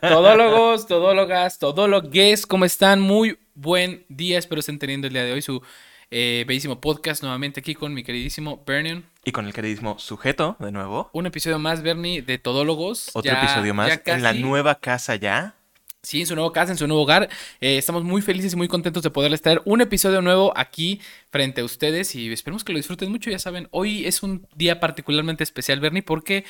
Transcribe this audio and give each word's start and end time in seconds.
Todólogos, 0.00 0.86
todólogas, 0.88 1.58
todólogues, 1.60 2.46
¿cómo 2.46 2.64
están? 2.64 3.00
Muy 3.00 3.38
buen 3.54 4.04
día, 4.08 4.38
espero 4.38 4.58
estén 4.58 4.78
teniendo 4.80 5.06
el 5.06 5.12
día 5.12 5.24
de 5.24 5.32
hoy 5.32 5.40
su 5.42 5.62
eh, 6.10 6.44
bellísimo 6.48 6.80
podcast 6.80 7.22
nuevamente 7.22 7.60
aquí 7.60 7.74
con 7.76 7.94
mi 7.94 8.02
queridísimo 8.02 8.62
Bernion. 8.66 9.04
Y 9.24 9.30
con 9.30 9.46
el 9.46 9.52
queridísimo 9.52 9.98
sujeto, 10.00 10.56
de 10.58 10.72
nuevo. 10.72 11.10
Un 11.12 11.26
episodio 11.26 11.60
más, 11.60 11.82
Bernie, 11.82 12.22
de 12.22 12.38
Todólogos. 12.38 13.10
Otro 13.14 13.30
Ya- 13.32 13.38
episodio 13.40 13.72
más. 13.72 14.00
En 14.04 14.22
la 14.24 14.32
nueva 14.32 14.74
casa 14.80 15.14
ya. 15.14 15.54
Sí, 16.02 16.22
en 16.22 16.26
su 16.26 16.34
nuevo 16.34 16.50
casa, 16.50 16.72
en 16.72 16.78
su 16.78 16.88
nuevo 16.88 17.02
hogar. 17.04 17.28
Eh, 17.60 17.78
estamos 17.78 18.02
muy 18.02 18.20
felices 18.20 18.54
y 18.54 18.56
muy 18.56 18.66
contentos 18.66 19.04
de 19.04 19.10
poderles 19.10 19.42
traer 19.42 19.62
un 19.64 19.80
episodio 19.80 20.20
nuevo 20.22 20.52
aquí 20.56 21.00
frente 21.30 21.60
a 21.60 21.64
ustedes 21.64 22.16
y 22.16 22.32
esperemos 22.32 22.64
que 22.64 22.72
lo 22.72 22.78
disfruten 22.78 23.12
mucho. 23.12 23.30
Ya 23.30 23.38
saben, 23.38 23.68
hoy 23.70 24.04
es 24.06 24.24
un 24.24 24.48
día 24.56 24.80
particularmente 24.80 25.44
especial, 25.44 25.78
Bernie, 25.78 26.02
porque 26.02 26.44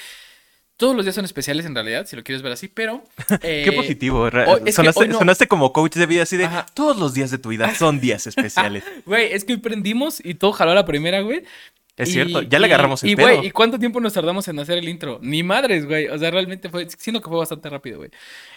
todos 0.83 0.97
los 0.97 1.05
días 1.05 1.15
son 1.15 1.25
especiales 1.25 1.65
en 1.65 1.77
realidad, 1.77 2.07
si 2.09 2.17
lo 2.17 2.25
quieres 2.25 2.43
ver 2.43 2.51
así, 2.51 2.67
pero... 2.67 3.05
Qué 3.41 3.63
eh, 3.69 3.73
positivo. 3.73 4.23
hoy- 4.23 4.73
sonaste, 4.73 5.03
hoy 5.03 5.09
no- 5.11 5.19
sonaste 5.21 5.47
como 5.47 5.73
coach 5.73 5.95
de 5.95 6.07
vida 6.07 6.25
así 6.25 6.37
de 6.37 6.47
Ajá. 6.47 6.67
todos 6.75 6.97
los 6.99 7.15
días 7.15 7.31
de 7.31 7.39
tu 7.39 7.51
vida 7.51 7.73
son 7.77 8.01
días 8.01 8.27
especiales. 8.27 8.83
Güey, 9.07 9.33
es 9.33 9.45
que 9.45 9.53
hoy 9.53 9.59
prendimos 9.61 10.19
y 10.25 10.35
todo 10.35 10.51
jaló 10.51 10.73
a 10.73 10.75
la 10.75 10.85
primera, 10.85 11.21
güey. 11.21 11.45
Es 12.03 12.09
Y- 12.09 12.13
cierto, 12.13 12.43
ya 12.43 12.59
le 12.59 12.67
agarramos 12.67 13.03
el 13.03 13.11
Y, 13.11 13.15
güey, 13.15 13.47
¿y 13.47 13.51
cuánto 13.51 13.79
tiempo 13.79 14.01
nos 14.01 14.13
tardamos 14.13 14.47
en 14.49 14.59
hacer 14.59 14.79
el 14.79 14.89
intro? 14.89 15.19
Ni 15.23 15.43
madres, 15.43 15.87
güey. 15.87 16.09
O 16.09 16.19
sea, 16.19 16.31
realmente 16.31 16.69
fue... 16.69 16.89
Siento 16.91 17.21
que 17.23 17.29
fue 17.29 17.39
bastante 17.39 17.69
rápido, 17.71 17.99
güey. 17.99 18.11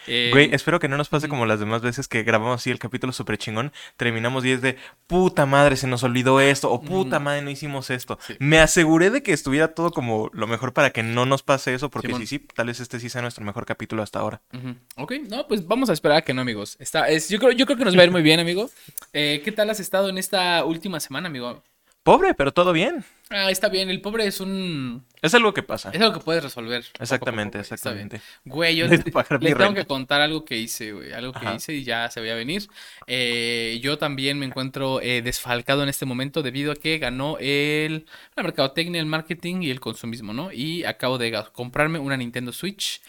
Eh, 0.08 0.30
Güey, 0.31 0.49
espero 0.54 0.80
que 0.80 0.88
no 0.88 0.98
nos 0.98 1.09
pase 1.09 1.27
como 1.27 1.45
las 1.45 1.59
demás 1.59 1.81
veces 1.81 2.08
que 2.08 2.23
grabamos 2.23 2.62
así 2.62 2.70
el 2.71 2.80
capítulo 2.80 3.13
súper 3.13 3.38
chingón. 3.38 3.71
Terminamos 3.98 4.45
y 4.45 4.52
es 4.52 4.62
de 4.62 4.77
puta 5.08 5.45
madre, 5.45 5.76
se 5.76 5.88
nos 5.88 6.04
olvidó 6.04 6.40
esto. 6.41 6.71
O 6.71 6.81
puta 6.81 7.20
madre, 7.20 7.41
no 7.41 7.49
hicimos 7.49 7.90
esto. 7.90 8.18
Sí. 8.26 8.35
Me 8.40 8.60
aseguré 8.60 9.10
de 9.10 9.24
que 9.24 9.34
estuviera 9.34 9.70
todo 9.70 9.91
como 9.91 10.30
lo 10.34 10.48
mejor 10.48 10.74
para 10.74 10.90
que 10.91 11.04
no 11.04 11.26
nos 11.26 11.43
pase 11.43 11.74
eso. 11.74 11.90
Porque 11.90 12.07
Simón. 12.07 12.21
sí, 12.21 12.27
sí, 12.27 12.40
tal 12.54 12.68
vez 12.68 12.80
este 12.80 12.99
sí 12.99 13.09
sea 13.09 13.21
nuestro 13.21 13.43
mejor 13.46 13.65
capítulo 13.65 14.04
hasta 14.04 14.20
ahora. 14.20 14.41
Ujú. 14.54 14.76
Ok, 14.98 15.13
no, 15.30 15.48
pues 15.48 15.65
vamos 15.68 15.90
a 15.90 15.93
esperar 15.93 16.18
a 16.18 16.21
que 16.24 16.34
no, 16.34 16.41
amigos. 16.41 16.77
Está, 16.80 17.09
es, 17.09 17.30
yo, 17.30 17.40
creo, 17.40 17.52
yo 17.52 17.65
creo 17.65 17.77
que 17.77 17.85
nos 17.85 17.96
va 17.98 18.02
a 18.02 18.05
ir 18.05 18.12
muy 18.12 18.21
bien, 18.21 18.40
amigo. 18.40 18.70
Eh, 19.13 19.41
¿Qué 19.43 19.52
tal 19.52 19.70
has 19.70 19.80
estado 19.80 20.09
en 20.09 20.18
esta 20.18 20.63
última 20.65 20.99
semana, 20.99 21.27
amigo? 21.27 21.63
Pobre, 22.05 22.35
pero 22.35 22.53
todo 22.53 22.71
bien. 22.71 23.03
Ah, 23.31 23.49
está 23.49 23.67
bien. 23.67 23.89
El 23.89 23.99
pobre 23.99 24.27
es 24.27 24.39
un... 24.39 25.03
Es 25.23 25.34
algo 25.34 25.55
que 25.55 25.63
pasa. 25.63 25.89
Es 25.89 25.99
algo 25.99 26.13
que 26.13 26.23
puedes 26.23 26.43
resolver. 26.43 26.84
poco 26.84 26.91
a 26.91 26.93
poco, 26.93 27.03
Exactamente, 27.03 27.57
güey. 27.57 27.62
Exactamente. 27.63 28.21
Güey, 28.45 28.75
yo 28.75 28.85
les 29.39 29.57
tengo 29.57 29.73
que 29.73 29.85
contar 29.87 30.21
algo 30.21 30.45
que 30.45 30.55
hice, 30.55 30.91
güey. 30.91 31.13
Algo 31.13 31.34
que 31.34 31.39
Ajá. 31.39 31.55
hice 31.55 31.73
y 31.73 31.84
ya 31.84 32.07
se 32.12 32.21
veía 32.21 32.35
venir. 32.35 32.67
Eh, 33.07 33.79
yo 33.81 33.97
también 33.97 34.37
me 34.37 34.45
encuentro 34.45 35.01
eh, 35.01 35.23
desfalcado 35.23 35.81
en 35.81 35.89
este 35.89 36.05
momento 36.05 36.43
debido 36.43 36.73
a 36.73 36.75
que 36.75 36.99
ganó 36.99 37.37
el, 37.39 38.05
la 38.35 38.43
mercadotecnia, 38.43 39.01
el 39.01 39.07
marketing 39.07 39.63
y 39.63 39.71
el 39.71 39.79
consumismo, 39.79 40.31
¿no? 40.31 40.51
Y 40.51 40.84
acabo 40.84 41.17
de 41.17 41.43
comprarme 41.53 41.97
una 41.97 42.17
Nintendo 42.17 42.53
Switch. 42.53 43.01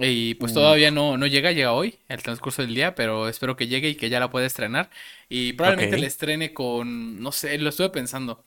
Y 0.00 0.34
pues 0.36 0.52
todavía 0.52 0.90
no, 0.92 1.16
no 1.18 1.26
llega, 1.26 1.50
llega 1.52 1.72
hoy, 1.72 1.98
el 2.08 2.22
transcurso 2.22 2.62
del 2.62 2.74
día, 2.74 2.94
pero 2.94 3.28
espero 3.28 3.56
que 3.56 3.66
llegue 3.66 3.88
y 3.90 3.96
que 3.96 4.08
ya 4.10 4.20
la 4.20 4.30
pueda 4.30 4.46
estrenar. 4.46 4.90
Y 5.28 5.54
probablemente 5.54 5.98
la 5.98 6.06
estrene 6.06 6.54
con, 6.54 7.20
no 7.20 7.32
sé, 7.32 7.58
lo 7.58 7.68
estuve 7.70 7.90
pensando. 7.90 8.44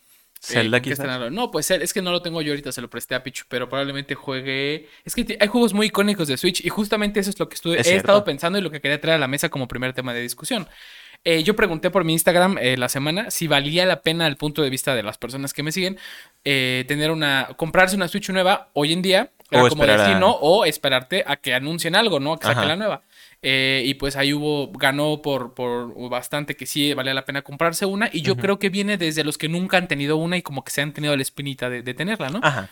Eh, 0.48 0.54
Zelda 0.54 0.80
¿con 0.80 0.82
qué 0.82 0.90
quizás. 0.92 1.32
No, 1.32 1.52
pues 1.52 1.70
es 1.72 1.94
que 1.94 2.02
no 2.02 2.12
lo 2.12 2.22
tengo 2.22 2.42
yo 2.42 2.52
ahorita, 2.54 2.72
se 2.72 2.82
lo 2.82 2.90
presté 2.90 3.16
a 3.16 3.24
Pichu, 3.24 3.46
pero 3.50 3.70
probablemente 3.70 4.16
juegue. 4.16 4.90
Es 5.06 5.14
que 5.16 5.38
hay 5.40 5.48
juegos 5.48 5.74
muy 5.74 5.88
icónicos 5.88 6.28
de 6.28 6.38
Switch 6.38 6.66
y 6.66 6.70
justamente 6.70 7.20
eso 7.20 7.30
es 7.30 7.40
lo 7.40 7.48
que 7.50 7.56
estuve, 7.56 7.80
Es 7.80 7.88
he 7.88 7.92
cierto. 7.92 7.98
estado 7.98 8.24
pensando 8.24 8.58
y 8.58 8.62
lo 8.62 8.72
que 8.72 8.82
quería 8.82 9.00
traer 9.02 9.18
a 9.18 9.20
la 9.20 9.28
mesa 9.28 9.50
como 9.50 9.68
primer 9.68 9.94
tema 9.94 10.14
de 10.14 10.22
discusión. 10.22 10.68
Eh, 11.24 11.44
yo 11.44 11.56
pregunté 11.56 11.92
por 11.92 12.04
mi 12.04 12.14
Instagram 12.14 12.58
eh, 12.60 12.78
la 12.78 12.90
semana 12.90 13.30
si 13.30 13.48
valía 13.48 13.86
la 13.86 14.02
pena, 14.02 14.26
al 14.26 14.38
punto 14.38 14.64
de 14.64 14.70
vista 14.72 14.96
de 14.96 15.04
las 15.04 15.18
personas 15.20 15.54
que 15.54 15.62
me 15.64 15.72
siguen, 15.72 15.98
eh, 16.46 16.84
tener 16.88 17.12
una, 17.12 17.50
comprarse 17.58 17.96
una 17.96 18.08
Switch 18.08 18.30
nueva 18.32 18.70
hoy 18.74 18.92
en 18.94 19.02
día, 19.04 19.30
O 19.52 19.68
como 19.70 19.84
decir 19.98 20.16
a- 20.16 20.20
no, 20.20 20.32
o 20.32 20.66
esperarte 20.66 21.24
a 21.28 21.36
que 21.36 21.54
anuncien 21.54 21.96
algo, 21.96 22.20
¿no? 22.20 22.34
A 22.34 22.40
que 22.40 22.48
saquen 22.48 22.70
la 22.70 22.76
nueva. 22.76 23.02
Eh, 23.44 23.84
y 23.86 23.96
pues 23.96 24.16
ahí 24.16 24.34
hubo, 24.34 24.72
ganó 24.72 25.22
por, 25.22 25.54
por 25.54 25.94
bastante 26.10 26.56
que 26.56 26.66
sí 26.66 26.94
valía 26.94 27.14
la 27.14 27.26
pena 27.26 27.42
comprarse 27.42 27.86
una. 27.86 28.10
Y 28.14 28.22
yo 28.22 28.36
creo 28.38 28.60
que 28.60 28.70
viene 28.70 28.98
desde 28.98 29.24
los 29.24 29.38
que 29.38 29.50
nunca 29.50 29.78
han 29.78 29.88
tenido 29.88 30.18
una 30.18 30.38
y 30.38 30.42
como 30.42 30.64
que 30.64 30.72
se 30.72 30.82
han 30.82 30.94
tenido 30.94 31.16
la 31.16 31.22
espinita 31.22 31.70
de, 31.70 31.82
de 31.82 31.94
tenerla, 31.94 32.30
¿no? 32.30 32.40
Ajá. 32.44 32.70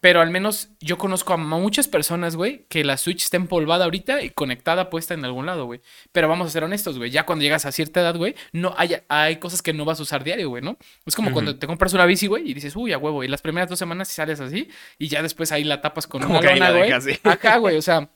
Pero 0.00 0.20
al 0.20 0.30
menos 0.30 0.70
yo 0.80 0.98
conozco 0.98 1.32
a 1.32 1.36
muchas 1.36 1.88
personas, 1.88 2.36
güey, 2.36 2.66
que 2.68 2.84
la 2.84 2.96
Switch 2.96 3.22
está 3.22 3.36
empolvada 3.36 3.84
ahorita 3.84 4.22
y 4.22 4.30
conectada 4.30 4.90
puesta 4.90 5.14
en 5.14 5.24
algún 5.24 5.46
lado, 5.46 5.66
güey. 5.66 5.80
Pero 6.12 6.28
vamos 6.28 6.48
a 6.48 6.50
ser 6.50 6.64
honestos, 6.64 6.98
güey. 6.98 7.10
Ya 7.10 7.24
cuando 7.24 7.42
llegas 7.42 7.66
a 7.66 7.72
cierta 7.72 8.00
edad, 8.00 8.16
güey, 8.16 8.34
no 8.52 8.74
hay, 8.76 8.96
hay 9.08 9.36
cosas 9.36 9.62
que 9.62 9.72
no 9.72 9.84
vas 9.84 10.00
a 10.00 10.02
usar 10.02 10.24
diario, 10.24 10.48
güey, 10.48 10.62
¿no? 10.62 10.76
Es 11.04 11.14
como 11.14 11.32
cuando 11.32 11.58
te 11.58 11.66
compras 11.66 11.92
una 11.94 12.06
bici, 12.06 12.26
güey, 12.26 12.50
y 12.50 12.54
dices, 12.54 12.74
uy, 12.76 12.92
a 12.92 12.98
huevo. 12.98 13.24
Y 13.24 13.28
las 13.28 13.42
primeras 13.42 13.68
dos 13.68 13.78
semanas 13.78 14.08
si 14.08 14.14
sales 14.14 14.40
así 14.40 14.68
y 14.98 15.08
ya 15.08 15.22
después 15.22 15.52
ahí 15.52 15.64
la 15.64 15.80
tapas 15.80 16.06
con 16.06 16.22
Como 16.22 16.38
una 16.38 16.50
lona, 16.52 16.70
güey. 16.72 16.92
Acá, 17.24 17.58
güey, 17.58 17.76
o 17.76 17.82
sea. 17.82 18.08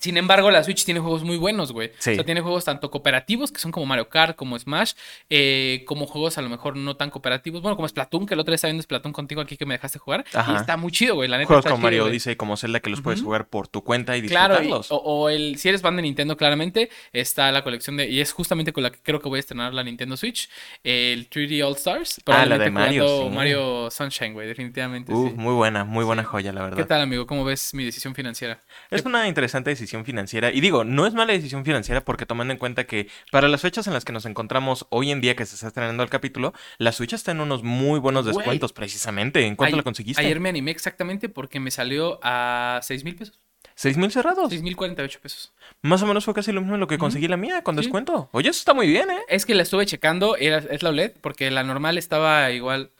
Sin 0.00 0.16
embargo, 0.16 0.50
la 0.50 0.64
Switch 0.64 0.84
tiene 0.84 0.98
juegos 1.00 1.22
muy 1.24 1.36
buenos, 1.36 1.72
güey. 1.72 1.92
Sí. 1.98 2.12
O 2.12 2.14
sea, 2.14 2.24
tiene 2.24 2.40
juegos 2.40 2.64
tanto 2.64 2.90
cooperativos, 2.90 3.52
que 3.52 3.58
son 3.60 3.70
como 3.70 3.84
Mario 3.86 4.08
Kart, 4.08 4.34
como 4.34 4.58
Smash, 4.58 4.92
eh, 5.28 5.84
como 5.86 6.06
juegos 6.06 6.38
a 6.38 6.42
lo 6.42 6.48
mejor 6.48 6.76
no 6.76 6.96
tan 6.96 7.10
cooperativos. 7.10 7.60
Bueno, 7.60 7.76
como 7.76 7.86
Splatoon, 7.86 8.24
que 8.26 8.34
el 8.34 8.40
otro 8.40 8.50
día 8.52 8.56
estaba 8.56 8.70
viendo 8.70 8.82
Splatoon 8.82 9.12
contigo 9.12 9.40
aquí 9.42 9.56
que 9.58 9.66
me 9.66 9.74
dejaste 9.74 9.98
jugar. 9.98 10.24
Ajá. 10.32 10.52
Y 10.52 10.56
está 10.56 10.76
muy 10.78 10.90
chido, 10.90 11.16
güey. 11.16 11.28
La 11.28 11.36
neta 11.36 11.48
Juegos 11.48 11.64
como 11.66 11.76
chido, 11.76 11.82
Mario. 11.84 12.04
Odyssey, 12.06 12.36
como 12.36 12.56
Zelda, 12.56 12.80
que 12.80 12.88
los 12.90 13.02
puedes 13.02 13.20
jugar 13.22 13.48
por 13.48 13.68
tu 13.68 13.84
cuenta 13.84 14.16
y 14.16 14.22
Claro, 14.22 14.54
y- 14.54 14.58
disfrutarlos. 14.62 14.90
o, 14.90 14.96
o 14.96 15.28
el, 15.28 15.58
si 15.58 15.68
eres 15.68 15.82
fan 15.82 15.96
de 15.96 16.02
Nintendo, 16.02 16.34
claramente 16.36 16.88
está 17.12 17.52
la 17.52 17.62
colección 17.62 17.98
de. 17.98 18.08
Y 18.08 18.20
es 18.20 18.32
justamente 18.32 18.72
con 18.72 18.82
la 18.82 18.90
que 18.90 19.00
creo 19.02 19.20
que 19.20 19.28
voy 19.28 19.36
a 19.36 19.40
estrenar 19.40 19.74
la 19.74 19.82
Nintendo 19.84 20.16
Switch. 20.16 20.48
El 20.82 21.28
3D 21.28 21.62
All 21.62 21.74
Stars. 21.76 22.20
Ah, 22.26 22.46
la 22.46 22.56
de 22.56 22.70
Mario, 22.70 23.24
sí. 23.28 23.34
Mario 23.34 23.90
Sunshine, 23.90 24.32
güey, 24.32 24.48
definitivamente. 24.48 25.12
Uh, 25.12 25.28
sí. 25.28 25.34
muy 25.36 25.52
buena, 25.52 25.84
muy 25.84 26.04
buena 26.06 26.24
joya, 26.24 26.52
la 26.54 26.62
verdad. 26.62 26.78
¿Qué 26.78 26.84
tal, 26.84 27.02
amigo? 27.02 27.26
¿Cómo 27.26 27.44
ves 27.44 27.74
mi 27.74 27.84
decisión 27.84 28.14
financiera? 28.14 28.62
Es 28.90 29.04
una 29.04 29.28
interesante 29.28 29.68
decisión 29.70 29.89
financiera. 30.04 30.50
Y 30.52 30.60
digo, 30.60 30.84
no 30.84 31.06
es 31.06 31.14
mala 31.14 31.32
decisión 31.32 31.64
financiera 31.64 32.04
porque 32.04 32.26
tomando 32.26 32.52
en 32.52 32.58
cuenta 32.58 32.84
que 32.86 33.08
para 33.30 33.48
las 33.48 33.60
fechas 33.60 33.86
en 33.86 33.92
las 33.92 34.04
que 34.04 34.12
nos 34.12 34.24
encontramos 34.26 34.86
hoy 34.90 35.10
en 35.10 35.20
día 35.20 35.36
que 35.36 35.44
se 35.46 35.54
está 35.56 35.68
estrenando 35.68 36.02
el 36.02 36.08
capítulo, 36.10 36.52
la 36.78 36.92
Switch 36.92 37.12
está 37.12 37.32
en 37.32 37.40
unos 37.40 37.62
muy 37.62 37.98
buenos 38.00 38.24
descuentos 38.24 38.72
precisamente. 38.72 39.44
¿En 39.46 39.56
cuánto 39.56 39.76
la 39.76 39.82
conseguiste? 39.82 40.22
Ayer 40.22 40.40
me 40.40 40.48
animé 40.48 40.70
exactamente 40.70 41.28
porque 41.28 41.60
me 41.60 41.70
salió 41.70 42.18
a 42.22 42.80
6 42.82 43.04
mil 43.04 43.16
pesos. 43.16 43.38
¿Seis 43.74 43.96
mil 43.96 44.10
cerrados? 44.10 44.50
6 44.50 44.62
mil 44.62 44.76
48 44.76 45.20
pesos. 45.22 45.52
Más 45.80 46.02
o 46.02 46.06
menos 46.06 46.24
fue 46.26 46.34
casi 46.34 46.52
lo 46.52 46.60
mismo 46.60 46.76
lo 46.76 46.86
que 46.86 46.98
conseguí 46.98 47.28
la 47.28 47.38
mía 47.38 47.62
con 47.62 47.76
Sí. 47.76 47.80
descuento. 47.82 48.28
Oye, 48.32 48.50
eso 48.50 48.58
está 48.58 48.74
muy 48.74 48.86
bien, 48.86 49.10
¿eh? 49.10 49.20
Es 49.28 49.46
que 49.46 49.54
la 49.54 49.62
estuve 49.62 49.86
checando, 49.86 50.36
era, 50.36 50.58
es 50.58 50.82
la 50.82 50.90
OLED, 50.90 51.12
porque 51.22 51.50
la 51.50 51.62
normal 51.62 51.96
estaba 51.96 52.50
igual 52.50 52.90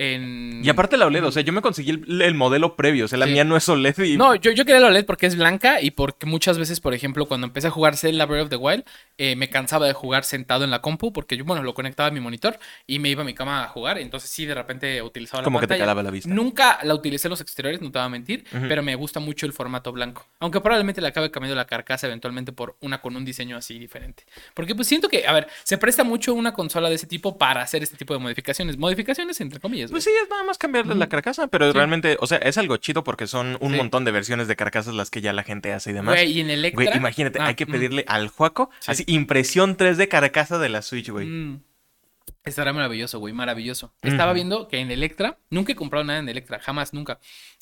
en... 0.00 0.60
Y 0.64 0.68
aparte 0.70 0.96
la 0.96 1.06
OLED, 1.06 1.24
o 1.26 1.30
sea, 1.32 1.42
yo 1.42 1.52
me 1.52 1.60
conseguí 1.60 1.90
el, 1.90 2.22
el 2.22 2.34
modelo 2.34 2.74
previo, 2.74 3.04
o 3.04 3.08
sea, 3.08 3.18
la 3.18 3.26
Sí. 3.26 3.32
mía 3.32 3.44
no 3.44 3.56
es 3.56 3.68
OLED 3.68 3.98
y... 3.98 4.16
No, 4.16 4.34
yo, 4.34 4.50
yo 4.50 4.64
quería 4.64 4.80
la 4.80 4.86
OLED 4.86 5.04
porque 5.04 5.26
es 5.26 5.36
blanca 5.36 5.82
y 5.82 5.90
porque 5.90 6.24
muchas 6.26 6.58
veces, 6.58 6.80
por 6.80 6.94
ejemplo, 6.94 7.26
cuando 7.26 7.46
empecé 7.46 7.66
a 7.66 7.70
jugar 7.70 7.96
Zelda 7.98 8.24
Breath 8.24 8.44
of 8.44 8.48
the 8.48 8.56
Wild, 8.56 8.84
eh, 9.18 9.36
me 9.36 9.50
cansaba 9.50 9.86
de 9.86 9.92
jugar 9.92 10.24
sentado 10.24 10.64
en 10.64 10.70
la 10.70 10.80
compu 10.80 11.12
porque 11.12 11.36
yo, 11.36 11.44
bueno, 11.44 11.62
lo 11.62 11.74
conectaba 11.74 12.08
a 12.08 12.12
mi 12.12 12.20
monitor 12.20 12.58
y 12.86 12.98
me 12.98 13.10
iba 13.10 13.20
a 13.22 13.24
mi 13.26 13.34
cama 13.34 13.62
a 13.64 13.68
jugar. 13.68 13.98
Entonces 13.98 14.30
sí, 14.30 14.46
de 14.46 14.54
repente 14.54 15.02
utilizaba 15.02 15.42
la 15.42 15.44
Como 15.44 15.58
que 15.60 15.66
te 15.66 15.74
pantalla. 15.74 15.82
calaba 15.82 16.02
la 16.02 16.10
vista. 16.10 16.30
Nunca 16.30 16.78
la 16.82 16.94
utilicé 16.94 17.28
en 17.28 17.30
los 17.30 17.40
exteriores, 17.42 17.82
no 17.82 17.90
te 17.92 17.98
voy 17.98 18.06
a 18.06 18.08
mentir, 18.08 18.44
pero 18.68 18.82
me 18.82 18.94
gusta 18.94 19.20
mucho 19.20 19.44
el 19.44 19.52
formato 19.52 19.92
blanco. 19.92 20.26
Aunque 20.38 20.60
probablemente 20.62 21.00
le 21.02 21.08
acabe 21.08 21.30
cambiando 21.30 21.56
la 21.56 21.66
carcasa 21.66 22.06
eventualmente 22.06 22.52
por 22.52 22.76
una 22.80 23.02
con 23.02 23.16
un 23.16 23.24
diseño 23.26 23.56
así 23.58 23.78
diferente. 23.78 24.24
Porque 24.54 24.74
pues 24.74 24.88
siento 24.88 25.08
que, 25.08 25.26
a 25.26 25.32
ver, 25.34 25.48
se 25.62 25.76
presta 25.76 26.04
mucho 26.04 26.32
una 26.32 26.54
consola 26.54 26.88
de 26.88 26.94
ese 26.94 27.06
tipo 27.06 27.36
para 27.36 27.60
hacer 27.62 27.82
este 27.82 27.96
tipo 27.98 28.14
de 28.14 28.20
modificaciones. 28.20 28.78
Modificaciones 28.78 29.40
entre 29.40 29.60
comillas. 29.60 29.89
Pues 29.90 30.04
sí, 30.04 30.10
es 30.22 30.28
nada 30.30 30.44
más 30.44 30.58
cambiarle 30.58 30.94
la 30.94 31.08
carcasa, 31.08 31.46
pero 31.48 31.66
Sí. 31.66 31.72
realmente, 31.72 32.16
o 32.20 32.26
sea, 32.26 32.38
es 32.38 32.56
algo 32.58 32.76
chido 32.78 33.04
porque 33.04 33.26
son 33.26 33.56
un 33.60 33.72
Sí. 33.72 33.76
montón 33.78 34.04
de 34.04 34.10
versiones 34.12 34.48
de 34.48 34.56
carcasas 34.56 34.94
las 34.94 35.10
que 35.10 35.20
ya 35.20 35.32
la 35.32 35.42
gente 35.42 35.72
hace 35.72 35.90
y 35.90 35.92
demás. 35.92 36.14
Güey, 36.14 36.32
y 36.32 36.40
en 36.40 36.50
Electra... 36.50 36.84
Güey, 36.84 36.96
imagínate, 36.96 37.40
Ah, 37.40 37.46
hay 37.46 37.54
que 37.54 37.66
mm. 37.66 37.70
pedirle 37.70 38.04
al 38.08 38.28
Juaco 38.28 38.70
Sí. 38.80 38.90
así 38.90 39.04
impresión 39.06 39.76
3D 39.76 40.08
carcasa 40.08 40.58
de 40.58 40.68
la 40.68 40.82
Switch, 40.82 41.10
güey. 41.10 41.26
Mm. 41.26 41.62
Estará 42.44 42.72
maravilloso, 42.72 43.18
güey, 43.18 43.34
maravilloso. 43.34 43.92
Estaba 44.02 44.32
viendo 44.32 44.66
que 44.68 44.78
en 44.78 44.90
Electra, 44.90 45.38
nunca 45.50 45.72
he 45.72 45.76
comprado 45.76 46.04
nada 46.04 46.20
en 46.20 46.28
Electra, 46.28 46.58
jamás, 46.58 46.94
nunca. 46.94 47.18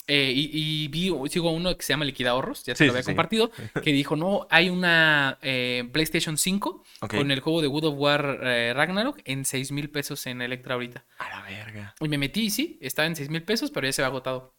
Eh, 0.09 0.33
y, 0.35 0.51
y 0.53 0.89
vi, 0.89 1.13
sigo 1.29 1.51
a 1.51 1.53
uno 1.53 1.77
que 1.77 1.83
se 1.85 1.93
llama 1.93 2.07
Liquida 2.07 2.31
Ahorros, 2.31 2.65
ya 2.65 2.75
se 2.75 2.79
Sí, 2.79 2.87
lo 2.87 2.93
había 2.93 3.03
sí. 3.03 3.09
compartido, 3.09 3.51
que 3.85 3.93
dijo, 3.93 4.17
no, 4.17 4.47
hay 4.51 4.71
una 4.71 5.39
eh, 5.43 5.89
PlayStation 5.93 6.39
5 6.39 6.83
Ok. 7.03 7.15
con 7.15 7.31
el 7.31 7.41
juego 7.41 7.61
de 7.61 7.69
Wood 7.69 7.85
of 7.85 7.95
War 7.99 8.41
eh, 8.43 8.73
Ragnarok 8.75 9.21
en 9.27 9.45
6 9.45 9.71
mil 9.73 9.91
pesos 9.91 10.27
en 10.27 10.41
Electra 10.41 10.75
ahorita. 10.75 11.05
A 11.19 11.29
la 11.29 11.43
verga. 11.43 11.95
Y 12.01 12.09
me 12.09 12.17
metí 12.19 12.47
y 12.47 12.51
sí, 12.51 12.79
estaba 12.81 13.07
en 13.07 13.17
6 13.17 13.29
mil 13.29 13.43
pesos, 13.43 13.71
pero 13.71 13.87
ya 13.87 13.93
se 13.93 14.03
había 14.03 14.09
agotado. 14.09 14.55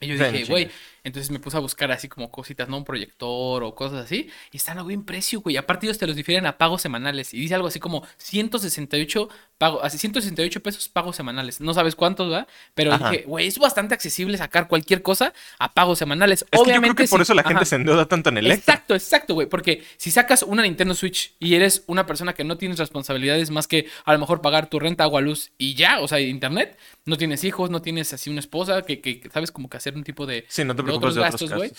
Y 0.00 0.06
yo 0.06 0.14
dije, 0.14 0.44
güey, 0.44 0.70
entonces 1.04 1.30
me 1.30 1.38
puse 1.38 1.56
a 1.56 1.60
buscar 1.60 1.90
así 1.92 2.08
como 2.08 2.30
cositas, 2.30 2.68
¿no? 2.68 2.78
Un 2.78 2.84
proyector 2.84 3.62
o 3.62 3.74
cosas 3.74 4.04
así. 4.04 4.30
Y 4.52 4.56
están 4.56 4.78
a 4.78 4.82
buen 4.82 5.04
precio, 5.04 5.40
güey. 5.40 5.56
Aparte 5.56 5.86
ellos 5.86 5.98
te 5.98 6.06
los 6.06 6.16
difieren 6.16 6.46
a 6.46 6.58
pagos 6.58 6.82
semanales. 6.82 7.34
Y 7.34 7.40
dice 7.40 7.54
algo 7.54 7.68
así 7.68 7.80
como 7.80 8.06
168 8.18 9.28
pagos, 9.58 9.80
así 9.82 9.98
168 9.98 10.62
pesos 10.62 10.88
pagos 10.88 11.16
semanales. 11.16 11.60
No 11.60 11.74
sabes 11.74 11.94
cuántos, 11.94 12.32
¿va? 12.32 12.46
Pero 12.74 12.92
Ajá. 12.92 13.10
dije, 13.10 13.24
güey, 13.26 13.46
es 13.46 13.58
bastante 13.58 13.94
accesible 13.94 14.36
sacar 14.38 14.68
cualquier 14.68 15.02
cosa 15.02 15.32
a 15.58 15.72
pagos 15.72 15.98
semanales. 15.98 16.44
Es 16.50 16.62
que 16.62 16.72
yo 16.72 16.80
creo 16.80 16.94
que 16.94 17.08
por 17.08 17.20
eso 17.20 17.34
la 17.34 17.44
gente 17.44 17.64
se 17.64 17.76
endeuda 17.76 18.06
tanto 18.06 18.30
en 18.30 18.38
Electra. 18.38 18.74
Exacto, 18.74 18.94
exacto, 18.94 19.34
güey. 19.34 19.48
Porque 19.48 19.84
si 19.96 20.10
sacas 20.10 20.42
una 20.42 20.62
Nintendo 20.62 20.94
Switch 20.94 21.34
y 21.38 21.54
eres 21.54 21.84
una 21.86 22.06
persona 22.06 22.32
que 22.32 22.44
no 22.44 22.58
tienes 22.58 22.78
responsabilidades 22.78 23.50
más 23.50 23.66
que 23.66 23.86
a 24.04 24.12
lo 24.12 24.18
mejor 24.18 24.40
pagar 24.40 24.68
tu 24.68 24.78
renta, 24.78 25.04
agua, 25.04 25.20
luz 25.20 25.50
y 25.58 25.74
ya, 25.74 26.00
o 26.00 26.08
sea, 26.08 26.20
internet, 26.20 26.78
no 27.04 27.16
tienes 27.16 27.44
hijos, 27.44 27.70
no 27.70 27.82
tienes 27.82 28.12
así 28.12 28.30
una 28.30 28.40
esposa, 28.40 28.82
que, 28.82 29.00
que 29.00 29.22
sabes 29.32 29.52
como 29.52 29.68
que 29.68 29.76
hacer 29.76 29.94
un 29.94 30.04
tipo 30.04 30.26
de, 30.26 30.44
Sí, 30.48 30.64
no 30.64 30.74
te 30.74 30.82
otros 30.98 31.14
gastos, 31.18 31.52
güey. 31.56 31.72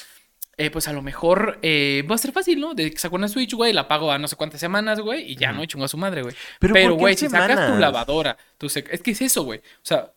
eh, 0.57 0.69
pues 0.71 0.87
a 0.89 0.93
lo 0.93 1.01
mejor 1.01 1.57
eh, 1.61 2.03
va 2.09 2.15
a 2.15 2.17
ser 2.17 2.31
fácil, 2.33 2.59
¿no? 2.59 2.73
De 2.73 2.91
que 2.91 2.97
saco 2.97 3.15
una 3.15 3.27
Switch, 3.29 3.53
güey, 3.53 3.71
la 3.71 3.87
pago 3.87 4.11
a 4.11 4.17
no 4.17 4.27
sé 4.27 4.35
cuántas 4.35 4.59
semanas, 4.59 4.99
güey, 4.99 5.31
y 5.31 5.35
ya. 5.37 5.51
¿no? 5.53 5.63
Y 5.63 5.67
chingo 5.67 5.85
a 5.85 5.87
su 5.87 5.97
madre, 5.97 6.21
güey. 6.21 6.35
Pero, 6.59 6.73
Pero, 6.73 6.89
¿por 6.89 6.97
qué 6.97 7.01
güey, 7.01 7.15
si 7.17 7.29
sacas 7.29 7.71
tu 7.73 7.79
lavadora, 7.79 8.37
tu 8.57 8.67
sec- 8.67 8.89
es 8.91 9.01
que 9.01 9.11
es 9.11 9.21
eso, 9.21 9.43
güey. 9.43 9.59
O 9.59 9.61
sea, 9.83 10.11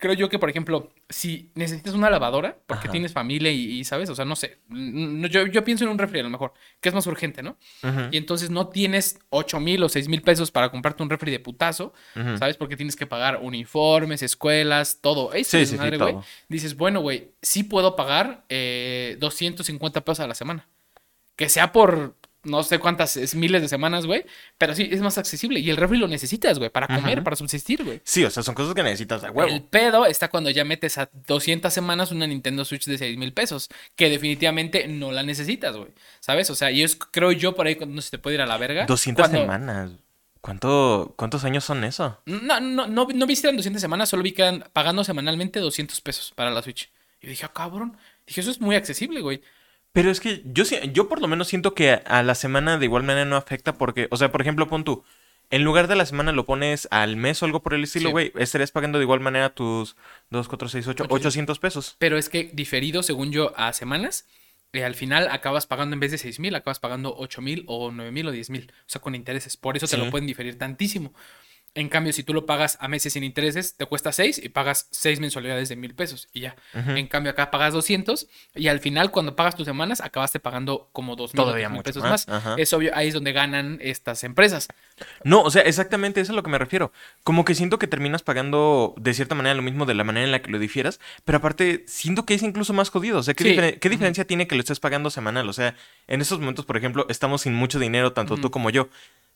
creo 0.00 0.14
yo 0.14 0.28
que, 0.28 0.38
por 0.40 0.50
ejemplo, 0.50 0.90
si 1.08 1.50
necesitas 1.54 1.94
una 1.94 2.10
lavadora, 2.10 2.58
porque 2.66 2.84
Ajá. 2.86 2.90
tienes 2.92 3.12
familia 3.12 3.52
y, 3.52 3.78
y, 3.78 3.84
¿sabes? 3.84 4.10
O 4.10 4.16
sea, 4.16 4.24
no 4.24 4.34
sé. 4.34 4.58
Yo, 4.68 5.46
yo 5.46 5.62
pienso 5.62 5.84
en 5.84 5.90
un 5.90 5.98
refri 5.98 6.18
a 6.18 6.22
lo 6.24 6.30
mejor, 6.30 6.52
que 6.80 6.88
es 6.88 6.94
más 6.94 7.06
urgente, 7.06 7.42
¿no? 7.42 7.56
Y 8.10 8.16
entonces 8.16 8.50
no 8.50 8.68
tienes 8.68 9.20
8 9.28 9.60
mil 9.60 9.82
o 9.84 9.88
6 9.88 10.08
mil 10.08 10.22
pesos 10.22 10.50
para 10.50 10.70
comprarte 10.70 11.02
un 11.04 11.10
refri 11.10 11.30
de 11.30 11.38
putazo. 11.38 11.92
¿sabes? 12.38 12.56
Porque 12.56 12.76
tienes 12.76 12.96
que 12.96 13.06
pagar 13.06 13.38
uniformes, 13.42 14.22
escuelas, 14.22 14.98
todo. 15.00 15.32
Eso 15.34 15.56
Sí, 15.56 15.62
es 15.62 15.68
sí, 15.68 15.74
sí, 15.76 15.78
madre, 15.78 15.98
güey. 15.98 16.12
todo. 16.14 16.24
Dices, 16.48 16.76
bueno, 16.76 17.00
güey, 17.00 17.28
sí 17.42 17.62
puedo 17.62 17.94
pagar 17.94 18.44
eh, 18.48 19.16
250 19.20 20.00
pesos 20.02 20.20
a 20.20 20.26
la 20.26 20.34
semana. 20.34 20.66
Que 21.36 21.48
sea 21.48 21.72
por 21.72 22.16
no 22.42 22.62
sé 22.62 22.78
cuántas 22.78 23.16
es, 23.16 23.34
miles 23.34 23.62
de 23.62 23.68
semanas, 23.68 24.06
güey. 24.06 24.24
Pero 24.58 24.74
sí, 24.74 24.88
es 24.90 25.00
más 25.00 25.18
accesible. 25.18 25.60
Y 25.60 25.70
el 25.70 25.76
refri 25.76 25.98
lo 25.98 26.08
necesitas, 26.08 26.58
güey, 26.58 26.70
para 26.70 26.86
comer, 26.86 27.18
Ajá. 27.18 27.24
para 27.24 27.36
subsistir, 27.36 27.84
güey. 27.84 28.00
Sí, 28.04 28.24
o 28.24 28.30
sea, 28.30 28.42
son 28.42 28.54
cosas 28.54 28.74
que 28.74 28.82
necesitas 28.82 29.22
de 29.22 29.30
huevo. 29.30 29.50
El 29.50 29.62
pedo 29.62 30.06
está 30.06 30.28
cuando 30.28 30.50
ya 30.50 30.64
metes 30.64 30.98
a 30.98 31.10
200 31.26 31.72
semanas 31.72 32.10
una 32.12 32.26
Nintendo 32.26 32.64
Switch 32.64 32.86
de 32.86 32.98
6 32.98 33.16
mil 33.18 33.32
pesos, 33.32 33.68
que 33.96 34.08
definitivamente 34.08 34.88
no 34.88 35.12
la 35.12 35.22
necesitas, 35.22 35.76
güey. 35.76 35.90
¿Sabes? 36.20 36.48
O 36.50 36.54
sea, 36.54 36.70
y 36.70 36.82
es, 36.82 36.96
creo 36.96 37.32
yo 37.32 37.54
por 37.54 37.66
ahí, 37.66 37.76
no 37.86 38.00
se 38.00 38.10
te 38.10 38.18
puede 38.18 38.36
ir 38.36 38.42
a 38.42 38.46
la 38.46 38.56
verga. 38.58 38.86
200 38.86 39.22
cuando- 39.28 39.40
semanas. 39.40 39.90
¿Cuánto, 40.40 41.12
¿Cuántos 41.16 41.44
años 41.44 41.64
son 41.64 41.84
eso? 41.84 42.18
No, 42.24 42.60
no, 42.60 42.86
no, 42.86 43.06
no 43.12 43.26
vi 43.26 43.36
si 43.36 43.46
eran 43.46 43.56
200 43.56 43.78
semanas, 43.78 44.08
solo 44.08 44.22
vi 44.22 44.32
que 44.32 44.40
eran 44.40 44.64
pagando 44.72 45.04
semanalmente 45.04 45.60
200 45.60 46.00
pesos 46.00 46.32
para 46.34 46.50
la 46.50 46.62
Switch. 46.62 46.90
Y 47.20 47.26
yo 47.26 47.30
dije, 47.30 47.44
ah, 47.44 47.52
cabrón. 47.52 47.98
Dije, 48.26 48.40
eso 48.40 48.50
es 48.50 48.58
muy 48.58 48.74
accesible, 48.74 49.20
güey. 49.20 49.42
Pero 49.92 50.10
es 50.10 50.20
que 50.20 50.42
yo, 50.44 50.64
sí- 50.64 50.78
yo 50.92 51.08
por 51.08 51.20
lo 51.20 51.26
menos 51.28 51.48
siento 51.48 51.74
que 51.74 51.90
a, 51.92 52.22
la 52.22 52.34
semana 52.34 52.78
de 52.78 52.84
igual 52.84 53.02
manera 53.02 53.24
no 53.24 53.36
afecta 53.36 53.74
porque, 53.74 54.06
o 54.10 54.16
sea, 54.16 54.30
por 54.30 54.40
ejemplo, 54.40 54.68
pon 54.68 54.84
tú, 54.84 55.04
en 55.50 55.64
lugar 55.64 55.88
de 55.88 55.96
la 55.96 56.06
semana 56.06 56.30
lo 56.30 56.44
pones 56.44 56.86
al 56.92 57.16
mes 57.16 57.42
o 57.42 57.46
algo 57.46 57.60
por 57.62 57.74
el 57.74 57.82
estilo, 57.84 58.08
Sí. 58.10 58.12
güey, 58.12 58.32
estarías 58.36 58.70
pagando 58.70 58.98
de 58.98 59.04
igual 59.04 59.18
manera 59.20 59.50
tus 59.52 59.96
2, 60.30 60.46
4, 60.46 60.68
6, 60.68 60.86
8, 60.86 61.04
800. 61.04 61.26
800 61.26 61.58
pesos. 61.58 61.96
Pero 61.98 62.16
es 62.18 62.28
que 62.28 62.50
diferido, 62.52 63.02
según 63.02 63.32
yo, 63.32 63.52
a 63.58 63.72
semanas, 63.72 64.26
eh, 64.72 64.84
al 64.84 64.94
final 64.94 65.26
acabas 65.32 65.66
pagando 65.66 65.94
en 65.94 66.00
vez 66.00 66.12
de 66.12 66.18
6 66.18 66.38
mil, 66.38 66.54
acabas 66.54 66.78
pagando 66.78 67.12
8 67.16 67.42
mil 67.42 67.64
o 67.66 67.90
9 67.90 68.12
mil 68.12 68.28
o 68.28 68.30
10 68.30 68.50
mil. 68.50 68.70
O 68.72 68.88
sea, 68.88 69.00
con 69.00 69.16
intereses. 69.16 69.56
Por 69.56 69.76
eso 69.76 69.88
te 69.88 69.96
Sí. 69.96 70.02
lo 70.04 70.08
pueden 70.12 70.28
diferir 70.28 70.56
tantísimo. 70.56 71.12
En 71.74 71.88
cambio, 71.88 72.12
si 72.12 72.24
tú 72.24 72.34
lo 72.34 72.46
pagas 72.46 72.76
a 72.80 72.88
meses 72.88 73.12
sin 73.12 73.22
intereses, 73.22 73.76
te 73.76 73.86
cuesta 73.86 74.10
6 74.10 74.40
y 74.42 74.48
pagas 74.48 74.88
6 74.90 75.20
mensualidades 75.20 75.68
de 75.68 75.76
mil 75.76 75.94
pesos 75.94 76.28
y 76.32 76.40
ya. 76.40 76.56
En 76.74 77.06
cambio, 77.06 77.30
acá 77.30 77.52
pagas 77.52 77.72
200 77.72 78.26
y 78.56 78.66
al 78.66 78.80
final, 78.80 79.12
cuando 79.12 79.36
pagas 79.36 79.54
tus 79.54 79.66
semanas, 79.66 80.00
acabaste 80.00 80.40
pagando 80.40 80.88
como 80.92 81.14
2 81.14 81.32
mil 81.34 81.82
pesos 81.84 82.02
más, 82.02 82.26
más. 82.26 82.58
Es 82.58 82.72
obvio, 82.72 82.90
ahí 82.94 83.08
es 83.08 83.14
donde 83.14 83.32
ganan 83.32 83.78
estas 83.80 84.24
empresas. 84.24 84.66
No, 85.22 85.42
o 85.42 85.50
sea, 85.50 85.62
exactamente 85.62 86.20
eso 86.20 86.32
es 86.32 86.34
a 86.34 86.36
lo 86.36 86.42
que 86.42 86.50
me 86.50 86.58
refiero. 86.58 86.92
Como 87.22 87.44
que 87.44 87.54
siento 87.54 87.78
que 87.78 87.86
terminas 87.86 88.22
pagando 88.22 88.94
de 88.98 89.14
cierta 89.14 89.36
manera 89.36 89.54
lo 89.54 89.62
mismo 89.62 89.86
de 89.86 89.94
la 89.94 90.02
manera 90.02 90.24
en 90.24 90.32
la 90.32 90.42
que 90.42 90.50
lo 90.50 90.58
difieras, 90.58 90.98
pero 91.24 91.38
aparte 91.38 91.84
siento 91.86 92.26
que 92.26 92.34
es 92.34 92.42
incluso 92.42 92.72
más 92.72 92.90
jodido. 92.90 93.18
O 93.18 93.22
sea, 93.22 93.34
¿qué, 93.34 93.78
Sí. 93.80 93.88
diferencia 93.88 94.24
tiene 94.26 94.48
que 94.48 94.56
lo 94.56 94.60
estés 94.60 94.80
pagando 94.80 95.08
semanal? 95.10 95.48
O 95.48 95.52
sea, 95.52 95.76
en 96.08 96.20
estos 96.20 96.40
momentos, 96.40 96.64
por 96.64 96.76
ejemplo, 96.76 97.06
estamos 97.08 97.42
sin 97.42 97.54
mucho 97.54 97.78
dinero, 97.78 98.12
tanto 98.12 98.36
tú 98.36 98.50
como 98.50 98.70
yo. 98.70 98.88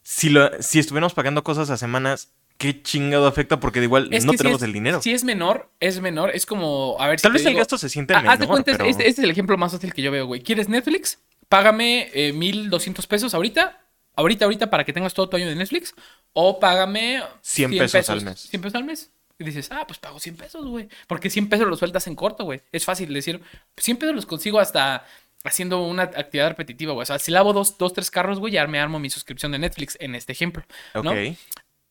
Si, 0.05 0.29
lo, 0.29 0.51
si 0.63 0.79
estuviéramos 0.79 1.15
pagando 1.15 1.43
cosas 1.43 1.71
a 1.71 1.77
semanas, 1.77 2.29
¿qué 2.59 2.83
chingado 2.83 3.27
afecta? 3.27 3.59
Porque 3.59 3.81
de 3.81 3.87
igual 3.87 4.09
Es 4.13 4.25
no 4.25 4.33
si 4.33 4.39
tenemos 4.39 4.61
es- 4.61 4.67
el 4.67 4.73
dinero. 4.73 5.03
Si 5.03 5.13
es 5.13 5.25
menor, 5.25 5.71
es 5.81 6.01
menor. 6.01 6.31
Es 6.35 6.47
como, 6.47 6.97
a 7.01 7.09
ver 7.09 7.19
si 7.19 7.23
Tal 7.25 7.33
vez 7.33 7.43
el 7.43 7.49
digo- 7.49 7.59
gasto 7.59 7.79
se 7.79 7.89
siente 7.89 8.15
menor, 8.15 8.31
haz 8.31 8.39
de 8.39 8.47
cuenta, 8.47 8.71
pero... 8.73 8.85
este, 8.85 9.09
este 9.09 9.23
es 9.23 9.25
el 9.25 9.31
ejemplo 9.31 9.57
más 9.57 9.73
fácil 9.73 9.93
que 9.93 10.03
yo 10.03 10.13
veo, 10.13 10.27
güey. 10.27 10.43
¿Quieres 10.43 10.69
Netflix? 10.69 11.19
Págame 11.49 12.11
eh, 12.15 12.33
1200 12.33 13.07
pesos 13.07 13.35
ahorita. 13.35 13.81
Ahorita, 14.17 14.45
ahorita, 14.45 14.71
para 14.71 14.85
que 14.85 14.93
tengas 14.93 15.13
todo 15.15 15.29
tu 15.29 15.37
año 15.37 15.49
de 15.49 15.57
Netflix. 15.57 15.95
O 16.35 16.61
págame 16.61 17.21
100 17.41 17.71
pesos 17.79 18.11
al 18.11 18.23
mes. 18.23 18.41
100 18.43 18.63
pesos 18.63 18.75
al 18.77 18.85
mes. 18.85 19.11
Y 19.39 19.45
dices, 19.45 19.69
ah, 19.73 19.85
pues 19.89 19.99
pago 19.99 20.21
100 20.21 20.37
pesos, 20.37 20.65
güey. 20.67 20.89
Porque 21.09 21.29
100 21.31 21.49
pesos 21.49 21.67
los 21.67 21.81
sueltas 21.81 22.07
en 22.07 22.15
corto, 22.15 22.45
güey. 22.45 22.61
Es 22.71 22.85
fácil 22.85 23.13
decir, 23.13 23.41
100 23.77 23.97
pesos 23.97 24.15
los 24.15 24.27
consigo 24.27 24.61
hasta 24.61 25.05
haciendo 25.45 25.83
una 25.87 26.05
actividad 26.05 26.49
repetitiva, 26.49 26.93
güey. 26.93 27.03
O 27.03 27.07
sea, 27.07 27.19
si 27.19 27.31
lavo 27.31 27.53
dos, 27.53 27.79
dos 27.79 27.93
tres 27.93 28.11
carros, 28.11 28.41
güey, 28.41 28.53
ya 28.53 28.67
me 28.67 28.81
armo 28.81 28.99
mi 28.99 29.11
suscripción 29.11 29.53
de 29.53 29.59
Netflix 29.59 29.97
en 30.01 30.15
este 30.15 30.33
ejemplo. 30.33 30.65
¿no? 30.95 31.11
Ok. 31.11 31.37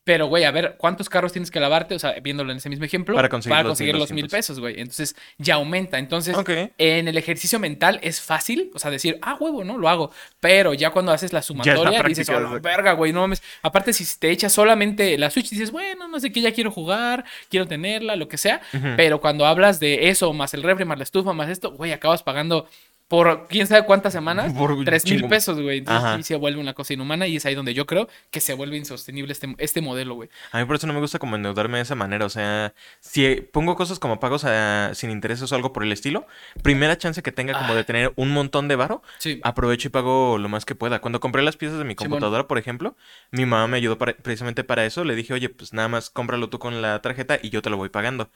Pero, 0.06 0.28
güey, 0.28 0.44
a 0.44 0.52
ver, 0.52 0.76
¿cuántos 0.78 1.08
carros 1.08 1.32
tienes 1.32 1.50
que 1.50 1.62
lavarte? 1.62 1.96
O 1.96 2.00
sea, 2.00 2.14
viéndolo 2.22 2.52
en 2.52 2.58
ese 2.58 2.68
mismo 2.68 2.84
ejemplo. 2.84 3.16
Para 3.16 3.30
conseguir 3.30 3.58
los 3.60 3.68
conseguir 3.68 3.96
los 3.96 4.12
mil 4.12 4.24
1200. 4.24 4.38
pesos, 4.38 4.60
güey. 4.60 4.82
Entonces, 4.82 5.16
ya 5.38 5.56
aumenta. 5.56 5.98
Entonces, 5.98 6.36
en 6.78 7.08
el 7.08 7.18
ejercicio 7.18 7.58
mental 7.58 8.00
es 8.04 8.20
fácil, 8.20 8.70
o 8.74 8.80
sea, 8.80 8.92
decir, 8.92 9.18
ah, 9.22 9.38
huevo, 9.40 9.64
¿no? 9.64 9.78
Lo 9.78 9.88
hago. 9.88 10.12
Pero 10.42 10.74
ya 10.74 10.90
cuando 10.90 11.14
haces 11.14 11.32
la 11.32 11.42
sumatoria, 11.42 12.04
dices, 12.04 12.28
oh, 12.28 12.34
la 12.34 12.40
exacto. 12.40 12.62
verga, 12.62 12.92
güey, 12.94 13.14
no 13.14 13.22
mames. 13.22 13.42
Aparte, 13.62 13.94
si 13.94 14.06
te 14.20 14.30
echas 14.30 14.52
solamente 14.52 15.18
la 15.18 15.30
Switch, 15.30 15.50
dices, 15.50 15.72
bueno, 15.72 16.10
no 16.10 16.20
sé 16.20 16.34
qué, 16.34 16.42
ya 16.42 16.52
quiero 16.52 16.70
jugar, 16.70 17.24
quiero 17.50 17.66
tenerla, 17.66 18.18
lo 18.18 18.28
que 18.28 18.38
sea. 18.38 18.60
Pero 18.98 19.22
cuando 19.22 19.46
hablas 19.46 19.80
de 19.80 20.10
eso, 20.10 20.34
más 20.34 20.54
el 20.54 20.64
refri, 20.64 20.84
más 20.84 20.98
la 20.98 21.06
estufa, 21.06 21.32
más 21.32 21.50
esto, 21.50 21.72
güey, 21.72 21.94
acabas 21.94 22.24
pagando 22.24 22.68
por 23.14 23.46
quién 23.48 23.68
sabe 23.68 23.86
cuántas 23.86 24.12
semanas, 24.12 24.52
Por 24.54 24.84
tres 24.86 25.06
mil 25.06 25.28
pesos, 25.28 25.62
güey. 25.62 25.86
Sí 26.18 26.24
se 26.24 26.36
vuelve 26.36 26.60
una 26.60 26.74
cosa 26.74 26.94
inhumana 26.96 27.28
y 27.28 27.36
es 27.36 27.46
ahí 27.46 27.54
donde 27.54 27.76
yo 27.76 27.86
creo 27.86 28.10
que 28.32 28.42
se 28.42 28.56
vuelve 28.56 28.76
insostenible 28.76 29.32
este, 29.34 29.54
este 29.60 29.82
modelo, 29.82 30.16
güey. 30.16 30.30
A 30.52 30.58
mí 30.58 30.66
por 30.66 30.78
eso 30.78 30.88
no 30.88 30.94
me 30.94 31.00
gusta 31.00 31.20
como 31.20 31.36
endeudarme 31.36 31.78
de 31.78 31.84
esa 31.84 31.94
manera. 31.94 32.26
O 32.26 32.30
sea, 32.30 32.74
si 33.02 33.36
pongo 33.36 33.76
cosas 33.76 34.00
como 34.00 34.20
pagos 34.20 34.46
a- 34.46 34.96
sin 34.96 35.12
intereses 35.12 35.52
o 35.52 35.56
algo 35.56 35.74
por 35.74 35.84
el 35.84 35.92
estilo, 35.92 36.26
primera 36.64 36.98
chance 36.98 37.22
que 37.22 37.32
tenga 37.32 37.54
como 37.54 37.74
Ah. 37.74 37.76
de 37.76 37.84
tener 37.84 38.14
un 38.16 38.32
montón 38.32 38.68
de 38.68 38.78
varo, 38.78 39.04
Sí. 39.20 39.40
aprovecho 39.44 39.90
y 39.90 39.92
pago 39.92 40.40
lo 40.40 40.50
más 40.50 40.66
que 40.66 40.74
pueda. 40.74 41.00
Cuando 41.00 41.20
compré 41.20 41.44
las 41.44 41.56
piezas 41.56 41.78
de 41.78 41.86
mi 41.86 41.94
computadora, 41.94 42.48
por 42.48 42.58
ejemplo, 42.58 42.98
mi 43.30 43.46
mamá 43.46 43.68
me 43.68 43.78
ayudó 43.78 44.00
para- 44.00 44.14
precisamente 44.18 44.64
para 44.64 44.86
eso. 44.86 45.04
Le 45.04 45.14
dije, 45.14 45.36
oye, 45.36 45.50
pues 45.50 45.72
nada 45.72 45.88
más 45.88 46.10
cómpralo 46.10 46.50
tú 46.50 46.58
con 46.58 46.82
la 46.82 47.00
tarjeta 47.04 47.38
y 47.40 47.52
yo 47.52 47.62
te 47.62 47.70
lo 47.70 47.78
voy 47.78 47.90
pagando. 47.90 48.32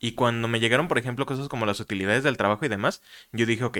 Y 0.00 0.12
cuando 0.12 0.48
me 0.48 0.58
llegaron, 0.58 0.88
por 0.88 0.96
ejemplo, 0.96 1.26
cosas 1.26 1.48
como 1.48 1.66
las 1.66 1.80
utilidades 1.80 2.24
del 2.24 2.38
trabajo 2.38 2.64
y 2.64 2.68
demás, 2.68 3.02
yo 3.30 3.44
dije, 3.44 3.62
ok, 3.64 3.78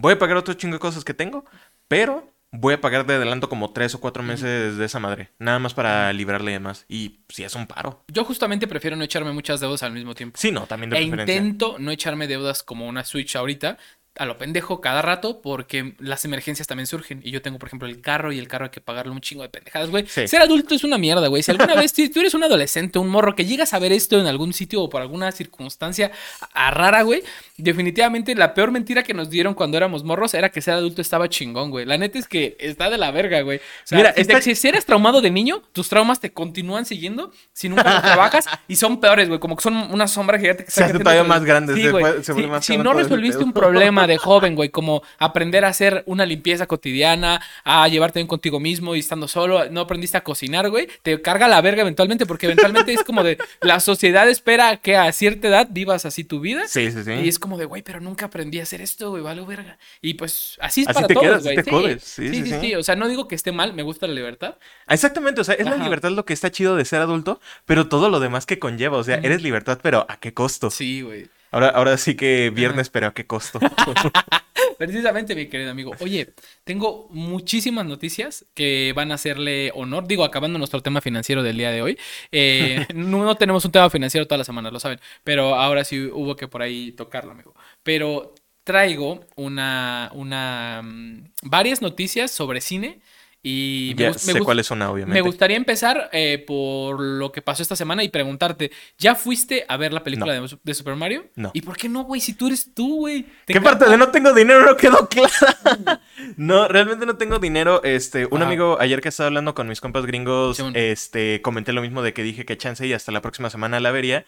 voy 0.00 0.14
a 0.14 0.18
pagar 0.18 0.36
otro 0.36 0.54
chingo 0.54 0.74
de 0.74 0.80
cosas 0.80 1.04
que 1.04 1.14
tengo, 1.14 1.44
pero 1.88 2.32
voy 2.52 2.74
a 2.74 2.80
pagar 2.80 3.06
de 3.06 3.14
adelanto 3.14 3.48
como 3.48 3.72
tres 3.72 3.94
o 3.94 4.00
cuatro 4.00 4.22
meses 4.22 4.76
de 4.76 4.84
esa 4.84 4.98
madre. 4.98 5.30
Nada 5.38 5.58
más 5.60 5.72
para 5.74 6.12
librarle 6.12 6.50
y 6.50 6.54
demás. 6.54 6.84
Y 6.88 7.20
si 7.28 7.44
es 7.44 7.54
un 7.54 7.66
paro. 7.66 8.04
Yo 8.08 8.24
justamente 8.24 8.66
prefiero 8.66 8.96
no 8.96 9.04
echarme 9.04 9.32
muchas 9.32 9.60
deudas 9.60 9.82
al 9.84 9.92
mismo 9.92 10.14
tiempo. 10.14 10.36
Sí, 10.38 10.50
no, 10.50 10.66
también 10.66 10.90
de 10.90 10.96
E 10.98 11.02
preferencia. 11.08 11.36
intento 11.36 11.76
no 11.78 11.90
echarme 11.92 12.26
deudas 12.26 12.62
como 12.62 12.88
una 12.88 13.04
Switch 13.04 13.36
ahorita, 13.36 13.78
a 14.16 14.26
lo 14.26 14.36
pendejo 14.36 14.80
cada 14.80 15.00
rato, 15.02 15.40
porque 15.40 15.94
las 15.98 16.24
emergencias 16.24 16.66
también 16.66 16.86
surgen. 16.86 17.20
Y 17.24 17.30
yo 17.30 17.40
tengo, 17.42 17.58
por 17.58 17.68
ejemplo, 17.68 17.88
el 17.88 18.00
carro 18.00 18.32
y 18.32 18.38
el 18.38 18.48
carro 18.48 18.64
hay 18.66 18.70
que 18.70 18.80
pagarle 18.80 19.12
un 19.12 19.20
chingo 19.20 19.42
de 19.42 19.48
pendejadas, 19.48 19.88
güey. 19.88 20.04
Sí. 20.08 20.26
Ser 20.28 20.42
adulto 20.42 20.74
es 20.74 20.84
una 20.84 20.98
mierda, 20.98 21.28
güey. 21.28 21.42
Si 21.42 21.50
alguna 21.52 21.74
vez 21.76 21.92
tú 21.94 22.20
eres 22.20 22.34
un 22.34 22.42
adolescente, 22.44 22.98
un 22.98 23.08
morro 23.08 23.34
que 23.36 23.44
llegas 23.46 23.72
a 23.72 23.78
ver 23.78 23.92
esto 23.92 24.18
en 24.20 24.26
algún 24.26 24.52
sitio 24.52 24.82
o 24.82 24.90
por 24.90 25.00
alguna 25.00 25.30
circunstancia 25.32 26.10
a- 26.52 26.70
rara, 26.70 27.02
güey, 27.02 27.22
definitivamente 27.64 28.34
la 28.34 28.52
peor 28.54 28.70
mentira 28.72 29.02
que 29.02 29.14
nos 29.14 29.30
dieron 29.30 29.54
cuando 29.54 29.76
éramos 29.76 30.02
morros 30.04 30.34
era 30.34 30.48
que 30.50 30.60
ser 30.60 30.74
adulto 30.74 31.00
estaba 31.02 31.28
chingón, 31.28 31.70
güey. 31.70 31.86
La 31.86 31.96
neta 31.98 32.18
es 32.18 32.26
que 32.26 32.56
está 32.58 32.90
de 32.90 32.98
la 32.98 33.10
verga, 33.10 33.40
güey. 33.42 33.58
O 33.58 33.60
sea, 33.84 33.96
Mira, 33.98 34.10
si, 34.10 34.24
te- 34.24 34.36
esta- 34.36 34.54
si 34.54 34.68
eres 34.68 34.84
traumado 34.86 35.20
de 35.20 35.30
niño, 35.30 35.62
tus 35.72 35.88
traumas 35.88 36.20
te 36.20 36.32
continúan 36.32 36.84
siguiendo 36.84 37.32
si 37.52 37.68
nunca 37.68 37.92
los 37.94 38.02
trabajas 38.02 38.46
y 38.68 38.76
son 38.76 39.00
peores, 39.00 39.28
güey. 39.28 39.40
Como 39.40 39.56
que 39.56 39.62
son 39.62 39.74
una 39.92 40.08
sombra 40.08 40.38
gigante 40.38 40.64
que 40.64 40.70
Se 40.70 40.82
hace 40.84 40.98
todavía 40.98 41.24
más 41.24 41.44
grande, 41.44 41.74
Sí, 41.74 41.82
se 41.82 41.90
güey. 41.90 42.02
puede- 42.02 42.24
se 42.24 42.32
vuelve 42.32 42.48
Si- 42.48 42.50
más 42.50 42.64
si 42.66 42.76
cabrón 42.76 42.92
no 42.96 42.98
resolviste 43.02 43.44
un 43.44 43.52
problema 43.52 43.99
de 44.06 44.18
joven, 44.18 44.54
güey, 44.54 44.68
como 44.70 45.02
aprender 45.18 45.64
a 45.64 45.68
hacer 45.68 46.02
una 46.06 46.26
limpieza 46.26 46.66
cotidiana, 46.66 47.40
a 47.64 47.86
llevarte 47.88 48.18
bien 48.18 48.26
contigo 48.26 48.60
mismo 48.60 48.94
y 48.94 49.00
estando 49.00 49.28
solo, 49.28 49.68
no 49.70 49.80
aprendiste 49.80 50.16
a 50.16 50.24
cocinar, 50.24 50.70
güey, 50.70 50.88
te 51.02 51.20
carga 51.22 51.48
la 51.48 51.60
verga 51.60 51.82
eventualmente, 51.82 52.26
porque 52.26 52.46
eventualmente 52.46 52.92
es 52.92 53.02
como 53.04 53.22
de 53.22 53.38
la 53.60 53.80
sociedad 53.80 54.28
espera 54.28 54.76
que 54.76 54.96
a 54.96 55.10
cierta 55.12 55.48
edad 55.48 55.68
vivas 55.70 56.04
así 56.04 56.24
tu 56.24 56.40
vida. 56.40 56.66
Sí, 56.68 56.90
sí, 56.90 57.02
sí. 57.04 57.12
Y 57.12 57.28
es 57.28 57.38
como 57.38 57.58
de, 57.58 57.64
güey, 57.64 57.82
pero 57.82 58.00
nunca 58.00 58.26
aprendí 58.26 58.60
a 58.60 58.62
hacer 58.62 58.80
esto, 58.80 59.10
güey, 59.10 59.22
vale 59.22 59.40
verga. 59.42 59.78
Y 60.00 60.14
pues 60.14 60.56
así 60.60 60.82
es 60.82 60.88
Así 60.88 60.94
para 60.94 61.06
te 61.06 61.14
todos, 61.14 61.26
quedas, 61.26 61.42
güey. 61.42 61.56
te 61.56 61.70
jodes. 61.70 62.02
Sí, 62.04 62.28
sí, 62.28 62.44
sí, 62.44 62.50
sí, 62.50 62.60
sí. 62.60 62.74
O 62.74 62.82
sea, 62.82 62.96
no 62.96 63.08
digo 63.08 63.28
que 63.28 63.34
esté 63.34 63.52
mal, 63.52 63.72
me 63.72 63.82
gusta 63.82 64.06
la 64.06 64.14
libertad. 64.14 64.56
Exactamente, 64.88 65.40
o 65.40 65.44
sea, 65.44 65.54
es 65.54 65.66
la 65.66 65.76
libertad 65.76 66.10
lo 66.10 66.24
que 66.24 66.32
está 66.32 66.50
chido 66.50 66.76
de 66.76 66.84
ser 66.84 67.00
adulto, 67.00 67.40
pero 67.64 67.88
todo 67.88 68.08
lo 68.10 68.20
demás 68.20 68.46
que 68.46 68.58
conlleva, 68.58 68.98
o 68.98 69.04
sea, 69.04 69.16
eres 69.16 69.42
libertad, 69.42 69.78
pero 69.82 70.06
¿a 70.08 70.18
qué 70.18 70.34
costo? 70.34 70.70
Sí, 70.70 71.02
güey. 71.02 71.28
Ahora, 71.50 71.68
ahora 71.70 71.96
sí 71.96 72.14
que 72.14 72.50
viernes, 72.50 72.90
pero 72.90 73.08
¿a 73.08 73.14
qué 73.14 73.26
costo? 73.26 73.58
Precisamente, 74.78 75.34
mi 75.34 75.46
querido 75.46 75.70
amigo. 75.70 75.92
Oye, 76.00 76.32
tengo 76.64 77.08
muchísimas 77.10 77.84
noticias 77.84 78.46
que 78.54 78.94
van 78.96 79.12
a 79.12 79.16
hacerle 79.16 79.72
honor. 79.74 80.06
Digo, 80.06 80.24
acabando 80.24 80.58
nuestro 80.58 80.80
tema 80.80 81.02
financiero 81.02 81.42
del 81.42 81.58
día 81.58 81.70
de 81.70 81.82
hoy. 81.82 81.98
Eh, 82.32 82.86
no, 82.94 83.24
no 83.24 83.34
tenemos 83.34 83.64
un 83.66 83.72
tema 83.72 83.90
financiero 83.90 84.26
todas 84.26 84.38
las 84.38 84.46
semanas, 84.46 84.72
lo 84.72 84.80
saben. 84.80 84.98
Pero 85.22 85.54
ahora 85.54 85.84
sí 85.84 86.00
hubo 86.00 86.34
que 86.34 86.48
por 86.48 86.62
ahí 86.62 86.92
tocarlo, 86.92 87.32
amigo. 87.32 87.54
Pero 87.82 88.34
traigo 88.64 89.26
una, 89.36 90.10
una, 90.14 90.80
mm, 90.82 91.32
varias 91.42 91.82
noticias 91.82 92.30
sobre 92.30 92.60
cine 92.60 93.00
Y 93.42 93.94
Ya 93.94 94.08
gus- 94.10 94.18
sé 94.20 94.32
gus- 94.34 94.42
cuál 94.44 94.58
es 94.58 94.70
una, 94.70 94.90
obviamente. 94.90 95.18
me 95.18 95.26
gustaría 95.26 95.56
empezar 95.56 96.10
eh, 96.12 96.44
por 96.46 97.00
lo 97.00 97.32
que 97.32 97.40
pasó 97.40 97.62
esta 97.62 97.74
semana 97.74 98.04
y 98.04 98.10
preguntarte, 98.10 98.70
¿ya 98.98 99.14
fuiste 99.14 99.64
a 99.66 99.78
ver 99.78 99.94
la 99.94 100.04
película 100.04 100.34
de, 100.34 100.46
de 100.62 100.74
Super 100.74 100.94
Mario? 100.96 101.24
No. 101.36 101.50
¿Y 101.54 101.62
por 101.62 101.76
qué 101.78 101.88
no, 101.88 102.04
güey? 102.04 102.20
Si 102.20 102.34
tú 102.34 102.48
eres 102.48 102.74
tú, 102.74 102.96
güey. 102.98 103.22
¿Qué 103.46 103.54
encanta. 103.54 103.70
parte 103.78 103.90
de 103.90 103.96
no 103.96 104.08
tengo 104.10 104.34
dinero 104.34 104.66
no 104.66 104.76
quedó 104.76 105.08
clara? 105.08 106.00
no, 106.36 106.68
realmente 106.68 107.06
no 107.06 107.16
tengo 107.16 107.38
dinero. 107.38 107.82
Este, 107.82 108.26
un 108.26 108.42
Ajá. 108.42 108.46
amigo 108.46 108.76
ayer 108.78 109.00
que 109.00 109.08
estaba 109.08 109.28
hablando 109.28 109.54
con 109.54 109.68
mis 109.68 109.80
compas 109.80 110.04
gringos, 110.04 110.62
este, 110.74 111.40
comenté 111.40 111.72
lo 111.72 111.80
mismo 111.80 112.02
de 112.02 112.12
que 112.12 112.22
dije 112.22 112.44
que 112.44 112.58
chance 112.58 112.86
y 112.86 112.92
hasta 112.92 113.10
la 113.10 113.22
próxima 113.22 113.48
semana 113.48 113.80
la 113.80 113.90
vería. 113.90 114.26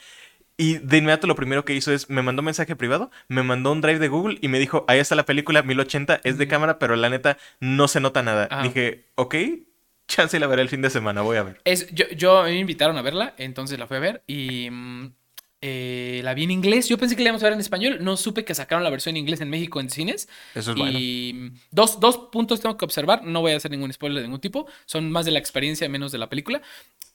Y 0.57 0.79
de 0.79 0.99
inmediato 0.99 1.27
lo 1.27 1.35
primero 1.35 1.65
que 1.65 1.75
hizo 1.75 1.93
es, 1.93 2.11
me 2.11 2.23
mandó 2.23 2.41
un 2.41 2.47
mensaje 2.47 2.77
privado, 2.77 3.11
me 3.29 3.43
mandó 3.43 3.73
un 3.73 3.81
drive 3.81 3.99
de 3.99 4.09
Google 4.09 4.39
y 4.41 4.49
me 4.49 4.59
dijo, 4.59 4.85
ahí 4.89 4.99
está 4.99 5.15
la 5.15 5.25
película 5.25 5.63
1080, 5.63 6.21
es 6.25 6.39
de 6.39 6.49
cámara, 6.49 6.79
pero 6.79 6.97
la 6.97 7.09
neta 7.09 7.39
no 7.61 7.89
se 7.89 8.01
nota 8.01 8.23
nada. 8.23 8.49
Ajá. 8.51 8.63
Dije, 8.63 9.07
ok, 9.15 9.35
chance 10.07 10.37
y 10.37 10.41
la 10.41 10.47
veré 10.47 10.63
el 10.63 10.69
fin 10.69 10.83
de 10.83 10.91
semana, 10.91 11.23
voy 11.23 11.37
a 11.37 11.43
ver. 11.43 11.61
Es, 11.65 11.93
yo, 11.93 12.43
me 12.43 12.55
invitaron 12.59 12.97
a 12.99 13.03
verla, 13.03 13.35
entonces 13.39 13.79
la 13.79 13.87
fui 13.87 13.97
a 13.97 14.01
ver 14.01 14.23
y 14.27 14.69
mm, 14.71 15.13
eh, 15.65 16.21
la 16.25 16.35
vi 16.35 16.43
en 16.43 16.51
inglés. 16.51 16.89
Yo 16.89 16.99
pensé 16.99 17.15
que 17.15 17.23
la 17.23 17.29
íbamos 17.29 17.43
a 17.43 17.47
ver 17.47 17.53
en 17.53 17.61
español. 17.61 17.99
No 18.01 18.17
supe 18.17 18.45
que 18.45 18.53
sacaron 18.55 18.83
la 18.83 18.91
versión 18.91 19.17
en 19.17 19.21
inglés 19.21 19.41
en 19.41 19.49
México 19.49 19.81
en 19.81 19.91
cines. 19.91 20.29
Eso 20.55 20.73
es 20.73 20.77
bueno. 20.77 20.99
Y 20.99 21.33
mm, 21.35 21.55
dos, 21.71 22.01
dos 22.01 22.19
puntos 22.33 22.61
tengo 22.61 22.77
que 22.77 22.85
observar. 22.85 23.25
No 23.25 23.41
voy 23.41 23.53
a 23.53 23.57
hacer 23.57 23.71
ningún 23.71 23.93
spoiler 23.93 24.19
de 24.19 24.25
ningún 24.25 24.41
tipo. 24.41 24.67
Son 24.87 25.11
más 25.11 25.25
de 25.25 25.31
la 25.31 25.39
experiencia, 25.39 25.89
menos 25.89 26.11
de 26.11 26.19
la 26.19 26.29
película. 26.29 26.61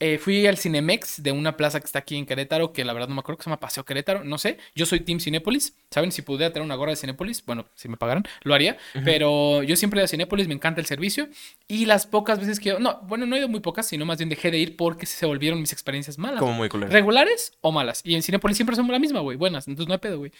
Eh, 0.00 0.18
fui 0.18 0.46
al 0.46 0.56
Cinemex 0.56 1.22
de 1.22 1.32
una 1.32 1.56
plaza 1.56 1.80
que 1.80 1.86
está 1.86 1.98
aquí 1.98 2.16
en 2.16 2.24
Querétaro, 2.24 2.72
que 2.72 2.84
la 2.84 2.92
verdad 2.92 3.08
no 3.08 3.16
me 3.16 3.20
acuerdo 3.20 3.38
que 3.38 3.44
se 3.44 3.50
llama 3.50 3.60
Paseo 3.60 3.84
Querétaro. 3.84 4.24
No 4.24 4.38
sé. 4.38 4.58
Yo 4.74 4.86
soy 4.86 5.00
Team 5.00 5.20
Cinépolis. 5.20 5.74
¿Saben? 5.90 6.10
Si 6.10 6.22
pudiera 6.22 6.52
tener 6.52 6.64
una 6.64 6.76
gorra 6.76 6.92
de 6.92 6.96
Cinépolis, 6.96 7.44
bueno, 7.44 7.66
si 7.74 7.88
me 7.88 7.98
pagaran, 7.98 8.22
lo 8.44 8.54
haría. 8.54 8.78
Pero 9.04 9.62
yo 9.62 9.76
siempre 9.76 10.00
a 10.02 10.08
Cinépolis, 10.08 10.48
me 10.48 10.54
encanta 10.54 10.80
el 10.80 10.86
servicio. 10.86 11.28
Y 11.66 11.84
las 11.84 12.06
pocas 12.06 12.38
veces 12.38 12.60
que. 12.60 12.78
No, 12.78 13.00
bueno, 13.02 13.26
no 13.26 13.36
he 13.36 13.40
ido 13.40 13.48
muy 13.48 13.60
pocas, 13.60 13.86
sino 13.86 14.06
más 14.06 14.18
bien 14.18 14.30
dejé 14.30 14.50
de 14.50 14.58
ir 14.58 14.76
porque 14.76 15.04
se 15.04 15.26
volvieron 15.26 15.60
mis 15.60 15.72
experiencias 15.72 16.16
malas. 16.16 16.38
Como 16.40 16.54
muy 16.54 16.68
culero. 16.70 16.90
¿Regulares 16.90 17.52
o 17.60 17.72
malas? 17.72 18.00
Y 18.04 18.14
en 18.14 18.22
Cinepolis 18.22 18.37
siempre 18.54 18.76
son 18.76 18.88
la 18.88 18.98
misma, 18.98 19.20
güey. 19.20 19.36
Buenas, 19.36 19.68
entonces 19.68 19.88
no 19.88 19.94
hay 19.94 19.98
pedo, 20.00 20.18
güey. 20.18 20.32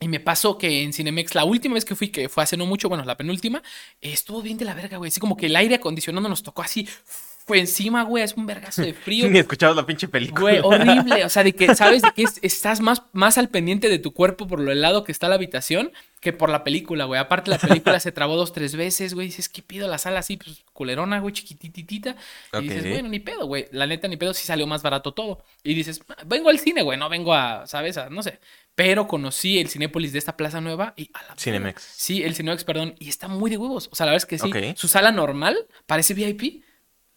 Y 0.00 0.06
me 0.08 0.20
pasó 0.20 0.58
que 0.58 0.82
en 0.84 0.92
Cinemex, 0.92 1.34
la 1.34 1.44
última 1.44 1.74
vez 1.74 1.84
que 1.84 1.96
fui, 1.96 2.08
que 2.08 2.28
fue 2.28 2.44
hace 2.44 2.56
no 2.56 2.66
mucho, 2.66 2.88
bueno, 2.88 3.04
la 3.04 3.16
penúltima, 3.16 3.62
estuvo 4.00 4.40
bien 4.42 4.56
de 4.56 4.64
la 4.64 4.74
verga, 4.74 4.96
güey. 4.96 5.08
Así 5.08 5.18
como 5.18 5.36
que 5.36 5.46
el 5.46 5.56
aire 5.56 5.74
acondicionado 5.74 6.28
nos 6.28 6.42
tocó 6.44 6.62
así, 6.62 6.86
fue 7.04 7.58
encima, 7.58 8.02
güey. 8.04 8.22
Es 8.22 8.34
un 8.34 8.46
vergazo 8.46 8.82
de 8.82 8.94
frío. 8.94 9.26
Ni 9.30 9.38
escuchabas 9.40 9.74
la 9.74 9.86
pinche 9.86 10.06
película. 10.06 10.40
Güey, 10.40 10.58
horrible. 10.62 11.24
O 11.24 11.28
sea, 11.28 11.42
de 11.42 11.52
que, 11.52 11.74
¿sabes? 11.74 12.02
De 12.02 12.12
que 12.12 12.22
es- 12.22 12.38
estás 12.42 12.80
más, 12.80 13.02
más 13.12 13.38
al 13.38 13.48
pendiente 13.48 13.88
de 13.88 13.98
tu 13.98 14.12
cuerpo 14.12 14.46
por 14.46 14.60
lo 14.60 14.70
helado 14.70 15.02
que 15.02 15.10
está 15.10 15.28
la 15.28 15.34
habitación 15.34 15.90
que 16.20 16.32
por 16.32 16.50
la 16.50 16.64
película, 16.64 17.04
güey. 17.04 17.20
Aparte, 17.20 17.50
la 17.50 17.58
película 17.58 18.00
se 18.00 18.12
trabó 18.12 18.36
dos, 18.36 18.52
tres 18.52 18.74
veces, 18.76 19.14
güey. 19.14 19.28
Dices, 19.28 19.48
¿qué 19.48 19.62
pido? 19.62 19.88
La 19.88 19.98
sala 19.98 20.20
así, 20.20 20.36
pues, 20.36 20.64
culerona, 20.72 21.20
güey, 21.20 21.32
chiquititita. 21.34 22.16
Y 22.60 22.62
dices, 22.68 22.88
bueno, 22.90 23.08
ni 23.08 23.20
pedo, 23.20 23.46
güey. 23.46 23.66
La 23.72 23.86
neta, 23.86 24.08
ni 24.08 24.16
pedo, 24.16 24.34
sí 24.34 24.46
salió 24.46 24.66
más 24.66 24.82
barato 24.82 25.12
todo. 25.12 25.44
Y 25.62 25.74
dices, 25.74 26.00
"Ah, 26.08 26.16
vengo 26.26 26.48
al 26.50 26.58
cine, 26.58 26.82
güey, 26.82 26.98
no 26.98 27.08
vengo 27.08 27.34
a, 27.34 27.66
¿sabes? 27.66 27.96
A, 27.98 28.08
no 28.10 28.22
sé. 28.22 28.40
Pero 28.74 29.08
conocí 29.08 29.58
el 29.58 29.68
Cinépolis 29.68 30.12
de 30.12 30.18
esta 30.20 30.36
plaza 30.36 30.60
nueva 30.60 30.94
y 30.96 31.10
a 31.12 31.22
la. 31.24 31.34
Cinemex. 31.36 31.82
Sí, 31.82 32.22
el 32.22 32.34
Cinemex, 32.36 32.62
perdón. 32.64 32.94
Y 32.98 33.08
está 33.08 33.26
muy 33.26 33.50
de 33.50 33.56
huevos. 33.56 33.88
O 33.90 33.96
sea, 33.96 34.06
la 34.06 34.12
verdad 34.12 34.24
es 34.24 34.26
que 34.26 34.38
sí. 34.38 34.74
Su 34.76 34.86
sala 34.86 35.10
normal 35.10 35.66
parece 35.86 36.14
VIP. 36.14 36.62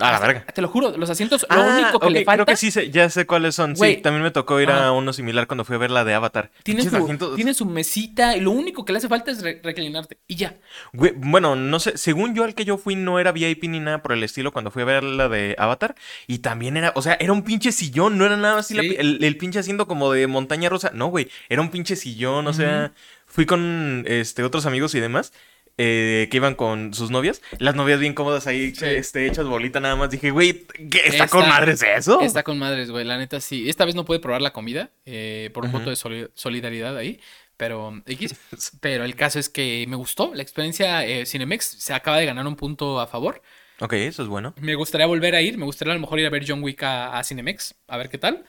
A 0.02 0.12
la 0.12 0.20
verga. 0.20 0.46
Te 0.54 0.62
lo 0.62 0.68
juro, 0.68 0.96
los 0.98 1.10
asientos, 1.10 1.46
lo 1.50 1.56
Ah, 1.62 1.78
único 1.82 2.00
que 2.00 2.10
le 2.10 2.26
falta. 2.26 2.44
Creo 2.44 2.54
que 2.54 2.58
sí, 2.58 2.72
sé- 2.72 2.90
ya 2.92 3.10
sé 3.10 3.26
cuáles 3.26 3.56
son. 3.56 3.76
Sí, 3.76 3.98
también 3.98 4.24
me 4.24 4.32
tocó 4.32 4.60
ir 4.60 4.70
a 4.72 4.92
uno 4.92 5.14
similar 5.14 5.48
cuando 5.48 5.64
fui 5.66 5.76
a 5.76 5.80
ver 5.80 5.92
la 5.92 6.04
de 6.04 6.14
Avatar. 6.14 6.52
Tiene 6.64 6.84
su, 6.84 6.96
asientos- 6.96 7.36
tiene 7.36 7.54
su 7.54 7.66
mesita 7.66 8.36
y 8.36 8.42
lo 8.42 8.52
único 8.52 8.84
que 8.86 8.94
le 8.94 8.98
hace 8.98 9.08
falta 9.08 9.32
es 9.32 9.42
re- 9.44 9.62
reclinarte. 9.64 10.18
Y 10.28 10.36
ya. 10.36 10.56
Bueno, 10.94 11.56
no 11.56 11.80
sé, 11.80 11.98
según 11.98 12.36
yo 12.36 12.44
al 12.44 12.56
que 12.56 12.66
yo 12.66 12.78
fui 12.78 12.96
no 12.96 13.20
era 13.20 13.32
VIP 13.32 13.68
ni 13.68 13.80
nada 13.80 14.02
por 14.02 14.12
el 14.14 14.24
estilo 14.24 14.52
cuando 14.52 14.72
fui 14.72 14.82
a 14.82 14.86
ver 14.86 15.04
la 15.04 15.30
de 15.30 15.56
Avatar. 15.58 15.96
Y 16.28 16.40
también 16.40 16.78
era, 16.78 16.92
o 16.96 17.02
sea, 17.02 17.18
era 17.20 17.32
un 17.34 17.44
pinche 17.44 17.72
sillón, 17.72 18.18
no 18.18 18.26
era 18.26 18.38
nada 18.38 18.60
así 18.60 18.78
Sí. 18.80 18.96
el, 18.98 19.24
el 19.24 19.38
pinche 19.38 19.60
asiento 19.60 19.88
como 19.88 20.12
de 20.12 20.28
montaña 20.28 20.70
rusa. 20.70 20.92
No, 20.94 21.08
güey, 21.08 21.30
era 21.50 21.62
un 21.62 21.70
pinche 21.70 21.96
sillón, 21.96 22.48
o 22.48 22.54
sea, 22.54 22.92
fui 23.28 23.46
con 23.46 24.04
este 24.08 24.44
otros 24.44 24.66
amigos 24.66 24.96
y 24.96 25.00
demás. 25.00 25.32
Eh, 25.78 26.28
que 26.30 26.38
iban 26.38 26.56
con 26.56 26.94
sus 26.94 27.10
novias, 27.12 27.42
las 27.60 27.76
novias 27.76 28.00
bien 28.00 28.14
cómodas 28.14 28.48
ahí, 28.48 28.74
Sí. 28.76 28.86
este, 28.86 29.28
hechas 29.28 29.46
bolita 29.46 29.80
nada 29.80 29.96
más. 29.96 30.10
Dije, 30.10 30.32
güey, 30.32 30.66
¿qué 30.90 31.00
está, 31.06 31.26
Está- 31.26 31.28
con 31.28 31.48
madres 31.50 31.82
eso? 31.84 32.22
Está 32.22 32.44
con 32.44 32.60
madres, 32.60 32.92
güey. 32.92 33.06
La 33.06 33.18
neta 33.18 33.40
sí. 33.42 33.70
Esta 33.70 33.86
vez 33.86 33.96
no 33.96 34.06
pude 34.06 34.20
probar 34.20 34.42
la 34.42 34.54
comida 34.54 34.90
eh, 35.06 35.50
por 35.54 35.66
un 35.66 35.72
voto 35.72 35.90
de 35.90 35.96
soli- 35.96 36.30
solidaridad 36.36 36.96
ahí. 36.98 37.20
Pero 37.58 38.02
X. 38.08 38.36
Pero 38.82 39.04
el 39.06 39.16
caso 39.16 39.38
es 39.40 39.48
que 39.50 39.86
me 39.88 39.96
gustó. 39.96 40.32
La 40.34 40.42
experiencia 40.42 41.06
eh, 41.06 41.26
Cinemex 41.26 41.64
se 41.66 41.94
acaba 41.94 42.18
de 42.18 42.26
ganar 42.26 42.48
un 42.48 42.56
punto 42.56 43.00
a 43.00 43.08
favor. 43.08 43.42
Ok, 43.80 43.94
eso 43.94 44.22
es 44.24 44.28
bueno. 44.30 44.54
Me 44.60 44.76
gustaría 44.76 45.06
volver 45.08 45.36
a 45.36 45.42
ir. 45.42 45.58
Me 45.58 45.66
gustaría 45.66 45.92
a 45.94 45.96
lo 45.96 46.02
mejor 46.02 46.20
ir 46.20 46.26
a 46.26 46.30
ver 46.30 46.44
John 46.48 46.64
Wick 46.64 46.82
a, 46.84 47.18
a 47.18 47.24
Cinemex. 47.24 47.76
A 47.88 47.98
ver 47.98 48.10
qué 48.10 48.18
tal. 48.18 48.46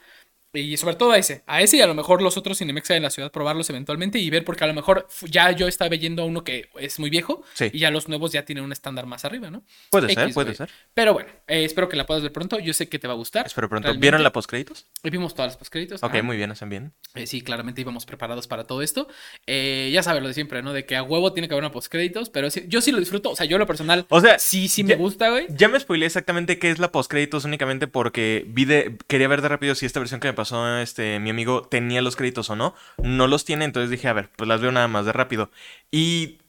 Y 0.55 0.77
sobre 0.77 0.95
todo 0.95 1.11
a 1.11 1.17
ese. 1.17 1.43
A 1.47 1.61
ese 1.61 1.77
y 1.77 1.81
a 1.81 1.87
lo 1.87 1.95
mejor 1.95 2.21
los 2.21 2.37
otros 2.37 2.59
Cinemex 2.59 2.89
en 2.91 3.01
la 3.03 3.09
ciudad 3.09 3.31
probarlos 3.31 3.69
eventualmente 3.71 4.19
y 4.19 4.29
ver 4.29 4.45
porque 4.45 4.63
a 4.63 4.67
lo 4.67 4.73
mejor 4.73 5.07
ya 5.23 5.49
yo 5.51 5.67
estaba 5.67 5.95
yendo 5.95 6.21
a 6.21 6.25
uno 6.25 6.43
que 6.43 6.69
es 6.79 6.99
muy 6.99 7.09
viejo. 7.09 7.43
Sí. 7.53 7.69
Y 7.73 7.79
ya 7.79 7.89
los 7.91 8.07
nuevos 8.07 8.31
ya 8.31 8.45
tienen 8.45 8.63
un 8.63 8.71
estándar 8.71 9.05
más 9.07 9.25
arriba, 9.25 9.49
¿no? 9.49 9.63
Puede 9.89 10.13
ser, 10.13 10.33
puede 10.33 10.53
ser. 10.53 10.69
Pero 10.93 11.13
bueno, 11.13 11.29
eh, 11.47 11.63
espero 11.63 11.89
que 11.89 11.95
la 11.97 12.05
puedas 12.05 12.21
ver 12.21 12.31
pronto. 12.31 12.59
Yo 12.59 12.73
sé 12.73 12.87
que 12.87 12.99
te 12.99 13.07
va 13.07 13.13
a 13.13 13.17
gustar. 13.17 13.47
Espero 13.47 13.67
pronto. 13.67 13.87
Realmente. 13.87 14.01
¿Vieron 14.05 14.21
la 14.23 14.31
postcréditos? 14.31 14.85
Vimos 15.03 15.33
todas 15.33 15.49
las 15.53 15.57
postcréditos. 15.57 16.03
Ok, 16.03 16.13
ajá. 16.13 16.23
muy 16.23 16.37
bien, 16.37 16.51
hacen 16.51 16.69
bien. 16.69 16.93
Eh, 17.15 17.25
sí, 17.25 17.41
claramente 17.41 17.81
íbamos 17.81 18.05
preparados 18.05 18.47
para 18.47 18.65
todo 18.65 18.81
esto. 18.83 19.07
Eh, 19.47 19.89
ya 19.91 20.03
sabes 20.03 20.21
lo 20.21 20.27
de 20.27 20.33
siempre, 20.35 20.61
¿no? 20.61 20.71
De 20.73 20.85
que 20.85 20.95
a 20.95 21.01
huevo 21.03 21.33
tiene 21.33 21.47
que 21.47 21.55
haber 21.55 21.63
una 21.63 21.71
postcréditos, 21.71 22.29
pero 22.29 22.51
sí- 22.51 22.65
yo 22.67 22.79
sí 22.81 22.91
lo 22.91 22.99
disfruto. 22.99 23.31
O 23.31 23.35
sea, 23.35 23.47
yo 23.47 23.57
lo 23.57 23.65
personal, 23.65 24.05
O 24.09 24.21
sea, 24.21 24.37
sí, 24.37 24.67
sí 24.67 24.83
ya- 24.83 24.89
me 24.89 24.95
gusta, 24.97 25.29
güey. 25.31 25.47
Ya 25.49 25.67
me 25.67 25.79
spoileé 25.79 26.05
exactamente 26.05 26.59
qué 26.59 26.69
es 26.69 26.77
la 26.77 26.91
postcréditos 26.91 27.43
únicamente 27.45 27.87
porque 27.87 28.45
vi 28.47 28.65
de, 28.65 28.97
quería 29.07 29.27
ver 29.27 29.41
de 29.41 29.47
rápido 29.47 29.73
si 29.73 29.85
esta 29.87 29.99
versión 29.99 30.19
que 30.19 30.27
me 30.27 30.33
pasó 30.33 30.42
este 30.81 31.19
mi 31.19 31.29
amigo 31.29 31.63
tenía 31.63 32.01
los 32.01 32.15
créditos 32.15 32.49
o 32.49 32.55
no. 32.55 32.75
No 32.97 33.27
los 33.27 33.45
tiene, 33.45 33.65
entonces 33.65 33.89
dije, 33.89 34.07
a 34.07 34.13
ver, 34.13 34.29
pues 34.35 34.47
las 34.47 34.61
veo 34.61 34.71
nada 34.71 34.87
más 34.87 35.05
de 35.05 35.13
rápido. 35.13 35.49
Y 35.91 36.39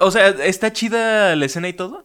o 0.00 0.10
sea, 0.10 0.28
está 0.28 0.72
chida 0.72 1.36
la 1.36 1.44
escena 1.44 1.68
y 1.68 1.72
todo, 1.72 2.04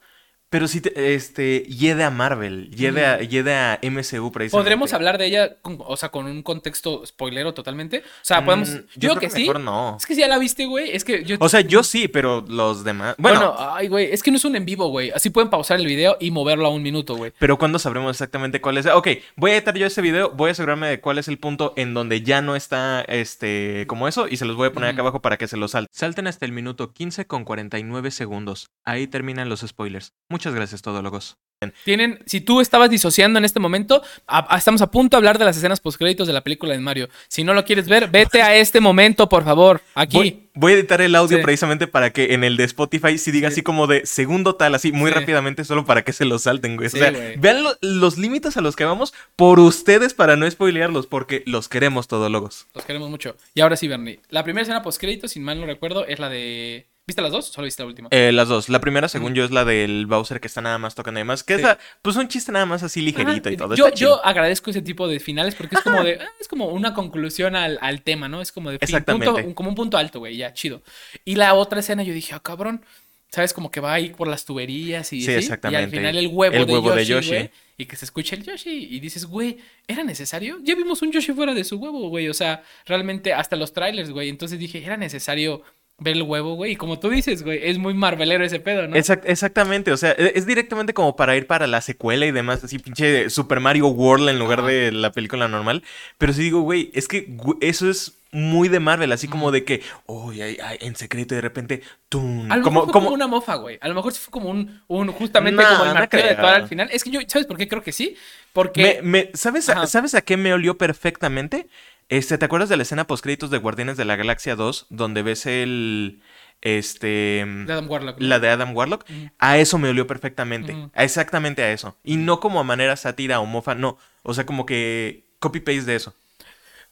pero 0.56 0.70
sí 0.70 0.80
te- 0.80 1.16
este 1.16 1.64
hiede 1.64 2.06
a 2.06 2.10
Marvel, 2.10 2.72
hiede 2.72 3.06
a, 3.06 3.20
hiede 3.20 3.54
a 3.54 3.78
MCU 3.84 4.32
precisamente. 4.32 4.52
Podremos 4.52 4.94
hablar 4.94 5.18
de 5.18 5.26
ella, 5.26 5.58
con- 5.62 5.80
o 5.86 5.98
sea, 5.98 6.08
con 6.08 6.28
un 6.28 6.44
contexto 6.44 7.06
spoilero 7.06 7.54
totalmente. 7.54 7.98
O 7.98 8.02
sea, 8.22 8.46
podemos. 8.46 8.70
Mm, 8.70 8.74
yo, 8.74 8.84
yo 8.96 9.10
creo 9.10 9.20
que, 9.20 9.28
que 9.28 9.34
sí. 9.34 9.40
mejor 9.42 9.60
no. 9.60 9.98
Es 10.00 10.06
que 10.06 10.16
si 10.16 10.22
ya 10.22 10.30
la 10.30 10.38
viste, 10.38 10.66
güey. 10.66 10.96
Es 10.96 11.04
que 11.04 11.26
yo. 11.26 11.36
O 11.42 11.50
sea, 11.50 11.60
yo 11.60 11.84
sí, 11.84 12.08
pero 12.08 12.46
los 12.48 12.86
demás. 12.86 13.16
Bueno, 13.18 13.40
bueno, 13.52 13.56
ay, 13.58 13.90
güey. 13.90 14.14
Es 14.14 14.24
que 14.24 14.32
no 14.32 14.38
es 14.38 14.46
un 14.46 14.56
en 14.56 14.64
vivo, 14.64 14.88
güey. 14.88 15.12
Así 15.12 15.30
pueden 15.30 15.50
pausar 15.50 15.78
el 15.78 15.86
video 15.86 16.16
y 16.22 16.32
moverlo 16.32 16.68
a 16.68 16.70
un 16.70 16.82
minuto, 16.82 17.18
güey. 17.18 17.34
Pero 17.38 17.58
¿cuándo 17.58 17.78
sabremos 17.78 18.12
exactamente 18.16 18.62
cuál 18.62 18.78
es? 18.78 18.86
Ok, 18.86 19.10
voy 19.36 19.52
a 19.52 19.56
editar 19.56 19.76
yo 19.78 19.88
ese 19.88 20.02
video, 20.02 20.32
voy 20.32 20.48
a 20.48 20.52
asegurarme 20.54 20.88
de 20.88 21.02
cuál 21.02 21.18
es 21.18 21.28
el 21.28 21.38
punto 21.38 21.74
en 21.76 21.94
donde 21.94 22.22
ya 22.22 22.42
no 22.42 22.56
está 22.56 23.02
este 23.02 23.84
como 23.88 24.08
eso 24.08 24.30
y 24.30 24.38
se 24.38 24.46
los 24.46 24.56
voy 24.56 24.70
a 24.70 24.72
poner 24.72 24.92
acá 24.92 25.02
abajo 25.02 25.22
para 25.22 25.36
que 25.36 25.50
se 25.50 25.58
los 25.58 25.72
salten. 25.72 25.90
Salten 25.92 26.28
hasta 26.28 26.46
el 26.46 26.54
minuto 26.54 26.94
15 26.94 27.28
con 27.28 27.44
49 27.44 28.10
segundos. 28.12 28.70
Ahí 28.86 29.08
terminan 29.08 29.50
los 29.50 29.60
spoilers. 29.62 30.14
Muchas 30.30 30.45
gracias, 30.54 30.82
todólogos. 30.82 31.38
Tienen, 31.84 32.20
si 32.28 32.42
tú 32.42 32.60
estabas 32.62 32.90
disociando 32.92 33.40
en 33.40 33.46
este 33.46 33.60
momento, 33.62 34.04
a- 34.28 34.54
a- 34.54 34.58
estamos 34.58 34.82
a 34.82 34.92
punto 34.92 35.16
de 35.16 35.20
hablar 35.20 35.40
de 35.40 35.46
las 35.46 35.58
escenas 35.58 35.80
postcréditos 35.80 36.28
de 36.28 36.34
la 36.34 36.44
película 36.44 36.74
de 36.74 36.80
Mario. 36.80 37.10
Si 37.28 37.44
no 37.44 37.54
lo 37.56 37.64
quieres 37.66 37.88
ver, 37.88 38.10
vete 38.10 38.42
a 38.44 38.56
este 38.56 38.82
momento, 38.82 39.28
por 39.30 39.44
favor. 39.46 39.82
Aquí. 39.96 40.18
Voy, 40.18 40.50
voy 40.54 40.74
a 40.74 40.76
editar 40.76 41.02
el 41.02 41.16
audio 41.16 41.38
Sí. 41.38 41.44
precisamente 41.44 41.88
para 41.88 42.12
que 42.12 42.34
en 42.34 42.44
el 42.44 42.58
de 42.58 42.66
Spotify 42.66 43.18
sí 43.18 43.32
diga 43.32 43.50
Sí. 43.50 43.54
así 43.54 43.62
como 43.64 43.88
de 43.88 44.06
segundo 44.06 44.56
tal, 44.56 44.76
así 44.76 44.92
muy 44.92 45.10
Sí. 45.12 45.16
rápidamente, 45.18 45.64
solo 45.64 45.86
para 45.86 46.04
que 46.04 46.14
se 46.14 46.26
los 46.26 46.44
salten, 46.44 46.76
güey. 46.76 46.88
O 46.88 46.90
sea, 46.92 47.10
güey. 47.12 47.38
vean 47.38 47.64
lo- 47.64 47.78
los 47.82 48.18
límites 48.18 48.58
a 48.58 48.62
los 48.62 48.76
que 48.76 48.84
vamos 48.86 49.14
por 49.36 49.60
ustedes 49.60 50.14
para 50.14 50.36
no 50.36 50.50
spoilearlos, 50.52 51.08
porque 51.08 51.42
los 51.48 51.68
queremos, 51.70 52.08
todólogos. 52.08 52.68
Los 52.76 52.86
queremos 52.86 53.10
mucho. 53.10 53.38
Y 53.56 53.62
ahora 53.62 53.78
sí, 53.78 53.88
Bernie. 53.88 54.20
La 54.30 54.44
primera 54.44 54.62
escena 54.64 54.84
postcrédito, 54.84 55.28
sin 55.30 55.44
mal 55.44 55.60
no 55.60 55.66
recuerdo, 55.66 56.06
es 56.06 56.20
la 56.20 56.30
de. 56.30 56.86
¿Viste 57.08 57.22
las 57.22 57.32
dos? 57.32 57.46
Solo 57.48 57.66
viste 57.66 57.84
la 57.84 57.88
última. 57.88 58.08
Eh, 58.12 58.32
las 58.32 58.48
dos. 58.48 58.68
La 58.68 58.80
primera, 58.82 59.08
según 59.08 59.36
yo, 59.36 59.46
es 59.46 59.52
la 59.52 59.64
del 59.64 60.08
Bowser 60.08 60.40
que 60.42 60.48
está 60.48 60.62
nada 60.62 60.80
más 60.80 60.96
tocando 60.96 61.20
y 61.20 61.22
demás. 61.22 61.44
Que 61.44 61.54
es 61.56 61.62
la- 61.62 61.78
pues 62.02 62.16
un 62.16 62.28
chiste 62.28 62.52
nada 62.52 62.66
más 62.66 62.82
así 62.82 63.00
ligerito 63.02 63.50
y 63.52 63.58
todo. 63.58 63.76
Yo, 63.76 63.94
yo 63.94 64.26
agradezco 64.26 64.72
ese 64.72 64.82
tipo 64.82 65.08
de 65.08 65.20
finales 65.20 65.54
porque 65.54 65.76
es 65.76 65.82
como 65.82 66.04
de. 66.04 66.18
ah, 66.20 66.28
es 66.42 66.48
como 66.48 66.68
una 66.70 66.96
conclusión 66.96 67.56
al, 67.56 67.78
al 67.82 68.02
tema, 68.02 68.28
¿no? 68.28 68.42
Es 68.42 68.52
como 68.52 68.72
de. 68.72 68.80
fin, 68.80 68.86
Exactamente. 68.86 69.28
punto- 69.32 69.48
un- 69.48 69.54
como 69.54 69.70
un 69.70 69.76
punto 69.76 69.98
alto, 69.98 70.18
güey, 70.20 70.36
ya, 70.38 70.52
chido. 70.54 70.82
Y 71.24 71.36
la 71.36 71.54
otra 71.54 71.80
escena 71.82 72.02
yo 72.02 72.14
dije, 72.14 72.34
ah, 72.34 72.40
cabrón. 72.40 72.84
¿Sabes? 73.32 73.52
Como 73.54 73.70
que 73.70 73.82
va 73.82 73.92
ahí 73.94 74.12
por 74.12 74.30
las 74.30 74.46
tuberías 74.46 75.12
y 75.12 75.18
Sí, 75.20 75.24
así, 75.24 75.32
Y 75.32 75.34
al 75.34 75.40
exactamente. 75.40 75.98
final 75.98 76.16
el 76.16 76.28
huevo, 76.28 76.56
El 76.56 76.66
de, 76.66 76.72
huevo 76.74 76.92
de 76.92 77.04
Yoshi, 77.06 77.28
Yoshi. 77.32 77.36
güey, 77.36 77.52
Y 77.78 77.86
que 77.86 77.98
se 77.98 78.06
escuche 78.06 78.34
el 78.38 78.44
Yoshi. 78.44 78.88
Y 78.92 79.00
dices, 79.02 79.26
güey, 79.26 79.58
¿era 79.88 80.04
necesario? 80.06 80.60
Ya 80.64 80.74
vimos 80.74 81.02
un 81.02 81.12
Yoshi 81.12 81.34
fuera 81.34 81.54
de 81.54 81.66
su 81.66 81.76
huevo, 81.78 82.08
güey. 82.08 82.30
O 82.30 82.34
sea, 82.34 82.64
realmente 82.86 83.34
hasta 83.34 83.58
los 83.58 83.74
trailers, 83.74 84.12
güey. 84.12 84.30
Entonces 84.30 84.58
dije, 84.58 84.82
era 84.86 84.96
necesario 84.96 85.64
ver 85.98 86.16
el 86.18 86.24
huevo, 86.24 86.56
güey. 86.56 86.74
Y 86.74 86.76
como 86.76 87.00
tú 87.00 87.10
dices, 87.10 87.44
güey, 87.44 87.60
es 87.64 87.78
muy 87.78 87.94
marvelero 87.94 88.44
ese 88.44 88.60
pedo, 88.60 88.88
¿no? 88.88 88.96
Exact- 88.96 89.24
exactamente, 89.26 89.92
o 89.92 89.98
sea, 89.98 90.12
e- 90.12 90.34
es 90.36 90.46
directamente 90.46 90.94
como 90.94 91.16
para 91.16 91.36
ir 91.38 91.48
para 91.48 91.68
la 91.68 91.82
secuela 91.82 92.26
y 92.26 92.32
demás, 92.32 92.64
así 92.64 92.80
pinche 92.80 93.30
Super 93.30 93.60
Mario 93.62 93.88
World 93.88 94.28
en 94.30 94.40
lugar 94.40 94.60
Ajá. 94.60 94.68
de 94.68 94.92
la 94.92 95.12
película 95.12 95.48
normal. 95.48 95.84
Pero 96.18 96.34
sí 96.34 96.42
digo, 96.42 96.62
güey, 96.62 96.92
es 96.94 97.08
que 97.08 97.36
eso 97.62 97.90
es 97.90 98.18
muy 98.32 98.68
de 98.68 98.82
Marvel, 98.82 99.14
así 99.14 99.30
como 99.30 99.50
de 99.52 99.64
que, 99.64 99.82
oh, 100.08 100.34
en 100.34 100.96
secreto 100.98 101.34
y 101.34 101.38
de 101.38 101.42
repente, 101.42 101.82
tum. 102.10 102.52
A 102.52 102.58
lo 102.58 102.64
como, 102.64 102.82
mejor 102.82 102.86
fue 102.88 102.92
como, 102.94 103.06
como 103.06 103.16
una 103.16 103.28
mofa, 103.28 103.56
güey. 103.56 103.78
A 103.80 103.88
lo 103.88 103.96
mejor 103.96 104.12
sí 104.12 104.20
fue 104.22 104.32
como 104.32 104.50
un, 104.50 104.82
un 104.88 105.08
justamente 105.14 105.64
No, 105.64 105.70
como 105.70 105.84
el 105.84 105.90
no 105.90 105.94
martillo 105.96 106.24
de 106.24 106.30
creo. 106.36 106.42
Thor 106.46 106.54
al 106.56 106.68
final. 106.68 106.90
Es 106.92 107.06
que 107.06 107.12
yo, 107.12 107.22
¿sabes 107.28 107.48
por 107.48 107.56
qué 107.58 107.70
creo 107.70 107.82
que 107.82 107.94
sí? 107.94 108.18
Porque 108.52 109.00
Me- 109.02 109.24
me- 109.28 109.30
¿sabes, 109.36 109.70
a, 109.70 109.74
Ajá. 109.74 109.88
¿Sabes 109.88 110.16
a 110.16 110.22
qué 110.22 110.36
me 110.36 110.54
olió 110.54 110.78
perfectamente? 110.78 111.68
Este, 112.10 112.38
¿te 112.38 112.46
acuerdas 112.46 112.70
de 112.70 112.78
la 112.78 112.84
escena 112.84 113.08
postcréditos 113.08 113.50
de 113.50 113.58
Guardianes 113.58 113.98
de 113.98 114.06
la 114.06 114.16
Galaxia 114.16 114.56
2? 114.56 114.88
Donde 114.90 115.24
ves 115.24 115.46
el. 115.46 116.22
Este. 116.62 117.44
de 117.46 117.74
Adam 117.74 117.90
Warlock. 117.90 118.20
¿no? 118.20 118.28
La 118.28 118.40
de 118.40 118.50
Adam 118.50 118.76
Warlock. 118.76 119.06
A 119.40 119.58
eso 119.58 119.78
me 119.78 119.90
olió 119.90 120.08
perfectamente. 120.08 120.76
A 120.94 121.04
Exactamente 121.04 121.64
a 121.64 121.72
eso. 121.72 121.98
Y 122.04 122.18
no 122.18 122.40
como 122.40 122.60
a 122.60 122.64
manera 122.64 122.96
sátira 122.96 123.40
o 123.40 123.46
mofa, 123.46 123.76
no. 123.76 123.98
O 124.24 124.34
sea, 124.34 124.46
como 124.46 124.66
que 124.66 125.26
copy-paste 125.40 125.84
de 125.84 125.96
eso. 125.96 126.16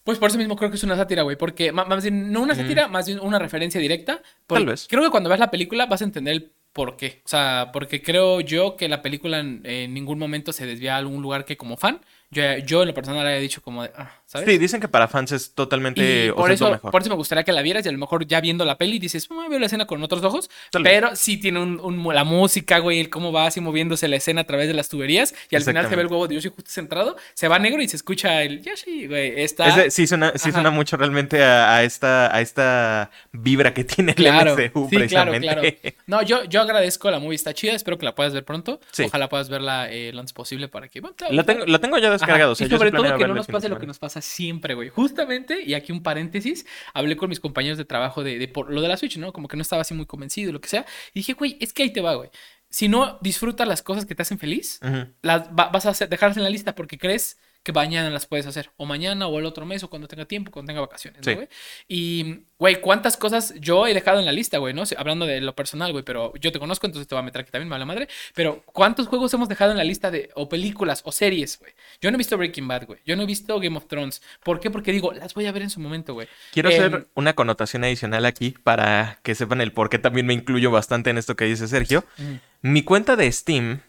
Pues 0.03 0.17
por 0.17 0.29
eso 0.29 0.37
mismo 0.37 0.57
creo 0.57 0.69
que 0.69 0.75
es 0.75 0.83
una 0.83 0.97
sátira, 0.97 1.23
güey. 1.23 1.37
Porque 1.37 1.71
más 1.71 2.03
bien, 2.03 2.31
no 2.31 2.41
una 2.41 2.55
sátira, 2.55 2.87
más 2.87 3.07
bien 3.07 3.19
una 3.19 3.39
referencia 3.39 3.79
directa. 3.79 4.21
Tal 4.47 4.65
vez. 4.65 4.87
Creo 4.89 5.01
que 5.03 5.09
cuando 5.09 5.29
veas 5.29 5.39
la 5.39 5.51
película 5.51 5.85
vas 5.85 6.01
a 6.01 6.05
entender 6.05 6.33
el 6.33 6.51
por 6.73 6.97
qué. 6.97 7.21
O 7.23 7.29
sea, 7.29 7.69
porque 7.71 8.01
creo 8.01 8.41
yo 8.41 8.75
que 8.75 8.89
la 8.89 9.01
película 9.01 9.39
en, 9.39 9.61
en 9.63 9.93
ningún 9.93 10.19
momento 10.19 10.51
se 10.51 10.65
desvía 10.65 10.95
a 10.95 10.97
algún 10.97 11.21
lugar 11.21 11.45
que 11.45 11.55
como 11.55 11.77
fan. 11.77 12.01
Yo, 12.31 12.41
yo 12.65 12.81
en 12.81 12.89
lo 12.89 12.93
personal 12.93 13.25
había 13.25 13.39
dicho 13.39 13.61
como 13.61 13.83
de, 13.83 13.91
ah, 13.95 14.11
¿sabes? 14.33 14.49
Sí, 14.49 14.57
dicen 14.57 14.81
que 14.81 14.87
para 14.89 15.07
fans 15.07 15.31
es 15.31 15.53
totalmente. 15.53 16.25
Y 16.27 16.31
por 16.31 16.51
es 16.51 16.55
eso, 16.55 16.69
mejor. 16.71 16.91
por 16.91 17.01
eso 17.01 17.09
me 17.09 17.15
gustaría 17.15 17.43
que 17.45 17.51
la 17.53 17.61
vieras 17.61 17.85
y 17.85 17.89
a 17.89 17.91
lo 17.93 17.97
mejor 17.97 18.27
ya 18.27 18.41
viendo 18.41 18.65
la 18.65 18.77
peli 18.77 18.99
dices, 18.99 19.29
"Mm, 19.31 19.49
veo 19.49 19.59
la 19.59 19.67
escena 19.67 19.85
con 19.85 20.03
otros 20.03 20.21
ojos. 20.23 20.49
Pero 20.83 21.15
sí 21.15 21.37
tiene 21.37 21.59
un, 21.61 21.79
un- 21.79 22.13
la 22.13 22.23
música, 22.25 22.79
güey, 22.79 22.99
el 22.99 23.09
cómo 23.09 23.31
va 23.31 23.47
así 23.47 23.61
moviéndose 23.61 24.07
la 24.09 24.17
escena 24.17 24.41
a 24.41 24.43
través 24.43 24.67
de 24.67 24.73
las 24.73 24.89
tuberías. 24.89 25.33
Y 25.49 25.55
al 25.55 25.63
final 25.63 25.87
se 25.87 25.95
ve 25.95 26.01
el 26.01 26.07
huevo 26.07 26.27
de 26.27 26.35
Yoshi 26.35 26.49
justo 26.49 26.69
centrado, 26.69 27.15
se 27.33 27.47
va 27.47 27.59
negro 27.59 27.81
y 27.81 27.87
se 27.87 27.95
escucha 27.95 28.43
el 28.43 28.61
Yoshi, 28.61 29.07
güey. 29.07 29.41
Está. 29.41 29.67
Ese 29.69 29.91
sí 29.91 30.07
suena, 30.07 30.33
sí 30.35 30.51
suena 30.51 30.69
mucho 30.71 30.97
realmente 30.97 31.41
a, 31.43 31.75
a 31.75 31.83
esta, 31.83 32.35
a 32.35 32.41
esta 32.41 33.11
vibra 33.31 33.73
que 33.73 33.83
tiene 33.83 34.15
Claro, 34.15 34.57
el 34.57 34.69
MCU 34.71 34.89
sí, 34.89 35.07
claro, 35.07 35.31
precisamente. 35.31 35.77
claro. 35.81 35.97
No, 36.07 36.21
yo, 36.23 36.43
yo 36.45 36.61
agradezco 36.61 37.09
la 37.11 37.19
movie, 37.19 37.35
está 37.35 37.53
chida, 37.53 37.73
espero 37.73 37.97
que 37.97 38.05
la 38.05 38.15
puedas 38.15 38.33
ver 38.33 38.43
pronto. 38.43 38.79
Sí. 38.91 39.03
Ojalá 39.03 39.29
puedas 39.29 39.49
verla 39.49 39.89
eh, 39.91 40.11
lo 40.13 40.19
antes 40.19 40.33
posible 40.33 40.67
para 40.67 40.87
que... 40.87 41.01
bueno, 41.01 41.15
La 41.29 41.43
tengo, 41.43 41.65
la 41.65 41.79
tengo 41.79 41.97
ya 41.97 42.09
descargado. 42.11 42.43
Ajá, 42.43 42.51
o 42.51 42.55
sea, 42.55 42.67
y 42.67 42.69
yo 42.69 42.77
sobre 42.77 42.91
planeo 42.91 43.11
todo 43.11 43.17
que 43.19 43.27
no 43.27 43.35
nos 43.35 43.47
de 43.47 43.53
pase 43.53 43.69
lo 43.69 43.79
que 43.79 43.87
nos 43.87 43.99
pasa 43.99 44.19
siempre, 44.23 44.73
güey. 44.73 44.89
Justamente, 44.89 45.61
y 45.63 45.73
aquí 45.73 45.91
un 45.91 46.01
paréntesis, 46.03 46.65
hablé 46.93 47.15
con 47.17 47.29
mis 47.29 47.39
compañeros 47.39 47.77
de 47.77 47.85
trabajo 47.85 48.23
de, 48.23 48.37
de 48.39 48.47
por 48.47 48.71
lo 48.71 48.81
de 48.81 48.87
la 48.87 48.97
Switch, 48.97 49.17
¿no? 49.17 49.31
Como 49.33 49.47
que 49.47 49.57
no 49.57 49.61
estaba 49.61 49.81
así 49.83 49.93
muy 49.93 50.05
convencido, 50.05 50.51
lo 50.51 50.61
que 50.61 50.69
sea. 50.69 50.85
Y 51.13 51.19
dije, 51.19 51.33
güey, 51.33 51.57
es 51.59 51.73
que 51.73 51.83
ahí 51.83 51.91
te 51.93 52.01
va, 52.01 52.15
güey. 52.15 52.29
Si 52.69 52.87
no 52.87 53.19
disfrutas 53.21 53.67
las 53.67 53.83
cosas 53.83 54.05
que 54.05 54.15
te 54.15 54.23
hacen 54.23 54.39
feliz, 54.39 54.79
las 55.21 55.49
va- 55.49 55.69
vas 55.69 55.85
a 55.85 55.89
hacer- 55.91 56.09
dejarlas 56.09 56.37
en 56.37 56.43
la 56.43 56.49
lista 56.49 56.73
porque 56.73 56.97
crees 56.97 57.37
que 57.63 57.71
mañana 57.71 58.09
las 58.09 58.25
puedes 58.25 58.45
hacer. 58.45 58.69
O 58.77 58.85
mañana, 58.85 59.27
o 59.27 59.39
el 59.39 59.45
otro 59.45 59.65
mes, 59.65 59.83
o 59.83 59.89
cuando 59.89 60.07
tenga 60.07 60.25
tiempo, 60.25 60.51
cuando 60.51 60.69
tenga 60.69 60.81
vacaciones, 60.81 61.25
¿no, 61.25 61.33
güey? 61.33 61.47
Y, 61.87 62.41
güey, 62.59 62.81
¿cuántas 62.81 63.15
cosas 63.17 63.53
yo 63.59 63.87
he 63.87 63.93
dejado 63.93 64.19
en 64.19 64.25
la 64.25 64.31
lista, 64.33 64.57
güey? 64.57 64.73
¿No? 64.73 64.83
Hablando 64.97 65.25
de 65.25 65.39
lo 65.39 65.55
personal, 65.55 65.91
güey, 65.93 66.03
pero 66.03 66.33
yo 66.35 66.51
te 66.51 66.59
conozco, 66.59 66.85
entonces 66.87 67.07
te 67.07 67.15
voy 67.15 67.21
a 67.21 67.25
meter 67.25 67.41
aquí 67.41 67.51
también, 67.51 67.69
me 67.69 67.79
la 67.79 67.85
madre. 67.85 68.07
Pero, 68.35 68.63
¿cuántos 68.65 69.07
juegos 69.07 69.33
hemos 69.33 69.47
dejado 69.47 69.71
en 69.71 69.77
la 69.77 69.83
lista 69.85 70.11
de, 70.11 70.29
o 70.35 70.49
películas, 70.49 71.01
o 71.05 71.11
series, 71.13 71.57
güey? 71.59 71.71
Yo 72.01 72.11
no 72.11 72.15
he 72.15 72.17
visto 72.17 72.37
Breaking 72.37 72.67
Bad, 72.67 72.85
güey. 72.85 72.99
Yo 73.05 73.15
no 73.15 73.23
he 73.23 73.25
visto 73.25 73.57
Game 73.59 73.77
of 73.77 73.87
Thrones. 73.87 74.21
¿Por 74.43 74.59
qué? 74.59 74.69
Porque 74.69 74.91
digo, 74.91 75.13
las 75.13 75.33
voy 75.33 75.45
a 75.45 75.51
ver 75.53 75.61
en 75.61 75.69
su 75.69 75.79
momento, 75.79 76.13
güey. 76.13 76.27
Quiero 76.51 76.69
Em, 76.69 76.79
hacer 76.79 77.07
una 77.15 77.33
connotación 77.33 77.83
adicional 77.85 78.25
aquí 78.25 78.55
para 78.63 79.19
que 79.23 79.35
sepan 79.35 79.61
el 79.61 79.71
por 79.71 79.89
qué 79.89 79.99
también 79.99 80.25
me 80.25 80.33
incluyo 80.33 80.69
bastante 80.69 81.09
en 81.09 81.17
esto 81.17 81.35
que 81.37 81.45
dice 81.45 81.67
Sergio. 81.69 82.03
mm, 82.17 82.33
Mi 82.61 82.83
cuenta 82.83 83.15
de 83.15 83.31
Steam 83.31 83.81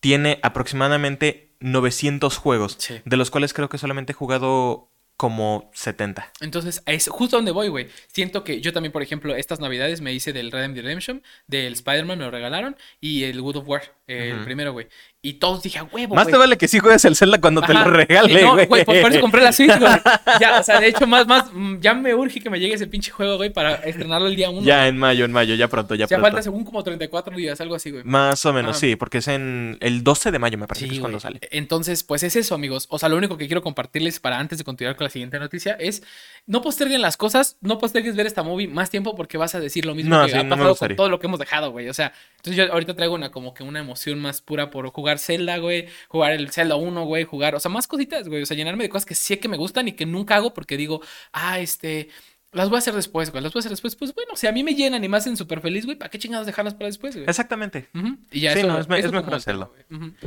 tiene 0.00 0.38
aproximadamente 0.42 1.43
900 1.60 2.36
juegos, 2.38 2.76
Sí. 2.78 3.00
de 3.04 3.16
los 3.16 3.30
cuales 3.30 3.52
creo 3.52 3.68
que 3.68 3.78
solamente 3.78 4.12
he 4.12 4.14
jugado 4.14 4.90
como 5.16 5.70
70. 5.74 6.32
Entonces, 6.40 6.82
es 6.86 7.06
justo 7.08 7.36
donde 7.36 7.52
voy, 7.52 7.68
güey. 7.68 7.88
Siento 8.08 8.42
que 8.42 8.60
yo 8.60 8.72
también, 8.72 8.90
por 8.90 9.00
ejemplo, 9.02 9.36
estas 9.36 9.60
navidades 9.60 10.00
me 10.00 10.12
hice 10.12 10.32
del 10.32 10.50
Red 10.50 10.70
Dead 10.70 10.82
Redemption, 10.82 11.22
del 11.46 11.74
Spider-Man, 11.74 12.18
me 12.18 12.24
lo 12.24 12.30
regalaron, 12.32 12.76
y 13.00 13.22
el 13.22 13.40
Good 13.40 13.56
of 13.58 13.68
War, 13.68 13.82
el 14.08 14.42
primero, 14.44 14.72
güey. 14.72 14.88
Y 15.26 15.34
todos 15.34 15.62
dije, 15.62 15.78
a 15.78 15.84
huevo, 15.84 16.14
Más 16.14 16.24
güey. 16.24 16.32
te 16.32 16.38
vale 16.38 16.58
que 16.58 16.68
sí 16.68 16.78
juegues 16.80 17.02
el 17.06 17.16
Zelda 17.16 17.40
cuando 17.40 17.62
te 17.62 17.72
lo 17.72 17.82
regale, 17.84 18.42
No, 18.42 18.52
güey. 18.52 18.66
güey, 18.66 18.84
por, 18.84 19.00
por 19.00 19.10
eso 19.10 19.20
compré 19.22 19.42
la 19.42 19.52
Switch, 19.52 19.76
güey. 19.78 19.90
Ya, 20.40 20.60
o 20.60 20.62
sea, 20.62 20.80
de 20.80 20.88
hecho, 20.88 21.06
más, 21.06 21.26
más, 21.26 21.46
mm, 21.52 21.80
ya 21.80 21.94
me 21.94 22.14
urge 22.14 22.40
que 22.40 22.50
me 22.50 22.60
llegue 22.60 22.74
ese 22.74 22.86
pinche 22.86 23.10
juego, 23.10 23.36
güey, 23.38 23.48
para 23.50 23.74
estrenarlo 23.76 24.26
el 24.28 24.36
día 24.36 24.50
1. 24.50 24.62
Ya 24.66 24.86
en 24.86 24.98
mayo, 24.98 25.24
en 25.24 25.32
mayo, 25.32 25.54
ya 25.54 25.68
pronto, 25.68 25.94
ya 25.94 26.00
Ya 26.04 26.08
pronto. 26.08 26.22
falta 26.26 26.42
según 26.42 26.64
como 26.64 26.82
34 26.84 27.34
días, 27.36 27.58
algo 27.62 27.74
así, 27.74 27.90
güey. 27.90 28.04
Más 28.04 28.44
o 28.44 28.52
menos, 28.52 28.72
Ajá. 28.72 28.80
sí, 28.80 28.96
porque 28.96 29.18
es 29.18 29.28
en 29.28 29.78
el 29.80 30.04
12 30.04 30.30
de 30.30 30.38
mayo, 30.38 30.58
me 30.58 30.66
parece 30.66 30.88
que 30.88 30.94
es 30.96 31.00
cuando 31.00 31.16
güey. 31.18 31.22
sale. 31.22 31.40
Entonces, 31.50 32.02
pues 32.02 32.22
es 32.22 32.36
eso, 32.36 32.54
amigos. 32.54 32.86
O 32.90 32.98
sea, 32.98 33.08
lo 33.08 33.16
único 33.16 33.38
que 33.38 33.46
quiero 33.46 33.62
compartirles 33.62 34.20
para 34.20 34.38
antes 34.38 34.58
de 34.58 34.64
continuar 34.64 34.94
con 34.96 35.04
la 35.04 35.10
siguiente 35.10 35.38
noticia 35.38 35.72
es 35.80 36.02
no 36.46 36.60
posterguen 36.60 37.00
las 37.00 37.16
cosas, 37.16 37.56
no 37.62 37.78
postergues 37.78 38.14
ver 38.14 38.26
esta 38.26 38.42
movie 38.42 38.68
más 38.68 38.90
tiempo 38.90 39.14
porque 39.14 39.38
vas 39.38 39.54
a 39.54 39.60
decir 39.60 39.86
lo 39.86 39.94
mismo 39.94 40.14
No, 40.16 40.26
que 40.26 40.32
sí, 40.32 40.36
ha 40.38 40.42
no 40.42 40.50
pasado 40.56 40.76
con 40.76 40.96
todo 40.96 41.08
lo 41.08 41.18
que 41.18 41.28
hemos 41.28 41.38
dejado, 41.40 41.70
güey. 41.70 41.88
O 41.88 41.94
sea, 41.94 42.12
entonces 42.36 42.56
yo 42.66 42.70
ahorita 42.70 42.94
traigo 42.94 43.14
una 43.14 43.30
como 43.30 43.54
que 43.54 43.62
una 43.62 43.80
emoción 43.80 44.20
más 44.20 44.42
pura 44.42 44.70
por 44.70 44.86
jugar 44.90 45.13
Zelda, 45.18 45.58
güey, 45.58 45.88
jugar 46.08 46.32
el 46.32 46.50
Zelda 46.50 46.76
1, 46.76 47.04
güey, 47.04 47.24
jugar, 47.24 47.54
o 47.54 47.60
sea, 47.60 47.70
más 47.70 47.86
cositas, 47.86 48.28
güey. 48.28 48.42
O 48.42 48.46
sea, 48.46 48.56
llenarme 48.56 48.84
de 48.84 48.90
cosas 48.90 49.06
que 49.06 49.14
sé 49.14 49.38
que 49.38 49.48
me 49.48 49.56
gustan 49.56 49.88
y 49.88 49.92
que 49.92 50.06
nunca 50.06 50.36
hago 50.36 50.54
porque 50.54 50.76
digo, 50.76 51.00
ah, 51.32 51.60
este. 51.60 52.08
Las 52.54 52.68
voy 52.68 52.76
a 52.76 52.78
hacer 52.78 52.94
después, 52.94 53.30
güey. 53.30 53.42
Las 53.42 53.52
voy 53.52 53.58
a 53.58 53.62
hacer 53.62 53.70
después. 53.70 53.96
Pues 53.96 54.14
bueno, 54.14 54.32
si 54.36 54.46
a 54.46 54.52
mí 54.52 54.62
me 54.62 54.74
llenan 54.74 55.02
y 55.04 55.08
me 55.08 55.16
hacen 55.16 55.36
súper 55.36 55.60
feliz, 55.60 55.84
güey, 55.84 55.96
¿para 55.98 56.10
qué 56.10 56.18
chingados 56.18 56.46
dejarlas 56.46 56.74
para 56.74 56.86
después, 56.86 57.14
güey? 57.14 57.26
Exactamente. 57.28 57.88
Y 58.30 58.40
ya 58.40 58.52
Sí, 58.52 58.60
eso- 58.60 58.68
no, 58.68 58.78
es 58.78 58.86
eso 58.86 59.06
es 59.08 59.12
mejor 59.12 59.34
hacerlo. 59.34 59.72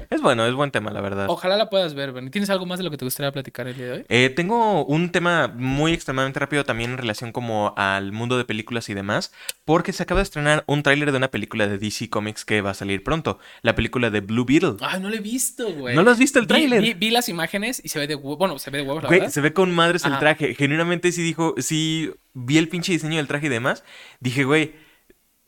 Es 0.09 0.21
bueno, 0.21 0.45
es 0.45 0.53
buen 0.53 0.71
tema, 0.71 0.91
la 0.91 1.01
verdad. 1.01 1.27
Ojalá 1.29 1.57
la 1.57 1.69
puedas 1.69 1.93
ver, 1.93 2.11
Bernie. 2.11 2.29
¿Tienes 2.31 2.49
algo 2.49 2.65
más 2.65 2.77
de 2.79 2.83
lo 2.83 2.91
que 2.91 2.97
te 2.97 3.05
gustaría 3.05 3.31
platicar 3.31 3.67
el 3.67 3.75
día 3.77 3.85
de 3.85 3.91
hoy? 3.93 4.05
Eh, 4.09 4.29
tengo 4.29 4.85
un 4.85 5.11
tema 5.11 5.47
muy 5.47 5.93
extremadamente 5.93 6.39
rápido 6.39 6.63
también 6.63 6.91
en 6.91 6.97
relación 6.97 7.31
como 7.31 7.73
al 7.77 8.11
mundo 8.11 8.37
de 8.37 8.45
películas 8.45 8.89
y 8.89 8.93
demás, 8.93 9.31
porque 9.65 9.93
se 9.93 10.03
acaba 10.03 10.19
de 10.19 10.23
estrenar 10.23 10.63
un 10.67 10.83
tráiler 10.83 11.11
de 11.11 11.17
una 11.17 11.29
película 11.31 11.67
de 11.67 11.77
DC 11.77 12.09
Comics 12.09 12.45
que 12.45 12.61
va 12.61 12.71
a 12.71 12.73
salir 12.73 13.03
pronto, 13.03 13.39
la 13.61 13.75
película 13.75 14.09
de 14.09 14.21
Blue 14.21 14.45
Beetle. 14.45 14.75
Ay, 14.81 14.99
no 15.01 15.09
lo 15.09 15.15
he 15.15 15.19
visto, 15.19 15.71
güey. 15.73 15.95
¿No 15.95 16.03
lo 16.03 16.11
has 16.11 16.19
visto 16.19 16.39
el 16.39 16.47
tráiler? 16.47 16.81
Vi, 16.81 16.93
vi 16.93 17.09
las 17.09 17.29
imágenes 17.29 17.81
y 17.83 17.89
se 17.89 17.99
ve 17.99 18.07
de 18.07 18.15
huevo. 18.15 18.37
Bueno, 18.37 18.59
se 18.59 18.69
ve 18.71 18.79
de 18.79 18.83
huevos, 18.83 19.03
la 19.03 19.09
Güey, 19.09 19.19
verdad. 19.21 19.33
se 19.33 19.41
ve 19.41 19.53
con 19.53 19.73
madres 19.73 20.03
el 20.05 20.17
traje. 20.19 20.55
Genuinamente 20.55 21.11
sí 21.11 21.21
dijo, 21.21 21.55
sí 21.57 22.11
vi 22.33 22.57
el 22.57 22.69
pinche 22.69 22.91
diseño 22.93 23.17
del 23.17 23.27
traje 23.27 23.47
y 23.47 23.49
demás. 23.49 23.83
Dije, 24.19 24.43
güey, 24.43 24.75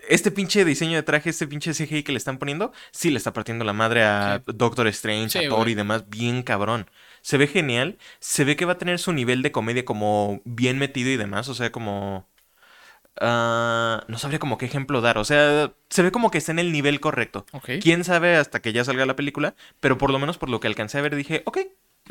este 0.07 0.31
pinche 0.31 0.65
diseño 0.65 0.95
de 0.97 1.03
traje, 1.03 1.29
este 1.29 1.47
pinche 1.47 1.73
CGI 1.73 2.03
que 2.03 2.11
le 2.11 2.17
están 2.17 2.37
poniendo, 2.39 2.71
sí 2.91 3.11
le 3.11 3.17
está 3.17 3.33
partiendo 3.33 3.65
la 3.65 3.73
madre 3.73 4.03
a 4.03 4.43
Doctor 4.47 4.87
Strange, 4.87 5.29
Sí, 5.29 5.45
a 5.45 5.49
Thor 5.49 5.69
y 5.69 5.75
demás, 5.75 6.09
bien 6.09 6.43
cabrón. 6.43 6.89
Se 7.21 7.37
ve 7.37 7.47
genial, 7.47 7.97
se 8.19 8.43
ve 8.45 8.55
que 8.55 8.65
va 8.65 8.73
a 8.73 8.77
tener 8.77 8.99
su 8.99 9.13
nivel 9.13 9.41
de 9.41 9.51
comedia 9.51 9.85
como 9.85 10.41
bien 10.45 10.77
metido 10.79 11.09
y 11.09 11.17
demás, 11.17 11.49
o 11.49 11.53
sea, 11.53 11.71
como... 11.71 12.27
ah, 13.21 14.03
no 14.07 14.17
sabría 14.17 14.39
como 14.39 14.57
qué 14.57 14.65
ejemplo 14.65 15.01
dar, 15.01 15.17
o 15.17 15.25
sea, 15.25 15.73
se 15.89 16.01
ve 16.03 16.11
como 16.11 16.31
que 16.31 16.37
está 16.37 16.51
en 16.51 16.59
el 16.59 16.71
nivel 16.71 16.99
correcto. 16.99 17.45
Quién 17.79 18.03
sabe 18.03 18.35
hasta 18.37 18.61
que 18.61 18.73
ya 18.73 18.83
salga 18.85 19.05
la 19.05 19.15
película, 19.15 19.55
pero 19.79 19.97
por 19.97 20.11
lo 20.11 20.19
menos 20.19 20.37
por 20.37 20.49
lo 20.49 20.59
que 20.59 20.67
alcancé 20.67 20.97
a 20.99 21.01
ver 21.01 21.15
dije, 21.15 21.43
ok, 21.45 21.59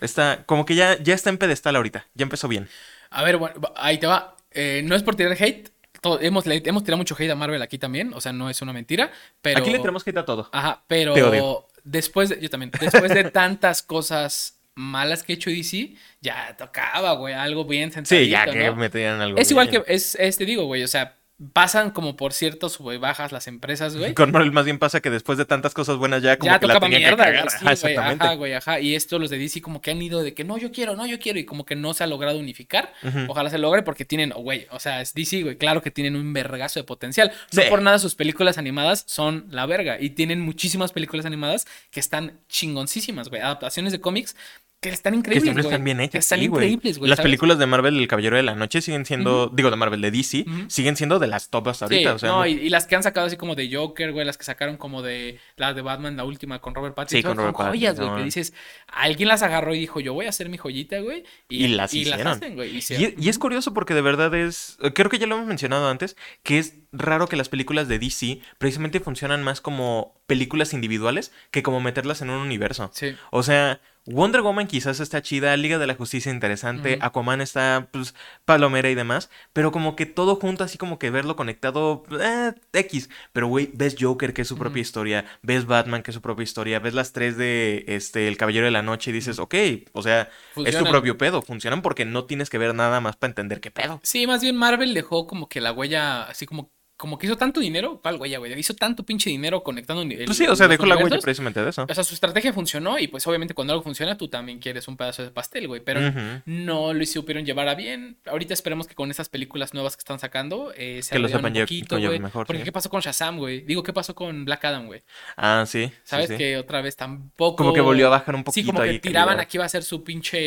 está 0.00 0.44
como 0.46 0.64
que 0.66 0.74
ya, 0.74 0.98
ya 1.02 1.14
está 1.14 1.30
en 1.30 1.38
pedestal 1.38 1.76
ahorita, 1.76 2.06
ya 2.14 2.24
empezó 2.24 2.48
bien. 2.48 2.68
A 3.10 3.22
ver, 3.24 3.36
bueno, 3.38 3.60
ahí 3.76 3.98
te 3.98 4.06
va. 4.06 4.36
Eh, 4.52 4.82
no 4.84 4.94
es 4.96 5.02
por 5.02 5.14
tirar 5.16 5.32
hate. 5.38 5.70
todo- 6.00 6.20
hemos, 6.20 6.46
le- 6.46 6.62
hemos 6.64 6.84
tirado 6.84 6.98
mucho 6.98 7.16
hate 7.18 7.30
a 7.30 7.34
Marvel 7.34 7.60
aquí 7.60 7.76
también. 7.78 8.12
O 8.14 8.20
sea, 8.20 8.32
no 8.32 8.48
es 8.50 8.62
una 8.62 8.72
mentira. 8.72 9.10
Pero. 9.42 9.58
Aquí 9.60 9.70
le 9.70 9.78
tenemos 9.78 10.06
ir 10.06 10.18
a 10.18 10.24
todo. 10.24 10.48
Ajá, 10.52 10.84
pero. 10.86 11.14
Te 11.14 11.22
odio. 11.22 11.66
Después 11.84 12.28
de. 12.28 12.40
Yo 12.40 12.48
también. 12.50 12.70
Después 12.80 13.12
de 13.12 13.24
tantas 13.30 13.82
cosas 13.82 14.60
malas 14.76 15.24
que 15.24 15.32
ha 15.32 15.36
hecho 15.36 15.50
DC, 15.50 15.94
ya 16.20 16.56
tocaba, 16.56 17.12
güey. 17.14 17.34
Algo 17.34 17.64
bien 17.64 17.90
sentadito, 17.90 18.24
Sí, 18.24 18.30
ya 18.30 18.44
que 18.46 18.66
¿no? 18.66 18.76
me 18.76 18.88
tenían 18.90 19.20
algo. 19.20 19.38
Es 19.38 19.50
igual 19.50 19.68
que. 19.70 19.82
Es, 19.88 20.14
es, 20.14 20.36
te 20.38 20.44
digo, 20.44 20.64
güey. 20.66 20.84
O 20.84 20.88
sea, 20.88 21.17
pasan 21.52 21.92
como 21.92 22.16
por 22.16 22.32
ciertos 22.32 22.72
sub 22.72 22.92
y 22.92 22.96
bajas 22.96 23.30
las 23.30 23.46
empresas, 23.46 23.96
güey. 23.96 24.12
Con 24.12 24.32
Marvel 24.32 24.50
más 24.50 24.64
bien 24.64 24.78
pasa 24.80 25.00
que 25.00 25.08
después 25.08 25.38
de 25.38 25.44
tantas 25.44 25.72
cosas 25.72 25.96
buenas 25.96 26.20
ya 26.22 26.36
como 26.36 26.50
ya 26.50 26.58
que 26.58 26.66
la 26.66 26.74
tocaba 26.74 26.86
tenía 26.90 26.98
que 26.98 27.04
mierda, 27.16 27.24
cagar. 27.24 27.48
güey. 27.62 27.76
Sí, 27.76 27.86
Ajá, 27.86 27.94
güey, 27.94 27.96
ajá, 27.96 28.34
güey, 28.34 28.52
ajá. 28.54 28.80
Y 28.80 28.94
esto 28.96 29.18
los 29.20 29.30
de 29.30 29.38
DC 29.38 29.62
como 29.62 29.80
que 29.80 29.92
han 29.92 30.02
ido 30.02 30.22
de 30.22 30.34
que 30.34 30.42
no, 30.42 30.58
yo 30.58 30.72
quiero, 30.72 30.96
no, 30.96 31.06
yo 31.06 31.20
quiero. 31.20 31.38
Y 31.38 31.44
como 31.44 31.64
que 31.64 31.76
no 31.76 31.94
se 31.94 32.02
ha 32.02 32.08
logrado 32.08 32.38
unificar. 32.38 32.92
Ojalá 33.28 33.50
se 33.50 33.58
logre 33.58 33.82
porque 33.82 34.04
tienen, 34.04 34.32
oh, 34.34 34.40
güey, 34.40 34.66
o 34.70 34.80
sea, 34.80 35.00
es 35.00 35.14
DC, 35.14 35.42
güey, 35.42 35.56
claro 35.56 35.80
que 35.80 35.90
tienen 35.92 36.16
un 36.16 36.32
vergazo 36.32 36.80
de 36.80 36.84
potencial. 36.84 37.30
No 37.52 37.62
Sí. 37.62 37.68
por 37.70 37.82
nada 37.82 37.98
sus 38.00 38.14
películas 38.16 38.58
animadas 38.58 39.04
son 39.06 39.46
la 39.50 39.64
verga. 39.66 39.96
Y 40.00 40.10
tienen 40.10 40.40
muchísimas 40.40 40.90
películas 40.92 41.24
animadas 41.24 41.66
que 41.90 42.00
están 42.00 42.40
chingoncísimas, 42.48 43.28
güey. 43.28 43.42
Adaptaciones 43.42 43.92
de 43.92 44.00
cómics 44.00 44.34
que 44.80 44.90
están 44.90 45.12
Que 45.14 45.18
increíbles, 45.18 45.42
siempre 45.42 45.62
güey. 45.64 45.72
están 45.74 45.84
bien 45.84 45.98
Que 45.98 46.04
hechas. 46.04 46.24
Están 46.24 46.38
sí, 46.38 46.44
increíbles, 46.44 46.98
güey. 46.98 47.08
Las 47.10 47.16
¿sabes? 47.16 47.26
películas 47.26 47.58
de 47.58 47.66
Marvel, 47.66 47.98
El 47.98 48.06
Caballero 48.06 48.36
de 48.36 48.44
la 48.44 48.54
Noche, 48.54 48.80
siguen 48.80 49.04
siendo, 49.04 49.48
digo, 49.48 49.70
de 49.70 49.76
Marvel, 49.76 50.00
de 50.00 50.10
DC, 50.12 50.44
siguen 50.68 50.96
siendo 50.96 51.18
de 51.18 51.26
las 51.26 51.50
topas 51.50 51.82
ahorita. 51.82 52.10
Sí, 52.10 52.14
o 52.14 52.18
sea, 52.20 52.28
no, 52.30 52.36
no- 52.38 52.46
y, 52.46 52.52
y 52.52 52.68
las 52.68 52.86
que 52.86 52.94
han 52.94 53.02
sacado 53.02 53.26
así 53.26 53.36
como 53.36 53.56
de 53.56 53.74
Joker, 53.74 54.12
güey, 54.12 54.24
las 54.24 54.38
que 54.38 54.44
sacaron 54.44 54.76
como 54.76 55.02
de 55.02 55.40
la 55.56 55.74
de 55.74 55.82
Batman, 55.82 56.16
la 56.16 56.24
última 56.24 56.60
con 56.60 56.76
Robert 56.76 56.94
Pattinson, 56.94 57.18
Sí, 57.18 57.22
con 57.24 57.36
Robert 57.36 57.56
joyas, 57.56 57.96
güey, 57.96 58.08
que 58.08 58.14
Pattinson. 58.14 58.24
dices, 58.24 58.54
alguien 58.86 59.28
las 59.28 59.42
agarró 59.42 59.74
y 59.74 59.80
dijo, 59.80 59.98
yo 59.98 60.14
voy 60.14 60.26
a 60.26 60.28
hacer 60.28 60.48
mi 60.48 60.58
joyita, 60.58 61.00
güey, 61.00 61.24
y, 61.48 61.64
Y 61.64 61.68
las 61.68 61.92
hicieron. 61.92 62.26
hacen, 62.28 62.54
güey. 62.54 62.76
y 62.76 62.78
Y, 62.94 63.14
y 63.18 63.28
es 63.28 63.38
curioso 63.40 63.74
porque 63.74 63.94
de 63.94 64.02
verdad 64.02 64.32
es, 64.34 64.78
creo 64.94 65.10
que 65.10 65.18
ya 65.18 65.26
lo 65.26 65.34
hemos 65.34 65.48
mencionado 65.48 65.88
antes, 65.88 66.16
que 66.44 66.58
es 66.60 66.74
raro 66.92 67.26
que 67.28 67.34
las 67.36 67.48
películas 67.48 67.88
de 67.88 67.98
DC 67.98 68.40
precisamente 68.58 69.00
funcionan 69.00 69.42
más 69.42 69.60
como 69.60 70.14
películas 70.28 70.72
individuales 70.72 71.32
que 71.50 71.62
como 71.64 71.80
meterlas 71.80 72.22
en 72.22 72.30
un 72.30 72.38
universo. 72.40 72.90
Sí. 72.94 73.16
O 73.32 73.42
sea, 73.42 73.80
Wonder 74.10 74.40
Woman 74.40 74.66
quizás 74.66 75.00
está 75.00 75.20
chida, 75.20 75.56
Liga 75.56 75.78
de 75.78 75.86
la 75.86 75.94
Justicia 75.94 76.32
interesante. 76.32 76.98
Aquaman 77.02 77.40
está, 77.40 77.88
pues, 77.92 78.14
palomera 78.44 78.88
y 78.88 78.94
demás, 78.94 79.28
pero 79.52 79.70
como 79.70 79.96
que 79.96 80.06
todo 80.06 80.36
junto, 80.36 80.64
así 80.64 80.78
como 80.78 80.98
que 80.98 81.10
verlo 81.10 81.36
conectado, 81.36 82.04
eh, 82.18 82.54
X. 82.72 83.10
Pero, 83.32 83.48
güey, 83.48 83.70
ves 83.74 83.96
Joker, 84.00 84.32
que 84.32 84.42
es 84.42 84.48
su 84.48 84.56
propia 84.56 84.80
historia, 84.80 85.26
ves 85.42 85.66
Batman, 85.66 86.02
que 86.02 86.10
es 86.10 86.14
su 86.14 86.22
propia 86.22 86.44
historia, 86.44 86.78
ves 86.78 86.94
las 86.94 87.12
tres 87.12 87.36
de, 87.36 87.84
este, 87.86 88.28
El 88.28 88.38
Caballero 88.38 88.64
de 88.64 88.70
la 88.70 88.82
Noche 88.82 89.10
y 89.10 89.14
dices, 89.14 89.38
ok, 89.38 89.54
o 89.92 90.02
sea, 90.02 90.30
es 90.64 90.78
tu 90.78 90.84
propio 90.84 91.18
pedo, 91.18 91.42
funcionan 91.42 91.82
porque 91.82 92.06
no 92.06 92.24
tienes 92.24 92.48
que 92.48 92.58
ver 92.58 92.74
nada 92.74 93.00
más 93.00 93.16
para 93.16 93.30
entender 93.30 93.60
qué 93.60 93.70
pedo. 93.70 94.00
Sí, 94.02 94.26
más 94.26 94.40
bien 94.40 94.56
Marvel 94.56 94.94
dejó 94.94 95.26
como 95.26 95.48
que 95.48 95.60
la 95.60 95.72
huella, 95.72 96.22
así 96.22 96.46
como, 96.46 96.70
como 96.98 97.16
que 97.16 97.26
hizo 97.26 97.36
tanto 97.38 97.60
dinero. 97.60 98.00
¿Cuál 98.02 98.16
huella, 98.20 98.38
güey? 98.38 98.58
Hizo 98.58 98.74
tanto 98.74 99.04
pinche 99.04 99.30
dinero 99.30 99.62
conectando. 99.62 100.02
el- 100.02 100.24
Pues 100.26 100.36
sí, 100.36 100.46
o 100.46 100.54
sea, 100.54 100.68
dejó 100.68 100.84
la 100.84 100.96
huella 100.96 101.18
precisamente 101.20 101.62
de 101.62 101.70
eso. 101.70 101.86
O 101.88 101.94
sea, 101.94 102.04
su 102.04 102.12
estrategia 102.12 102.52
funcionó 102.52 102.98
y 102.98 103.06
pues 103.08 103.26
obviamente 103.26 103.54
cuando 103.54 103.72
algo 103.72 103.82
funciona 103.84 104.18
tú 104.18 104.28
también 104.28 104.58
quieres 104.58 104.86
un 104.88 104.96
pedazo 104.96 105.22
de 105.22 105.30
pastel, 105.30 105.66
güey. 105.68 105.80
Pero 105.80 106.00
no 106.44 106.92
lo 106.92 107.06
supieron 107.06 107.46
llevar 107.46 107.68
a 107.68 107.74
bien. 107.74 108.18
Ahorita 108.26 108.52
esperemos 108.52 108.86
que 108.86 108.94
con 108.94 109.10
estas 109.10 109.28
películas 109.28 109.72
nuevas 109.74 109.96
que 109.96 110.00
están 110.00 110.18
sacando 110.18 110.72
eh, 110.76 111.00
se 111.02 111.12
Que 111.14 111.18
lo 111.20 111.28
sepan 111.28 111.56
un 111.56 111.62
poquito, 111.62 111.98
güey. 111.98 112.18
mejor, 112.18 112.46
Porque 112.46 112.60
sí. 112.60 112.64
¿qué 112.64 112.72
pasó 112.72 112.90
con 112.90 113.00
Shazam, 113.00 113.38
güey? 113.38 113.60
Digo, 113.62 113.82
¿qué 113.82 113.92
pasó 113.92 114.14
con 114.14 114.44
Black 114.44 114.64
Adam, 114.64 114.86
güey? 114.86 115.02
Ah, 115.36 115.64
sí. 115.66 115.86
sí, 115.86 115.92
¿Sabes? 116.02 116.28
sí. 116.30 116.36
Que 116.36 116.56
otra 116.56 116.82
vez 116.82 116.96
tampoco... 116.96 117.56
Como 117.56 117.72
que 117.72 117.80
volvió 117.80 118.08
a 118.08 118.10
bajar 118.10 118.34
un 118.34 118.40
Sí, 118.40 118.44
poquito 118.44 118.66
como 118.72 118.82
que 118.82 118.90
ahí. 118.90 118.98
tiraban 118.98 119.28
calidad. 119.28 119.42
aquí 119.44 119.58
va 119.58 119.64
a 119.66 119.68
ser 119.68 119.84
su 119.84 120.02
pinche 120.02 120.38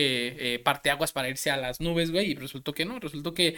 eh, 0.55 0.59
parteaguas 0.59 1.13
para 1.13 1.29
irse 1.29 1.49
a 1.49 1.55
las 1.55 1.79
nubes, 1.79 2.11
güey. 2.11 2.31
Y 2.31 2.35
resultó 2.35 2.73
que 2.73 2.83
no. 2.83 2.99
Resultó 2.99 3.33
que 3.33 3.55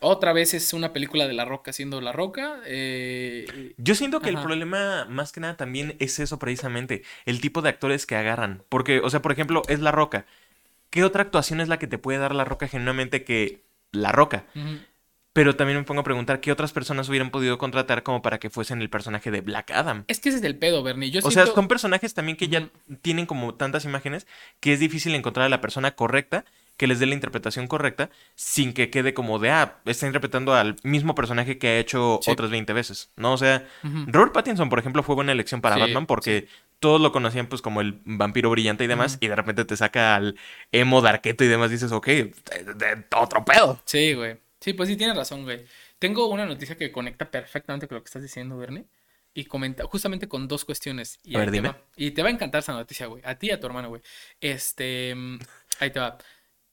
otra 0.00 0.32
vez 0.34 0.52
es 0.54 0.72
una 0.74 0.92
película 0.92 1.26
de 1.26 1.32
La 1.34 1.44
Roca 1.46 1.72
siendo 1.72 2.00
La 2.00 2.12
Roca. 2.18 2.60
eh, 2.66 3.74
Yo 3.76 3.94
siento 3.94 4.20
que 4.20 4.28
el 4.28 4.38
problema 4.40 5.06
más 5.08 5.30
que 5.32 5.40
nada 5.40 5.56
también 5.56 5.94
es 6.00 6.18
eso 6.18 6.38
precisamente, 6.38 7.02
el 7.26 7.40
tipo 7.40 7.62
de 7.62 7.68
actores 7.68 8.06
que 8.06 8.16
agarran. 8.16 8.64
Porque, 8.68 8.98
o 8.98 9.08
sea, 9.08 9.22
por 9.22 9.32
ejemplo, 9.32 9.62
es 9.68 9.78
La 9.78 9.92
Roca. 9.92 10.26
¿Qué 10.90 11.04
otra 11.04 11.22
actuación 11.22 11.60
es 11.60 11.68
la 11.68 11.78
que 11.78 11.86
te 11.86 11.98
puede 11.98 12.18
dar 12.18 12.34
La 12.34 12.44
Roca 12.44 12.66
genuinamente 12.66 13.22
que 13.22 13.62
La 13.92 14.10
Roca? 14.10 14.46
Pero 15.32 15.54
también 15.54 15.78
me 15.78 15.84
pongo 15.84 16.00
a 16.00 16.04
preguntar 16.04 16.40
qué 16.40 16.50
otras 16.50 16.72
personas 16.72 17.08
hubieran 17.08 17.30
podido 17.30 17.58
contratar 17.58 18.02
como 18.02 18.22
para 18.22 18.38
que 18.38 18.50
fuesen 18.50 18.82
el 18.82 18.90
personaje 18.90 19.30
de 19.30 19.40
Black 19.40 19.70
Adam. 19.70 20.02
Es 20.08 20.18
que 20.18 20.30
ese 20.30 20.38
es 20.38 20.44
el 20.44 20.56
pedo, 20.56 20.82
Bernie. 20.82 21.12
Yo 21.12 21.20
O 21.22 21.30
sea, 21.30 21.46
son 21.46 21.68
personajes 21.68 22.14
también 22.14 22.36
que 22.36 22.48
ya 22.48 22.68
tienen 23.02 23.26
como 23.26 23.54
tantas 23.54 23.84
imágenes 23.84 24.26
que 24.58 24.72
es 24.72 24.80
difícil 24.80 25.14
encontrar 25.14 25.46
a 25.46 25.48
la 25.48 25.60
persona 25.60 25.92
correcta 25.92 26.44
que 26.78 26.86
les 26.86 26.98
dé 26.98 27.04
la 27.06 27.14
interpretación 27.14 27.66
correcta 27.66 28.08
sin 28.34 28.72
que 28.72 28.88
quede 28.88 29.12
como 29.12 29.38
de, 29.38 29.50
ah, 29.50 29.76
está 29.84 30.06
interpretando 30.06 30.54
al 30.54 30.76
mismo 30.82 31.14
personaje 31.14 31.58
que 31.58 31.68
ha 31.68 31.78
hecho 31.78 32.20
Sí. 32.22 32.30
otras 32.30 32.48
20 32.50 32.72
veces, 32.72 33.10
¿no? 33.16 33.34
O 33.34 33.36
sea, 33.36 33.68
Ujú. 33.84 34.04
Robert 34.06 34.32
Pattinson, 34.32 34.70
por 34.70 34.78
ejemplo, 34.78 35.02
fue 35.02 35.14
buena 35.14 35.32
elección 35.32 35.60
para 35.60 35.74
Sí, 35.74 35.82
Batman 35.82 36.06
porque 36.06 36.48
todos 36.78 37.00
lo 37.00 37.12
conocían 37.12 37.48
pues 37.48 37.60
como 37.60 37.80
el 37.82 38.00
vampiro 38.04 38.48
brillante 38.48 38.84
y 38.84 38.86
demás 38.86 39.18
y 39.20 39.26
de 39.28 39.36
repente 39.36 39.64
te 39.66 39.76
saca 39.76 40.14
al 40.16 40.36
emo 40.72 41.02
darketo 41.02 41.44
y 41.44 41.48
demás 41.48 41.70
dices, 41.70 41.92
ok, 41.92 42.06
de- 42.06 42.32
de- 42.76 43.04
otro 43.16 43.44
pedo. 43.44 43.78
Sí, 43.84 44.14
güey. 44.14 44.38
Sí, 44.60 44.72
pues 44.72 44.88
sí, 44.88 44.96
tienes 44.96 45.16
razón, 45.16 45.42
güey. 45.44 45.66
Tengo 45.98 46.28
una 46.28 46.46
noticia 46.46 46.76
que 46.76 46.90
conecta 46.92 47.30
perfectamente 47.30 47.88
con 47.88 47.96
lo 47.96 48.02
que 48.02 48.08
estás 48.08 48.22
diciendo, 48.22 48.56
Bernie. 48.56 48.84
Y 49.34 49.44
comenta 49.44 49.84
justamente 49.84 50.26
con 50.28 50.48
dos 50.48 50.64
cuestiones. 50.64 51.18
Y 51.22 51.36
A 51.36 51.40
ver, 51.40 51.48
te 51.50 51.56
dime. 51.56 51.68
va. 51.68 51.78
Y 51.96 52.10
te 52.12 52.22
va 52.22 52.28
a 52.28 52.32
encantar 52.32 52.60
esa 52.60 52.72
noticia, 52.72 53.06
güey. 53.06 53.22
A 53.24 53.34
ti 53.36 53.48
y 53.48 53.50
a 53.50 53.60
tu 53.60 53.66
hermano, 53.66 53.88
güey. 53.88 54.00
Este. 54.40 55.14
mm, 55.14 55.38
Ahí 55.80 55.90
te 55.92 56.00
va. 56.00 56.18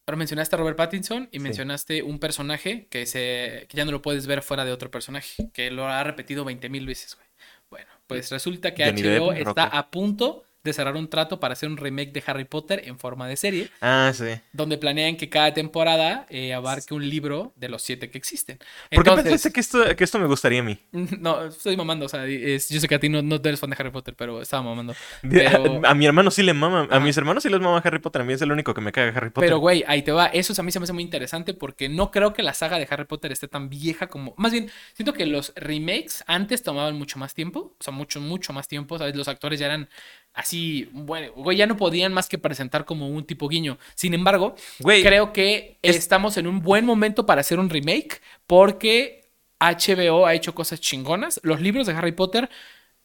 Ahora 0.07 0.17
mencionaste 0.17 0.55
a 0.55 0.59
Robert 0.59 0.77
Pattinson 0.77 1.29
y 1.31 1.37
Sí. 1.37 1.39
mencionaste 1.39 2.03
un 2.03 2.19
personaje 2.19 2.87
que, 2.89 3.05
se, 3.07 3.65
que 3.69 3.75
ya 3.77 3.85
no 3.85 3.91
lo 3.91 4.01
puedes 4.01 4.27
ver 4.27 4.41
fuera 4.43 4.63
de 4.63 4.71
otro 4.71 4.91
personaje, 4.91 5.49
que 5.53 5.71
lo 5.71 5.87
ha 5.87 6.03
repetido 6.03 6.45
20 6.45 6.69
mil 6.69 6.85
veces, 6.85 7.15
güey. 7.15 7.27
Bueno, 7.69 7.87
pues 8.07 8.29
resulta 8.31 8.73
que 8.75 8.85
Johnny 8.85 9.01
HBO 9.01 9.31
Depp, 9.31 9.47
está 9.47 9.65
Roca. 9.65 9.77
a 9.79 9.89
punto 9.89 10.43
de 10.65 10.73
cerrar 10.73 10.95
un 10.97 11.07
trato 11.09 11.39
para 11.39 11.53
hacer 11.53 11.69
un 11.69 11.77
remake 11.77 12.11
de 12.11 12.21
Harry 12.25 12.43
Potter 12.43 12.81
en 12.85 12.99
forma 12.99 13.27
de 13.27 13.37
serie 13.37 13.69
Ah, 13.79 14.11
sí. 14.13 14.25
donde 14.51 14.77
planean 14.77 15.15
que 15.15 15.29
cada 15.29 15.53
temporada 15.53 16.25
eh, 16.29 16.53
abarque 16.53 16.93
un 16.93 17.07
libro 17.07 17.53
de 17.55 17.69
los 17.69 17.81
siete 17.81 18.09
que 18.11 18.17
existen. 18.17 18.59
¿Por 18.91 19.03
qué 19.03 19.11
pensaste 19.11 19.53
que 19.53 19.59
esto, 19.61 19.95
que 19.95 20.03
esto 20.03 20.19
me 20.19 20.25
gustaría 20.27 20.59
a 20.59 20.63
mí? 20.63 20.77
no, 20.91 21.45
estoy 21.45 21.77
mamando, 21.77 22.07
o 22.07 22.09
sea, 22.09 22.25
es- 22.25 22.67
yo 22.69 22.79
sé 22.79 22.87
que 22.87 22.95
a 22.95 22.99
ti 22.99 23.07
no, 23.07 23.21
no 23.21 23.35
eres 23.35 23.59
fan 23.59 23.69
de 23.69 23.75
Harry 23.79 23.91
Potter, 23.91 24.13
pero 24.17 24.41
estaba 24.41 24.63
mamando. 24.63 24.93
Pero- 25.21 25.81
A, 25.85 25.93
mi 25.93 26.05
hermano 26.05 26.31
sí 26.31 26.43
le 26.43 26.53
mama, 26.53 26.87
a 26.89 26.99
mis 26.99 27.15
hermanos 27.17 27.43
sí 27.43 27.49
les 27.49 27.59
mama 27.61 27.81
Harry 27.83 27.99
Potter, 27.99 28.21
a 28.21 28.25
mí 28.25 28.33
es 28.33 28.41
el 28.41 28.51
único 28.51 28.73
que 28.73 28.81
me 28.81 28.91
caga 28.91 29.15
Harry 29.15 29.29
Potter. 29.29 29.47
Pero, 29.49 29.59
güey, 29.59 29.83
ahí 29.87 30.01
te 30.01 30.11
va. 30.11 30.25
Eso 30.27 30.53
a 30.59 30.63
mí 30.63 30.71
se 30.71 30.79
me 30.79 30.83
hace 30.85 30.93
muy 30.93 31.03
interesante 31.03 31.53
porque 31.53 31.87
no 31.89 32.09
creo 32.11 32.33
que 32.33 32.41
la 32.43 32.53
saga 32.53 32.77
de 32.79 32.87
Harry 32.89 33.05
Potter 33.05 33.31
esté 33.31 33.47
tan 33.47 33.69
vieja 33.69 34.07
como. 34.07 34.33
Más 34.37 34.51
bien, 34.51 34.71
siento 34.93 35.13
que 35.13 35.25
los 35.25 35.53
remakes 35.55 36.23
antes 36.27 36.63
tomaban 36.63 36.95
mucho 36.95 37.19
más 37.19 37.33
tiempo. 37.33 37.75
O 37.79 37.83
sea, 37.83 37.93
mucho, 37.93 38.19
mucho 38.19 38.53
más 38.53 38.67
tiempo. 38.67 38.97
¿Sabes? 38.97 39.15
Los 39.15 39.27
actores 39.27 39.59
ya 39.59 39.67
eran 39.67 39.87
así. 40.35 40.89
Bueno, 40.91 41.31
güey, 41.33 41.57
ya 41.57 41.65
no 41.67 41.77
podían 41.77 42.13
más 42.13 42.29
que 42.29 42.37
presentar 42.37 42.85
como 42.85 43.09
un 43.09 43.25
tipo 43.25 43.47
guiño. 43.47 43.77
Sin 43.95 44.13
embargo, 44.13 44.55
Güey, 44.79 45.01
creo 45.03 45.33
que 45.33 45.77
es- 45.81 45.95
estamos 45.95 46.37
en 46.37 46.45
un 46.47 46.61
buen 46.61 46.85
momento 46.85 47.25
para 47.25 47.41
hacer 47.41 47.57
un 47.59 47.69
remake 47.69 48.21
porque 48.45 49.25
HBO 49.59 50.25
ha 50.25 50.33
hecho 50.33 50.53
cosas 50.53 50.79
chingonas. 50.81 51.39
Los 51.43 51.61
libros 51.61 51.87
de 51.87 51.93
Harry 51.93 52.11
Potter 52.11 52.49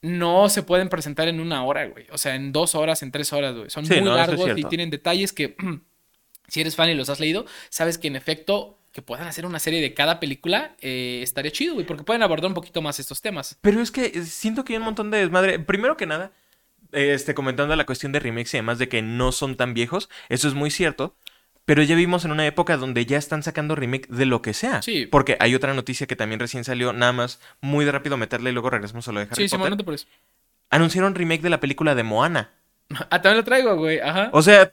no 0.02 0.48
se 0.48 0.62
pueden 0.62 0.88
presentar 0.88 1.28
en 1.28 1.40
una 1.40 1.64
hora, 1.64 1.86
güey. 1.86 2.06
O 2.12 2.18
sea, 2.18 2.34
en 2.34 2.52
dos 2.52 2.74
horas, 2.74 3.02
en 3.02 3.12
tres 3.12 3.32
horas, 3.32 3.54
güey. 3.54 3.70
Son 3.70 3.84
Sí, 3.86 3.94
muy 3.94 4.02
no, 4.04 4.12
eso 4.16 4.32
es 4.32 4.38
largos 4.38 4.58
y 4.58 4.64
tienen 4.64 4.90
detalles 4.90 5.32
que, 5.32 5.56
si 6.48 6.60
eres 6.60 6.74
fan 6.76 6.88
y 6.90 6.94
los 6.94 7.08
has 7.08 7.20
leído, 7.20 7.44
sabes 7.68 7.98
que 7.98 8.08
en 8.08 8.16
efecto 8.16 8.78
que 8.92 9.02
puedan 9.02 9.28
hacer 9.28 9.46
una 9.46 9.60
serie 9.60 9.80
de 9.80 9.94
cada 9.94 10.18
película 10.18 10.74
eh, 10.80 11.20
estaría 11.22 11.52
chido, 11.52 11.74
güey, 11.74 11.86
porque 11.86 12.02
pueden 12.02 12.22
abordar 12.24 12.48
un 12.48 12.54
poquito 12.54 12.82
más 12.82 12.98
estos 12.98 13.20
temas. 13.20 13.56
Pero 13.60 13.80
es 13.80 13.92
que 13.92 14.24
siento 14.24 14.64
que 14.64 14.72
hay 14.72 14.78
un 14.78 14.84
montón 14.84 15.12
de 15.12 15.18
desmadre. 15.18 15.60
Primero 15.60 15.96
que 15.96 16.06
nada, 16.06 16.32
este, 16.92 17.34
comentando 17.34 17.74
la 17.76 17.86
cuestión 17.86 18.12
de 18.12 18.20
remakes 18.20 18.54
y 18.54 18.58
además 18.58 18.78
de 18.78 18.88
que 18.88 19.02
no 19.02 19.32
son 19.32 19.56
tan 19.56 19.74
viejos, 19.74 20.08
eso 20.28 20.48
es 20.48 20.54
muy 20.54 20.70
cierto. 20.70 21.16
Pero 21.64 21.82
ya 21.82 21.94
vimos 21.94 22.24
en 22.24 22.32
una 22.32 22.46
época 22.46 22.76
donde 22.76 23.06
ya 23.06 23.16
están 23.18 23.42
sacando 23.42 23.76
remake 23.76 24.08
de 24.08 24.26
lo 24.26 24.42
que 24.42 24.54
sea. 24.54 24.82
Sí. 24.82 25.06
Porque 25.06 25.36
hay 25.40 25.54
otra 25.54 25.72
noticia 25.74 26.06
que 26.06 26.16
también 26.16 26.40
recién 26.40 26.64
salió, 26.64 26.92
nada 26.92 27.12
más 27.12 27.40
muy 27.60 27.84
de 27.84 27.92
rápido 27.92 28.16
meterle 28.16 28.50
y 28.50 28.52
luego 28.52 28.70
regresamos 28.70 29.06
a 29.06 29.12
lo 29.12 29.20
de 29.20 29.26
Harry 29.26 29.48
Sí, 29.48 29.48
sí, 29.48 29.56
no 29.56 29.76
te 29.76 29.84
por 29.84 29.94
eso. 29.94 30.06
Anunciaron 30.70 31.14
remake 31.14 31.42
de 31.42 31.50
la 31.50 31.60
película 31.60 31.94
de 31.94 32.02
Moana. 32.02 32.50
Ah, 33.10 33.22
también 33.22 33.36
lo 33.36 33.44
traigo, 33.44 33.76
güey, 33.76 34.00
ajá. 34.00 34.30
O 34.32 34.42
sea, 34.42 34.72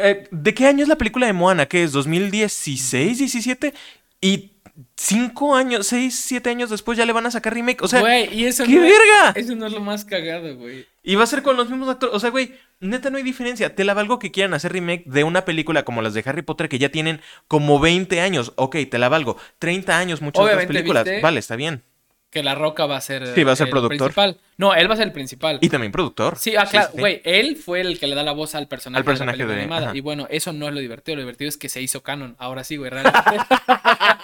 eh, 0.00 0.26
¿de 0.32 0.54
qué 0.54 0.66
año 0.66 0.82
es 0.82 0.88
la 0.88 0.98
película 0.98 1.26
de 1.26 1.32
Moana? 1.32 1.66
¿Qué 1.66 1.84
es? 1.84 1.94
¿2016, 1.94 3.18
17? 3.18 3.72
Y 4.20 4.50
cinco 4.96 5.54
años, 5.54 5.86
seis, 5.86 6.18
siete 6.18 6.50
años 6.50 6.70
después 6.70 6.98
ya 6.98 7.06
le 7.06 7.12
van 7.12 7.26
a 7.26 7.30
sacar 7.30 7.54
remake. 7.54 7.82
O 7.82 7.88
sea, 7.88 8.00
Güey, 8.00 8.34
y 8.34 8.46
eso 8.46 8.64
¡qué 8.64 8.76
no, 8.76 8.82
verga! 8.82 9.32
Eso 9.34 9.54
no 9.54 9.66
es 9.66 9.72
lo 9.72 9.80
más 9.80 10.04
cagado, 10.04 10.56
güey. 10.56 10.86
Y 11.02 11.14
va 11.14 11.24
a 11.24 11.26
ser 11.26 11.42
con 11.42 11.56
los 11.56 11.70
mismos 11.70 11.88
actores. 11.88 12.14
O 12.14 12.20
sea, 12.20 12.30
güey, 12.30 12.54
neta 12.78 13.08
no 13.10 13.16
hay 13.16 13.22
diferencia. 13.22 13.74
Te 13.74 13.84
la 13.84 13.94
valgo 13.94 14.18
que 14.18 14.30
quieran 14.30 14.52
hacer 14.54 14.72
remake 14.72 15.04
de 15.06 15.24
una 15.24 15.44
película 15.44 15.84
como 15.84 16.02
las 16.02 16.12
de 16.12 16.22
Harry 16.26 16.42
Potter 16.42 16.68
que 16.68 16.78
ya 16.78 16.90
tienen 16.90 17.20
como 17.48 17.80
20 17.80 18.20
años. 18.20 18.52
Ok, 18.56 18.76
te 18.90 18.98
la 18.98 19.08
valgo. 19.08 19.36
30 19.58 19.98
años, 19.98 20.20
muchas 20.20 20.42
otras 20.42 20.56
Obviamente, 20.56 20.74
películas. 20.74 21.04
¿viste? 21.04 21.22
Vale, 21.22 21.40
está 21.40 21.56
bien. 21.56 21.84
Que 22.30 22.44
La 22.44 22.54
Roca 22.54 22.86
va 22.86 22.96
a 22.96 23.00
ser 23.00 23.26
Sí, 23.34 23.42
va 23.42 23.52
a 23.52 23.56
ser 23.56 23.66
el 23.66 23.70
productor. 23.72 23.98
principal. 23.98 24.36
No, 24.56 24.72
él 24.74 24.88
va 24.88 24.94
a 24.94 24.96
ser 24.96 25.06
el 25.08 25.12
principal. 25.12 25.58
Y 25.60 25.68
también 25.68 25.90
productor. 25.90 26.36
Sí, 26.38 26.54
ah, 26.56 26.64
claro, 26.70 26.86
sí, 26.88 26.92
sí. 26.94 27.00
güey, 27.00 27.20
él 27.24 27.56
fue 27.56 27.80
el 27.80 27.98
que 27.98 28.06
le 28.06 28.14
da 28.14 28.22
la 28.22 28.32
voz 28.32 28.54
al 28.54 28.68
personaje, 28.68 28.98
Al 29.00 29.04
personaje 29.04 29.38
de 29.38 29.44
la 29.46 29.54
de- 29.54 29.60
animada. 29.62 29.96
Y 29.96 30.00
bueno, 30.00 30.28
eso 30.30 30.52
no 30.52 30.68
es 30.68 30.74
lo 30.74 30.80
divertido, 30.80 31.16
lo 31.16 31.22
divertido 31.22 31.48
es 31.48 31.56
que 31.56 31.68
se 31.68 31.82
hizo 31.82 32.02
canon. 32.02 32.36
Ahora 32.38 32.62
sí, 32.62 32.76
güey, 32.76 32.90
realmente. 32.90 33.18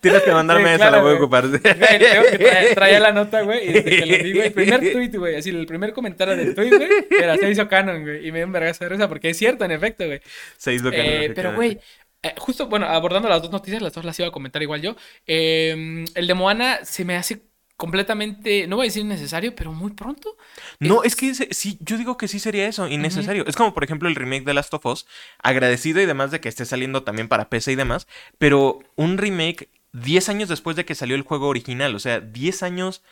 Tienes 0.00 0.22
que 0.22 0.32
mandarme 0.32 0.68
Sí, 0.70 0.74
esa, 0.74 0.90
la 0.90 1.00
voy 1.00 1.12
a 1.12 1.16
ocupar. 1.16 1.48
Güey, 1.48 1.60
tengo 1.60 2.24
que 2.30 2.38
traer- 2.38 2.74
traía 2.74 3.00
la 3.00 3.12
nota, 3.12 3.42
güey, 3.42 3.68
y 3.68 3.72
desde 3.72 3.90
que 3.90 4.06
lo 4.06 4.24
vi, 4.24 4.32
güey, 4.32 4.46
el 4.46 4.52
primer 4.52 4.80
tweet, 4.92 5.10
güey, 5.18 5.36
así, 5.36 5.50
el 5.50 5.66
primer 5.66 5.92
comentario 5.92 6.36
del 6.36 6.54
tweet, 6.54 6.70
güey, 6.70 6.88
era, 7.20 7.36
se 7.36 7.50
hizo 7.50 7.68
canon, 7.68 8.02
güey, 8.02 8.26
y 8.26 8.32
me 8.32 8.38
dio 8.38 8.46
un 8.46 8.52
vergazo 8.52 8.84
de 8.84 8.90
risa, 8.90 9.08
porque 9.08 9.30
es 9.30 9.36
cierto, 9.38 9.64
en 9.64 9.72
efecto, 9.72 10.06
güey. 10.06 10.20
Se 10.56 10.72
hizo 10.74 10.88
Eh, 10.88 10.92
canon, 10.92 11.06
pero, 11.06 11.22
efectivamente. 11.24 11.56
güey, 11.56 11.78
eh, 12.22 12.34
justo, 12.38 12.66
bueno, 12.66 12.86
abordando 12.86 13.28
las 13.28 13.42
dos 13.42 13.50
noticias, 13.50 13.82
las 13.82 13.92
dos 13.94 14.04
las 14.04 14.18
iba 14.18 14.28
a 14.28 14.32
comentar 14.32 14.62
igual 14.62 14.82
yo, 14.82 14.96
eh, 15.26 16.04
el 16.14 16.26
de 16.26 16.34
Moana 16.34 16.84
se 16.84 17.04
me 17.04 17.16
hace 17.16 17.50
completamente, 17.80 18.66
no 18.66 18.76
voy 18.76 18.84
a 18.84 18.88
decir 18.88 19.06
necesario, 19.06 19.54
pero 19.54 19.72
muy 19.72 19.92
pronto. 19.92 20.36
No, 20.80 21.02
es 21.02 21.16
que 21.16 21.34
sí, 21.34 21.78
yo 21.80 21.96
digo 21.96 22.18
que 22.18 22.28
sí 22.28 22.38
sería 22.38 22.68
eso, 22.68 22.86
innecesario. 22.86 23.46
Es 23.46 23.56
como, 23.56 23.72
por 23.72 23.84
ejemplo, 23.84 24.06
el 24.06 24.16
remake 24.16 24.44
de 24.44 24.52
Last 24.52 24.74
of 24.74 24.84
Us, 24.84 25.06
agradecido 25.42 25.98
y 26.02 26.04
demás 26.04 26.30
de 26.30 26.40
que 26.40 26.50
esté 26.50 26.66
saliendo 26.66 27.04
también 27.04 27.28
para 27.28 27.48
PC 27.48 27.72
y 27.72 27.76
demás, 27.76 28.06
pero 28.36 28.80
un 28.96 29.16
remake 29.16 29.70
10 29.94 30.28
años 30.28 30.50
después 30.50 30.76
de 30.76 30.84
que 30.84 30.94
salió 30.94 31.16
el 31.16 31.22
juego 31.22 31.48
original, 31.48 31.94
o 31.94 31.98
sea, 31.98 32.20
10 32.20 32.62
años... 32.62 33.02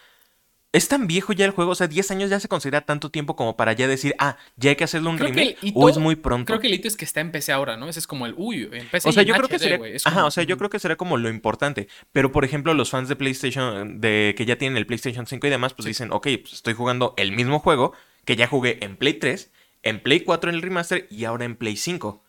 Es 0.70 0.87
tan 0.88 1.07
viejo 1.07 1.33
ya 1.33 1.46
el 1.46 1.50
juego, 1.52 1.70
o 1.70 1.74
sea, 1.74 1.87
10 1.88 2.11
años 2.11 2.28
ya 2.28 2.38
se 2.40 2.48
considera 2.48 2.83
tanto 2.83 3.11
tiempo 3.11 3.37
como 3.37 3.57
para 3.57 3.72
ya 3.72 3.88
decir, 3.88 4.14
ah, 4.18 4.37
ya 4.57 4.68
hay 4.70 4.76
que 4.76 4.85
hacerle 4.85 5.09
un 5.09 5.16
Creo 5.16 5.31
remake, 5.31 5.57
hito- 5.62 5.72
o 5.76 5.88
es 5.88 5.96
muy 5.96 6.14
pronto. 6.14 6.44
Creo 6.46 6.61
que 6.61 6.66
el 6.66 6.74
hito 6.74 6.88
es 6.88 6.96
que 6.98 7.07
está 7.07 7.22
en 7.22 7.33
PC 7.33 7.52
ahora, 7.52 7.78
¿no? 7.78 7.88
Ese 7.88 8.00
es 8.00 8.07
como 8.07 8.26
el, 8.26 8.35
uy, 8.37 8.68
en 8.70 8.87
PC 8.87 9.09
O 9.09 9.12
sea, 9.12 9.22
yo 9.22 9.35
en 9.35 9.38
creo 9.40 9.48
que 9.48 9.59
sería. 9.59 9.81
Ajá, 10.04 10.16
como- 10.16 10.26
o 10.26 10.31
sea, 10.31 10.44
yo 10.44 10.59
creo 10.59 10.68
que 10.68 10.78
será 10.78 10.96
como 10.96 11.16
lo 11.16 11.31
importante. 11.31 11.88
Pero, 12.12 12.33
por 12.33 12.44
ejemplo, 12.44 12.74
los 12.74 12.90
fans 12.90 13.09
de 13.09 13.16
PlayStation, 13.16 13.98
de 14.02 14.35
que 14.37 14.44
ya 14.44 14.57
tienen 14.59 14.76
el 14.76 14.85
PlayStation 14.87 15.26
5 15.26 15.46
y 15.46 15.50
demás, 15.50 15.72
pues 15.72 15.85
Sí. 15.85 15.90
dicen, 15.90 16.12
ok, 16.12 16.28
pues 16.42 16.52
estoy 16.52 16.74
jugando 16.74 17.14
el 17.16 17.33
mismo 17.33 17.61
juego 17.61 17.94
que 18.26 18.37
ya 18.37 18.46
jugué 18.46 18.78
en 18.85 18.96
Play 18.98 19.14
3, 19.14 19.50
en 19.83 20.00
Play 20.02 20.20
4 20.20 20.50
en 20.50 20.57
el 20.57 20.62
remaster 20.62 21.07
y 21.11 21.24
ahora 21.24 21.46
en 21.46 21.57
Play 21.57 21.76
5. 21.78 22.22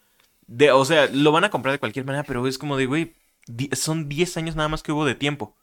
De, 0.47 0.71
o 0.71 0.85
sea, 0.85 1.09
lo 1.11 1.33
van 1.33 1.43
a 1.43 1.49
comprar 1.49 1.73
de 1.73 1.79
cualquier 1.79 2.05
manera, 2.05 2.23
pero 2.23 2.47
es 2.47 2.57
como 2.57 2.77
de, 2.77 2.85
güey, 2.85 3.13
son 3.73 4.07
10 4.07 4.37
años 4.37 4.55
nada 4.55 4.69
más 4.69 4.81
que 4.81 4.93
hubo 4.93 5.03
de 5.05 5.15
tiempo. 5.15 5.55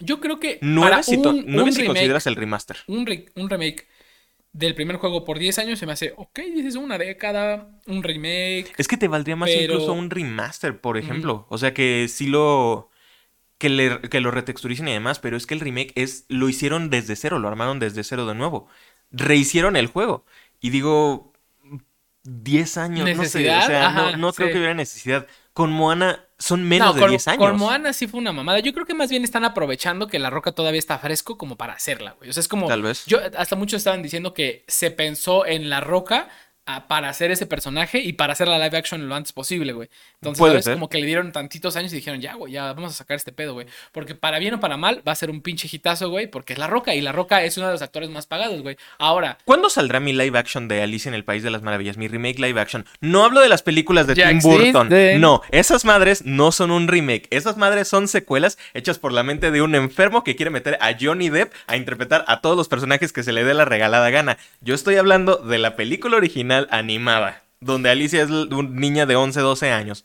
Yo 0.00 0.20
creo 0.20 0.40
que 0.40 0.58
9 0.62 0.90
para 0.90 1.02
si, 1.02 1.20
to- 1.22 1.30
un, 1.30 1.44
nueve 1.46 1.70
un 1.70 1.72
si 1.72 1.80
remake, 1.82 1.96
consideras 1.98 2.26
el 2.26 2.36
remaster. 2.36 2.76
un, 2.86 3.06
re- 3.06 3.26
un 3.36 3.48
remake 3.50 3.86
del 4.52 4.74
primer 4.74 4.96
juego 4.96 5.24
por 5.24 5.38
10 5.38 5.58
años 5.60 5.78
se 5.78 5.86
me 5.86 5.92
hace, 5.92 6.12
ok, 6.16 6.40
dices 6.54 6.74
una 6.76 6.98
década, 6.98 7.70
un 7.86 8.02
remake. 8.02 8.72
Es 8.78 8.88
que 8.88 8.96
te 8.96 9.06
valdría 9.08 9.36
más 9.36 9.48
Pero- 9.50 9.74
incluso 9.74 9.92
un 9.92 10.10
remaster, 10.10 10.80
por 10.80 10.96
ejemplo. 10.98 11.46
O 11.48 11.58
sea, 11.58 11.72
que 11.74 12.06
sí 12.08 12.26
lo... 12.26 12.90
Que, 13.58 13.68
le- 13.68 14.00
que 14.00 14.20
lo 14.20 14.30
retexturicen 14.30 14.88
y 14.88 14.92
demás, 14.92 15.18
pero 15.20 15.36
es 15.36 15.46
que 15.46 15.54
el 15.54 15.60
remake 15.60 15.92
es... 15.94 16.24
Lo 16.28 16.48
hicieron 16.48 16.90
desde 16.90 17.14
cero, 17.14 17.38
lo 17.38 17.46
armaron 17.48 17.78
desde 17.78 18.02
cero 18.04 18.26
de 18.26 18.34
nuevo. 18.34 18.66
Rehicieron 19.10 19.76
el 19.76 19.86
juego. 19.86 20.24
Y 20.60 20.70
digo... 20.70 21.32
10 22.24 22.76
años, 22.76 23.16
no 23.16 23.24
sé. 23.24 23.50
O 23.50 23.62
sea, 23.62 23.90
no, 23.92 24.00
Ajá, 24.08 24.16
no 24.16 24.32
creo 24.32 24.48
sí. 24.48 24.52
que 24.52 24.58
hubiera 24.58 24.74
necesidad. 24.74 25.26
Con 25.52 25.72
Moana 25.72 26.24
son 26.40 26.64
menos 26.64 26.88
no, 26.88 26.94
de 26.94 27.00
con, 27.00 27.10
10 27.10 27.28
años. 27.28 27.38
con 27.38 27.56
Moana 27.58 27.92
sí 27.92 28.06
fue 28.06 28.18
una 28.18 28.32
mamada. 28.32 28.58
Yo 28.60 28.72
creo 28.72 28.86
que 28.86 28.94
más 28.94 29.10
bien 29.10 29.22
están 29.22 29.44
aprovechando 29.44 30.08
que 30.08 30.18
La 30.18 30.30
Roca 30.30 30.52
todavía 30.52 30.78
está 30.78 30.98
fresco 30.98 31.38
como 31.38 31.56
para 31.56 31.74
hacerla, 31.74 32.12
güey. 32.12 32.30
O 32.30 32.32
sea, 32.32 32.40
es 32.40 32.48
como... 32.48 32.66
Tal 32.66 32.82
vez. 32.82 33.04
Yo, 33.06 33.18
hasta 33.36 33.56
muchos 33.56 33.78
estaban 33.78 34.02
diciendo 34.02 34.32
que 34.34 34.64
se 34.66 34.90
pensó 34.90 35.44
en 35.46 35.68
La 35.68 35.80
Roca 35.80 36.28
para 36.88 37.08
hacer 37.08 37.30
ese 37.30 37.46
personaje 37.46 38.00
y 38.00 38.12
para 38.12 38.32
hacer 38.32 38.48
la 38.48 38.58
live 38.58 38.76
action 38.76 39.08
lo 39.08 39.14
antes 39.14 39.32
posible, 39.32 39.72
güey. 39.72 39.88
Entonces, 40.20 40.46
¿sabes? 40.46 40.64
ser. 40.64 40.74
Como 40.74 40.88
que 40.88 40.98
le 40.98 41.06
dieron 41.06 41.32
tantitos 41.32 41.76
años 41.76 41.92
y 41.92 41.96
dijeron, 41.96 42.20
ya, 42.20 42.34
güey, 42.34 42.52
ya 42.52 42.72
vamos 42.72 42.92
a 42.92 42.96
sacar 42.96 43.16
este 43.16 43.32
pedo, 43.32 43.54
güey. 43.54 43.66
Porque 43.92 44.14
para 44.14 44.38
bien 44.38 44.54
o 44.54 44.60
para 44.60 44.76
mal 44.76 45.02
va 45.06 45.12
a 45.12 45.16
ser 45.16 45.30
un 45.30 45.40
pinche 45.40 45.68
hitazo, 45.70 46.10
güey, 46.10 46.26
porque 46.26 46.52
es 46.52 46.58
La 46.58 46.66
Roca 46.66 46.94
y 46.94 47.00
La 47.00 47.12
Roca 47.12 47.42
es 47.42 47.56
uno 47.56 47.66
de 47.66 47.72
los 47.72 47.82
actores 47.82 48.10
más 48.10 48.26
pagados, 48.26 48.62
güey. 48.62 48.76
Ahora, 48.98 49.38
¿Cuándo 49.44 49.70
saldrá 49.70 50.00
mi 50.00 50.12
live 50.12 50.38
action 50.38 50.68
de 50.68 50.82
Alicia 50.82 51.08
en 51.08 51.14
el 51.14 51.24
País 51.24 51.42
de 51.42 51.50
las 51.50 51.62
Maravillas? 51.62 51.96
Mi 51.96 52.08
remake 52.08 52.38
live 52.38 52.60
action. 52.60 52.86
No 53.00 53.24
hablo 53.24 53.40
de 53.40 53.48
las 53.48 53.62
películas 53.62 54.06
de 54.06 54.14
Tim 54.14 54.40
Burton. 54.40 54.88
No, 55.20 55.42
esas 55.50 55.84
madres 55.84 56.24
no 56.24 56.52
son 56.52 56.70
un 56.70 56.88
remake. 56.88 57.26
Esas 57.30 57.56
madres 57.56 57.88
son 57.88 58.08
secuelas 58.08 58.58
hechas 58.74 58.98
por 58.98 59.12
la 59.12 59.22
mente 59.22 59.50
de 59.50 59.62
un 59.62 59.74
enfermo 59.74 60.24
que 60.24 60.36
quiere 60.36 60.50
meter 60.50 60.78
a 60.80 60.96
Johnny 60.98 61.30
Depp 61.30 61.52
a 61.66 61.76
interpretar 61.76 62.24
a 62.28 62.40
todos 62.40 62.56
los 62.56 62.68
personajes 62.68 63.12
que 63.12 63.22
se 63.22 63.32
le 63.32 63.44
dé 63.44 63.54
la 63.54 63.64
regalada 63.64 64.10
gana. 64.10 64.38
Yo 64.60 64.74
estoy 64.74 64.96
hablando 64.96 65.36
de 65.36 65.58
la 65.58 65.76
película 65.76 66.16
original 66.16 66.59
animada, 66.70 67.42
donde 67.60 67.90
Alicia 67.90 68.22
es 68.22 68.30
una 68.30 68.68
niña 68.68 69.06
de 69.06 69.16
11, 69.16 69.40
12 69.40 69.70
años. 69.70 70.04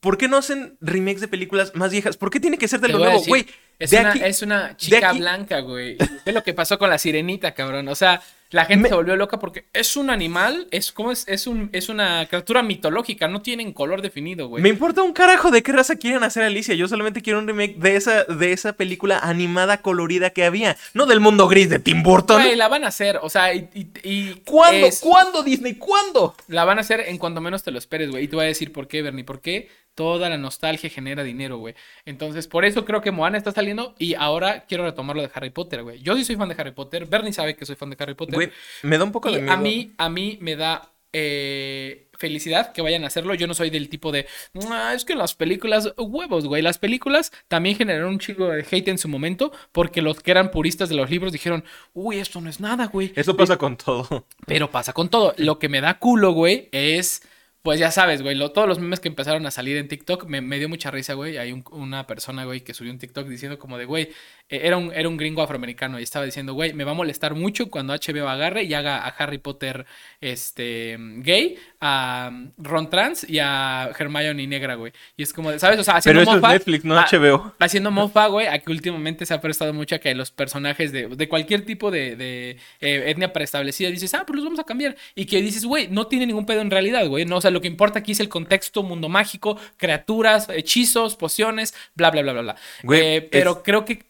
¿Por 0.00 0.18
qué 0.18 0.26
no 0.26 0.36
hacen 0.36 0.76
remakes 0.80 1.20
de 1.20 1.28
películas 1.28 1.74
más 1.74 1.92
viejas? 1.92 2.16
¿Por 2.16 2.30
qué 2.30 2.40
tiene 2.40 2.58
que 2.58 2.66
ser 2.66 2.80
de 2.80 2.88
te 2.88 2.92
lo 2.92 2.98
nuevo? 2.98 3.22
Güey, 3.24 3.46
es, 3.78 3.90
de 3.90 4.00
una, 4.00 4.10
aquí- 4.10 4.20
es 4.24 4.42
una 4.42 4.76
chica 4.76 5.12
blanca, 5.12 5.60
güey. 5.60 5.96
Ve 6.26 6.32
lo 6.32 6.42
que 6.42 6.54
pasó 6.54 6.76
con 6.78 6.90
la 6.90 6.98
sirenita, 6.98 7.52
cabrón. 7.54 7.86
O 7.88 7.94
sea, 7.94 8.20
la 8.52 8.64
gente 8.66 8.84
Me- 8.84 8.88
se 8.90 8.94
volvió 8.94 9.16
loca 9.16 9.38
porque 9.38 9.64
es 9.72 9.96
un 9.96 10.08
animal, 10.10 10.68
es 10.70 10.92
como 10.92 11.10
es, 11.10 11.24
es 11.26 11.46
un 11.46 11.68
es 11.72 11.88
una 11.88 12.26
criatura 12.26 12.62
mitológica, 12.62 13.26
no 13.28 13.42
tienen 13.42 13.72
color 13.72 14.02
definido, 14.02 14.46
güey. 14.48 14.62
Me 14.62 14.68
importa 14.68 15.02
un 15.02 15.12
carajo 15.12 15.50
de 15.50 15.62
qué 15.62 15.72
raza 15.72 15.96
quieren 15.96 16.22
hacer 16.22 16.42
Alicia. 16.44 16.74
Yo 16.74 16.86
solamente 16.88 17.22
quiero 17.22 17.38
un 17.40 17.46
remake 17.48 17.76
de 17.76 17.96
esa, 17.96 18.24
de 18.24 18.52
esa 18.52 18.74
película 18.74 19.18
animada 19.18 19.78
colorida 19.82 20.30
que 20.30 20.44
había. 20.44 20.76
No 20.94 21.06
del 21.06 21.20
mundo 21.20 21.48
gris 21.48 21.68
de 21.70 21.78
Tim 21.78 22.02
Burton. 22.02 22.42
Güey, 22.42 22.56
la 22.56 22.68
van 22.68 22.84
a 22.84 22.88
hacer, 22.88 23.18
o 23.22 23.28
sea, 23.30 23.52
y, 23.54 23.68
y- 23.74 23.88
y 24.02 24.34
¿Cuándo? 24.44 24.86
es- 24.86 25.00
¿Cuándo, 25.00 25.42
Disney? 25.42 25.74
¿Cuándo? 25.74 26.34
la 26.48 26.64
van 26.64 26.78
a 26.78 26.82
hacer 26.82 27.00
en 27.06 27.18
cuanto 27.18 27.40
menos 27.40 27.62
te 27.62 27.70
lo 27.70 27.78
esperes, 27.78 28.10
güey. 28.10 28.24
Y 28.24 28.28
te 28.28 28.36
voy 28.36 28.44
a 28.44 28.48
decir 28.48 28.72
por 28.72 28.86
qué, 28.88 29.02
Bernie, 29.02 29.24
por 29.24 29.40
qué 29.40 29.68
toda 29.94 30.28
la 30.30 30.38
nostalgia 30.38 30.88
genera 30.90 31.22
dinero, 31.22 31.58
güey. 31.58 31.74
Entonces, 32.04 32.46
por 32.48 32.64
eso 32.64 32.84
creo 32.84 33.00
que 33.02 33.10
Moana 33.10 33.38
está 33.38 33.52
saliendo 33.52 33.94
y 33.98 34.14
ahora 34.14 34.64
quiero 34.66 34.84
retomar 34.84 35.16
lo 35.16 35.22
de 35.22 35.30
Harry 35.34 35.50
Potter, 35.50 35.82
güey. 35.82 36.00
Yo 36.02 36.16
sí 36.16 36.24
soy 36.24 36.36
fan 36.36 36.48
de 36.48 36.54
Harry 36.58 36.72
Potter, 36.72 37.06
Bernie 37.06 37.32
sabe 37.32 37.56
que 37.56 37.66
soy 37.66 37.76
fan 37.76 37.90
de 37.90 37.96
Harry 37.98 38.14
Potter. 38.14 38.34
Güey, 38.34 38.50
me 38.82 38.98
da 38.98 39.04
un 39.04 39.12
poco 39.12 39.28
Y 39.30 39.34
de 39.34 39.42
miedo. 39.42 39.52
a 39.54 39.56
mí, 39.56 39.92
a 39.98 40.08
mí 40.08 40.38
me 40.40 40.56
da 40.56 40.88
eh, 41.14 42.08
felicidad 42.18 42.72
que 42.72 42.80
vayan 42.80 43.04
a 43.04 43.08
hacerlo. 43.08 43.34
Yo 43.34 43.46
no 43.46 43.52
soy 43.52 43.68
del 43.68 43.90
tipo 43.90 44.12
de, 44.12 44.26
"Ah, 44.70 44.92
es 44.94 45.04
que 45.04 45.14
las 45.14 45.34
películas, 45.34 45.92
huevos, 45.98 46.46
güey. 46.46 46.62
Las 46.62 46.78
películas 46.78 47.32
también 47.48 47.76
generaron 47.76 48.14
un 48.14 48.18
chingo 48.18 48.48
de 48.48 48.64
hate 48.70 48.88
en 48.88 48.96
su 48.98 49.08
momento 49.08 49.52
porque 49.72 50.00
los 50.00 50.20
que 50.20 50.30
eran 50.30 50.50
puristas 50.50 50.88
de 50.88 50.94
los 50.94 51.10
libros 51.10 51.32
dijeron, 51.32 51.64
uy, 51.92 52.16
esto 52.18 52.40
no 52.40 52.48
es 52.48 52.60
nada, 52.60 52.86
güey. 52.86 53.12
Eso 53.14 53.36
pasa 53.36 53.58
con 53.58 53.76
todo. 53.76 54.26
Pero 54.46 54.70
pasa 54.70 54.94
con 54.94 55.10
todo. 55.10 55.34
Lo 55.36 55.58
que 55.58 55.68
me 55.68 55.80
da 55.82 55.98
culo, 55.98 56.32
güey, 56.32 56.68
es. 56.72 57.22
Pues 57.62 57.78
ya 57.78 57.92
sabes, 57.92 58.22
güey, 58.22 58.34
lo- 58.34 58.50
todos 58.50 58.66
los 58.66 58.80
memes 58.80 58.98
que 58.98 59.06
empezaron 59.06 59.46
a 59.46 59.52
salir 59.52 59.76
en 59.76 59.86
TikTok 59.86 60.26
me, 60.26 60.40
me 60.40 60.58
dio 60.58 60.68
mucha 60.68 60.90
risa, 60.90 61.14
güey. 61.14 61.38
Hay 61.38 61.52
un- 61.52 61.62
una 61.70 62.08
persona, 62.08 62.44
güey, 62.44 62.62
que 62.62 62.74
subió 62.74 62.90
un 62.90 62.98
TikTok 62.98 63.28
diciendo 63.28 63.56
como 63.58 63.78
de, 63.78 63.84
güey, 63.84 64.08
eh, 64.48 64.62
era, 64.64 64.76
un, 64.76 64.92
era 64.92 65.08
un 65.08 65.16
gringo 65.16 65.42
afroamericano 65.42 66.00
y 66.00 66.02
estaba 66.02 66.24
diciendo, 66.24 66.54
güey, 66.54 66.72
me 66.72 66.82
va 66.82 66.90
a 66.90 66.94
molestar 66.94 67.36
mucho 67.36 67.70
cuando 67.70 67.94
HBO 67.94 68.28
agarre 68.28 68.64
y 68.64 68.74
haga 68.74 68.96
a 69.06 69.08
Harry 69.10 69.38
Potter 69.38 69.86
este, 70.20 70.96
gay, 71.18 71.56
a 71.80 72.30
Ron 72.58 72.90
Trans 72.90 73.28
y 73.28 73.38
a 73.38 73.90
Hermione 73.96 74.46
negra, 74.48 74.74
güey. 74.74 74.92
Y 75.16 75.22
es 75.22 75.32
como, 75.32 75.52
de, 75.52 75.58
¿sabes? 75.60 75.78
O 75.78 75.84
sea, 75.84 75.96
haciendo 75.98 76.20
Pero 76.20 76.30
eso 76.30 76.36
es 76.38 76.42
mofa 76.42 76.52
Netflix, 76.54 76.84
no 76.84 76.98
a- 76.98 77.04
HBO. 77.06 77.54
haciendo 77.60 77.90
mofa, 77.92 78.26
güey, 78.26 78.48
a 78.48 78.58
que 78.58 78.72
últimamente 78.72 79.24
se 79.24 79.34
ha 79.34 79.40
prestado 79.40 79.72
mucho 79.72 79.94
a 79.94 79.98
que 79.98 80.12
los 80.16 80.32
personajes 80.32 80.90
de, 80.90 81.06
de 81.06 81.28
cualquier 81.28 81.64
tipo 81.64 81.92
de, 81.92 82.16
de, 82.16 82.50
eh, 82.80 83.04
etnia 83.06 83.32
preestablecida 83.32 83.88
dices, 83.90 84.12
ah, 84.14 84.24
pues 84.26 84.36
los 84.36 84.44
vamos 84.44 84.58
a 84.58 84.64
cambiar. 84.64 84.96
Y 85.14 85.26
que 85.26 85.40
dices, 85.42 85.64
güey, 85.64 85.86
no 85.86 86.08
tiene 86.08 86.26
ningún 86.26 86.44
pedo 86.44 86.60
en 86.60 86.70
realidad, 86.72 87.06
güey. 87.06 87.24
No, 87.24 87.36
o 87.36 87.40
sea, 87.40 87.51
lo 87.52 87.60
que 87.60 87.68
importa 87.68 88.00
aquí 88.00 88.12
es 88.12 88.20
el 88.20 88.28
contexto, 88.28 88.82
mundo 88.82 89.08
mágico, 89.08 89.58
criaturas, 89.76 90.48
hechizos, 90.48 91.14
pociones, 91.16 91.74
bla, 91.94 92.10
bla, 92.10 92.22
bla, 92.22 92.32
bla, 92.32 92.42
bla. 92.42 92.56
Güey, 92.82 93.00
Eh, 93.16 93.22
pero 93.22 93.52
es- 93.52 93.58
creo 93.62 93.84
que 93.84 94.04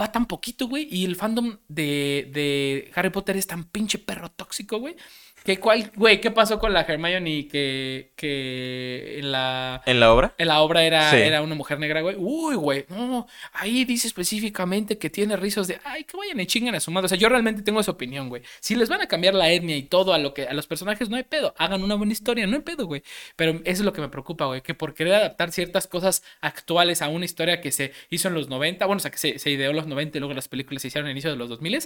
va 0.00 0.10
tan 0.10 0.26
poquito, 0.26 0.66
güey, 0.66 0.88
y 0.90 1.04
el 1.04 1.14
fandom 1.16 1.58
de, 1.68 2.28
de 2.32 2.90
Harry 2.94 3.10
Potter 3.10 3.36
es 3.36 3.46
tan 3.46 3.64
pinche 3.64 3.98
perro 3.98 4.28
tóxico, 4.30 4.78
güey. 4.78 4.96
Que 5.44 5.58
cuál, 5.60 5.92
güey, 5.94 6.22
¿qué 6.22 6.30
pasó 6.30 6.58
con 6.58 6.72
la 6.72 6.80
Hermione 6.88 7.46
que, 7.48 8.12
que 8.16 9.18
en 9.18 9.30
la 9.30 9.82
¿En 9.84 10.00
la 10.00 10.10
obra? 10.14 10.34
en 10.38 10.48
la 10.48 10.62
obra 10.62 10.84
era, 10.84 11.10
Sí. 11.10 11.16
era 11.18 11.42
una 11.42 11.54
mujer 11.54 11.78
negra, 11.78 12.00
güey. 12.00 12.16
Uy, 12.18 12.54
güey. 12.54 12.86
No, 12.88 13.26
ahí 13.52 13.84
dice 13.84 14.06
específicamente 14.06 14.96
que 14.96 15.10
tiene 15.10 15.36
rizos 15.36 15.68
de, 15.68 15.78
ay, 15.84 16.04
que 16.04 16.16
vayan 16.16 16.40
y 16.40 16.46
chinguen 16.46 16.74
a 16.74 16.80
su 16.80 16.90
madre. 16.90 17.04
O 17.04 17.08
sea, 17.10 17.18
yo 17.18 17.28
realmente 17.28 17.60
tengo 17.60 17.78
esa 17.80 17.90
opinión, 17.90 18.30
güey. 18.30 18.40
Si 18.60 18.74
les 18.74 18.88
van 18.88 19.02
a 19.02 19.06
cambiar 19.06 19.34
la 19.34 19.50
etnia 19.50 19.76
y 19.76 19.82
todo 19.82 20.14
a 20.14 20.18
lo 20.18 20.32
que 20.32 20.44
a 20.48 20.54
los 20.54 20.66
personajes, 20.66 21.10
no 21.10 21.16
hay 21.16 21.24
pedo. 21.24 21.54
Hagan 21.58 21.82
una 21.82 21.94
buena 21.96 22.12
historia, 22.14 22.46
no 22.46 22.56
hay 22.56 22.62
pedo, 22.62 22.86
güey. 22.86 23.02
Pero 23.36 23.52
eso 23.52 23.62
es 23.64 23.80
lo 23.80 23.92
que 23.92 24.00
me 24.00 24.08
preocupa, 24.08 24.46
güey. 24.46 24.62
Que 24.62 24.72
por 24.72 24.94
querer 24.94 25.12
adaptar 25.14 25.52
ciertas 25.52 25.86
cosas 25.86 26.22
actuales 26.40 27.02
a 27.02 27.08
una 27.08 27.26
historia 27.26 27.60
que 27.60 27.70
se 27.70 27.92
hizo 28.08 28.28
en 28.28 28.34
los 28.34 28.48
90, 28.48 28.86
bueno, 28.86 28.96
o 28.96 29.00
sea, 29.00 29.10
que 29.10 29.18
se, 29.18 29.38
se 29.38 29.50
ideó 29.50 29.68
en 29.70 29.76
los 29.76 29.86
90 29.86 30.16
y 30.16 30.20
luego 30.20 30.32
las 30.32 30.48
películas 30.48 30.80
se 30.80 30.88
hicieron 30.88 31.06
a 31.08 31.10
inicio 31.10 31.28
de 31.28 31.36
los 31.36 31.50
2000, 31.50 31.80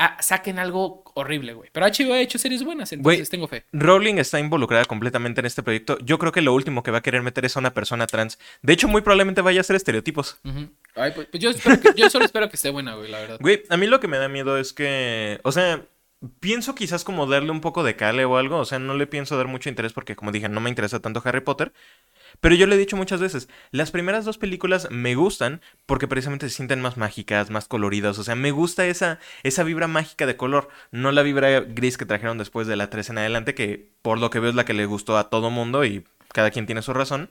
ah, 0.00 0.16
saquen 0.20 0.58
algo 0.58 1.04
horrible, 1.14 1.52
güey. 1.54 1.70
Pero 1.72 1.86
HBO 1.86 2.14
ha 2.14 2.20
hecho 2.20 2.38
series 2.38 2.64
buenas, 2.64 2.90
entonces 2.92 3.18
Güey, 3.20 3.26
tengo 3.28 3.46
fe. 3.46 3.64
Rowling 3.72 4.16
está 4.16 4.40
involucrada 4.40 4.84
completamente 4.86 5.40
en 5.40 5.46
este 5.46 5.62
proyecto. 5.62 5.98
Yo 6.00 6.18
creo 6.18 6.32
que 6.32 6.40
lo 6.40 6.52
último 6.54 6.82
que 6.82 6.90
va 6.90 6.98
a 6.98 7.02
querer 7.02 7.22
meter 7.22 7.44
es 7.44 7.56
a 7.56 7.60
una 7.60 7.72
persona 7.74 8.06
trans. 8.06 8.38
De 8.62 8.72
hecho, 8.72 8.88
muy 8.88 9.02
probablemente 9.02 9.40
vaya 9.42 9.60
a 9.60 9.64
ser 9.64 9.76
estereotipos. 9.76 10.38
Ay, 10.96 11.12
pues, 11.14 11.28
pues 11.30 11.42
yo, 11.42 11.52
que- 11.52 11.92
yo 11.96 12.10
solo 12.10 12.24
espero 12.24 12.48
que 12.48 12.56
esté 12.56 12.70
buena, 12.70 12.94
güey, 12.96 13.10
la 13.10 13.20
verdad. 13.20 13.36
Güey, 13.40 13.62
a 13.68 13.76
mí 13.76 13.86
lo 13.86 14.00
que 14.00 14.08
me 14.08 14.18
da 14.18 14.28
miedo 14.28 14.58
es 14.58 14.72
que, 14.72 15.38
o 15.44 15.52
sea, 15.52 15.84
pienso 16.40 16.74
quizás 16.74 17.04
como 17.04 17.26
darle 17.26 17.50
un 17.50 17.60
poco 17.60 17.82
de 17.84 17.96
cale 17.96 18.24
o 18.24 18.36
algo, 18.36 18.58
o 18.58 18.64
sea, 18.64 18.78
no 18.78 18.94
le 18.94 19.06
pienso 19.06 19.36
dar 19.36 19.46
mucho 19.46 19.68
interés 19.68 19.92
porque, 19.92 20.16
como 20.16 20.32
dije, 20.32 20.48
no 20.48 20.60
me 20.60 20.68
interesa 20.70 21.00
tanto 21.00 21.22
Harry 21.24 21.40
Potter. 21.40 21.72
Pero 22.40 22.54
yo 22.54 22.66
le 22.66 22.74
he 22.74 22.78
dicho 22.78 22.96
muchas 22.96 23.20
veces, 23.20 23.48
las 23.70 23.90
primeras 23.90 24.24
dos 24.24 24.38
películas 24.38 24.88
me 24.90 25.14
gustan 25.14 25.60
porque 25.86 26.08
precisamente 26.08 26.48
se 26.48 26.56
sienten 26.56 26.80
más 26.80 26.96
mágicas, 26.96 27.50
más 27.50 27.68
coloridas, 27.68 28.18
o 28.18 28.24
sea, 28.24 28.34
me 28.34 28.50
gusta 28.50 28.86
esa, 28.86 29.18
esa 29.42 29.62
vibra 29.62 29.88
mágica 29.88 30.26
de 30.26 30.36
color, 30.36 30.68
no 30.90 31.12
la 31.12 31.22
vibra 31.22 31.60
gris 31.60 31.98
que 31.98 32.06
trajeron 32.06 32.38
después 32.38 32.66
de 32.66 32.76
la 32.76 32.88
3 32.88 33.10
en 33.10 33.18
adelante, 33.18 33.54
que 33.54 33.92
por 34.02 34.18
lo 34.18 34.30
que 34.30 34.40
veo 34.40 34.50
es 34.50 34.56
la 34.56 34.64
que 34.64 34.72
le 34.74 34.86
gustó 34.86 35.18
a 35.18 35.28
todo 35.28 35.50
mundo 35.50 35.84
y 35.84 36.04
cada 36.32 36.50
quien 36.50 36.66
tiene 36.66 36.82
su 36.82 36.94
razón. 36.94 37.30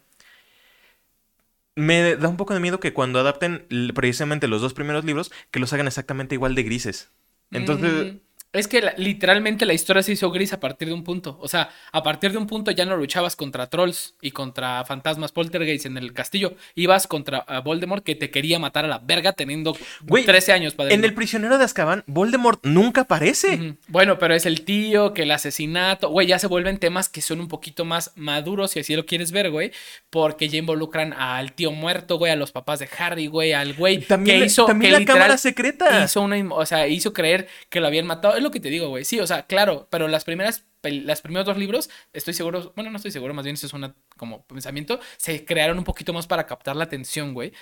Me 1.75 2.15
da 2.15 2.27
un 2.27 2.37
poco 2.37 2.53
de 2.53 2.59
miedo 2.59 2.79
que 2.79 2.93
cuando 2.93 3.19
adapten 3.19 3.65
precisamente 3.95 4.47
los 4.47 4.61
dos 4.61 4.73
primeros 4.73 5.05
libros, 5.05 5.31
que 5.49 5.59
los 5.59 5.71
hagan 5.71 5.87
exactamente 5.87 6.35
igual 6.35 6.53
de 6.53 6.63
grises. 6.63 7.09
Entonces, 7.51 8.15
es 8.51 8.67
que 8.67 8.81
la- 8.81 8.93
literalmente 8.97 9.65
la 9.65 9.73
historia 9.73 10.01
se 10.01 10.13
hizo 10.13 10.31
gris 10.31 10.53
a 10.53 10.59
partir 10.59 10.87
de 10.87 10.93
un 10.93 11.03
punto. 11.03 11.37
O 11.41 11.47
sea, 11.47 11.69
a 11.91 12.01
partir 12.01 12.31
de 12.31 12.37
un 12.39 12.47
punto 12.47 12.71
ya 12.71 12.83
no 12.85 12.97
luchabas 12.97 13.35
contra 13.35 13.67
trolls 13.67 14.15
y 14.21 14.31
contra 14.31 14.83
fantasmas 14.85 15.31
poltergeist 15.31 15.85
en 15.85 15.97
el 15.97 16.13
castillo. 16.13 16.55
Ibas 16.75 17.05
contra 17.05 17.43
ah, 17.47 17.59
Voldemort 17.59 18.03
que 18.03 18.15
te 18.15 18.31
quería 18.31 18.57
matar 18.57 18.85
a 18.85 18.87
la 18.87 18.97
verga 18.99 19.33
teniendo 19.33 19.77
Güey, 20.01 20.25
13 20.25 20.51
años, 20.53 20.73
padre. 20.73 20.95
en 20.95 21.03
El 21.05 21.13
prisionero 21.13 21.57
de 21.59 21.63
Azkaban, 21.65 22.03
Voldemort 22.07 22.59
nunca 22.65 23.01
aparece. 23.01 23.75
Bueno, 23.87 24.17
pero 24.17 24.33
es 24.33 24.45
el 24.47 24.61
tío, 24.61 25.13
que 25.13 25.23
el 25.23 25.31
asesinato, 25.31 26.09
güey, 26.09 26.25
ya 26.27 26.39
se 26.39 26.47
vuelven 26.47 26.79
temas 26.79 27.07
que 27.09 27.21
son 27.21 27.39
un 27.39 27.47
poquito 27.47 27.85
más 27.85 28.11
maduros, 28.15 28.71
si 28.71 28.79
así 28.79 28.95
lo 28.95 29.05
quieres 29.05 29.31
ver, 29.31 29.51
güey, 29.51 29.71
porque 30.09 30.49
ya 30.49 30.57
involucran 30.57 31.13
al 31.13 31.53
tío 31.53 31.71
muerto, 31.71 32.17
güey, 32.17 32.31
a 32.31 32.35
los 32.35 32.51
papás 32.51 32.79
de 32.79 32.89
Harry, 32.97 33.27
güey, 33.27 33.53
al 33.53 33.73
güey 33.75 33.99
También, 33.99 34.39
que 34.39 34.45
hizo, 34.47 34.65
también 34.65 34.93
que 34.95 34.99
la 35.01 35.05
cámara 35.05 35.37
secreta. 35.37 36.03
hizo 36.03 36.21
una, 36.21 36.37
o 36.55 36.65
sea, 36.65 36.87
hizo 36.87 37.13
creer 37.13 37.47
que 37.69 37.79
lo 37.79 37.87
habían 37.87 38.07
matado, 38.07 38.38
es 38.39 38.43
lo 38.43 38.51
que 38.51 38.59
te 38.59 38.69
digo, 38.69 38.89
güey, 38.89 39.05
sí, 39.05 39.19
o 39.19 39.27
sea, 39.27 39.45
claro, 39.45 39.87
pero 39.89 40.07
las 40.07 40.23
primeras, 40.23 40.65
las 40.81 41.21
primeros 41.21 41.45
dos 41.45 41.57
libros, 41.57 41.89
estoy 42.13 42.33
seguro, 42.33 42.73
bueno, 42.75 42.89
no 42.89 42.97
estoy 42.97 43.11
seguro, 43.11 43.33
más 43.33 43.45
bien 43.45 43.53
eso 43.53 43.67
es 43.67 43.73
una, 43.73 43.95
como 44.17 44.45
pensamiento, 44.45 44.99
se 45.17 45.45
crearon 45.45 45.77
un 45.77 45.83
poquito 45.83 46.13
más 46.13 46.27
para 46.27 46.47
captar 46.47 46.75
la 46.75 46.85
atención, 46.85 47.33
güey, 47.33 47.53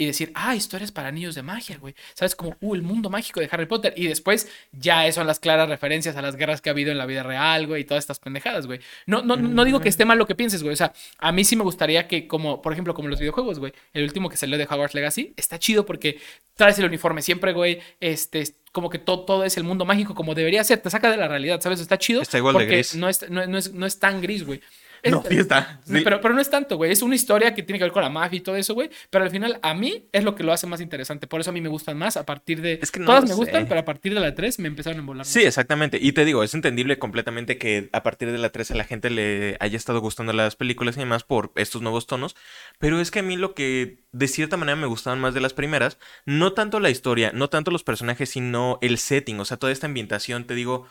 y 0.00 0.06
decir, 0.06 0.32
ah, 0.34 0.56
historias 0.56 0.92
para 0.92 1.12
niños 1.12 1.34
de 1.34 1.42
magia, 1.42 1.76
güey. 1.76 1.94
¿Sabes? 2.14 2.34
Como, 2.34 2.56
uh, 2.60 2.74
el 2.74 2.80
mundo 2.80 3.10
mágico 3.10 3.38
de 3.38 3.48
Harry 3.52 3.66
Potter. 3.66 3.92
Y 3.96 4.06
después 4.06 4.48
ya 4.72 5.10
son 5.12 5.26
las 5.26 5.40
claras 5.40 5.68
referencias 5.68 6.16
a 6.16 6.22
las 6.22 6.36
guerras 6.36 6.62
que 6.62 6.70
ha 6.70 6.72
habido 6.72 6.90
en 6.90 6.96
la 6.96 7.04
vida 7.04 7.22
real, 7.22 7.66
güey, 7.66 7.82
y 7.82 7.84
todas 7.84 8.04
estas 8.04 8.18
pendejadas, 8.18 8.66
güey. 8.66 8.80
No, 9.04 9.22
no, 9.22 9.36
no 9.36 9.64
digo 9.64 9.80
que 9.80 9.90
esté 9.90 10.06
mal 10.06 10.16
lo 10.16 10.26
que 10.26 10.34
pienses, 10.34 10.62
güey. 10.62 10.72
O 10.72 10.76
sea, 10.76 10.94
a 11.18 11.32
mí 11.32 11.44
sí 11.44 11.54
me 11.54 11.64
gustaría 11.64 12.08
que, 12.08 12.26
como, 12.26 12.62
por 12.62 12.72
ejemplo, 12.72 12.94
como 12.94 13.08
los 13.08 13.20
videojuegos, 13.20 13.58
güey. 13.58 13.74
El 13.92 14.04
último 14.04 14.30
que 14.30 14.38
salió 14.38 14.56
de 14.56 14.64
Hogwarts 14.64 14.94
Legacy 14.94 15.34
está 15.36 15.58
chido 15.58 15.84
porque 15.84 16.18
traes 16.54 16.78
el 16.78 16.86
uniforme 16.86 17.20
siempre, 17.20 17.52
güey. 17.52 17.80
Este, 18.00 18.44
como 18.72 18.90
que 18.90 18.98
todo, 18.98 19.24
todo 19.24 19.44
es 19.44 19.56
el 19.56 19.64
mundo 19.64 19.84
mágico 19.84 20.14
como 20.14 20.34
debería 20.34 20.62
ser, 20.64 20.80
te 20.80 20.90
saca 20.90 21.10
de 21.10 21.16
la 21.16 21.28
realidad, 21.28 21.60
¿sabes? 21.60 21.80
Está 21.80 21.98
chido. 21.98 22.22
Está 22.22 22.38
igual 22.38 22.56
de 22.58 22.66
gris. 22.66 22.94
No 22.94 23.08
es, 23.08 23.28
no, 23.28 23.46
no 23.46 23.58
es, 23.58 23.72
no 23.72 23.86
es 23.86 23.98
tan 23.98 24.20
gris, 24.20 24.44
güey. 24.44 24.60
Es- 25.02 25.12
No, 25.12 25.22
no, 25.22 25.28
sí. 25.28 26.00
Pero, 26.04 26.20
pero 26.20 26.34
no 26.34 26.40
es 26.40 26.50
tanto, 26.50 26.76
güey. 26.76 26.92
Es 26.92 27.02
una 27.02 27.14
historia 27.14 27.54
que 27.54 27.62
tiene 27.62 27.78
que 27.78 27.84
ver 27.84 27.92
con 27.92 28.02
la 28.02 28.10
mafia 28.10 28.36
y 28.36 28.40
todo 28.40 28.56
eso, 28.56 28.74
güey. 28.74 28.90
Pero 29.10 29.24
al 29.24 29.30
final, 29.30 29.58
a 29.62 29.74
mí 29.74 30.06
es 30.12 30.24
lo 30.24 30.34
que 30.34 30.42
lo 30.42 30.52
hace 30.52 30.66
más 30.66 30.80
interesante. 30.80 31.26
Por 31.26 31.40
eso 31.40 31.50
a 31.50 31.52
mí 31.52 31.60
me 31.60 31.68
gustan 31.68 31.96
más. 31.98 32.16
A 32.16 32.26
partir 32.26 32.60
de. 32.60 32.78
Es 32.82 32.90
que 32.90 33.00
no 33.00 33.06
Todas 33.06 33.22
me 33.24 33.28
sé. 33.30 33.34
gustan, 33.34 33.66
pero 33.66 33.80
a 33.80 33.84
partir 33.84 34.14
de 34.14 34.20
la 34.20 34.34
3 34.34 34.58
me 34.58 34.68
empezaron 34.68 34.98
a 34.98 35.00
embolar. 35.00 35.24
Sí, 35.26 35.40
exactamente. 35.42 35.98
Y 36.00 36.12
te 36.12 36.24
digo, 36.24 36.42
es 36.42 36.54
entendible 36.54 36.98
completamente 36.98 37.58
que 37.58 37.88
a 37.92 38.02
partir 38.02 38.30
de 38.32 38.38
la 38.38 38.50
3 38.50 38.70
a 38.70 38.74
la 38.74 38.84
gente 38.84 39.10
le 39.10 39.56
haya 39.60 39.76
estado 39.76 40.00
gustando 40.00 40.32
las 40.32 40.56
películas 40.56 40.96
y 40.96 41.00
demás 41.00 41.24
por 41.24 41.52
estos 41.56 41.82
nuevos 41.82 42.06
tonos. 42.06 42.36
Pero 42.78 43.00
es 43.00 43.10
que 43.10 43.20
a 43.20 43.22
mí 43.22 43.36
lo 43.36 43.54
que 43.54 44.04
de 44.12 44.28
cierta 44.28 44.56
manera 44.56 44.76
me 44.76 44.86
gustaban 44.86 45.20
más 45.20 45.34
de 45.34 45.40
las 45.40 45.54
primeras, 45.54 45.98
no 46.26 46.52
tanto 46.52 46.80
la 46.80 46.90
historia, 46.90 47.30
no 47.34 47.48
tanto 47.48 47.70
los 47.70 47.84
personajes, 47.84 48.30
sino 48.30 48.78
el 48.82 48.98
setting, 48.98 49.38
o 49.40 49.44
sea, 49.44 49.56
toda 49.56 49.72
esta 49.72 49.86
ambientación. 49.86 50.44
Te 50.44 50.54
digo, 50.54 50.86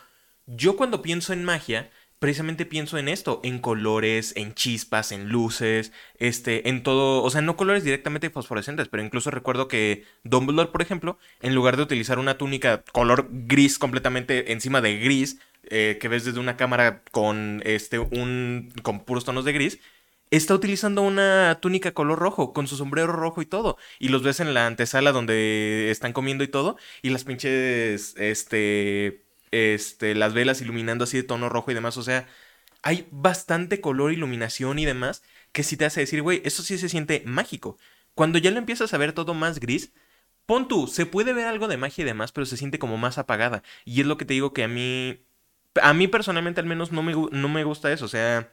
yo 0.45 0.75
cuando 0.75 1.01
pienso 1.01 1.33
en 1.33 1.43
magia, 1.43 1.89
precisamente 2.19 2.65
pienso 2.65 2.97
en 2.97 3.08
esto, 3.08 3.39
en 3.43 3.60
colores, 3.60 4.34
en 4.36 4.53
chispas, 4.53 5.12
en 5.12 5.29
luces, 5.29 5.91
este, 6.17 6.69
en 6.69 6.84
todo, 6.84 7.23
o 7.23 7.29
sea, 7.29 7.41
no 7.41 7.55
colores 7.55 7.84
directamente 7.84 8.29
fosforescentes, 8.29 8.89
pero 8.89 9.03
incluso 9.03 9.32
recuerdo 9.32 9.67
que 9.67 10.03
Dumbledore, 10.23 10.71
por 10.71 10.82
ejemplo, 10.82 11.17
en 11.41 11.55
lugar 11.55 11.77
de 11.77 11.84
utilizar 11.84 12.19
una 12.19 12.38
túnica 12.38 12.84
color 12.91 13.27
gris 13.32 13.79
completamente 13.79 14.51
encima 14.51 14.82
de 14.82 14.99
gris, 14.99 15.39
eh, 15.63 15.97
que 15.99 16.08
ves 16.08 16.25
desde 16.25 16.39
una 16.39 16.58
cámara 16.58 17.03
con 17.12 17.62
este, 17.65 17.99
un, 17.99 18.73
con 18.84 19.03
puros 19.05 19.25
tonos 19.25 19.45
de 19.45 19.53
gris, 19.53 19.79
está 20.32 20.53
utilizando 20.53 21.01
una 21.01 21.60
túnica 21.62 21.93
color 21.93 22.19
rojo, 22.19 22.53
con 22.53 22.67
su 22.67 22.75
sombrero 22.75 23.13
rojo 23.13 23.41
y 23.41 23.45
todo. 23.45 23.77
Y 23.99 24.10
los 24.10 24.23
ves 24.23 24.39
en 24.39 24.53
la 24.53 24.67
antesala 24.67 25.12
donde 25.12 25.89
están 25.91 26.13
comiendo 26.13 26.43
y 26.43 26.47
todo. 26.47 26.77
Y 27.01 27.10
las 27.10 27.23
pinches, 27.23 28.15
este, 28.17 29.23
este, 29.51 30.15
las 30.15 30.33
velas 30.33 30.62
iluminando 30.62 31.03
así 31.03 31.17
de 31.17 31.23
tono 31.23 31.49
rojo 31.49 31.71
y 31.71 31.73
demás. 31.73 31.97
O 31.97 32.03
sea, 32.03 32.27
hay 32.83 33.07
bastante 33.12 33.81
color, 33.81 34.12
iluminación 34.13 34.79
y 34.79 34.85
demás 34.85 35.23
que 35.51 35.63
sí 35.63 35.77
te 35.77 35.85
hace 35.85 36.01
decir, 36.01 36.21
güey, 36.21 36.41
eso 36.45 36.63
sí 36.63 36.77
se 36.77 36.89
siente 36.89 37.23
mágico. 37.25 37.77
Cuando 38.15 38.38
ya 38.39 38.51
lo 38.51 38.57
empiezas 38.59 38.93
a 38.93 38.97
ver 38.97 39.13
todo 39.13 39.33
más 39.33 39.59
gris, 39.59 39.93
pon 40.45 40.67
tú, 40.67 40.88
se 40.88 41.05
puede 41.05 41.33
ver 41.33 41.47
algo 41.47 41.67
de 41.67 41.77
magia 41.77 42.03
y 42.03 42.05
demás, 42.05 42.31
pero 42.31 42.45
se 42.45 42.57
siente 42.57 42.79
como 42.79 42.97
más 42.97 43.17
apagada. 43.17 43.63
Y 43.85 44.01
es 44.01 44.07
lo 44.07 44.17
que 44.17 44.25
te 44.25 44.33
digo 44.33 44.53
que 44.53 44.63
a 44.63 44.67
mí, 44.67 45.25
a 45.81 45.93
mí 45.93 46.07
personalmente 46.07 46.62
al 46.62 46.67
menos 46.67 46.91
no 46.91 47.03
me, 47.03 47.13
no 47.13 47.49
me 47.49 47.63
gusta 47.63 47.91
eso. 47.93 48.05
O 48.05 48.09
sea, 48.09 48.51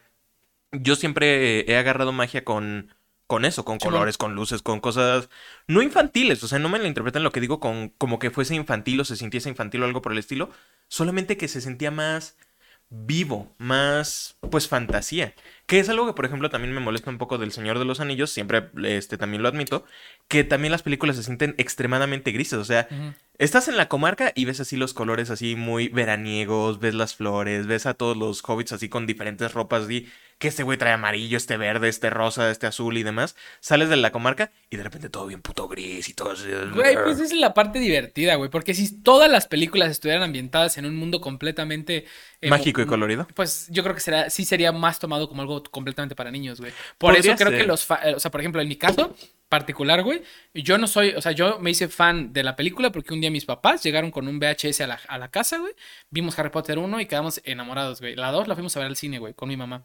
yo 0.73 0.97
siempre 0.97 1.71
he 1.71 1.77
agarrado 1.79 2.13
magia 2.13 2.45
con, 2.45 2.95
con 3.27 3.45
eso, 3.45 3.65
con 3.65 3.79
colores, 3.79 4.19
con 4.19 4.35
luces, 4.35 4.63
con 4.63 4.81
cosas 4.81 5.29
no 5.67 5.83
infantiles. 5.83 6.43
O 6.45 6.49
sea, 6.49 6.59
no 6.59 6.69
me 6.69 6.79
la 6.79 6.89
interpreten 6.89 7.23
lo 7.23 7.33
que 7.33 7.41
digo 7.41 7.61
con 7.61 7.91
como 7.91 8.19
que 8.19 8.31
fuese 8.31 8.55
infantil 8.55 9.01
o 9.01 9.05
se 9.05 9.17
sintiese 9.17 9.49
infantil 9.49 9.83
o 9.83 9.87
algo 9.87 10.03
por 10.03 10.13
el 10.13 10.19
estilo. 10.19 10.51
Solamente 10.89 11.37
que 11.37 11.49
se 11.49 11.61
sentía 11.61 11.91
más 11.91 12.37
vivo, 12.89 13.55
más 13.59 14.37
pues 14.51 14.69
fantasía. 14.69 15.35
Que 15.67 15.81
es 15.81 15.89
algo 15.89 16.07
que, 16.07 16.13
por 16.13 16.25
ejemplo, 16.25 16.51
también 16.51 16.75
me 16.75 16.81
molesta 16.81 17.11
un 17.11 17.19
poco 17.19 17.39
del 17.39 17.53
Señor 17.53 17.79
de 17.79 17.85
los 17.85 18.01
Anillos, 18.01 18.31
siempre 18.31 18.71
este, 18.85 19.19
también 19.19 19.43
lo 19.43 19.49
admito, 19.49 19.85
que 20.29 20.45
también 20.45 20.73
las 20.73 20.83
películas 20.83 21.17
se 21.17 21.23
sienten 21.23 21.55
extremadamente 21.59 22.33
grises. 22.33 22.59
O 22.59 22.65
sea. 22.65 22.89
Estás 23.39 23.69
en 23.69 23.77
la 23.77 23.87
comarca 23.87 24.33
y 24.35 24.47
ves 24.47 24.61
así 24.61 24.79
los 24.79 24.95
colores 24.95 25.29
así 25.29 25.57
muy 25.57 25.89
veraniegos, 25.89 26.81
ves 26.81 26.95
las 26.95 27.15
flores, 27.15 27.67
ves 27.67 27.85
a 27.85 27.93
todos 27.93 28.17
los 28.17 28.43
hobbits 28.43 28.73
así 28.73 28.89
con 28.89 29.07
diferentes 29.07 29.53
ropas 29.53 29.85
así, 29.85 30.09
que 30.39 30.49
este 30.49 30.63
güey 30.63 30.79
trae 30.79 30.95
amarillo, 30.95 31.37
este 31.37 31.59
verde, 31.59 31.91
este 31.91 32.09
rosa, 32.09 32.51
este 32.51 32.67
azul 32.67 32.97
y 32.97 33.03
demás. 33.03 33.37
Sales 33.61 33.91
de 33.91 33.97
la 33.97 34.11
comarca 34.11 34.53
y 34.71 34.79
de 34.79 34.83
repente 34.85 35.11
todo 35.11 35.27
bien 35.27 35.43
puto 35.43 35.69
gris 35.69 36.09
y 36.09 36.15
todo 36.15 36.31
así. 36.31 36.49
Güey, 36.75 36.95
pues 36.95 37.17
esa 37.21 37.25
es 37.25 37.33
la 37.39 37.53
parte 37.53 37.79
divertida, 37.79 38.37
güey. 38.37 38.49
Porque 38.49 38.73
si 38.73 39.03
todas 39.03 39.31
las 39.31 39.47
películas 39.47 39.91
estuvieran 39.91 40.23
ambientadas 40.23 40.79
en 40.79 40.87
un 40.87 40.97
mundo 40.97 41.21
completamente. 41.21 42.07
eh, 42.41 42.49
Mágico 42.49 42.81
y 42.81 42.87
colorido. 42.87 43.27
Pues 43.35 43.67
yo 43.71 43.83
creo 43.83 43.95
que 43.95 44.01
será, 44.01 44.31
sí 44.31 44.47
sería 44.47 44.73
más 44.73 44.99
tomado 44.99 45.29
como 45.29 45.43
algo 45.43 45.63
completamente 45.65 46.15
para 46.17 46.31
niños, 46.31 46.59
güey. 46.59 46.73
Por 46.97 47.15
eso 47.15 47.35
creo 47.37 47.51
ser. 47.51 47.61
que 47.61 47.67
los. 47.67 47.85
fa- 47.85 48.01
O 48.17 48.21
sea, 48.21 48.31
por 48.31 48.41
ejemplo, 48.41 48.63
en 48.63 48.69
mi 48.69 48.77
caso 48.77 49.15
particular, 49.49 50.03
güey, 50.03 50.23
yo 50.55 50.79
no 50.79 50.87
soy. 50.87 51.11
O 51.11 51.21
sea, 51.21 51.33
yo 51.33 51.59
me 51.61 51.71
hice 51.71 51.89
fan 51.89 52.33
de 52.33 52.43
la 52.43 52.57
película 52.57 52.91
porque 52.91 53.15
un 53.15 53.21
día 53.21 53.31
mis 53.31 53.45
papás 53.45 53.83
llegaron 53.83 54.11
con 54.11 54.29
un 54.29 54.39
VHS 54.39 54.81
a 54.83 54.87
la, 54.87 55.01
a 55.09 55.19
la 55.19 55.31
casa, 55.31 55.59
güey. 55.59 55.73
Vimos 56.11 56.39
Harry 56.39 56.51
Potter 56.51 56.79
1 56.79 57.01
y 57.01 57.07
quedamos 57.07 57.41
enamorados, 57.45 58.01
güey. 58.01 58.17
La 58.17 58.33
2 58.33 58.49
la 58.49 58.55
fuimos 58.55 58.77
a 58.77 58.81
ver 58.81 58.89
al 58.89 58.97
cine, 58.97 59.19
güey, 59.19 59.35
con 59.35 59.49
mi 59.49 59.57
mamá. 59.57 59.85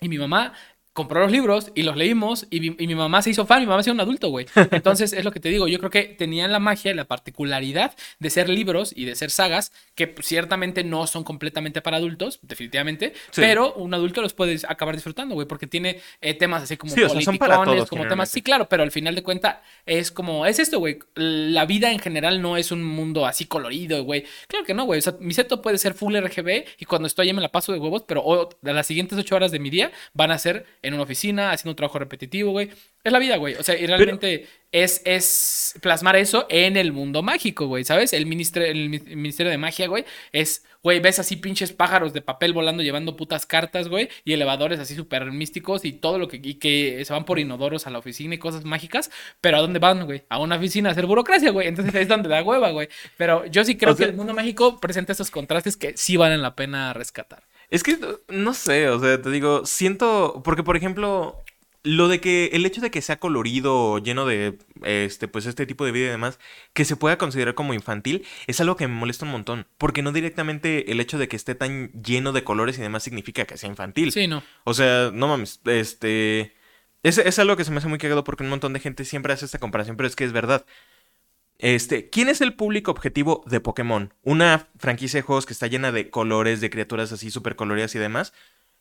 Y 0.00 0.08
mi 0.08 0.18
mamá 0.18 0.52
compró 0.98 1.20
los 1.20 1.30
libros 1.30 1.70
y 1.76 1.84
los 1.84 1.96
leímos 1.96 2.48
y 2.50 2.58
mi, 2.58 2.74
y 2.76 2.88
mi 2.88 2.96
mamá 2.96 3.22
se 3.22 3.30
hizo 3.30 3.46
fan, 3.46 3.60
mi 3.60 3.66
mamá 3.68 3.84
se 3.84 3.92
un 3.92 4.00
adulto, 4.00 4.30
güey. 4.30 4.46
Entonces 4.72 5.12
es 5.12 5.24
lo 5.24 5.30
que 5.30 5.38
te 5.38 5.48
digo, 5.48 5.68
yo 5.68 5.78
creo 5.78 5.90
que 5.92 6.02
tenían 6.02 6.50
la 6.50 6.58
magia 6.58 6.90
y 6.90 6.94
la 6.94 7.04
particularidad 7.04 7.94
de 8.18 8.30
ser 8.30 8.48
libros 8.48 8.92
y 8.96 9.04
de 9.04 9.14
ser 9.14 9.30
sagas 9.30 9.70
que 9.94 10.12
ciertamente 10.22 10.82
no 10.82 11.06
son 11.06 11.22
completamente 11.22 11.80
para 11.82 11.98
adultos, 11.98 12.40
definitivamente, 12.42 13.12
Sí. 13.30 13.40
pero 13.42 13.74
un 13.74 13.94
adulto 13.94 14.22
los 14.22 14.34
puede 14.34 14.58
acabar 14.66 14.96
disfrutando, 14.96 15.36
güey, 15.36 15.46
porque 15.46 15.68
tiene 15.68 16.00
eh, 16.20 16.34
temas 16.34 16.64
así 16.64 16.76
como 16.76 16.92
Sí, 16.92 17.00
o 17.04 17.08
sea, 17.08 17.20
son 17.20 17.38
para 17.38 17.62
todos, 17.62 17.88
como 17.88 18.08
temas, 18.08 18.28
sí, 18.28 18.42
claro, 18.42 18.68
pero 18.68 18.82
al 18.82 18.90
final 18.90 19.14
de 19.14 19.22
cuentas 19.22 19.58
es 19.86 20.10
como, 20.10 20.46
es 20.46 20.58
esto, 20.58 20.80
güey, 20.80 20.98
la 21.14 21.64
vida 21.64 21.92
en 21.92 22.00
general 22.00 22.42
no 22.42 22.56
es 22.56 22.72
un 22.72 22.82
mundo 22.82 23.24
así 23.24 23.44
colorido, 23.44 24.02
güey. 24.02 24.24
Claro 24.48 24.64
que 24.64 24.74
no, 24.74 24.84
güey, 24.84 24.98
o 24.98 25.02
sea, 25.02 25.14
mi 25.20 25.32
seto 25.32 25.62
puede 25.62 25.78
ser 25.78 25.94
full 25.94 26.16
RGB 26.16 26.64
y 26.80 26.84
cuando 26.86 27.06
estoy 27.06 27.28
ahí 27.28 27.32
me 27.34 27.40
la 27.40 27.52
paso 27.52 27.72
de 27.72 27.78
huevos, 27.78 28.02
pero 28.02 28.48
las 28.62 28.86
siguientes 28.88 29.16
ocho 29.16 29.36
horas 29.36 29.52
de 29.52 29.60
mi 29.60 29.70
día 29.70 29.92
van 30.12 30.32
a 30.32 30.38
ser 30.38 30.66
en 30.88 30.94
una 30.94 31.04
oficina, 31.04 31.52
haciendo 31.52 31.72
un 31.72 31.76
trabajo 31.76 31.98
repetitivo, 31.98 32.50
güey. 32.50 32.70
Es 33.04 33.12
la 33.12 33.18
vida, 33.20 33.36
güey. 33.36 33.54
O 33.54 33.62
sea, 33.62 33.76
y 33.78 33.86
realmente 33.86 34.46
es, 34.72 35.00
es 35.04 35.74
plasmar 35.80 36.16
eso 36.16 36.46
en 36.50 36.76
el 36.76 36.92
mundo 36.92 37.22
mágico, 37.22 37.66
güey, 37.66 37.84
¿sabes? 37.84 38.12
El 38.12 38.26
ministerio, 38.26 38.68
el 38.68 38.88
mi- 38.88 38.98
ministerio 38.98 39.50
de 39.50 39.56
magia, 39.58 39.86
güey, 39.86 40.04
es, 40.32 40.64
güey, 40.82 41.00
ves 41.00 41.18
así 41.18 41.36
pinches 41.36 41.72
pájaros 41.72 42.12
de 42.12 42.20
papel 42.20 42.52
volando 42.52 42.82
llevando 42.82 43.16
putas 43.16 43.46
cartas, 43.46 43.88
güey, 43.88 44.08
y 44.24 44.32
elevadores 44.34 44.78
así 44.80 44.94
súper 44.94 45.30
místicos 45.32 45.84
y 45.84 45.92
todo 45.92 46.18
lo 46.18 46.28
que, 46.28 46.40
y 46.42 46.54
que 46.54 47.02
se 47.04 47.12
van 47.12 47.24
por 47.24 47.38
inodoros 47.38 47.86
a 47.86 47.90
la 47.90 47.98
oficina 47.98 48.34
y 48.34 48.38
cosas 48.38 48.64
mágicas, 48.64 49.10
pero 49.40 49.56
¿a 49.56 49.60
dónde 49.60 49.78
van, 49.78 50.04
güey? 50.04 50.24
A 50.28 50.38
una 50.40 50.56
oficina 50.56 50.88
a 50.90 50.92
hacer 50.92 51.06
burocracia, 51.06 51.50
güey. 51.50 51.68
Entonces 51.68 51.94
es 51.94 52.08
donde 52.08 52.28
da 52.28 52.42
hueva, 52.42 52.70
güey. 52.70 52.88
Pero 53.16 53.46
yo 53.46 53.64
sí 53.64 53.76
creo 53.76 53.92
O 53.94 53.96
sea- 53.96 54.06
que 54.06 54.10
el 54.10 54.16
mundo 54.16 54.34
mágico 54.34 54.78
presenta 54.80 55.12
estos 55.12 55.30
contrastes 55.30 55.76
que 55.76 55.96
sí 55.96 56.16
valen 56.16 56.42
la 56.42 56.54
pena 56.56 56.92
rescatar. 56.92 57.44
Es 57.70 57.82
que 57.82 57.98
no 58.28 58.54
sé, 58.54 58.88
o 58.88 58.98
sea, 58.98 59.20
te 59.20 59.30
digo, 59.30 59.66
siento, 59.66 60.42
porque 60.44 60.62
por 60.62 60.76
ejemplo, 60.76 61.42
lo 61.82 62.08
de 62.08 62.20
que 62.20 62.50
el 62.52 62.64
hecho 62.66 62.80
de 62.80 62.90
que 62.90 63.02
sea 63.02 63.18
colorido, 63.18 63.98
lleno 63.98 64.26
de 64.26 64.58
este, 64.82 65.28
pues 65.28 65.46
este 65.46 65.66
tipo 65.66 65.84
de 65.84 65.92
vida 65.92 66.06
y 66.06 66.10
demás, 66.10 66.38
que 66.72 66.84
se 66.84 66.96
pueda 66.96 67.18
considerar 67.18 67.54
como 67.54 67.74
infantil, 67.74 68.26
es 68.46 68.60
algo 68.60 68.76
que 68.76 68.88
me 68.88 68.94
molesta 68.94 69.26
un 69.26 69.32
montón, 69.32 69.66
porque 69.76 70.02
no 70.02 70.12
directamente 70.12 70.90
el 70.92 71.00
hecho 71.00 71.18
de 71.18 71.28
que 71.28 71.36
esté 71.36 71.54
tan 71.54 71.90
lleno 72.02 72.32
de 72.32 72.44
colores 72.44 72.78
y 72.78 72.82
demás 72.82 73.02
significa 73.02 73.44
que 73.44 73.58
sea 73.58 73.68
infantil. 73.68 74.12
Sí, 74.12 74.26
no. 74.26 74.42
O 74.64 74.74
sea, 74.74 75.10
no 75.12 75.28
mames, 75.28 75.60
este... 75.66 76.54
Es, 77.04 77.16
es 77.18 77.38
algo 77.38 77.56
que 77.56 77.64
se 77.64 77.70
me 77.70 77.78
hace 77.78 77.86
muy 77.86 77.98
cagado 77.98 78.24
porque 78.24 78.42
un 78.42 78.50
montón 78.50 78.72
de 78.72 78.80
gente 78.80 79.04
siempre 79.04 79.32
hace 79.32 79.44
esta 79.44 79.60
comparación, 79.60 79.96
pero 79.96 80.08
es 80.08 80.16
que 80.16 80.24
es 80.24 80.32
verdad. 80.32 80.66
Este, 81.58 82.08
¿quién 82.08 82.28
es 82.28 82.40
el 82.40 82.54
público 82.54 82.90
objetivo 82.90 83.42
de 83.46 83.60
Pokémon? 83.60 84.14
Una 84.22 84.68
franquicia 84.78 85.18
de 85.18 85.22
juegos 85.22 85.44
que 85.44 85.52
está 85.52 85.66
llena 85.66 85.90
de 85.90 86.08
colores, 86.08 86.60
de 86.60 86.70
criaturas 86.70 87.10
así 87.12 87.30
súper 87.30 87.56
coloridas 87.56 87.94
y 87.94 87.98
demás. 87.98 88.32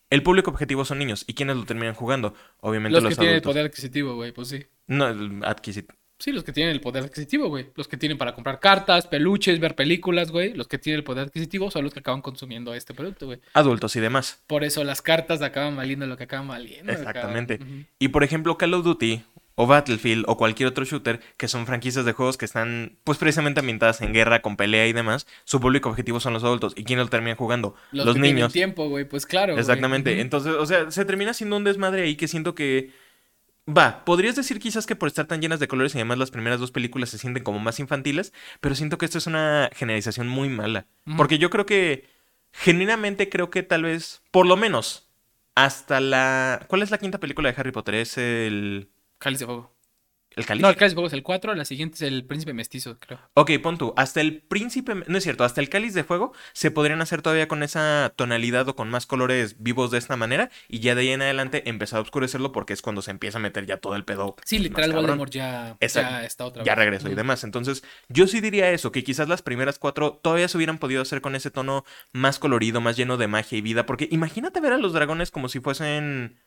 El 0.09 0.23
público 0.23 0.51
objetivo 0.51 0.85
son 0.85 0.99
niños. 0.99 1.25
¿Y 1.27 1.33
quiénes 1.33 1.57
lo 1.57 1.65
terminan 1.65 1.95
jugando? 1.95 2.33
Obviamente 2.61 2.93
Los 2.93 3.03
los, 3.03 3.13
que 3.13 3.19
tienen 3.19 3.35
el 3.35 3.41
poder 3.41 3.65
adquisitivo, 3.65 4.15
güey, 4.15 4.31
pues 4.31 4.49
sí. 4.49 4.65
No, 4.85 5.07
el 5.07 5.43
adquisitivo. 5.43 5.97
Sí, 6.19 6.31
los 6.31 6.43
que 6.43 6.51
tienen 6.51 6.73
el 6.73 6.81
poder 6.81 7.03
adquisitivo, 7.03 7.47
güey. 7.47 7.67
Los 7.75 7.87
que 7.87 7.95
tienen 7.95 8.17
para 8.17 8.33
comprar 8.33 8.59
cartas, 8.59 9.05
peluches, 9.05 9.59
ver 9.59 9.75
películas, 9.75 10.31
güey. 10.31 10.53
Los 10.53 10.67
que 10.67 10.79
tienen 10.79 10.99
el 10.99 11.03
poder 11.03 11.27
adquisitivo 11.27 11.69
son 11.69 11.83
los 11.83 11.93
que 11.93 11.99
acaban 11.99 12.21
consumiendo 12.21 12.73
este 12.73 12.95
producto, 12.95 13.27
güey. 13.27 13.39
Adultos 13.53 13.95
y 13.95 13.99
demás. 13.99 14.41
Por 14.47 14.63
eso 14.63 14.83
las 14.83 15.03
cartas 15.03 15.41
acaban 15.43 15.75
valiendo 15.75 16.07
lo 16.07 16.17
que 16.17 16.23
acaban 16.23 16.47
valiendo. 16.47 16.91
Exactamente. 16.91 17.59
Y 17.99 18.07
por 18.07 18.23
ejemplo, 18.23 18.57
Call 18.57 18.73
of 18.73 18.83
Duty 18.83 19.23
o 19.59 19.65
Battlefield 19.65 20.25
o 20.27 20.37
cualquier 20.37 20.69
otro 20.69 20.85
shooter, 20.85 21.19
que 21.35 21.47
son 21.47 21.65
franquicias 21.65 22.05
de 22.05 22.13
juegos 22.13 22.37
que 22.37 22.45
están 22.45 22.99
pues 23.03 23.17
precisamente 23.17 23.59
ambientadas 23.59 24.01
en 24.01 24.13
guerra, 24.13 24.43
con 24.43 24.55
pelea 24.55 24.85
y 24.85 24.93
demás, 24.93 25.25
su 25.45 25.59
público 25.59 25.89
objetivo 25.89 26.19
son 26.19 26.33
los 26.33 26.43
adultos. 26.43 26.73
¿Y 26.75 26.83
quiénes 26.83 27.05
lo 27.05 27.09
terminan 27.09 27.37
jugando? 27.37 27.73
Los, 27.91 28.05
que 28.05 28.13
tienen 28.13 28.35
niños. 28.35 28.53
tiempo, 28.53 28.87
güey, 28.87 29.05
pues 29.05 29.25
claro. 29.25 29.57
Exactamente. 29.57 30.21
Entonces, 30.21 30.53
o 30.53 30.65
sea, 30.67 30.91
se 30.91 31.05
termina 31.05 31.33
siendo 31.33 31.57
un 31.57 31.63
desmadre 31.63 32.03
ahí 32.03 32.15
que 32.15 32.27
siento 32.27 32.53
que... 32.53 32.91
Va, 33.67 34.05
podrías 34.05 34.35
decir 34.35 34.59
quizás 34.59 34.85
que 34.85 34.95
por 34.95 35.07
estar 35.07 35.25
tan 35.25 35.41
llenas 35.41 35.59
de 35.59 35.67
colores 35.67 35.93
y 35.95 35.97
además 35.97 36.19
las 36.19 36.31
primeras 36.31 36.59
dos 36.59 36.71
películas 36.71 37.09
se 37.09 37.17
sienten 37.17 37.43
como 37.43 37.57
más 37.57 37.79
infantiles, 37.79 38.33
pero 38.61 38.75
siento 38.75 38.99
que 38.99 39.05
esto 39.05 39.17
es 39.17 39.25
una 39.25 39.71
generalización 39.73 40.27
muy 40.27 40.49
mala. 40.49 40.85
Porque 41.17 41.39
yo 41.39 41.49
creo 41.49 41.65
que, 41.65 42.05
genuinamente 42.51 43.29
creo 43.29 43.49
que 43.49 43.63
tal 43.63 43.83
vez, 43.83 44.21
por 44.31 44.45
lo 44.45 44.55
menos, 44.55 45.09
hasta 45.55 45.99
la... 45.99 46.65
¿Cuál 46.67 46.83
es 46.83 46.91
la 46.91 46.97
quinta 46.97 47.19
película 47.19 47.51
de 47.51 47.59
Harry 47.59 47.71
Potter? 47.71 47.95
Es 47.95 48.17
el... 48.17 48.89
Cáliz 49.17 49.39
de 49.39 49.45
fuego. 49.45 49.73
¿El 50.35 50.45
cáliz? 50.45 50.61
No, 50.61 50.69
el 50.69 50.75
cáliz 50.75 50.91
de 50.91 50.95
fuego 50.95 51.07
es 51.07 51.13
el 51.13 51.23
4, 51.23 51.55
la 51.55 51.65
siguiente 51.65 51.95
es 51.95 52.03
el 52.03 52.23
príncipe 52.23 52.53
mestizo, 52.53 52.99
creo. 52.99 53.19
Ok, 53.33 53.49
pon 53.63 53.79
tú, 53.79 53.93
hasta 53.97 54.21
el 54.21 54.43
príncipe, 54.43 54.93
no 55.07 55.17
es 55.17 55.23
cierto, 55.23 55.43
hasta 55.43 55.61
el 55.61 55.69
cáliz 55.69 55.95
de 55.95 56.03
fuego 56.03 56.31
se 56.53 56.69
podrían 56.69 57.01
hacer 57.01 57.23
todavía 57.23 57.47
con 57.47 57.63
esa 57.63 58.13
tonalidad 58.15 58.67
o 58.69 58.75
con 58.75 58.87
más 58.87 59.07
colores 59.07 59.55
vivos 59.63 59.89
de 59.89 59.97
esta 59.97 60.15
manera 60.15 60.51
y 60.67 60.77
ya 60.79 60.93
de 60.93 61.01
ahí 61.01 61.09
en 61.09 61.23
adelante 61.23 61.67
empezar 61.67 61.97
a 61.97 62.01
oscurecerlo 62.03 62.51
porque 62.51 62.73
es 62.73 62.83
cuando 62.83 63.01
se 63.01 63.09
empieza 63.09 63.39
a 63.39 63.41
meter 63.41 63.65
ya 63.65 63.77
todo 63.77 63.95
el 63.95 64.05
pedo. 64.05 64.35
Sí, 64.45 64.59
literal. 64.59 64.93
Voldemort 64.93 65.31
ya, 65.31 65.75
Exacto. 65.79 66.11
ya 66.11 66.23
está 66.23 66.45
otra 66.45 66.63
Ya 66.63 66.75
vez. 66.75 66.79
regresó 66.85 67.09
y 67.09 67.15
demás. 67.15 67.43
Entonces, 67.43 67.83
yo 68.07 68.27
sí 68.27 68.39
diría 68.39 68.69
eso, 68.69 68.91
que 68.91 69.03
quizás 69.03 69.27
las 69.27 69.41
primeras 69.41 69.79
cuatro 69.79 70.19
todavía 70.21 70.47
se 70.49 70.57
hubieran 70.57 70.77
podido 70.77 71.01
hacer 71.01 71.21
con 71.21 71.33
ese 71.33 71.49
tono 71.49 71.83
más 72.11 72.37
colorido, 72.37 72.79
más 72.79 72.95
lleno 72.95 73.17
de 73.17 73.25
magia 73.27 73.57
y 73.57 73.61
vida. 73.61 73.87
Porque 73.87 74.07
imagínate 74.11 74.61
ver 74.61 74.73
a 74.73 74.77
los 74.77 74.93
dragones 74.93 75.31
como 75.31 75.49
si 75.49 75.61
fuesen 75.61 76.37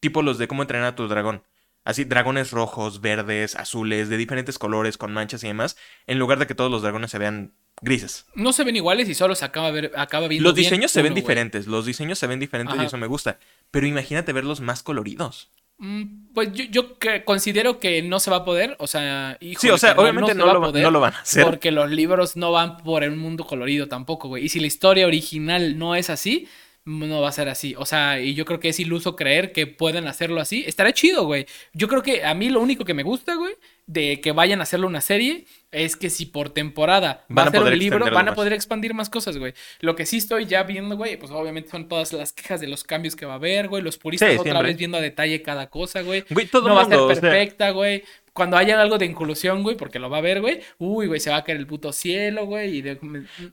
tipo 0.00 0.22
los 0.22 0.36
de 0.38 0.48
cómo 0.48 0.62
entrenar 0.62 0.88
a 0.88 0.96
tu 0.96 1.06
dragón. 1.06 1.44
Así, 1.86 2.04
dragones 2.04 2.50
rojos, 2.50 3.00
verdes, 3.00 3.54
azules, 3.56 4.08
de 4.10 4.16
diferentes 4.16 4.58
colores, 4.58 4.98
con 4.98 5.12
manchas 5.14 5.42
y 5.44 5.46
demás, 5.46 5.76
en 6.06 6.18
lugar 6.18 6.38
de 6.38 6.46
que 6.46 6.54
todos 6.54 6.70
los 6.70 6.82
dragones 6.82 7.10
se 7.12 7.18
vean 7.18 7.54
grises. 7.80 8.26
No 8.34 8.52
se 8.52 8.64
ven 8.64 8.74
iguales 8.76 9.08
y 9.08 9.14
solo 9.14 9.34
se 9.36 9.44
acaba, 9.44 9.70
ver, 9.70 9.92
acaba 9.96 10.26
viendo 10.28 10.48
Los 10.48 10.54
bien 10.56 10.64
diseños 10.64 10.90
se 10.90 11.00
ven 11.02 11.14
diferentes, 11.14 11.66
los 11.68 11.86
diseños 11.86 12.18
se 12.18 12.26
ven 12.26 12.40
diferentes 12.40 12.76
y 12.80 12.84
eso 12.86 12.96
me 12.98 13.06
gusta. 13.06 13.38
Pero 13.70 13.86
imagínate 13.86 14.32
verlos 14.32 14.60
más 14.60 14.82
coloridos. 14.82 15.50
Mm, 15.78 16.32
Pues 16.34 16.52
yo, 16.52 16.64
yo 16.64 16.98
que- 16.98 17.22
considero 17.24 17.78
que 17.78 18.02
no 18.02 18.18
se 18.18 18.30
va 18.30 18.38
a 18.38 18.44
poder, 18.44 18.76
o 18.78 18.86
sea, 18.86 19.36
híjole, 19.40 19.60
Sí, 19.60 19.70
o 19.70 19.78
sea, 19.78 19.92
obviamente 19.96 20.32
se 20.32 20.38
no, 20.38 20.46
lo, 20.46 20.72
no 20.72 20.90
lo 20.90 21.00
van 21.00 21.14
a 21.14 21.20
hacer. 21.20 21.44
Porque 21.44 21.70
los 21.70 21.90
libros 21.90 22.36
no 22.36 22.50
van 22.50 22.78
por 22.78 23.02
un 23.04 23.16
mundo 23.18 23.46
colorido 23.46 23.86
tampoco, 23.86 24.28
güey. 24.28 24.44
Y 24.44 24.48
si 24.48 24.58
la 24.58 24.66
historia 24.66 25.06
original 25.06 25.78
no 25.78 25.94
es 25.94 26.10
así, 26.10 26.48
no 26.86 27.20
va 27.20 27.28
a 27.28 27.32
ser 27.32 27.48
así. 27.48 27.74
O 27.76 27.84
sea, 27.84 28.20
y 28.20 28.34
yo 28.34 28.44
creo 28.44 28.60
que 28.60 28.68
es 28.70 28.80
iluso 28.80 29.16
creer 29.16 29.52
que 29.52 29.66
pueden 29.66 30.06
hacerlo 30.06 30.40
así. 30.40 30.64
Estará 30.66 30.92
chido, 30.92 31.24
güey. 31.26 31.46
Yo 31.74 31.88
creo 31.88 32.02
que 32.02 32.24
a 32.24 32.32
mí 32.34 32.48
lo 32.48 32.60
único 32.60 32.84
que 32.84 32.94
me 32.94 33.02
gusta, 33.02 33.34
güey, 33.34 33.54
de 33.86 34.20
que 34.20 34.32
vayan 34.32 34.60
a 34.60 34.62
hacerlo 34.62 34.86
una 34.86 35.00
serie, 35.00 35.44
es 35.72 35.96
que 35.96 36.10
si 36.10 36.26
por 36.26 36.50
temporada 36.50 37.24
va 37.28 37.34
Van 37.34 37.46
a 37.46 37.48
a 37.48 37.50
ser 37.50 37.60
poder 37.60 37.72
un 37.74 37.78
libro, 37.80 38.04
van 38.06 38.28
a 38.28 38.30
más. 38.30 38.34
poder 38.36 38.52
expandir 38.52 38.94
más 38.94 39.10
cosas, 39.10 39.36
güey. 39.36 39.52
Lo 39.80 39.94
que 39.96 40.06
sí 40.06 40.16
estoy 40.18 40.46
ya 40.46 40.62
viendo, 40.62 40.96
güey, 40.96 41.16
pues 41.18 41.30
obviamente 41.32 41.70
son 41.70 41.88
todas 41.88 42.12
las 42.12 42.32
quejas 42.32 42.60
de 42.60 42.68
los 42.68 42.84
cambios 42.84 43.16
que 43.16 43.26
va 43.26 43.32
a 43.34 43.36
haber, 43.36 43.68
güey. 43.68 43.82
Los 43.82 43.98
puristas 43.98 44.30
Sí, 44.30 44.36
otra 44.38 44.52
siempre. 44.52 44.68
vez 44.68 44.76
viendo 44.78 44.96
a 44.96 45.00
detalle 45.00 45.42
cada 45.42 45.68
cosa, 45.68 46.02
güey 46.02 46.24
Güey, 46.30 46.46
todo 46.46 46.68
no 46.68 46.74
va 46.76 46.82
a 46.82 46.86
o 46.86 46.88
ser 46.88 46.98
sea, 47.20 47.30
perfecta, 47.30 47.70
güey. 47.70 48.04
Cuando 48.36 48.56
haya 48.56 48.80
algo 48.80 48.98
de 48.98 49.06
inclusión, 49.06 49.64
güey, 49.64 49.76
porque 49.76 49.98
lo 49.98 50.08
va 50.08 50.18
a 50.18 50.20
ver, 50.20 50.40
güey. 50.40 50.60
Uy, 50.78 51.08
güey, 51.08 51.18
se 51.18 51.30
va 51.30 51.38
a 51.38 51.42
caer 51.44 51.58
el 51.58 51.66
puto 51.66 51.92
cielo, 51.92 52.46
güey. 52.46 52.76
y 52.76 52.82
de- 52.82 53.00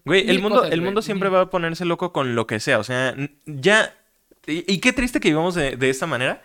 Güey, 0.06 0.30
el 0.30 0.40
mundo, 0.40 0.58
cosas, 0.58 0.72
el 0.74 0.80
güey. 0.82 0.86
mundo 0.86 1.02
siempre 1.02 1.30
va 1.30 1.42
a 1.42 1.50
ponerse 1.50 1.86
loco 1.86 2.14
con 2.14 2.36
lo 2.36 2.46
que 2.46 2.60
sea. 2.60 2.78
O 2.78 2.84
sea, 2.84 3.16
ya. 3.48 3.96
Y, 4.46 4.72
y 4.72 4.78
qué 4.80 4.94
triste 4.94 5.20
que 5.20 5.30
vivamos 5.30 5.56
de, 5.56 5.76
de 5.78 5.90
esta 5.90 6.06
manera. 6.06 6.44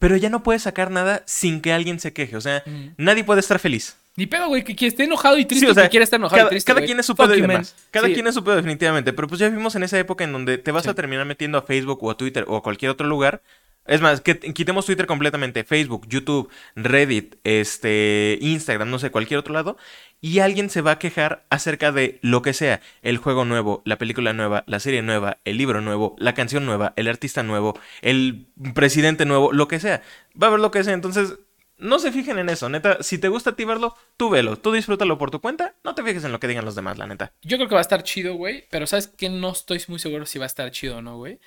Pero 0.00 0.16
ya 0.16 0.28
no 0.28 0.42
puedes 0.42 0.62
sacar 0.62 0.90
nada 0.90 1.22
sin 1.26 1.60
que 1.60 1.72
alguien 1.72 1.98
se 1.98 2.12
queje. 2.12 2.36
O 2.36 2.40
sea, 2.40 2.62
nadie 2.98 3.24
puede 3.24 3.40
estar 3.40 3.58
feliz. 3.58 3.96
Ni 4.16 4.26
pedo, 4.26 4.48
güey, 4.48 4.64
que, 4.64 4.74
que 4.74 4.86
esté 4.88 5.04
enojado 5.04 5.38
y 5.38 5.44
triste, 5.44 5.66
Sí, 5.66 5.70
o 5.70 5.74
sea, 5.74 5.84
que 5.84 5.90
quiera 5.90 6.02
estar 6.04 6.18
enojado 6.18 6.36
cada, 6.38 6.48
y 6.48 6.50
triste. 6.50 6.66
cada 6.66 6.80
güey. 6.80 6.86
quien 6.88 6.98
es 6.98 7.06
su 7.06 7.14
pedo 7.14 7.34
y 7.36 7.40
demás. 7.40 7.76
Cada 7.92 8.08
Sí. 8.08 8.14
quien 8.14 8.26
es 8.26 8.34
su 8.34 8.42
pedo 8.42 8.56
definitivamente. 8.56 9.12
Pero 9.12 9.28
pues 9.28 9.38
ya 9.40 9.48
vivimos 9.48 9.76
en 9.76 9.84
esa 9.84 9.96
época 9.98 10.24
en 10.24 10.32
donde 10.32 10.58
te 10.58 10.72
vas 10.72 10.82
Sí. 10.84 10.88
a 10.90 10.94
terminar 10.94 11.24
metiendo 11.24 11.56
a 11.58 11.62
Facebook 11.62 12.02
o 12.02 12.10
a 12.10 12.16
Twitter 12.16 12.44
o 12.48 12.56
a 12.56 12.62
cualquier 12.62 12.90
otro 12.90 13.06
lugar. 13.06 13.42
Es 13.88 14.02
más, 14.02 14.20
que 14.20 14.38
quitemos 14.38 14.86
Twitter 14.86 15.06
completamente. 15.06 15.64
Facebook, 15.64 16.06
YouTube, 16.08 16.50
Reddit, 16.76 17.36
este, 17.42 18.38
Instagram, 18.40 18.90
no 18.90 18.98
sé, 18.98 19.10
cualquier 19.10 19.40
otro 19.40 19.54
lado. 19.54 19.78
Y 20.20 20.40
alguien 20.40 20.68
se 20.68 20.82
va 20.82 20.92
a 20.92 20.98
quejar 20.98 21.46
acerca 21.48 21.90
de 21.90 22.18
lo 22.22 22.42
que 22.42 22.52
sea. 22.52 22.80
El 23.02 23.16
juego 23.16 23.44
nuevo, 23.46 23.82
la 23.84 23.96
película 23.96 24.32
nueva, 24.34 24.64
la 24.66 24.78
serie 24.78 25.00
nueva, 25.00 25.38
el 25.44 25.56
libro 25.56 25.80
nuevo, 25.80 26.16
la 26.18 26.34
canción 26.34 26.66
nueva, 26.66 26.92
el 26.96 27.08
artista 27.08 27.42
nuevo, 27.42 27.78
el 28.02 28.48
presidente 28.74 29.24
nuevo, 29.24 29.52
lo 29.52 29.68
que 29.68 29.80
sea. 29.80 30.02
Va 30.40 30.48
a 30.48 30.50
haber 30.50 30.60
lo 30.60 30.70
que 30.70 30.84
sea. 30.84 30.92
Entonces, 30.92 31.38
no 31.78 31.98
se 31.98 32.12
fijen 32.12 32.38
en 32.38 32.50
eso, 32.50 32.68
neta. 32.68 33.02
Si 33.02 33.18
te 33.18 33.28
gusta 33.28 33.50
a 33.50 33.56
ti 33.56 33.64
verlo, 33.64 33.94
tú 34.18 34.28
velo. 34.28 34.58
Tú 34.58 34.72
disfrútalo 34.72 35.16
por 35.16 35.30
tu 35.30 35.40
cuenta. 35.40 35.76
No 35.82 35.94
te 35.94 36.02
fijes 36.02 36.24
en 36.24 36.32
lo 36.32 36.40
que 36.40 36.48
digan 36.48 36.64
los 36.66 36.74
demás, 36.74 36.98
la 36.98 37.06
neta. 37.06 37.32
Yo 37.40 37.56
creo 37.56 37.68
que 37.68 37.74
va 37.74 37.80
a 37.80 37.82
estar 37.82 38.02
chido, 38.02 38.34
güey. 38.34 38.66
Pero 38.70 38.86
¿sabes 38.86 39.06
que 39.06 39.30
No 39.30 39.52
estoy 39.52 39.82
muy 39.88 39.98
seguro 39.98 40.26
si 40.26 40.38
va 40.38 40.44
a 40.44 40.46
estar 40.46 40.70
chido 40.72 40.98
o 40.98 41.02
no, 41.02 41.16
güey. 41.16 41.38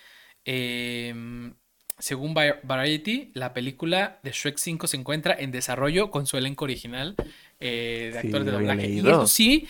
Eh, 0.45 1.13
según 2.01 2.35
Va- 2.35 2.59
Variety, 2.63 3.31
la 3.33 3.53
película 3.53 4.19
de 4.23 4.31
Shrek 4.31 4.57
5 4.57 4.87
se 4.87 4.97
encuentra 4.97 5.33
en 5.39 5.51
desarrollo 5.51 6.11
con 6.11 6.25
su 6.27 6.35
elenco 6.37 6.65
original 6.65 7.15
eh, 7.61 8.11
de 8.13 8.19
Sí, 8.21 8.27
actores 8.27 8.45
de 8.45 8.51
doblaje. 8.51 8.89
Y 8.89 8.99
eso 8.99 9.27
sí, 9.27 9.67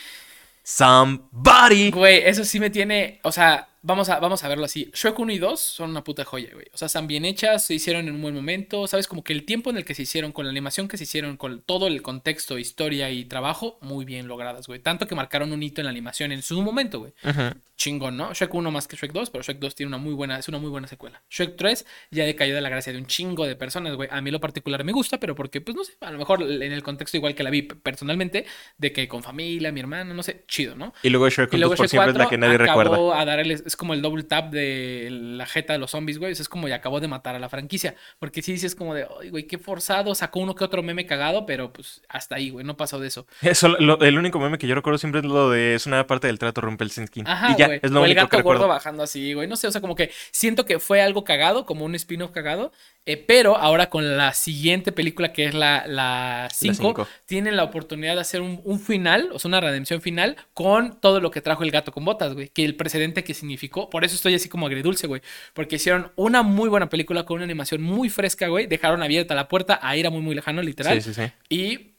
Somebody. 0.63 1.91
Güey, 1.91 2.21
eso 2.25 2.43
sí 2.45 2.59
me 2.59 2.69
tiene. 2.69 3.19
O 3.23 3.31
sea, 3.31 3.67
vamos 3.81 4.09
a, 4.09 4.19
vamos 4.19 4.43
a 4.43 4.47
verlo 4.47 4.65
así. 4.65 4.89
Shrek 4.93 5.17
1 5.19 5.31
y 5.33 5.37
2 5.37 5.59
son 5.59 5.89
una 5.91 6.03
puta 6.03 6.23
joya, 6.25 6.49
güey. 6.53 6.67
O 6.73 6.77
sea, 6.77 6.85
están 6.87 7.07
bien 7.07 7.25
hechas, 7.25 7.65
se 7.65 7.73
hicieron 7.73 8.07
en 8.07 8.15
un 8.15 8.21
buen 8.21 8.35
momento. 8.35 8.87
¿Sabes? 8.87 9.07
Como 9.07 9.23
que 9.23 9.33
el 9.33 9.45
tiempo 9.45 9.69
en 9.69 9.77
el 9.77 9.85
que 9.85 9.95
se 9.95 10.03
hicieron, 10.03 10.31
con 10.31 10.45
la 10.45 10.51
animación 10.51 10.87
que 10.87 10.97
se 10.97 11.03
hicieron, 11.03 11.37
con 11.37 11.61
todo 11.61 11.87
el 11.87 12.01
contexto, 12.01 12.57
historia 12.57 13.09
y 13.11 13.25
trabajo, 13.25 13.77
muy 13.81 14.05
bien 14.05 14.27
logradas, 14.27 14.67
güey. 14.67 14.79
Tanto 14.79 15.07
que 15.07 15.15
marcaron 15.15 15.51
un 15.51 15.63
hito 15.63 15.81
en 15.81 15.85
la 15.85 15.91
animación 15.91 16.31
en 16.31 16.41
su 16.41 16.61
momento, 16.61 16.99
güey. 16.99 17.13
Ujú. 17.23 17.55
Chingón, 17.75 18.15
¿no? 18.15 18.31
Shrek 18.31 18.53
1 18.53 18.69
más 18.69 18.87
que 18.87 18.95
Shrek 18.95 19.11
2, 19.11 19.31
pero 19.31 19.43
Shrek 19.43 19.57
2 19.57 19.73
tiene 19.73 19.87
una 19.87 19.97
muy 19.97 20.13
buena, 20.13 20.37
es 20.37 20.47
una 20.47 20.59
muy 20.59 20.69
buena 20.69 20.87
secuela. 20.87 21.23
Shrek 21.31 21.55
3 21.55 21.85
ya 22.11 22.25
decayó 22.25 22.53
de 22.53 22.61
la 22.61 22.69
gracia 22.69 22.93
de 22.93 22.99
un 22.99 23.07
chingo 23.07 23.47
de 23.47 23.55
personas, 23.55 23.95
güey. 23.95 24.07
A 24.11 24.21
mí 24.21 24.29
lo 24.29 24.39
particular 24.39 24.83
me 24.83 24.91
gusta, 24.91 25.19
pero 25.19 25.33
porque, 25.33 25.61
pues 25.61 25.75
no 25.75 25.83
sé, 25.83 25.93
a 26.01 26.11
lo 26.11 26.19
mejor 26.19 26.43
en 26.43 26.61
el 26.71 26.83
contexto 26.83 27.17
igual 27.17 27.33
que 27.33 27.41
la 27.41 27.49
vi 27.49 27.63
personalmente, 27.63 28.45
de 28.77 28.93
que 28.93 29.07
con 29.07 29.23
familia, 29.23 29.71
mi 29.71 29.79
hermano, 29.79 30.13
no 30.13 30.21
sé, 30.21 30.43
chido, 30.47 30.75
¿no? 30.75 30.93
Y 31.01 31.09
luego 31.09 31.27
Shrek 31.27 31.51
Y 31.53 31.57
luego 31.57 31.71
2 31.71 31.77
por 31.77 31.85
Shrek 31.87 31.89
siempre 31.89 32.11
es 32.11 32.17
la 32.17 32.23
4 32.25 32.29
que 32.29 32.37
nadie 32.37 32.55
acabó 32.55 32.83
recuerda. 32.83 33.19
a 33.19 33.25
es 33.71 33.75
como 33.75 33.93
el 33.93 34.01
double 34.01 34.23
tap 34.23 34.51
de 34.51 35.07
la 35.11 35.45
jeta 35.45 35.73
de 35.73 35.79
los 35.79 35.91
zombies, 35.91 36.19
güey. 36.19 36.31
Es 36.33 36.47
como 36.49 36.67
ya 36.67 36.75
acabó 36.75 36.99
de 36.99 37.07
matar 37.07 37.35
a 37.35 37.39
la 37.39 37.49
franquicia. 37.49 37.95
Porque 38.19 38.41
sí 38.41 38.51
dices 38.51 38.75
como 38.75 38.93
de, 38.93 39.07
ay, 39.21 39.29
güey, 39.29 39.47
qué 39.47 39.57
forzado. 39.57 40.13
Sacó 40.13 40.39
uno 40.41 40.53
que 40.55 40.63
otro 40.63 40.83
meme 40.83 41.05
cagado, 41.05 41.45
pero 41.45 41.71
pues 41.73 42.01
hasta 42.09 42.35
ahí, 42.35 42.49
güey, 42.49 42.65
no 42.65 42.77
pasó 42.77 42.99
de 42.99 43.07
eso. 43.07 43.25
Eso, 43.41 43.67
lo- 43.69 43.99
el 44.01 44.17
único 44.17 44.39
meme 44.39 44.57
que 44.57 44.67
yo 44.67 44.75
recuerdo 44.75 44.97
siempre 44.97 45.21
es 45.21 45.25
lo 45.25 45.49
de 45.49 45.75
es 45.75 45.85
una 45.87 46.05
parte 46.05 46.27
del 46.27 46.37
trato 46.39 46.61
Rumpelstiltskin. 46.61 47.27
Ajá, 47.27 47.51
y 47.51 47.57
ya, 47.57 47.67
güey. 47.67 47.79
es 47.81 47.91
lo 47.91 48.01
o 48.01 48.05
el 48.05 48.13
gato 48.13 48.29
que 48.29 48.37
recuerdo. 48.37 48.59
gordo 48.61 48.69
bajando 48.73 49.03
así, 49.03 49.33
güey. 49.33 49.47
No 49.47 49.55
sé, 49.55 49.67
o 49.67 49.71
sea, 49.71 49.81
como 49.81 49.95
que 49.95 50.11
siento 50.31 50.65
que 50.65 50.79
fue 50.79 51.01
algo 51.01 51.23
cagado, 51.23 51.65
como 51.65 51.85
un 51.85 51.95
spin-off 51.95 52.31
cagado. 52.31 52.71
eh, 53.05 53.17
pero 53.17 53.57
ahora 53.57 53.89
con 53.89 54.15
la 54.17 54.33
siguiente 54.33 54.91
película, 54.91 55.33
que 55.33 55.45
es 55.45 55.55
la 55.55 56.47
5, 56.53 56.93
la 56.97 57.07
tienen 57.25 57.55
la 57.55 57.63
oportunidad 57.63 58.15
de 58.15 58.21
hacer 58.21 58.41
un, 58.41 58.61
un 58.63 58.79
final, 58.79 59.29
o 59.33 59.39
sea, 59.39 59.49
una 59.49 59.59
redención 59.61 60.01
final, 60.01 60.37
con 60.53 60.99
todo 60.99 61.19
lo 61.19 61.31
que 61.31 61.41
trajo 61.41 61.63
el 61.63 61.71
gato 61.71 61.91
con 61.91 62.05
botas, 62.05 62.33
güey. 62.33 62.49
Que 62.49 62.63
el 62.65 62.75
precedente 62.75 63.23
que 63.23 63.33
Por 63.69 64.03
eso 64.03 64.15
estoy 64.15 64.35
así 64.35 64.49
como 64.49 64.65
agridulce, 64.65 65.07
güey. 65.07 65.21
Porque 65.53 65.75
hicieron 65.75 66.11
una 66.15 66.43
muy 66.43 66.69
buena 66.69 66.89
película 66.89 67.25
con 67.25 67.35
una 67.35 67.45
animación 67.45 67.81
muy 67.81 68.09
fresca, 68.09 68.47
güey. 68.47 68.67
Dejaron 68.67 69.03
abierta 69.03 69.35
la 69.35 69.47
puerta 69.47 69.79
a 69.81 69.95
ir 69.97 70.07
a 70.07 70.09
muy, 70.09 70.21
muy 70.21 70.35
lejano, 70.35 70.61
literal. 70.61 71.01
Sí, 71.01 71.13
sí, 71.13 71.21
sí. 71.21 71.31
Y, 71.49 71.90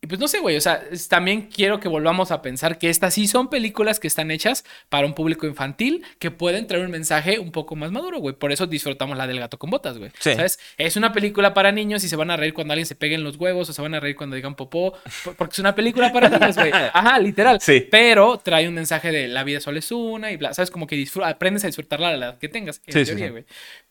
y 0.00 0.06
pues 0.06 0.20
no 0.20 0.28
sé, 0.28 0.38
güey, 0.38 0.56
o 0.56 0.60
sea, 0.60 0.80
es- 0.92 1.08
también 1.08 1.48
quiero 1.52 1.80
que 1.80 1.88
volvamos 1.88 2.30
a 2.30 2.40
pensar 2.40 2.78
que 2.78 2.88
estas 2.88 3.14
sí 3.14 3.26
son 3.26 3.50
películas 3.50 3.98
que 3.98 4.06
están 4.06 4.30
hechas 4.30 4.64
para 4.88 5.06
un 5.06 5.12
público 5.14 5.46
infantil 5.46 6.04
que 6.20 6.30
pueden 6.30 6.68
traer 6.68 6.84
un 6.84 6.92
mensaje 6.92 7.40
un 7.40 7.50
poco 7.50 7.74
más 7.74 7.90
maduro, 7.90 8.18
güey. 8.20 8.34
Por 8.36 8.52
eso 8.52 8.68
disfrutamos 8.68 9.18
la 9.18 9.26
del 9.26 9.40
gato 9.40 9.58
con 9.58 9.70
botas, 9.70 9.98
güey. 9.98 10.12
Sí. 10.20 10.34
¿Sabes? 10.34 10.60
Es 10.76 10.96
una 10.96 11.12
película 11.12 11.52
para 11.52 11.72
niños 11.72 12.04
y 12.04 12.08
se 12.08 12.14
van 12.14 12.30
a 12.30 12.36
reír 12.36 12.54
cuando 12.54 12.74
alguien 12.74 12.86
se 12.86 12.94
pegue 12.94 13.16
en 13.16 13.24
los 13.24 13.36
huevos 13.36 13.68
o 13.68 13.72
se 13.72 13.82
van 13.82 13.94
a 13.94 14.00
reír 14.00 14.14
cuando 14.14 14.36
digan 14.36 14.54
popó, 14.54 14.96
por- 15.24 15.34
porque 15.34 15.54
es 15.54 15.58
una 15.58 15.74
película 15.74 16.12
para 16.12 16.28
niños, 16.28 16.54
güey. 16.56 16.70
Ajá, 16.92 17.18
literal. 17.18 17.60
Sí. 17.60 17.86
Pero 17.90 18.38
trae 18.38 18.68
un 18.68 18.74
mensaje 18.74 19.10
de 19.10 19.26
la 19.26 19.42
vida 19.42 19.60
solo 19.60 19.80
es 19.80 19.90
una 19.90 20.30
y 20.30 20.36
bla, 20.36 20.54
¿sabes? 20.54 20.70
Como 20.70 20.86
que 20.86 21.04
aprendes 21.24 21.64
a 21.64 21.66
disfrutarla 21.66 22.08
a 22.10 22.16
la 22.16 22.26
edad 22.26 22.38
que 22.38 22.48
tengas, 22.48 22.80
en 22.86 22.92
Sí, 22.92 23.00
sí, 23.00 23.06
teoría, 23.06 23.26
sí. 23.26 23.30
güey. 23.32 23.44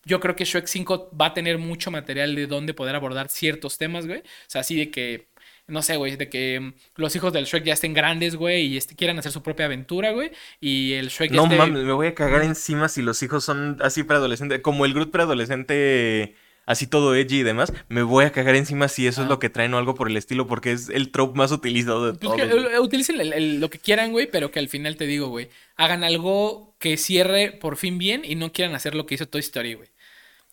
Yo 0.05 0.21
creo 0.21 0.37
que 0.37 0.45
Shrek 0.45 0.67
5 0.67 1.11
va 1.19 1.27
a 1.27 1.33
tener 1.33 1.57
mucho 1.57 1.91
material 1.91 2.33
de 2.33 2.47
donde 2.47 2.73
poder 2.73 2.95
abordar 2.95 3.27
ciertos 3.27 3.77
temas, 3.77 4.07
güey. 4.07 4.19
O 4.19 4.23
sea, 4.47 4.61
así 4.61 4.77
de 4.77 4.89
que, 4.89 5.27
no 5.67 5.81
sé, 5.81 5.97
güey, 5.97 6.15
de 6.15 6.29
que 6.29 6.59
mm, 6.59 6.73
los 6.95 7.15
hijos 7.15 7.33
del 7.33 7.45
Shrek 7.45 7.63
ya 7.65 7.73
estén 7.73 7.93
grandes, 7.93 8.35
güey, 8.35 8.65
y 8.67 8.77
este, 8.77 8.95
quieran 8.95 9.19
hacer 9.19 9.31
su 9.31 9.43
propia 9.43 9.65
aventura, 9.65 10.11
güey. 10.11 10.31
Y 10.61 10.93
el 10.93 11.09
Shrek 11.09 11.31
No 11.31 11.43
este- 11.43 11.57
mames, 11.57 11.83
me 11.83 11.91
voy 11.93 12.07
a 12.07 12.15
cagar 12.15 12.43
encima 12.43 12.87
si 12.89 13.01
los 13.01 13.21
hijos 13.23 13.43
son 13.43 13.77
así 13.81 14.03
preadolescentes. 14.03 14.61
Como 14.61 14.85
el 14.85 14.93
Groot 14.93 15.11
preadolescente, 15.11 16.35
así 16.65 16.87
todo 16.87 17.15
edgy 17.15 17.39
y 17.39 17.43
demás. 17.43 17.73
Me 17.89 18.01
voy 18.03 18.25
a 18.25 18.31
cagar 18.31 18.55
encima 18.55 18.87
si 18.87 19.07
eso 19.07 19.21
es 19.21 19.27
Ah. 19.27 19.29
lo 19.29 19.39
que 19.39 19.49
traen 19.49 19.73
o 19.73 19.77
algo 19.77 19.95
por 19.95 20.09
el 20.09 20.17
estilo, 20.17 20.47
porque 20.47 20.71
es 20.71 20.89
el 20.89 21.11
trope 21.11 21.37
más 21.37 21.51
utilizado 21.51 22.05
de 22.11 22.17
Pues 22.17 22.35
todos. 22.37 22.69
que, 22.71 22.79
utilicen 22.79 23.19
el- 23.21 23.33
el- 23.33 23.59
lo 23.59 23.69
que 23.69 23.79
quieran, 23.79 24.11
güey, 24.11 24.29
pero 24.29 24.51
que 24.51 24.59
al 24.59 24.69
final 24.69 24.95
te 24.97 25.05
digo, 25.05 25.27
güey, 25.27 25.49
hagan 25.75 26.03
algo 26.03 26.75
que 26.79 26.97
cierre 26.97 27.51
por 27.51 27.77
fin 27.77 27.97
bien 27.97 28.21
y 28.23 28.35
no 28.35 28.51
quieran 28.51 28.75
hacer 28.75 28.95
lo 28.95 29.05
que 29.05 29.15
hizo 29.15 29.27
Toy 29.27 29.41
Story, 29.41 29.73
güey. 29.75 29.89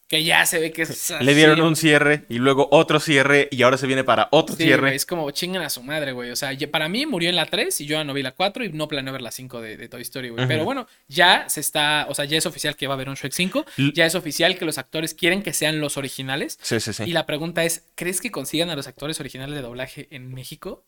Que 0.07 0.23
ya 0.23 0.45
se 0.45 0.59
ve 0.59 0.71
que 0.71 0.83
es 0.83 1.13
Le 1.21 1.35
dieron 1.35 1.55
así, 1.55 1.63
un 1.63 1.77
cierre 1.77 2.25
y 2.29 2.35
luego 2.39 2.69
otro 2.71 3.01
cierre 3.01 3.49
y 3.51 3.63
ahora 3.63 3.79
se 3.79 3.87
viene 3.87 4.05
para 4.05 4.29
otro 4.33 4.55
Sí, 4.55 4.65
cierre. 4.65 4.95
es 4.95 5.07
como 5.07 5.31
chingan 5.31 5.63
a 5.63 5.71
su 5.71 5.83
madre, 5.83 6.13
güey. 6.13 6.31
O 6.31 6.37
sea, 6.37 6.51
para 6.71 6.89
mí 6.89 7.07
murió 7.07 7.31
en 7.31 7.37
la 7.37 7.47
3 7.47 7.81
y 7.81 7.87
yo 7.87 7.97
ya 7.97 8.05
no 8.05 8.13
vi 8.13 8.23
la 8.23 8.33
4 8.33 8.65
y 8.65 8.69
no 8.73 8.87
planeo 8.87 9.13
ver 9.13 9.23
la 9.23 9.31
5 9.31 9.61
de, 9.63 9.77
de 9.79 9.89
Toy 9.89 10.03
Story, 10.03 10.29
güey. 10.29 10.47
Pero 10.47 10.65
bueno, 10.65 10.87
ya 11.09 11.49
se 11.49 11.61
está, 11.61 12.07
o 12.11 12.15
sea, 12.15 12.27
ya 12.27 12.37
es 12.37 12.45
oficial 12.47 12.77
que 12.77 12.87
va 12.87 12.93
a 12.95 12.97
haber 12.97 13.09
un 13.09 13.15
Shrek 13.15 13.33
5. 13.33 13.65
L- 13.79 13.93
Ya 13.95 14.05
es 14.07 14.15
oficial 14.15 14.59
que 14.59 14.65
los 14.67 14.77
actores 14.79 15.15
quieren 15.15 15.43
que 15.43 15.53
sean 15.55 15.81
los 15.81 15.97
originales. 15.97 16.59
Sí, 16.61 16.81
sí, 16.81 16.93
sí. 16.93 17.05
Y 17.05 17.13
la 17.13 17.25
pregunta 17.27 17.65
es, 17.65 17.85
¿crees 17.95 18.21
que 18.21 18.31
consigan 18.31 18.69
a 18.71 18.77
los 18.77 18.87
actores 18.87 19.19
originales 19.21 19.55
de 19.55 19.63
doblaje 19.63 20.09
en 20.11 20.33
México? 20.35 20.85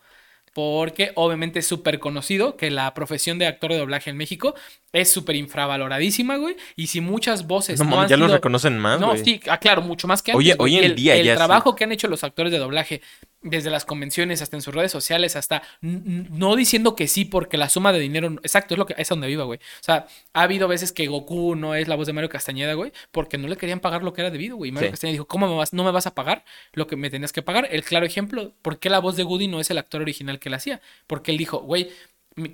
Porque 0.56 1.12
obviamente 1.16 1.58
es 1.58 1.66
súper 1.66 1.98
conocido 1.98 2.56
que 2.56 2.70
la 2.70 2.94
profesión 2.94 3.38
de 3.38 3.46
actor 3.46 3.70
de 3.72 3.76
doblaje 3.76 4.08
en 4.08 4.16
México 4.16 4.54
es 4.90 5.12
súper 5.12 5.36
infravaloradísima, 5.36 6.38
güey. 6.38 6.56
Y 6.76 6.86
si 6.86 7.02
muchas 7.02 7.46
voces 7.46 7.78
No 7.78 7.84
no, 7.84 7.90
mames, 7.90 8.04
han 8.04 8.08
ya 8.08 8.16
los 8.16 8.28
sido- 8.28 8.36
reconocen 8.38 8.78
más, 8.78 8.98
no, 8.98 9.08
güey. 9.08 9.22
sí, 9.22 9.38
claro, 9.60 9.82
mucho 9.82 10.08
más 10.08 10.22
que 10.22 10.30
antes. 10.30 10.38
Oye, 10.38 10.54
hoy 10.58 10.76
en 10.78 10.84
el, 10.84 10.94
día 10.94 11.14
el 11.14 11.26
ya 11.26 11.34
sí. 11.34 11.36
trabajo 11.36 11.74
que 11.74 11.84
han 11.84 11.92
hecho 11.92 12.08
los 12.08 12.24
actores 12.24 12.50
de 12.52 12.58
doblaje 12.58 13.02
desde 13.48 13.70
las 13.70 13.84
convenciones 13.84 14.42
hasta 14.42 14.56
en 14.56 14.62
sus 14.62 14.74
redes 14.74 14.92
sociales, 14.92 15.36
hasta 15.36 15.62
no 15.80 16.56
diciendo 16.56 16.96
que 16.96 17.08
sí 17.08 17.24
porque 17.24 17.56
la 17.56 17.68
suma 17.68 17.92
de 17.92 17.98
dinero, 17.98 18.28
exacto, 18.42 18.74
es 18.74 18.78
lo 18.78 18.86
que 18.86 18.94
es 18.98 19.08
donde 19.08 19.26
viva, 19.26 19.44
güey. 19.44 19.58
O 19.58 19.84
sea, 19.84 20.06
ha 20.32 20.42
habido 20.42 20.68
veces 20.68 20.92
que 20.92 21.06
Goku 21.06 21.54
no 21.54 21.74
es 21.74 21.88
la 21.88 21.96
voz 21.96 22.06
de 22.06 22.12
Mario 22.12 22.28
Castañeda, 22.28 22.74
güey, 22.74 22.92
porque 23.10 23.38
no 23.38 23.48
le 23.48 23.56
querían 23.56 23.80
pagar 23.80 24.02
lo 24.02 24.12
que 24.12 24.22
era 24.22 24.30
debido, 24.30 24.56
güey. 24.56 24.72
Mario 24.72 24.90
Castañeda 24.90 25.12
dijo, 25.12 25.26
¿cómo 25.26 25.48
me 25.48 25.56
vas, 25.56 25.72
no 25.72 25.84
me 25.84 25.90
vas 25.90 26.06
a 26.06 26.14
pagar 26.14 26.44
lo 26.72 26.86
que 26.86 26.96
me 26.96 27.10
tenías 27.10 27.32
que 27.32 27.42
pagar? 27.42 27.68
El 27.70 27.84
claro 27.84 28.06
ejemplo, 28.06 28.54
¿por 28.62 28.78
qué 28.78 28.90
la 28.90 28.98
voz 28.98 29.16
de 29.16 29.24
Woody 29.24 29.48
no 29.48 29.60
es 29.60 29.70
el 29.70 29.78
actor 29.78 30.02
original 30.02 30.38
que 30.38 30.50
la 30.50 30.56
hacía? 30.56 30.80
Porque 31.06 31.30
él 31.30 31.38
dijo, 31.38 31.60
güey, 31.60 31.90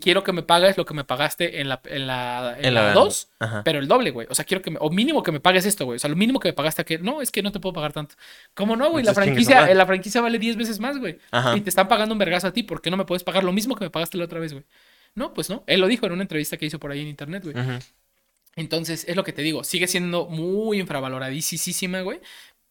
quiero 0.01 0.23
que 0.23 0.33
me 0.33 0.43
pagues 0.43 0.77
lo 0.77 0.85
que 0.85 0.95
me 0.95 1.05
pagaste 1.05 1.61
en 1.61 1.69
la 1.69 1.81
en 1.85 2.07
la, 2.07 2.57
en, 2.59 2.75
la 2.75 2.93
2, 2.93 3.29
pero 3.65 3.81
el 3.81 3.89
doble, 3.89 4.11
güey. 4.11 4.27
O 4.31 4.35
sea, 4.35 4.45
quiero 4.45 4.63
que 4.63 4.71
me, 4.71 4.79
o 4.81 4.91
mínimo 4.91 5.23
que 5.23 5.33
me 5.33 5.41
pagues 5.41 5.67
esto, 5.67 5.85
güey. 5.85 5.97
O 5.97 5.99
sea, 5.99 6.09
lo 6.09 6.17
mínimo 6.17 6.39
que 6.39 6.49
me 6.49 6.53
pagaste 6.53 6.85
que 6.85 6.99
no, 6.99 7.21
es 7.21 7.33
que 7.33 7.43
no 7.43 7.51
te 7.51 7.59
puedo 7.59 7.73
pagar 7.73 7.93
tanto. 7.93 8.15
¿Cómo 8.55 8.77
no, 8.77 8.91
güey? 8.91 9.05
La 9.05 9.15
franquicia, 9.15 9.75
la 9.75 9.87
franquicia 9.87 10.21
vale 10.21 10.39
10 10.39 10.57
veces 10.57 10.79
más, 10.79 10.99
güey. 10.99 11.19
Y 11.57 11.61
te 11.61 11.71
están 11.71 11.89
pagando 11.89 12.15
un 12.15 12.19
vergazo 12.19 12.47
a 12.47 12.53
ti, 12.53 12.63
¿por 12.63 12.81
qué 12.81 12.91
no 12.91 12.97
me 12.97 13.05
puedes 13.05 13.25
pagar 13.25 13.45
lo 13.45 13.53
mismo 13.53 13.75
que 13.75 13.85
me 13.85 13.91
pagaste 13.91 14.19
la 14.19 14.25
otra 14.25 14.39
vez, 14.39 14.53
güey? 14.53 14.65
No, 15.15 15.35
pues 15.35 15.51
no. 15.51 15.65
Él 15.67 15.81
lo 15.81 15.89
dijo 15.89 16.07
en 16.07 16.13
una 16.13 16.23
entrevista 16.23 16.57
que 16.57 16.67
hizo 16.67 16.79
por 16.79 16.93
ahí 16.93 17.01
en 17.01 17.09
internet, 17.09 17.45
güey. 17.45 17.57
Entonces, 18.55 19.07
es 19.09 19.17
lo 19.17 19.25
que 19.25 19.33
te 19.33 19.41
digo, 19.43 19.65
sigue 19.65 19.87
siendo 19.87 20.27
muy 20.27 20.79
infravaloradísima, 20.79 22.03
güey. 22.03 22.21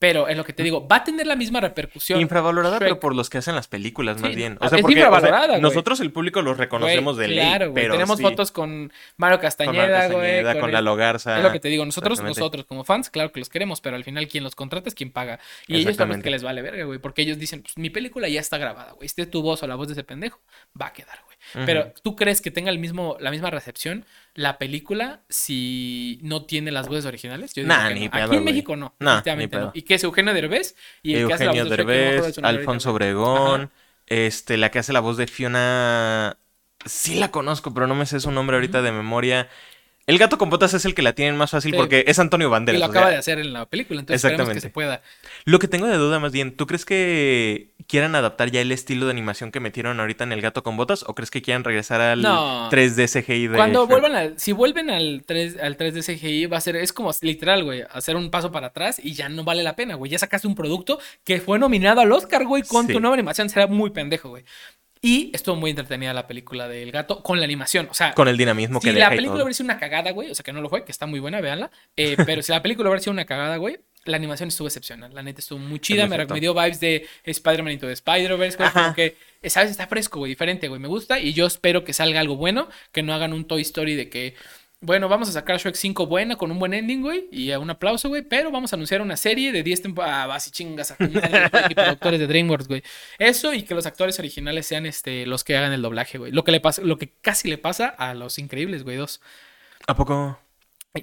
Pero 0.01 0.27
es 0.27 0.35
lo 0.35 0.43
que 0.43 0.51
te 0.51 0.63
digo, 0.63 0.87
va 0.87 0.95
a 0.95 1.03
tener 1.03 1.27
la 1.27 1.35
misma 1.35 1.61
repercusión. 1.61 2.19
Infravalorada, 2.19 2.79
pero 2.79 2.99
por 2.99 3.13
los 3.13 3.29
que 3.29 3.37
hacen 3.37 3.53
las 3.53 3.67
películas, 3.67 4.19
más 4.19 4.33
bien. 4.33 4.57
O 4.59 4.67
sea, 4.67 4.79
es 4.79 4.81
porque, 4.81 4.95
infravalorada, 4.95 5.59
Nosotros, 5.59 5.99
el 5.99 6.11
público, 6.11 6.41
los 6.41 6.57
reconocemos 6.57 7.17
de 7.17 7.27
ley. 7.27 7.37
Claro, 7.37 7.69
güey. 7.69 7.87
Tenemos 7.87 8.19
fotos 8.19 8.51
con 8.51 8.91
Mario 9.17 9.39
Castañeda, 9.39 10.07
güey. 10.07 10.41
Con, 10.41 10.59
con, 10.59 10.71
la 10.71 10.81
Logarza. 10.81 11.37
Es 11.37 11.43
lo 11.43 11.51
que 11.51 11.59
te 11.59 11.67
digo. 11.67 11.85
Nosotros, 11.85 12.19
nosotros, 12.23 12.65
como 12.65 12.83
fans, 12.83 13.11
claro 13.11 13.31
que 13.31 13.39
los 13.39 13.49
queremos, 13.49 13.79
pero 13.79 13.95
al 13.95 14.03
final 14.03 14.27
quien 14.27 14.43
los 14.43 14.55
contrata 14.55 14.89
es 14.89 14.95
quien 14.95 15.11
paga. 15.11 15.39
Y 15.67 15.75
ellos 15.75 15.95
también 15.97 16.23
que 16.23 16.31
les 16.31 16.41
vale 16.41 16.63
verga, 16.63 16.83
güey. 16.85 16.97
Porque 16.97 17.21
ellos 17.21 17.37
dicen, 17.37 17.61
pues 17.61 17.77
mi 17.77 17.91
película 17.91 18.27
ya 18.27 18.39
está 18.39 18.57
grabada, 18.57 18.93
güey. 18.93 19.05
Esté 19.05 19.27
tu 19.27 19.43
voz 19.43 19.61
o 19.61 19.67
la 19.67 19.75
voz 19.75 19.87
de 19.87 19.93
ese 19.93 20.03
pendejo, 20.03 20.39
va 20.81 20.87
a 20.87 20.93
quedar, 20.93 21.19
güey. 21.25 21.65
Pero 21.67 21.93
¿tú 22.01 22.15
crees 22.15 22.41
que 22.41 22.49
tenga 22.49 22.71
el 22.71 22.79
mismo, 22.79 23.17
la 23.19 23.29
misma 23.29 23.51
recepción 23.51 24.05
la 24.33 24.57
película 24.57 25.21
si 25.29 26.19
no 26.21 26.45
tiene 26.45 26.71
las 26.71 26.87
voces 26.87 27.05
originales? 27.05 27.53
Yo 27.53 27.63
nah, 27.65 27.89
ni 27.89 28.09
Aquí 28.11 28.35
en 28.37 28.43
México 28.43 28.75
no, 28.75 28.95
nah, 28.99 29.21
no. 29.23 29.71
Y 29.73 29.81
que 29.83 29.95
es 29.95 30.03
Eugenio 30.03 30.33
Derbez 30.33 30.75
y 31.03 31.15
el 31.15 31.21
Eugenio 31.21 31.27
que 31.27 31.33
hace 31.33 31.45
la 31.45 31.63
voz 31.63 31.69
Derbez, 31.69 32.35
de 32.35 32.47
Alfonso 32.47 32.91
Obregón, 32.91 33.71
este, 34.07 34.57
la 34.57 34.71
que 34.71 34.79
hace 34.79 34.93
la 34.93 34.99
voz 34.99 35.17
de 35.17 35.27
Fiona... 35.27 36.37
Sí 36.83 37.15
la 37.15 37.29
conozco, 37.29 37.73
pero 37.73 37.85
no 37.85 37.93
me 37.93 38.07
sé 38.07 38.19
su 38.19 38.31
nombre 38.31 38.57
ahorita 38.57 38.81
de 38.81 38.91
memoria. 38.91 39.47
El 40.07 40.17
gato 40.17 40.37
con 40.39 40.49
botas 40.49 40.73
es 40.73 40.83
el 40.85 40.95
que 40.95 41.03
la 41.03 41.13
tienen 41.13 41.37
más 41.37 41.51
fácil 41.51 41.75
porque 41.75 42.05
es 42.07 42.17
Antonio 42.17 42.49
Banderas. 42.49 42.79
Y 42.79 42.81
lo 42.81 42.87
acaba 42.87 43.09
de 43.09 43.17
hacer 43.17 43.37
en 43.37 43.53
la 43.53 43.67
película, 43.67 43.99
entonces 43.99 44.23
exactamente. 44.23 44.55
que 44.55 44.61
se 44.61 44.69
pueda. 44.69 45.03
Lo 45.45 45.59
que 45.59 45.67
tengo 45.67 45.85
de 45.85 45.97
duda 45.97 46.19
más 46.19 46.31
bien, 46.31 46.55
¿tú 46.55 46.65
crees 46.65 46.85
que 46.85 47.69
quieran 47.87 48.15
adaptar 48.15 48.51
ya 48.51 48.61
el 48.61 48.71
estilo 48.71 49.05
de 49.05 49.11
animación 49.11 49.51
que 49.51 49.59
metieron 49.59 49.99
ahorita 49.99 50.23
en 50.23 50.31
El 50.31 50.41
gato 50.41 50.63
con 50.63 50.77
botas 50.77 51.03
o 51.07 51.15
crees 51.15 51.31
que 51.31 51.41
quieran 51.41 51.63
regresar 51.63 52.01
al 52.01 52.23
3D 52.23 53.23
CGI 53.23 53.47
de 53.47 53.57
Cuando 53.57 53.87
vuelvan 53.87 54.15
al 54.15 54.39
si 54.39 54.51
vuelven 54.51 54.89
al 54.89 55.23
3 55.25 55.57
al 55.61 55.77
3D 55.77 56.03
CGI 56.03 56.45
va 56.45 56.57
a 56.57 56.61
ser 56.61 56.75
es 56.75 56.93
como 56.93 57.11
literal, 57.21 57.63
güey, 57.63 57.83
hacer 57.91 58.15
un 58.15 58.29
paso 58.31 58.51
para 58.51 58.67
atrás 58.67 58.99
y 59.03 59.13
ya 59.13 59.29
no 59.29 59.43
vale 59.43 59.63
la 59.63 59.75
pena, 59.75 59.95
güey. 59.95 60.11
Ya 60.11 60.19
sacaste 60.19 60.47
un 60.47 60.55
producto 60.55 60.99
que 61.23 61.39
fue 61.39 61.59
nominado 61.59 62.01
al 62.01 62.11
Oscar, 62.11 62.45
güey, 62.45 62.63
con 62.63 62.87
tu 62.87 62.99
nueva 62.99 63.15
animación, 63.15 63.49
será 63.49 63.67
muy 63.67 63.89
pendejo, 63.89 64.29
güey. 64.29 64.43
Y 65.03 65.31
estuvo 65.33 65.55
muy 65.55 65.71
entretenida 65.71 66.13
la 66.13 66.27
película 66.27 66.67
del 66.67 66.91
gato 66.91 67.23
con 67.23 67.39
la 67.39 67.45
animación. 67.45 67.87
O 67.89 67.93
sea, 67.95 68.13
con 68.13 68.27
el 68.27 68.37
dinamismo 68.37 68.79
que 68.79 68.91
Si 68.91 68.99
la 68.99 69.09
película 69.09 69.43
hubiera 69.43 69.53
sido 69.53 69.65
una 69.65 69.79
cagada, 69.79 70.11
güey, 70.11 70.29
o 70.29 70.35
sea 70.35 70.43
que 70.43 70.53
no 70.53 70.61
lo 70.61 70.69
fue, 70.69 70.85
que 70.85 70.91
está 70.91 71.07
muy 71.07 71.19
buena, 71.19 71.41
véanla. 71.41 71.71
Eh, 71.95 72.15
pero 72.23 72.43
si 72.43 72.51
la 72.51 72.61
película 72.61 72.87
hubiera 72.87 73.01
sido 73.01 73.13
una 73.13 73.25
cagada, 73.25 73.57
güey, 73.57 73.79
la 74.05 74.17
animación 74.17 74.49
estuvo 74.49 74.67
excepcional. 74.67 75.13
La 75.13 75.23
neta 75.23 75.39
estuvo 75.39 75.59
muy 75.59 75.79
chida. 75.79 76.07
Me, 76.07 76.25
me, 76.25 76.39
dio 76.39 76.53
vibes 76.53 76.79
de 76.79 77.07
Spider-Man 77.23 77.73
Into 77.73 77.87
the 77.87 77.93
Spider-Verse. 77.93 78.57
Como 78.57 78.93
que, 78.93 79.17
¿sabes? 79.45 79.71
Está 79.71 79.87
fresco, 79.87 80.19
güey, 80.19 80.31
diferente, 80.31 80.67
güey. 80.67 80.79
Me 80.79 80.87
gusta 80.87 81.19
y 81.19 81.33
yo 81.33 81.45
espero 81.45 81.83
que 81.83 81.93
salga 81.93 82.19
algo 82.19 82.35
bueno. 82.35 82.69
Que 82.91 83.03
no 83.03 83.13
hagan 83.13 83.33
un 83.33 83.45
Toy 83.45 83.61
Story 83.61 83.95
de 83.95 84.09
que 84.09 84.35
bueno, 84.83 85.07
vamos 85.07 85.29
a 85.29 85.31
sacar 85.31 85.57
Shrek 85.59 85.75
5 85.75 86.07
buena, 86.07 86.37
con 86.37 86.49
un 86.49 86.57
buen 86.57 86.73
ending, 86.73 87.03
güey. 87.03 87.27
Y 87.31 87.51
un 87.51 87.69
aplauso, 87.69 88.09
güey. 88.09 88.23
Pero 88.23 88.49
vamos 88.49 88.73
a 88.73 88.75
anunciar 88.75 89.01
una 89.01 89.15
serie 89.15 89.51
de 89.51 89.61
10 89.61 89.83
temporadas. 89.83 90.27
Ah, 90.27 90.35
así 90.35 90.49
chingas 90.49 90.89
a 90.89 90.95
productores 90.95 92.19
de 92.19 92.25
DreamWorks, 92.25 92.67
güey. 92.67 92.81
Eso 93.19 93.53
y 93.53 93.61
que 93.61 93.75
los 93.75 93.85
actores 93.85 94.17
originales 94.17 94.65
sean 94.65 94.87
este, 94.87 95.27
los 95.27 95.43
que 95.43 95.55
hagan 95.55 95.71
el 95.71 95.83
doblaje, 95.83 96.17
güey. 96.17 96.31
Lo 96.31 96.43
que 96.43 96.51
le 96.51 96.59
pasa, 96.59 96.81
lo 96.81 96.97
que 96.97 97.13
casi 97.21 97.47
le 97.47 97.59
pasa 97.59 97.89
a 97.89 98.15
los 98.15 98.39
increíbles, 98.39 98.83
güey, 98.83 98.97
dos. 98.97 99.21
¿A 99.85 99.95
poco? 99.95 100.39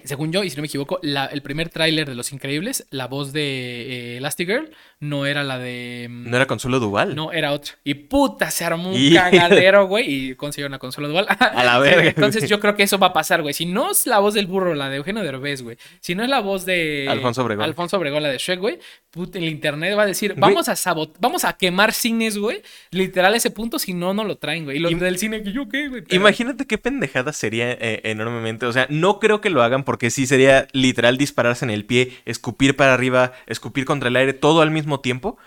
Según 0.03 0.31
yo, 0.31 0.43
y 0.43 0.51
si 0.51 0.55
no 0.55 0.61
me 0.61 0.67
equivoco, 0.67 0.99
el 1.01 1.41
primer 1.41 1.69
tráiler 1.69 2.07
de 2.07 2.13
Los 2.13 2.31
Increíbles, 2.31 2.85
la 2.91 3.07
voz 3.07 3.33
de 3.33 3.41
eh, 3.41 4.17
Elastigirl, 4.17 4.69
no 4.99 5.25
era 5.25 5.43
la 5.43 5.57
de... 5.57 6.05
Mm, 6.07 6.29
¿No 6.29 6.35
era 6.35 6.45
Consuelo 6.45 6.79
Duval? 6.79 7.15
No, 7.15 7.31
era 7.31 7.53
otra. 7.53 7.73
Y 7.83 7.95
puta, 7.95 8.51
se 8.51 8.65
armó 8.65 8.91
un 8.91 9.13
cagadero, 9.13 9.87
güey, 9.87 10.05
y 10.13 10.35
consiguió 10.35 10.67
una 10.67 10.77
Consuelo 10.77 11.07
Duval. 11.09 11.25
A 11.39 11.63
la 11.63 11.79
verga. 11.79 12.09
Entonces 12.15 12.47
yo 12.47 12.59
creo 12.59 12.75
que 12.75 12.83
eso 12.83 12.99
va 12.99 13.07
a 13.07 13.13
pasar, 13.13 13.41
güey. 13.41 13.55
Si 13.55 13.65
no 13.65 13.89
es 13.89 14.05
la 14.05 14.19
voz 14.19 14.35
del 14.35 14.45
burro, 14.45 14.75
la 14.75 14.89
de 14.89 14.97
Eugenio 14.97 15.23
Derbez, 15.23 15.63
güey. 15.63 15.77
Si 16.01 16.13
no 16.13 16.21
es 16.21 16.29
la 16.29 16.41
voz 16.41 16.65
de... 16.65 17.07
Alfonso 17.09 17.41
Obregón. 17.41 17.65
Alfonso 17.65 17.97
Obregón, 17.97 18.21
la 18.21 18.29
de 18.29 18.37
Shrek, 18.37 18.59
güey. 18.59 18.77
Puta, 19.09 19.39
el 19.39 19.45
internet 19.45 19.97
va 19.97 20.03
a 20.03 20.05
decir, 20.05 20.35
vamos 20.37 20.69
a 20.69 20.75
sabot 20.75 21.17
vamos 21.19 21.45
a 21.45 21.53
quemar 21.53 21.93
cines, 21.93 22.37
güey. 22.37 22.61
Literal 22.91 23.33
ese 23.33 23.49
punto, 23.49 23.79
si 23.79 23.95
no, 23.95 24.13
no 24.13 24.23
lo 24.23 24.37
traen, 24.37 24.65
güey. 24.65 24.77
Y 24.77 24.79
los 24.79 24.99
del 24.99 25.17
cine, 25.17 25.41
que 25.41 25.51
yo 25.51 25.67
qué, 25.67 25.87
güey. 25.87 26.03
Imagínate 26.09 26.67
qué 26.67 26.77
pendejada 26.77 27.33
sería 27.33 27.71
eh, 27.71 28.01
enormemente. 28.03 28.67
O 28.67 28.71
sea, 28.71 28.85
no 28.91 29.17
creo 29.19 29.41
que 29.41 29.49
lo 29.49 29.63
hagan 29.63 29.78
porque 29.83 30.09
sí 30.09 30.27
sería 30.27 30.67
literal 30.71 31.17
dispararse 31.17 31.65
en 31.65 31.71
el 31.71 31.85
pie, 31.85 32.13
escupir 32.25 32.75
para 32.75 32.93
arriba, 32.93 33.33
escupir 33.47 33.85
contra 33.85 34.09
el 34.09 34.15
aire, 34.15 34.33
todo 34.33 34.61
al 34.61 34.71
mismo 34.71 34.99
tiempo. 34.99 35.37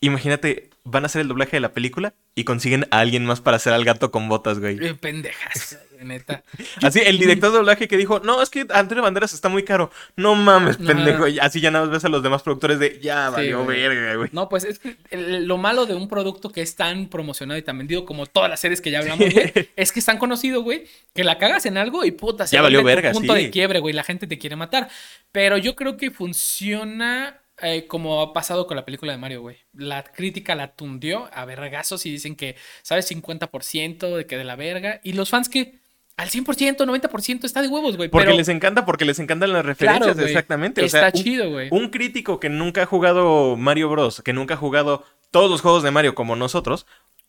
Imagínate, 0.00 0.70
van 0.84 1.04
a 1.04 1.06
hacer 1.06 1.22
el 1.22 1.28
doblaje 1.28 1.56
de 1.56 1.60
la 1.60 1.72
película 1.72 2.14
y 2.34 2.44
consiguen 2.44 2.86
a 2.90 3.00
alguien 3.00 3.24
más 3.26 3.40
para 3.40 3.56
hacer 3.56 3.72
al 3.72 3.84
gato 3.84 4.10
con 4.10 4.28
botas, 4.28 4.58
güey. 4.58 4.78
Eh, 4.84 4.94
pendejas, 4.94 5.78
neta. 6.04 6.42
Así, 6.82 7.00
el 7.00 7.18
director 7.18 7.50
de 7.50 7.58
doblaje 7.58 7.88
que 7.88 7.96
dijo, 7.96 8.20
no, 8.20 8.42
es 8.42 8.50
que 8.50 8.66
Antonio 8.70 9.02
Banderas 9.02 9.32
está 9.32 9.48
muy 9.48 9.64
caro. 9.64 9.90
No 10.16 10.34
mames, 10.34 10.76
pendejo. 10.76 11.24
Así 11.40 11.60
ya 11.60 11.70
nada 11.70 11.86
más 11.86 11.94
ves 11.94 12.04
a 12.04 12.08
los 12.08 12.22
demás 12.22 12.42
productores 12.42 12.78
de, 12.78 12.98
ya 13.00 13.30
valió 13.30 13.64
verga, 13.66 14.14
güey. 14.16 14.30
No, 14.32 14.48
pues 14.48 14.64
es 14.64 14.78
que 14.78 14.96
lo 15.10 15.58
malo 15.58 15.86
de 15.86 15.94
un 15.94 16.08
producto 16.08 16.50
que 16.50 16.62
es 16.62 16.76
tan 16.76 17.08
promocionado 17.08 17.58
y 17.58 17.62
tan 17.62 17.78
vendido 17.78 18.04
como 18.04 18.26
todas 18.26 18.50
las 18.50 18.60
series 18.60 18.80
que 18.80 18.90
ya 18.90 19.00
hablamos, 19.00 19.32
güey, 19.32 19.52
es 19.76 19.92
que 19.92 20.00
es 20.00 20.06
tan 20.06 20.18
conocido, 20.18 20.62
güey, 20.62 20.86
que 21.14 21.24
la 21.24 21.38
cagas 21.38 21.66
en 21.66 21.76
algo 21.76 22.04
y 22.04 22.10
puta, 22.10 22.46
se 22.46 22.56
ya 22.56 22.62
valió 22.62 22.82
verga, 22.82 23.12
punto 23.12 23.34
de 23.34 23.50
quiebre, 23.50 23.80
güey, 23.80 23.94
la 23.94 24.04
gente 24.04 24.26
te 24.26 24.38
quiere 24.38 24.56
matar. 24.56 24.88
Pero 25.32 25.58
yo 25.58 25.74
creo 25.74 25.96
que 25.96 26.10
funciona 26.10 27.40
eh, 27.60 27.86
como 27.88 28.22
ha 28.22 28.32
pasado 28.32 28.66
con 28.66 28.76
la 28.76 28.84
película 28.84 29.12
de 29.12 29.18
Mario, 29.18 29.40
güey. 29.40 29.56
La 29.72 30.04
crítica 30.04 30.54
la 30.54 30.74
tundió 30.74 31.28
a 31.32 31.44
vergazos 31.44 32.06
y 32.06 32.10
dicen 32.10 32.36
que, 32.36 32.56
¿sabes? 32.82 33.10
50% 33.10 34.16
de 34.16 34.26
que 34.26 34.36
de 34.36 34.44
la 34.44 34.54
verga. 34.54 35.00
Y 35.02 35.14
los 35.14 35.30
fans 35.30 35.48
que 35.48 35.74
al 36.18 36.30
100%, 36.30 36.76
90% 36.76 37.44
está 37.44 37.62
de 37.62 37.68
huevos, 37.68 37.96
güey. 37.96 38.08
Porque 38.08 38.34
les 38.34 38.48
encanta, 38.48 38.84
porque 38.84 39.04
les 39.04 39.20
encantan 39.20 39.52
las 39.52 39.64
referencias, 39.64 40.18
exactamente. 40.18 40.84
está 40.84 41.12
chido, 41.12 41.48
güey. 41.48 41.68
Un, 41.70 41.90
crítico 41.90 42.40
que 42.40 42.48
nunca 42.48 42.82
ha 42.82 42.86
jugado 42.86 43.56
Mario 43.56 43.88
Bros., 43.88 44.20
que 44.22 44.32
nunca 44.32 44.54
ha 44.54 44.56
jugado 44.56 45.04
todos 45.30 45.48
los 45.48 45.60
juegos 45.60 45.84
de 45.84 45.92
Mario 45.92 46.16
como 46.16 46.34
nosotros, 46.34 46.86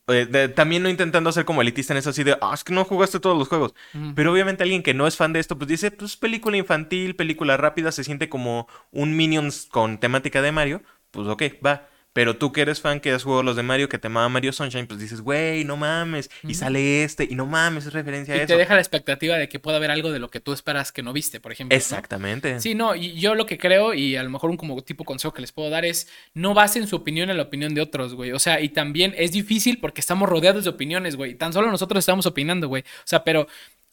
eh, 0.08 0.52
también 0.56 0.82
no 0.82 0.90
intentando 0.90 1.32
ser 1.32 1.46
como 1.46 1.62
elitista 1.62 1.94
en 1.94 1.98
eso 1.98 2.10
así 2.10 2.24
de, 2.24 2.36
ah, 2.42 2.52
es 2.52 2.64
que 2.64 2.74
no 2.74 2.84
jugaste 2.84 3.20
todos 3.20 3.38
los 3.38 3.48
juegos. 3.48 3.76
Pero 4.16 4.34
obviamente 4.34 4.64
alguien 4.64 4.82
que 4.82 4.96
no 4.96 5.06
es 5.06 5.16
fan 5.16 5.34
de 5.34 5.40
esto, 5.40 5.56
pues 5.56 5.68
dice, 5.68 5.92
pues 5.92 6.18
película 6.18 6.58
infantil, 6.58 7.16
película 7.16 7.58
rápida, 7.58 7.92
se 7.92 8.04
siente 8.04 8.28
como 8.28 8.68
un 8.92 9.16
Minions 9.16 9.68
con 9.70 10.00
temática 10.00 10.42
de 10.42 10.52
Mario. 10.52 10.82
Pues 11.12 11.28
ok, 11.28 11.44
va. 11.64 11.88
Pero 12.20 12.36
tú 12.36 12.52
que 12.52 12.60
eres 12.60 12.82
fan, 12.82 13.00
que 13.00 13.14
has 13.14 13.24
jugado 13.24 13.44
los 13.44 13.56
de 13.56 13.64
Mario, 13.64 13.88
que 13.88 13.98
te 13.98 14.08
amaba 14.08 14.28
Mario 14.28 14.52
Sunshine, 14.52 14.88
pues 14.88 15.00
dices, 15.00 15.22
güey, 15.22 15.64
no 15.64 15.78
mames. 15.78 16.30
Y 16.44 16.54
sale 16.54 17.06
este, 17.06 17.24
y 17.24 17.36
no 17.36 17.46
mames, 17.46 17.86
es 17.86 17.94
referencia 17.94 18.34
a 18.34 18.38
eso. 18.38 18.44
Y 18.44 18.48
te 18.48 18.58
deja 18.58 18.74
la 18.74 18.82
expectativa 18.82 19.38
de 19.38 19.48
que 19.48 19.58
pueda 19.58 19.78
haber 19.78 19.90
algo 19.90 20.12
de 20.12 20.20
lo 20.20 20.30
que 20.30 20.42
tú 20.42 20.52
esperas 20.52 20.92
que 20.92 21.02
no 21.02 21.14
viste, 21.14 21.40
por 21.40 21.54
ejemplo. 21.54 21.78
Exactamente. 21.78 22.60
Sí, 22.60 22.76
no, 22.76 22.94
y 22.94 23.14
yo 23.14 23.36
lo 23.36 23.46
que 23.46 23.58
creo, 23.58 23.94
y 23.94 24.18
a 24.18 24.24
lo 24.24 24.30
mejor 24.32 24.50
un 24.50 24.58
como 24.58 24.82
tipo 24.82 25.06
consejo 25.06 25.34
que 25.34 25.40
les 25.40 25.54
puedo 25.54 25.70
dar 25.70 25.86
es, 25.86 26.10
no 26.34 26.54
basen 26.54 26.88
su 26.88 26.98
opinión 26.98 27.30
en 27.30 27.38
la 27.38 27.44
opinión 27.44 27.74
de 27.74 27.80
otros, 27.80 28.16
güey. 28.16 28.34
O 28.34 28.40
sea, 28.40 28.60
y 28.60 28.68
también 28.68 29.16
es 29.18 29.32
difícil 29.32 29.80
porque 29.80 30.02
estamos 30.02 30.28
rodeados 30.28 30.66
de 30.66 30.72
opiniones, 30.72 31.16
güey. 31.16 31.36
Tan 31.36 31.54
solo 31.54 31.72
nosotros 31.72 32.02
estamos 32.02 32.26
opinando, 32.26 32.68
güey. 32.68 32.82
O 32.82 33.06
sea, 33.08 33.24
pero 33.24 33.48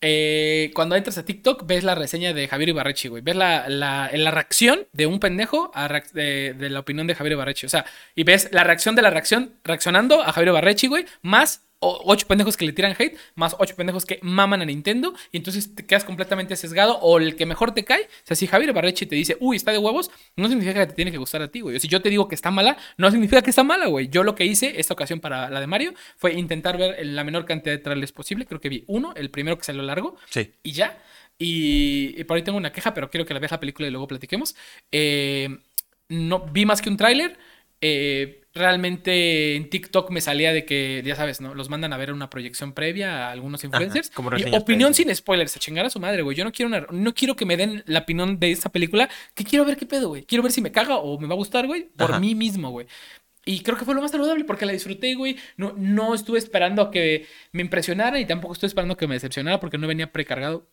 eh, 0.09 0.71
cuando 0.73 0.95
entras 0.95 1.19
a 1.19 1.25
TikTok, 1.25 1.67
ves 1.67 1.83
la 1.83 1.97
reseña 1.97 2.33
de 2.33 2.47
Javier 2.47 2.69
Ibarrechi, 2.69 3.09
güey. 3.09 3.23
Ves 3.23 3.35
la, 3.35 3.69
la, 3.69 4.31
reacción 4.31 4.87
de 4.93 5.07
un 5.07 5.19
pendejo 5.19 5.73
de, 6.13 6.55
de, 6.55 6.71
la 6.71 6.79
opinión 6.79 7.09
de 7.09 7.17
Javier 7.17 7.33
Ibarrechi. 7.33 7.67
O 7.67 7.69
sea, 7.69 7.85
y 8.15 8.23
ves 8.23 8.49
la 8.53 8.63
reacción 8.63 8.95
de 8.95 9.03
la 9.03 9.11
reacción 9.11 9.55
reaccionando 9.65 10.23
a 10.23 10.31
Javier 10.31 10.51
Ibarrechi, 10.51 10.87
güey, 10.87 11.07
más 11.23 11.67
ocho 11.81 12.27
pendejos 12.27 12.57
que 12.57 12.65
le 12.65 12.73
tiran 12.73 12.95
hate, 12.99 13.17
más 13.35 13.57
ocho 13.59 13.77
pendejos 13.77 14.07
que 14.07 14.19
maman 14.23 14.63
a 14.63 14.65
Nintendo, 14.65 15.15
y 15.33 15.37
entonces 15.37 15.75
te 15.75 15.85
quedas 15.85 16.05
completamente 16.05 16.57
sesgado, 16.57 16.99
o 16.99 17.19
el 17.19 17.37
que 17.37 17.47
mejor 17.47 17.75
te 17.75 17.85
cae. 17.85 18.03
O 18.03 18.27
sea, 18.27 18.37
si 18.37 18.47
Javier 18.47 18.73
Barrechi 18.73 19.07
te 19.07 19.15
dice, 19.15 19.37
uy, 19.41 19.57
está 19.57 19.73
de 19.73 19.79
huevos, 19.79 20.11
no 20.37 20.49
significa 20.49 20.81
que 20.81 20.87
te 20.87 20.95
tiene 20.95 21.11
que 21.11 21.19
gustar 21.19 21.43
a 21.43 21.49
ti, 21.49 21.61
güey. 21.61 21.77
O 21.77 21.81
si 21.81 21.89
yo 21.89 22.01
te 22.01 22.11
digo 22.11 22.29
que 22.29 22.35
está 22.35 22.51
mala, 22.51 22.77
no 22.97 23.11
significa 23.11 23.43
que 23.43 23.51
está 23.51 23.63
mala, 23.63 23.87
güey. 23.87 24.09
Yo 24.09 24.23
lo 24.23 24.35
que 24.35 24.45
hice 24.45 24.81
esta 24.81 24.95
ocasión 24.95 25.21
para 25.21 25.51
la 25.51 25.61
de 25.61 25.67
Mario 25.67 25.95
fue 26.17 26.35
intentar 26.35 26.79
ver 26.79 27.05
la 27.05 27.25
menor 27.25 27.45
cantidad 27.45 27.75
de 27.75 27.83
trailers 27.83 28.13
posible. 28.13 28.47
Creo 28.47 28.61
que 28.61 28.69
vi 28.69 28.85
uno, 28.87 29.13
el 29.17 29.31
primero 29.31 29.59
que 29.59 29.65
salió 29.65 29.83
largo, 29.83 30.17
sí. 30.31 30.53
y 30.63 30.73
ya. 30.73 30.99
Y, 31.39 32.25
por 32.25 32.37
ahí 32.37 32.43
tengo 32.43 32.59
una 32.59 32.73
queja, 32.73 32.95
pero 32.95 33.11
quiero 33.11 33.27
que 33.27 33.35
la 33.35 33.41
veas 33.41 33.53
la 33.53 33.61
película 33.61 33.87
y 33.87 33.91
luego 33.91 34.09
platiquemos. 34.09 34.57
Eh, 34.91 35.49
no 36.09 36.41
vi 36.47 36.65
más 36.65 36.81
que 36.81 36.89
un 36.89 36.97
tráiler. 36.97 37.39
Eh, 37.81 38.46
realmente 38.57 39.55
en 39.57 39.71
TikTok 39.71 40.11
me 40.11 40.21
salía 40.21 40.53
de 40.53 40.65
que, 40.65 41.03
ya 41.05 41.15
sabes, 41.15 41.41
¿no? 41.41 41.55
Los 41.55 41.69
mandan 41.69 41.93
a 41.93 41.97
ver 41.97 42.13
una 42.13 42.29
proyección 42.31 42.73
previa 42.73 43.29
a 43.29 43.31
algunos 43.33 43.63
influencers. 43.65 44.11
como 44.11 44.31
y 44.37 44.45
opinión 44.55 44.95
sin 44.95 45.15
spoilers, 45.15 45.57
a 45.57 45.61
chingar 45.61 45.87
a 45.87 45.91
su 45.91 46.01
madre, 46.01 46.23
güey. 46.23 46.37
Yo 46.37 46.45
no 46.45 46.53
quiero 46.53 46.69
una- 46.69 46.87
no 46.91 47.15
quiero 47.15 47.37
que 47.37 47.45
me 47.47 47.57
den 47.57 47.83
la 47.87 48.01
opinión 48.01 48.39
de 48.41 48.51
esta 48.51 48.71
película, 48.71 49.09
que 49.35 49.45
quiero 49.45 49.65
ver 49.65 49.77
qué 49.77 49.87
pedo, 49.87 50.09
güey. 50.09 50.25
Quiero 50.25 50.43
ver 50.43 50.53
si 50.53 50.61
me 50.61 50.73
caga 50.73 50.97
o 50.97 51.19
me 51.19 51.27
va 51.29 51.35
a 51.35 51.37
gustar, 51.37 51.67
güey, 51.67 51.89
por 51.97 52.11
Ajá. 52.11 52.21
mí 52.21 52.35
mismo, 52.35 52.71
güey. 52.71 52.87
Y 53.49 53.61
creo 53.61 53.79
que 53.79 53.85
fue 53.85 53.95
lo 53.95 54.03
más 54.03 54.11
saludable 54.11 54.43
porque 54.45 54.67
la 54.67 54.73
disfruté, 54.73 55.15
güey. 55.15 55.37
No, 55.57 55.73
no 55.77 56.15
estuve 56.15 56.39
esperando 56.39 56.83
a 56.83 56.91
que 56.91 57.27
me 57.53 57.63
impresionara 57.63 58.19
y 58.19 58.27
tampoco 58.27 58.55
estuve 58.55 58.67
esperando 58.67 58.95
a 58.95 58.97
que 58.97 59.07
me 59.07 59.15
decepcionara 59.15 59.61
porque 59.61 59.79
no 59.79 59.87
venía 59.87 60.11
precargado 60.11 60.67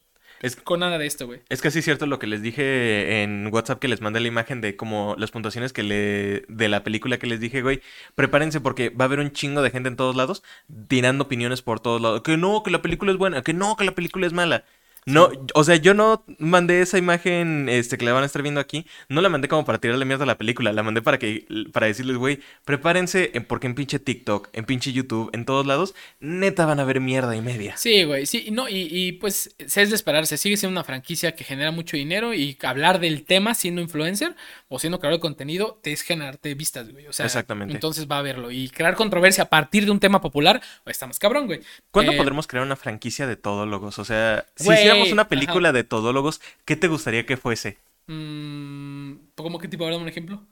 Es, 0.43 0.57
con 0.57 0.81
nada 0.81 0.97
de 0.97 1.05
esto, 1.05 1.25
güey. 1.25 1.39
es 1.47 1.61
casi 1.61 1.81
cierto 1.81 2.05
lo 2.05 2.19
que 2.19 2.27
les 2.27 2.41
dije 2.41 3.23
en 3.23 3.49
WhatsApp 3.51 3.79
que 3.79 3.87
les 3.87 4.01
mandé 4.01 4.19
la 4.19 4.27
imagen 4.27 4.59
de 4.59 4.75
como 4.75 5.15
las 5.17 5.31
puntuaciones 5.31 5.71
que 5.71 5.83
le 5.83 6.43
de 6.49 6.67
la 6.67 6.83
película 6.83 7.17
que 7.17 7.27
les 7.27 7.39
dije, 7.39 7.61
güey, 7.61 7.81
prepárense 8.15 8.59
porque 8.59 8.89
va 8.89 9.05
a 9.05 9.07
haber 9.07 9.19
un 9.19 9.31
chingo 9.31 9.61
de 9.61 9.71
gente 9.71 9.87
en 9.87 9.95
todos 9.95 10.17
lados 10.17 10.43
tirando 10.89 11.23
opiniones 11.23 11.61
por 11.61 11.79
todos 11.79 12.01
lados, 12.01 12.23
que 12.23 12.35
no, 12.35 12.61
que 12.61 12.71
la 12.71 12.81
película 12.81 13.13
es 13.13 13.17
buena, 13.17 13.41
que 13.41 13.53
no, 13.53 13.77
que 13.77 13.85
la 13.85 13.95
película 13.95 14.27
es 14.27 14.33
mala. 14.33 14.65
No, 15.05 15.29
o 15.53 15.63
sea, 15.63 15.75
yo 15.75 15.93
no 15.93 16.23
mandé 16.39 16.81
esa 16.81 16.97
imagen 16.97 17.67
este, 17.69 17.97
que 17.97 18.05
la 18.05 18.13
van 18.13 18.23
a 18.23 18.25
estar 18.25 18.41
viendo 18.41 18.59
aquí, 18.61 18.85
no 19.09 19.21
la 19.21 19.29
mandé 19.29 19.47
como 19.47 19.65
para 19.65 19.77
tirarle 19.79 20.05
mierda 20.05 20.23
a 20.23 20.27
la 20.27 20.37
película, 20.37 20.71
la 20.73 20.83
mandé 20.83 21.01
para 21.01 21.19
que 21.19 21.45
para 21.71 21.87
decirles, 21.87 22.17
güey, 22.17 22.39
prepárense 22.65 23.31
en- 23.33 23.45
porque 23.45 23.67
en 23.67 23.75
pinche 23.75 23.99
TikTok, 23.99 24.49
en 24.53 24.65
pinche 24.65 24.93
YouTube, 24.93 25.29
en 25.33 25.45
todos 25.45 25.65
lados, 25.65 25.93
neta 26.19 26.65
van 26.65 26.79
a 26.79 26.83
ver 26.85 26.99
mierda 27.01 27.35
y 27.35 27.41
media. 27.41 27.75
Sí, 27.77 28.03
güey, 28.03 28.25
sí, 28.25 28.49
no, 28.51 28.69
y, 28.69 28.87
y 28.89 29.11
pues 29.13 29.55
es 29.59 29.73
de 29.89 29.95
esperarse, 29.95 30.37
sigue 30.37 30.57
siendo 30.57 30.71
una 30.79 30.83
franquicia 30.83 31.33
que 31.35 31.43
genera 31.43 31.71
mucho 31.71 31.97
dinero 31.97 32.33
y 32.33 32.57
hablar 32.63 32.99
del 32.99 33.23
tema 33.25 33.53
siendo 33.55 33.81
influencer 33.81 34.35
o 34.69 34.79
siendo 34.79 34.99
creador 34.99 35.19
de 35.19 35.21
contenido 35.21 35.79
te 35.81 35.91
es 35.91 36.01
generarte 36.01 36.53
vistas, 36.55 36.91
güey, 36.91 37.07
o 37.07 37.13
sea, 37.13 37.25
Exactamente. 37.25 37.73
entonces 37.73 38.07
va 38.09 38.19
a 38.19 38.21
verlo 38.21 38.51
y 38.51 38.69
crear 38.69 38.95
controversia 38.95 39.43
a 39.45 39.49
partir 39.49 39.85
de 39.85 39.91
un 39.91 39.99
tema 39.99 40.21
popular, 40.21 40.61
pues 40.83 40.95
estamos 40.95 41.19
cabrón, 41.19 41.47
güey. 41.47 41.59
¿Cuándo 41.91 42.11
Eh, 42.13 42.17
podremos 42.17 42.47
crear 42.47 42.65
una 42.65 42.75
franquicia 42.75 43.27
de 43.27 43.35
todólogos? 43.35 43.99
O 43.99 44.05
sea, 44.05 44.45
Güey, 44.59 44.92
hiciéramos 45.01 45.11
una 45.11 45.23
ajá. 45.23 45.29
película 45.29 45.71
de 45.71 45.83
todólogos, 45.83 46.41
¿qué 46.65 46.75
te 46.75 46.87
gustaría 46.87 47.25
que 47.25 47.37
fuese? 47.37 47.77
mm, 48.07 49.13
¿Cómo 49.35 49.59
qué 49.59 49.67
tipo? 49.67 49.85
Dame 49.85 49.97
un 49.97 50.07
ejemplo. 50.09 50.45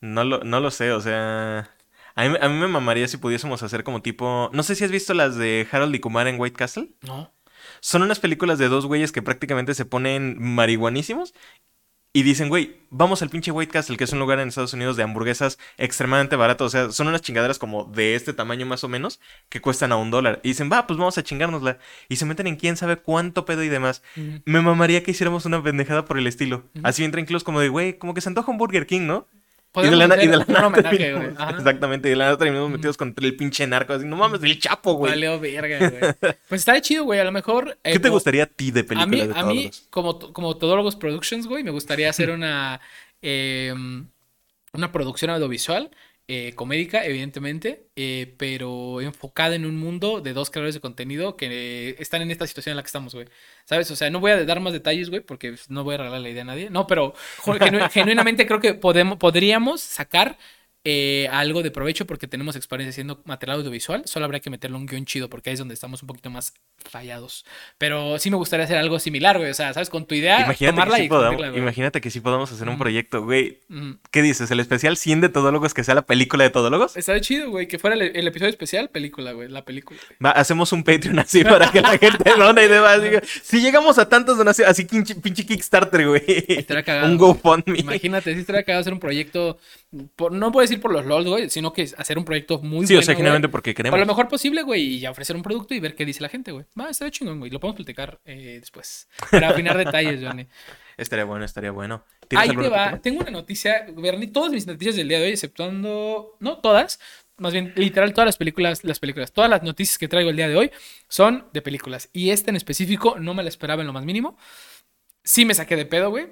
No 0.00 0.24
lo, 0.24 0.40
no 0.44 0.60
lo 0.60 0.70
sé, 0.70 0.92
o 0.92 1.00
sea... 1.00 1.70
A 2.14 2.28
mí, 2.28 2.36
a 2.40 2.48
mí 2.48 2.58
me 2.58 2.68
mamaría 2.68 3.06
si 3.08 3.16
pudiésemos 3.16 3.62
hacer 3.62 3.84
como 3.84 4.02
tipo... 4.02 4.50
No 4.52 4.62
sé 4.62 4.74
si 4.74 4.84
has 4.84 4.90
visto 4.90 5.14
las 5.14 5.36
de 5.36 5.68
Harold 5.70 5.94
y 5.94 6.00
Kumar 6.00 6.26
en 6.26 6.40
White 6.40 6.56
Castle. 6.56 6.90
No. 7.02 7.32
Son 7.80 8.02
unas 8.02 8.20
películas 8.20 8.58
de 8.58 8.68
dos 8.68 8.86
güeyes 8.86 9.12
que 9.12 9.22
prácticamente 9.22 9.74
se 9.74 9.84
ponen 9.84 10.36
marihuanísimos 10.40 11.34
y 12.18 12.24
dicen, 12.24 12.48
güey, 12.48 12.80
vamos 12.90 13.22
al 13.22 13.30
pinche 13.30 13.52
White 13.52 13.70
Castle, 13.70 13.96
que 13.96 14.02
es 14.02 14.12
un 14.12 14.18
lugar 14.18 14.40
en 14.40 14.48
Estados 14.48 14.72
Unidos 14.72 14.96
de 14.96 15.04
hamburguesas 15.04 15.56
extremadamente 15.76 16.34
barato. 16.34 16.64
O 16.64 16.68
sea, 16.68 16.90
son 16.90 17.06
unas 17.06 17.22
chingaderas 17.22 17.60
como 17.60 17.84
de 17.84 18.16
este 18.16 18.32
tamaño 18.32 18.66
más 18.66 18.82
o 18.82 18.88
menos 18.88 19.20
que 19.48 19.60
cuestan 19.60 19.92
a 19.92 19.96
un 19.96 20.10
dólar. 20.10 20.40
Y 20.42 20.48
dicen, 20.48 20.68
va, 20.68 20.88
pues 20.88 20.98
vamos 20.98 21.16
a 21.16 21.22
chingárnosla. 21.22 21.78
Y 22.08 22.16
se 22.16 22.24
meten 22.24 22.48
en 22.48 22.56
quién 22.56 22.76
sabe 22.76 22.96
cuánto 22.96 23.44
pedo 23.44 23.62
y 23.62 23.68
demás. 23.68 24.02
Me 24.44 24.60
mamaría 24.60 25.04
que 25.04 25.12
hiciéramos 25.12 25.46
una 25.46 25.62
pendejada 25.62 26.06
por 26.06 26.18
el 26.18 26.26
estilo. 26.26 26.64
Así 26.82 27.04
entra 27.04 27.20
incluso 27.20 27.44
como 27.44 27.60
de, 27.60 27.68
güey, 27.68 27.98
como 27.98 28.14
que 28.14 28.20
se 28.20 28.30
antoja 28.30 28.50
un 28.50 28.58
Burger 28.58 28.88
King, 28.88 29.02
¿no? 29.06 29.28
Y 29.76 29.82
de 29.82 29.96
la, 29.96 30.22
y 30.22 30.26
de 30.26 30.36
la 30.36 30.44
nada 30.46 30.66
homenaje. 30.66 31.14
Exactamente, 31.56 32.08
y 32.08 32.10
de 32.10 32.16
la 32.16 32.24
nada 32.24 32.38
terminamos 32.38 32.70
metidos 32.70 32.96
contra 32.96 33.24
el 33.24 33.36
pinche 33.36 33.66
narco. 33.66 33.92
Así, 33.92 34.06
no 34.06 34.16
mames, 34.16 34.42
el 34.42 34.58
chapo, 34.58 34.94
güey. 34.94 35.12
Valió 35.12 35.38
verga, 35.38 35.78
güey. 35.78 36.34
Pues 36.48 36.62
está 36.62 36.80
chido, 36.80 37.04
güey, 37.04 37.20
a 37.20 37.24
lo 37.24 37.32
mejor... 37.32 37.78
eh, 37.84 37.92
¿Qué 37.92 37.98
te 37.98 38.08
gustaría 38.08 38.44
a 38.44 38.46
ti 38.46 38.70
de 38.70 38.80
A 38.80 39.06
mí, 39.06 39.18
película 39.18 39.34
de 39.34 39.40
a 39.40 39.44
mí 39.44 39.70
como, 39.90 40.18
como 40.32 40.56
Todólogos 40.56 40.96
Productions, 40.96 41.46
güey, 41.46 41.62
me 41.62 41.70
gustaría 41.70 42.08
hacer 42.08 42.30
una, 42.30 42.80
em, 43.22 44.06
una 44.72 44.90
producción 44.90 45.30
audiovisual, 45.30 45.90
eh, 46.30 46.52
comédica, 46.54 47.06
evidentemente, 47.06 47.86
eh, 47.96 48.34
pero 48.36 49.00
enfocada 49.00 49.54
en 49.54 49.64
un 49.64 49.76
mundo 49.78 50.20
de 50.20 50.34
dos 50.34 50.50
creadores 50.50 50.74
de 50.74 50.80
contenido 50.82 51.38
que 51.38 51.46
eh, 51.90 51.96
están 52.00 52.20
en 52.20 52.30
esta 52.30 52.46
situación 52.46 52.72
en 52.72 52.76
la 52.76 52.82
que 52.82 52.88
estamos, 52.88 53.14
güey. 53.14 53.28
¿Sabes? 53.64 53.90
O 53.90 53.96
sea, 53.96 54.10
no 54.10 54.20
voy 54.20 54.32
a 54.32 54.44
dar 54.44 54.60
más 54.60 54.74
detalles, 54.74 55.08
güey, 55.08 55.22
porque 55.22 55.54
no 55.70 55.84
voy 55.84 55.94
a 55.94 55.98
regalar 55.98 56.20
la 56.20 56.28
idea 56.28 56.42
a 56.42 56.44
nadie. 56.44 56.68
No, 56.68 56.86
pero 56.86 57.14
genuinamente 57.90 58.46
creo 58.46 58.60
que 58.60 58.74
podemos, 58.74 59.16
podríamos 59.16 59.80
sacar 59.80 60.36
eh, 60.90 61.28
algo 61.30 61.62
de 61.62 61.70
provecho 61.70 62.06
porque 62.06 62.26
tenemos 62.26 62.56
experiencia 62.56 62.88
haciendo 62.88 63.20
material 63.26 63.58
audiovisual. 63.58 64.04
Solo 64.06 64.24
habría 64.24 64.40
que 64.40 64.48
meterle 64.48 64.78
un 64.78 64.86
guion 64.86 65.04
chido 65.04 65.28
porque 65.28 65.50
ahí 65.50 65.52
es 65.52 65.58
donde 65.58 65.74
estamos 65.74 66.00
un 66.02 66.06
poquito 66.06 66.30
más 66.30 66.54
rayados. 66.94 67.44
Pero 67.76 68.18
sí 68.18 68.30
me 68.30 68.38
gustaría 68.38 68.64
hacer 68.64 68.78
algo 68.78 68.98
similar, 68.98 69.36
güey. 69.36 69.50
O 69.50 69.54
sea, 69.54 69.74
¿sabes? 69.74 69.90
Con 69.90 70.06
tu 70.06 70.14
idea, 70.14 70.40
Imagínate 70.40 70.72
tomarla 70.72 70.94
que, 70.96 71.02
sí 71.02 71.06
y 71.06 71.08
podamos, 71.10 71.56
imagínate 71.58 72.00
que 72.00 72.10
sí 72.10 72.20
podamos 72.20 72.50
hacer 72.52 72.70
un 72.70 72.78
proyecto, 72.78 73.22
güey. 73.22 73.60
Mm. 73.68 73.92
¿Qué 74.10 74.22
dices? 74.22 74.50
¿El 74.50 74.60
especial 74.60 74.96
100 74.96 75.20
de 75.20 75.28
todólogos 75.28 75.74
que 75.74 75.84
sea 75.84 75.94
la 75.94 76.06
película 76.06 76.44
de 76.44 76.50
todólogos? 76.50 76.96
Estaría 76.96 77.20
chido, 77.20 77.50
güey. 77.50 77.68
Que 77.68 77.78
fuera 77.78 77.94
el, 77.94 78.16
el 78.16 78.26
episodio 78.26 78.48
especial, 78.48 78.88
película, 78.88 79.32
güey. 79.32 79.50
La 79.50 79.66
película. 79.66 80.00
Va, 80.24 80.30
hacemos 80.30 80.72
un 80.72 80.84
Patreon 80.84 81.18
así 81.18 81.44
para 81.44 81.70
que 81.70 81.82
la 81.82 81.98
gente 81.98 82.32
done 82.34 82.64
y 82.64 82.68
demás. 82.68 83.02
diga, 83.02 83.20
si 83.42 83.60
llegamos 83.60 83.98
a 83.98 84.08
tantas 84.08 84.38
donaciones, 84.38 84.70
así 84.70 84.86
pinche, 84.86 85.16
pinche 85.16 85.44
Kickstarter, 85.44 86.08
güey. 86.08 86.64
Cagado. 86.64 87.12
Un. 87.12 87.18
GoFundMe. 87.18 87.78
Imagínate, 87.78 88.32
sí 88.32 88.40
estaría 88.40 88.62
cagado 88.62 88.80
hacer 88.80 88.94
un 88.94 89.00
proyecto. 89.00 89.58
Por- 90.16 90.32
no 90.32 90.52
puedo 90.52 90.62
decir 90.62 90.80
por 90.80 90.92
los 90.92 91.06
LOL, 91.06 91.24
güey, 91.26 91.48
sino 91.50 91.72
que 91.72 91.82
hacer 91.96 92.18
un 92.18 92.24
proyecto 92.24 92.58
muy 92.60 92.86
Sí, 92.86 92.92
o 92.94 92.96
bueno. 92.96 93.04
sea, 93.06 93.14
güey, 93.14 93.16
generalmente 93.16 93.48
porque 93.48 93.70
Para 93.72 93.76
queremos. 93.76 94.00
lo 94.00 94.06
mejor 94.06 94.28
posible, 94.28 94.62
güey, 94.62 94.82
y 94.82 94.98
ya 95.00 95.10
ofrecer 95.10 95.34
un 95.36 95.42
producto 95.42 95.74
y 95.74 95.80
ver 95.80 95.94
qué 95.94 96.04
dice 96.04 96.22
la 96.22 96.28
gente, 96.28 96.52
güey. 96.52 96.66
Va, 96.78 96.90
estaría 96.90 97.10
chingón, 97.10 97.38
güey. 97.38 97.50
Lo 97.50 97.58
podemos 97.60 97.76
platicar 97.76 98.20
eh, 98.24 98.58
después. 98.60 99.08
Para 99.30 99.48
afinar 99.50 99.76
detalles, 99.78 100.20
Johnny. 100.22 100.46
Estaría 100.98 101.24
bueno, 101.24 101.44
estaría 101.44 101.70
bueno. 101.70 102.04
¿Tienes 102.26 102.48
Ahí 102.50 102.56
te 102.56 102.68
va. 102.68 102.86
tema? 102.86 103.00
Tengo 103.02 103.20
una 103.20 103.30
noticia, 103.30 103.86
Bernie. 103.96 104.26
Todas 104.32 104.50
mis 104.50 104.66
noticias 104.66 104.96
del 104.96 105.06
día 105.08 105.20
de 105.20 105.26
hoy, 105.26 105.30
exceptuando. 105.30 106.36
No 106.40 106.58
todas. 106.58 106.98
Más 107.36 107.52
bien, 107.52 107.72
literal, 107.76 108.12
todas 108.12 108.26
las 108.26 108.36
películas, 108.36 108.82
las 108.82 108.98
películas, 108.98 109.32
todas 109.32 109.48
las 109.48 109.62
noticias 109.62 109.96
que 109.96 110.08
traigo 110.08 110.30
el 110.30 110.34
día 110.36 110.48
de 110.48 110.56
hoy 110.56 110.72
son 111.06 111.46
de 111.52 111.62
películas. 111.62 112.10
Y 112.12 112.30
esta 112.30 112.50
en 112.50 112.56
específico 112.56 113.16
no 113.20 113.32
me 113.32 113.44
la 113.44 113.48
esperaba 113.48 113.80
en 113.82 113.86
lo 113.86 113.92
más 113.92 114.04
mínimo. 114.04 114.36
Sí 115.22 115.44
me 115.44 115.54
saqué 115.54 115.76
de 115.76 115.86
pedo, 115.86 116.10
güey. 116.10 116.26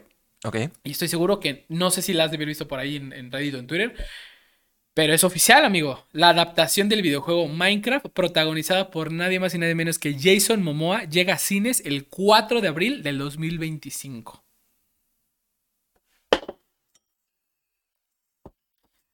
Y 0.85 0.91
estoy 0.91 1.09
seguro 1.09 1.41
que 1.41 1.67
no 1.69 1.91
sé 1.91 2.03
si 2.03 2.13
la 2.13 2.25
has 2.25 2.31
de 2.31 2.37
haber 2.37 2.49
visto 2.49 2.69
por 2.69 2.79
ahí 2.79 2.97
en, 2.97 3.13
en 3.13 3.31
Reddit 3.31 3.55
o 3.55 3.59
en 3.59 3.67
Twitter. 3.67 3.95
Pero 4.97 5.13
es 5.13 5.25
oficial, 5.25 5.65
amigo. 5.67 6.07
La 6.13 6.31
adaptación 6.31 6.89
del 6.89 7.03
videojuego 7.03 7.49
Minecraft, 7.49 8.07
protagonizada 8.15 8.91
por 8.91 9.13
nadie 9.13 9.39
más 9.39 9.55
y 9.55 9.59
nadie 9.59 9.75
menos 9.75 9.99
que 9.99 10.17
Jason 10.19 10.63
Momoa, 10.63 11.05
llega 11.05 11.35
a 11.35 11.39
cines 11.39 11.83
el 11.85 12.07
4 12.09 12.63
de 12.63 12.69
abril 12.69 13.03
del 13.03 13.19
2025. 13.19 14.43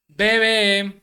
Bebé. 0.07 1.01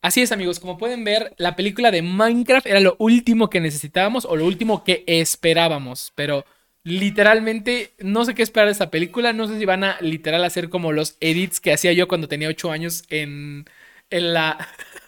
Así 0.00 0.22
es, 0.22 0.30
amigos. 0.30 0.60
Como 0.60 0.78
pueden 0.78 1.02
ver, 1.02 1.34
la 1.38 1.56
película 1.56 1.90
de 1.90 2.02
Minecraft 2.02 2.66
era 2.66 2.78
lo 2.78 2.94
último 3.00 3.50
que 3.50 3.60
necesitábamos 3.60 4.26
o 4.26 4.36
lo 4.36 4.44
último 4.44 4.84
que 4.84 5.02
esperábamos. 5.08 6.12
Pero 6.14 6.44
literalmente 6.84 7.94
no 7.98 8.24
sé 8.24 8.34
qué 8.34 8.42
esperar 8.42 8.68
de 8.68 8.72
esta 8.72 8.90
película. 8.90 9.32
No 9.32 9.48
sé 9.48 9.58
si 9.58 9.64
van 9.64 9.84
a 9.84 9.98
literal 10.00 10.44
hacer 10.44 10.68
como 10.70 10.92
los 10.92 11.16
edits 11.20 11.60
que 11.60 11.72
hacía 11.72 11.92
yo 11.92 12.08
cuando 12.08 12.28
tenía 12.28 12.48
8 12.48 12.70
años 12.70 13.04
en, 13.10 13.66
en 14.10 14.34
la... 14.34 14.58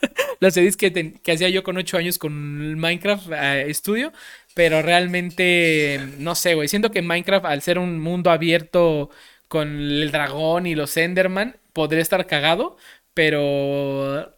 los 0.40 0.56
edits 0.56 0.76
que, 0.76 1.32
hacía 1.32 1.48
yo 1.50 1.62
con 1.62 1.76
8 1.76 1.98
años 1.98 2.18
con 2.18 2.78
Minecraft 2.78 3.28
eh, 3.32 3.74
Studio. 3.74 4.12
Pero 4.54 4.82
realmente, 4.82 6.00
no 6.18 6.34
sé, 6.34 6.54
güey. 6.54 6.68
Siento 6.68 6.90
que 6.90 7.02
Minecraft, 7.02 7.44
al 7.46 7.62
ser 7.62 7.78
un 7.78 8.00
mundo 8.00 8.30
abierto 8.30 9.10
con 9.48 9.68
el 9.68 10.10
dragón 10.12 10.66
y 10.66 10.74
los 10.74 10.96
Enderman, 10.96 11.56
podría 11.72 12.02
estar 12.02 12.26
cagado. 12.26 12.76
Pero 13.14 14.34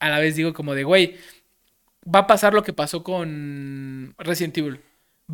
a 0.00 0.08
la 0.10 0.18
vez 0.18 0.36
digo 0.36 0.52
como 0.54 0.74
de, 0.74 0.84
güey, 0.84 1.16
va 2.12 2.20
a 2.20 2.26
pasar 2.26 2.54
lo 2.54 2.62
que 2.62 2.72
pasó 2.72 3.02
con 3.04 4.14
Resident 4.18 4.58
Evil. 4.58 4.80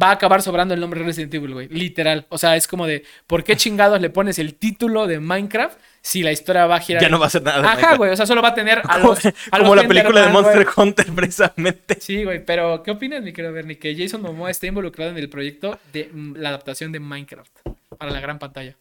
Va 0.01 0.11
a 0.11 0.13
acabar 0.13 0.41
sobrando 0.41 0.73
el 0.73 0.79
nombre 0.79 1.03
Resident 1.03 1.35
Evil, 1.35 1.53
güey. 1.53 1.69
Literal. 1.69 2.25
O 2.29 2.39
sea, 2.39 2.55
es 2.55 2.69
como 2.69 2.87
de, 2.87 3.05
¿por 3.27 3.43
qué 3.43 3.57
chingados 3.57 4.01
le 4.01 4.09
pones 4.09 4.39
el 4.39 4.55
título 4.55 5.09
de 5.09 5.19
Minecraft 5.19 5.77
si 6.01 6.23
la 6.23 6.31
historia 6.31 6.67
va 6.67 6.77
a 6.77 6.81
girar? 6.81 7.03
Ya 7.03 7.09
no 7.09 7.19
va 7.19 7.27
a 7.27 7.31
ser 7.31 7.43
nada 7.43 7.61
de 7.61 7.67
Ajá, 7.67 7.97
güey. 7.97 8.13
O 8.13 8.17
sea, 8.17 8.25
solo 8.25 8.41
va 8.41 8.49
a 8.49 8.55
tener 8.55 8.79
a 8.79 9.01
Como, 9.01 9.09
los, 9.09 9.27
a 9.27 9.33
como 9.51 9.75
los 9.75 9.83
la 9.83 9.89
película 9.89 10.21
de 10.21 10.31
güey. 10.31 10.43
Monster 10.43 10.67
Hunter, 10.77 11.07
precisamente. 11.15 12.01
Sí, 12.01 12.23
güey, 12.23 12.45
pero 12.45 12.85
¿qué 12.85 12.93
opinas, 12.93 13.23
mi 13.23 13.33
querido 13.33 13.53
Bernie? 13.53 13.79
Que 13.79 13.97
Jason 13.97 14.23
Momoa 14.23 14.51
esté 14.51 14.69
involucrado 14.69 15.11
en 15.11 15.19
el 15.19 15.29
proyecto 15.29 15.79
de 15.93 16.09
mm, 16.13 16.37
la 16.37 16.51
adaptación 16.51 16.93
de 16.93 17.01
Minecraft 17.01 17.51
para 17.99 18.13
la 18.13 18.21
gran 18.21 18.39
pantalla. 18.39 18.77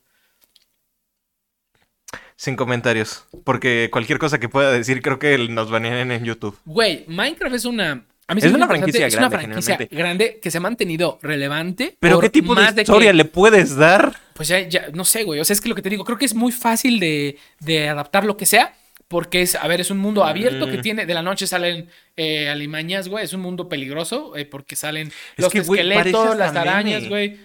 Sin 2.36 2.55
comentarios. 2.55 3.26
Porque 3.43 3.89
cualquier 3.91 4.20
cosa 4.20 4.39
que 4.39 4.47
pueda 4.47 4.72
decir, 4.72 5.01
creo 5.01 5.20
que 5.20 5.38
nos 5.49 5.72
banean 5.72 6.12
en 6.12 6.24
YouTube. 6.24 6.57
Güey, 6.66 7.03
Minecraft 7.07 7.55
es 7.55 7.66
una. 7.66 8.05
A 8.30 8.36
mí 8.36 8.41
Es 8.43 8.53
una 8.53 8.67
franquicia 8.67 9.07
Es 9.07 9.15
una 9.15 9.27
grande, 9.27 9.47
franquicia 9.47 9.88
grande 9.91 10.39
que 10.41 10.51
se 10.51 10.57
ha 10.59 10.61
mantenido 10.61 11.17
relevante. 11.21 11.95
Pero 11.99 12.19
¿qué 12.19 12.30
tipo 12.30 12.53
de 12.55 12.73
que- 12.73 12.82
historia 12.82 13.11
le 13.11 13.25
puedes 13.25 13.75
dar? 13.75 14.15
Pues 14.34 14.47
ya, 14.47 14.59
ya, 14.67 14.88
no 14.93 15.03
sé, 15.03 15.23
güey. 15.23 15.39
O 15.39 15.45
sea, 15.45 15.53
es 15.55 15.61
que 15.61 15.67
lo 15.67 15.75
que 15.75 15.82
te 15.82 15.89
digo, 15.89 16.05
creo 16.05 16.17
que 16.17 16.25
es 16.25 16.36
muy 16.36 16.51
fácil 16.51 16.99
de, 16.99 17.38
de 17.59 17.89
adaptar 17.89 18.23
lo 18.25 18.38
que 18.38 18.45
sea. 18.45 18.73
Porque 19.07 19.41
es, 19.41 19.55
a 19.55 19.67
ver, 19.67 19.82
es 19.82 19.89
un 19.89 19.97
mundo 19.97 20.23
abierto 20.23 20.67
que 20.69 20.77
Mm. 20.77 20.82
tiene, 20.82 21.05
de 21.07 21.13
la 21.15 21.23
noche 21.23 21.47
salen 21.47 21.89
eh, 22.15 22.47
alimañas, 22.47 23.07
güey. 23.07 23.25
Es 23.25 23.34
un 23.34 23.41
mundo 23.41 23.67
peligroso 23.67 24.38
eh, 24.38 24.45
porque 24.45 24.75
salen 24.75 25.07
Es 25.07 25.13
los 25.43 25.51
que, 25.51 25.59
esqueletos, 25.59 26.13
hasta 26.23 26.36
las 26.36 26.55
arañas, 26.55 27.09
güey. 27.09 27.38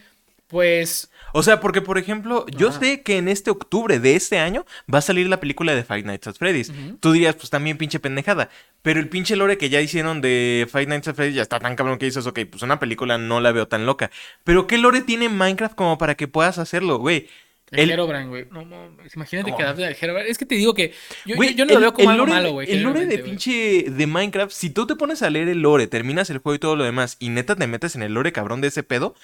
Pues 0.55 1.11
O 1.33 1.43
sea, 1.43 1.59
porque, 1.59 1.81
por 1.83 1.99
ejemplo, 1.99 2.47
yo 2.57 2.71
sé 2.71 3.03
que 3.03 3.17
en 3.17 3.27
este 3.27 3.51
octubre 3.51 3.99
de 3.99 4.15
este 4.15 4.39
año 4.39 4.65
va 4.93 4.99
a 4.99 5.03
salir 5.03 5.27
la 5.29 5.41
película 5.41 5.75
de 5.75 5.83
Five 5.83 6.05
Nights 6.05 6.29
at 6.29 6.37
Freddy's. 6.37 6.73
Tú 7.01 7.11
dirías, 7.11 7.35
pues 7.35 7.51
también 7.51 7.77
pinche 7.77 7.99
pendejada. 7.99 8.51
Pero 8.83 9.01
el 9.01 9.09
pinche 9.09 9.35
lore 9.35 9.59
que 9.59 9.69
ya 9.69 9.81
hicieron 9.81 10.21
de 10.21 10.69
Five 10.71 10.87
Nights 10.87 11.09
at 11.09 11.17
Freddy's 11.17 11.35
ya 11.35 11.43
está 11.43 11.59
tan 11.59 11.75
cabrón 11.75 11.99
que 11.99 12.05
dices, 12.07 12.25
ok, 12.25 12.39
pues 12.49 12.63
una 12.63 12.79
película 12.79 13.19
no 13.19 13.41
la 13.41 13.51
veo 13.51 13.67
tan 13.67 13.85
loca. 13.85 14.13
Pero 14.45 14.69
¿qué 14.69 14.79
lore 14.79 15.01
tiene 15.01 15.29
Minecraft 15.29 15.75
como 15.75 15.99
para 15.99 16.15
que 16.15 16.29
puedas 16.29 16.59
hacerlo, 16.59 16.99
güey? 16.99 17.27
El, 17.73 17.91
El- 17.91 18.29
güey. 18.29 18.47
No 18.53 18.65
mames, 18.65 19.17
imagínate 19.17 19.51
¿Cómo? 19.51 19.57
que 19.57 19.63
adapten 19.65 19.87
al 19.87 19.97
Herobrine. 20.01 20.31
Es 20.31 20.39
que 20.39 20.47
te 20.47 20.55
digo 20.55 20.73
que 20.75 20.93
yo, 21.27 21.35
yo- 21.35 21.43
yo 21.51 21.65
no 21.67 21.75
lo 21.75 21.81
veo 21.81 21.95
como 21.95 22.11
algo 22.11 22.27
lore- 22.27 22.33
malo, 22.33 22.53
güey. 22.53 22.71
El 22.71 22.83
lore 22.83 23.07
de 23.07 23.19
pinche 23.19 23.87
de 23.91 24.07
Minecraft, 24.07 24.53
si 24.53 24.71
tú 24.71 24.87
te 24.87 24.95
pones 24.95 25.21
a 25.23 25.31
leer 25.31 25.49
el 25.49 25.63
lore, 25.63 25.89
terminas 25.89 26.31
el 26.31 26.39
juego 26.39 26.55
y 26.55 26.59
todo 26.61 26.77
lo 26.77 26.85
demás, 26.85 27.17
y 27.19 27.31
neta 27.31 27.57
te 27.57 27.67
metes 27.67 27.97
en 27.97 28.03
el 28.05 28.15
lore 28.15 28.31
cabrón 28.31 28.61
de 28.61 28.69
ese 28.69 28.85
pedo, 28.85 29.17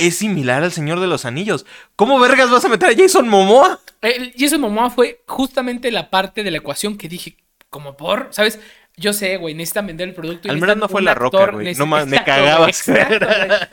es 0.00 0.16
similar 0.18 0.62
al 0.62 0.72
Señor 0.72 1.00
de 1.00 1.06
los 1.06 1.24
Anillos. 1.24 1.66
¿Cómo 1.96 2.18
vergas 2.18 2.50
vas 2.50 2.64
a 2.64 2.68
meter 2.68 2.90
a 2.90 2.94
Jason 2.96 3.28
Momoa? 3.28 3.80
El 4.02 4.32
Jason 4.36 4.60
Momoa 4.60 4.90
fue 4.90 5.22
justamente 5.26 5.90
la 5.90 6.10
parte 6.10 6.42
de 6.42 6.50
la 6.50 6.58
ecuación 6.58 6.96
que 6.96 7.08
dije, 7.08 7.36
como 7.68 7.96
por, 7.96 8.28
¿sabes? 8.30 8.58
Yo 8.96 9.14
sé, 9.14 9.38
güey, 9.38 9.54
necesitan 9.54 9.86
vender 9.86 10.08
el 10.08 10.14
producto. 10.14 10.50
Al 10.50 10.58
menos 10.58 10.76
no 10.76 10.86
fue 10.88 11.00
La 11.00 11.14
Roca, 11.14 11.52
güey. 11.52 11.74
No 11.74 11.86
más, 11.86 12.06
me 12.06 12.22
cagabas. 12.22 12.68
exacto. 12.88 13.26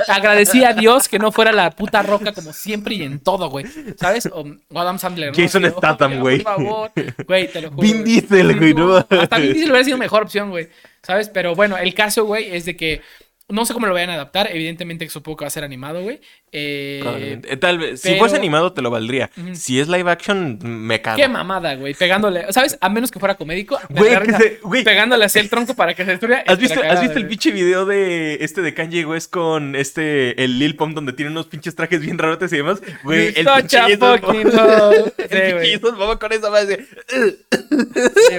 Agradecí 0.08 0.64
a 0.64 0.74
Dios 0.74 1.10
que 1.10 1.20
no 1.20 1.34
fuera 1.34 1.52
la 1.52 1.72
puta 1.72 2.02
roca 2.02 2.32
como 2.32 2.54
siempre 2.54 2.96
y 2.96 3.04
en 3.04 3.20
todo, 3.20 3.50
güey. 3.50 3.66
¿Sabes? 3.98 4.30
O, 4.32 4.46
Adam 4.74 4.98
Sandler. 4.98 5.36
Jason 5.36 5.66
Así, 5.66 5.74
"Oh, 5.76 5.80
Statham, 5.80 6.20
güey. 6.20 6.38
Por 6.44 6.54
favor. 6.56 6.92
Güey, 7.28 7.52
te 7.52 7.62
lo 7.62 7.70
juro. 7.72 7.82
Vin. 7.82 8.06
Diesel, 8.06 8.58
güey, 8.58 8.74
no. 8.74 8.96
Hasta 8.96 9.38
Vin 9.38 9.52
Diesel 9.54 9.72
hubiera 9.72 9.84
sido 9.84 9.98
mejor 9.98 10.24
opción, 10.24 10.50
güey. 10.50 10.70
¿Sabes? 11.02 11.28
Pero 11.28 11.56
bueno, 11.56 11.78
el 11.78 11.94
caso, 11.94 12.24
güey, 12.24 12.56
es 12.56 12.64
de 12.64 12.78
que 12.78 13.02
no 13.50 13.66
sé 13.66 13.74
cómo 13.74 13.88
lo 13.88 13.94
vayan 13.94 14.10
a 14.10 14.16
adaptar. 14.16 14.50
Evidentemente, 14.52 15.08
supongo 15.10 15.38
que 15.38 15.46
va 15.46 15.48
a 15.48 15.52
ser 15.52 15.64
animado, 15.64 16.02
güey. 16.02 16.20
Eh. 16.52 17.40
Eh, 17.48 17.58
Tal 17.58 17.78
vez, 17.78 18.02
si 18.02 18.16
fuese 18.16 18.36
animado 18.36 18.74
te 18.74 18.82
lo 18.82 18.90
valdría. 18.90 19.30
Si 19.54 19.80
es 19.80 19.88
live 19.88 20.10
action, 20.12 20.60
me 20.62 21.02
cago. 21.02 21.18
Qué 21.18 21.28
mamada, 21.28 21.76
güey. 21.76 21.94
Pegándole, 21.94 22.52
¿sabes? 22.52 22.78
A 22.82 22.90
menos 22.90 23.12
que 23.12 23.20
fuera 23.20 23.36
comédico. 23.36 23.80
Güey, 23.90 24.20
que 24.22 24.34
se- 24.34 24.60
güey. 24.64 24.84
Pegándole 24.84 25.26
así 25.26 25.40
el 25.40 25.50
tronco 25.50 25.76
para 25.76 25.94
que 25.94 26.04
se 26.04 26.12
destruya. 26.12 26.44
¿Has 26.46 26.60
visto, 26.60 26.82
¿Has 26.84 27.02
visto 27.02 27.18
el 27.18 27.28
pinche 27.28 27.52
video 27.52 27.86
de 27.86 28.36
este 28.42 28.62
de 28.62 28.74
Kanye 28.74 29.06
West 29.06 29.32
con 29.32 29.76
este 29.76 30.44
el 30.44 30.60
Lil 30.60 30.76
Pump 30.76 30.94
donde 30.96 31.14
tiene 31.14 31.32
unos 31.32 31.48
pinches 31.48 31.76
trajes 31.76 32.02
bien 32.02 32.18
rarotes 32.18 32.52
y 32.52 32.58
demás? 32.58 32.82
Güey, 33.04 33.28
el 33.36 33.46
pinche 33.46 33.78
el 33.88 34.00
Sí, 34.00 35.80
con 36.20 36.32
esa 36.34 36.50
madre. 36.50 36.86
Sí. 37.08 38.38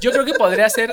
Yo 0.00 0.12
creo 0.12 0.24
que 0.24 0.34
podría 0.34 0.68
ser 0.70 0.92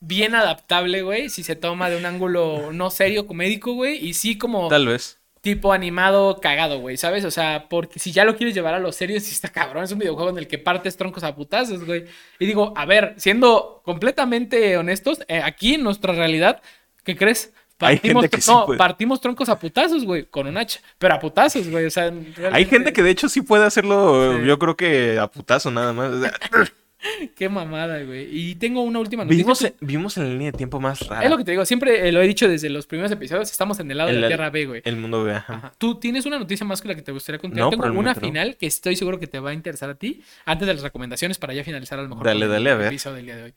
bien 0.00 0.34
adaptable, 0.34 1.02
güey, 1.02 1.28
si 1.30 1.42
se 1.42 1.56
toma 1.56 1.90
de 1.90 1.96
un 1.96 2.06
ángulo 2.06 2.72
no 2.72 2.90
serio, 2.90 3.26
comédico, 3.26 3.72
güey, 3.74 3.96
y 4.06 4.14
sí 4.14 4.36
como 4.38 4.68
Tal 4.68 4.86
vez. 4.86 5.18
tipo 5.40 5.72
animado 5.72 6.40
cagado, 6.40 6.80
güey, 6.80 6.96
¿sabes? 6.96 7.24
O 7.24 7.30
sea, 7.30 7.68
porque 7.68 7.98
si 7.98 8.12
ya 8.12 8.24
lo 8.24 8.36
quieres 8.36 8.54
llevar 8.54 8.74
a 8.74 8.78
lo 8.78 8.92
serio, 8.92 9.18
sí 9.20 9.32
está 9.32 9.48
cabrón. 9.48 9.84
Es 9.84 9.92
un 9.92 9.98
videojuego 9.98 10.30
en 10.30 10.38
el 10.38 10.48
que 10.48 10.58
partes 10.58 10.96
troncos 10.96 11.22
a 11.24 11.34
putazos, 11.34 11.84
güey. 11.84 12.04
Y 12.38 12.46
digo, 12.46 12.72
a 12.76 12.84
ver, 12.84 13.14
siendo 13.16 13.80
completamente 13.84 14.76
honestos, 14.76 15.20
eh, 15.28 15.40
aquí 15.42 15.74
en 15.74 15.82
nuestra 15.84 16.12
realidad, 16.12 16.60
¿qué 17.04 17.16
crees? 17.16 17.52
Hay 17.78 17.96
Partimos, 17.96 18.22
gente 18.22 18.36
que 18.36 18.42
sí 18.42 18.50
no, 18.50 18.64
puede. 18.66 18.78
partimos 18.78 19.20
troncos 19.20 19.48
a 19.50 19.58
putazos, 19.58 20.04
güey, 20.06 20.24
con 20.24 20.46
un 20.46 20.56
hacha. 20.56 20.80
Pero 20.98 21.14
a 21.14 21.18
putazos, 21.20 21.68
güey. 21.68 21.84
O 21.84 21.90
sea, 21.90 22.10
Hay 22.50 22.64
gente 22.64 22.92
que 22.92 23.02
de 23.02 23.10
hecho 23.10 23.28
sí 23.28 23.42
puede 23.42 23.64
hacerlo, 23.66 24.38
Sí. 24.40 24.46
yo 24.46 24.58
creo 24.58 24.76
que 24.76 25.18
a 25.18 25.26
putazo 25.30 25.70
nada 25.70 25.92
más. 25.92 26.10
Qué 27.36 27.48
mamada, 27.48 28.02
güey. 28.02 28.28
Y 28.30 28.54
tengo 28.56 28.82
una 28.82 28.98
última 28.98 29.24
noticia. 29.24 29.36
vivimos, 29.44 29.62
en, 29.62 29.74
vivimos 29.80 30.16
en 30.16 30.24
la 30.24 30.30
línea 30.30 30.50
de 30.52 30.56
tiempo 30.58 30.80
más 30.80 31.00
rara. 31.06 31.24
Es 31.24 31.30
lo 31.30 31.36
que 31.36 31.44
te 31.44 31.50
digo, 31.52 31.64
siempre 31.66 32.08
eh, 32.08 32.12
lo 32.12 32.22
he 32.22 32.26
dicho 32.26 32.48
desde 32.48 32.68
los 32.70 32.86
primeros 32.86 33.12
episodios, 33.12 33.50
estamos 33.50 33.78
en 33.80 33.90
el 33.90 33.98
lado 33.98 34.10
de 34.10 34.18
la 34.20 34.28
Tierra 34.28 34.50
B, 34.50 34.66
güey. 34.66 34.82
El 34.84 34.96
mundo 34.96 35.22
ve. 35.24 35.34
ajá. 35.34 35.54
Ajá. 35.54 35.72
Tú 35.78 35.96
tienes 36.00 36.26
una 36.26 36.38
noticia 36.38 36.64
más 36.66 36.80
que 36.80 36.88
la 36.88 36.94
que 36.94 37.02
te 37.02 37.12
gustaría 37.12 37.38
contar. 37.38 37.58
No, 37.60 37.70
Tengo 37.70 37.86
una 37.86 38.14
no. 38.14 38.20
final 38.20 38.56
que 38.56 38.66
estoy 38.66 38.96
seguro 38.96 39.18
que 39.18 39.26
te 39.26 39.38
va 39.38 39.50
a 39.50 39.54
interesar 39.54 39.90
a 39.90 39.94
ti 39.94 40.22
antes 40.44 40.66
de 40.66 40.74
las 40.74 40.82
recomendaciones 40.82 41.38
para 41.38 41.54
ya 41.54 41.62
finalizar 41.64 41.98
a 41.98 42.02
lo 42.02 42.08
mejor 42.08 42.24
Dale, 42.26 42.44
el 42.46 42.50
dale, 42.50 42.70
a 42.70 42.74
ver. 42.76 42.86
episodio 42.88 43.16
del 43.16 43.26
día 43.26 43.36
de 43.36 43.42
hoy. 43.44 43.54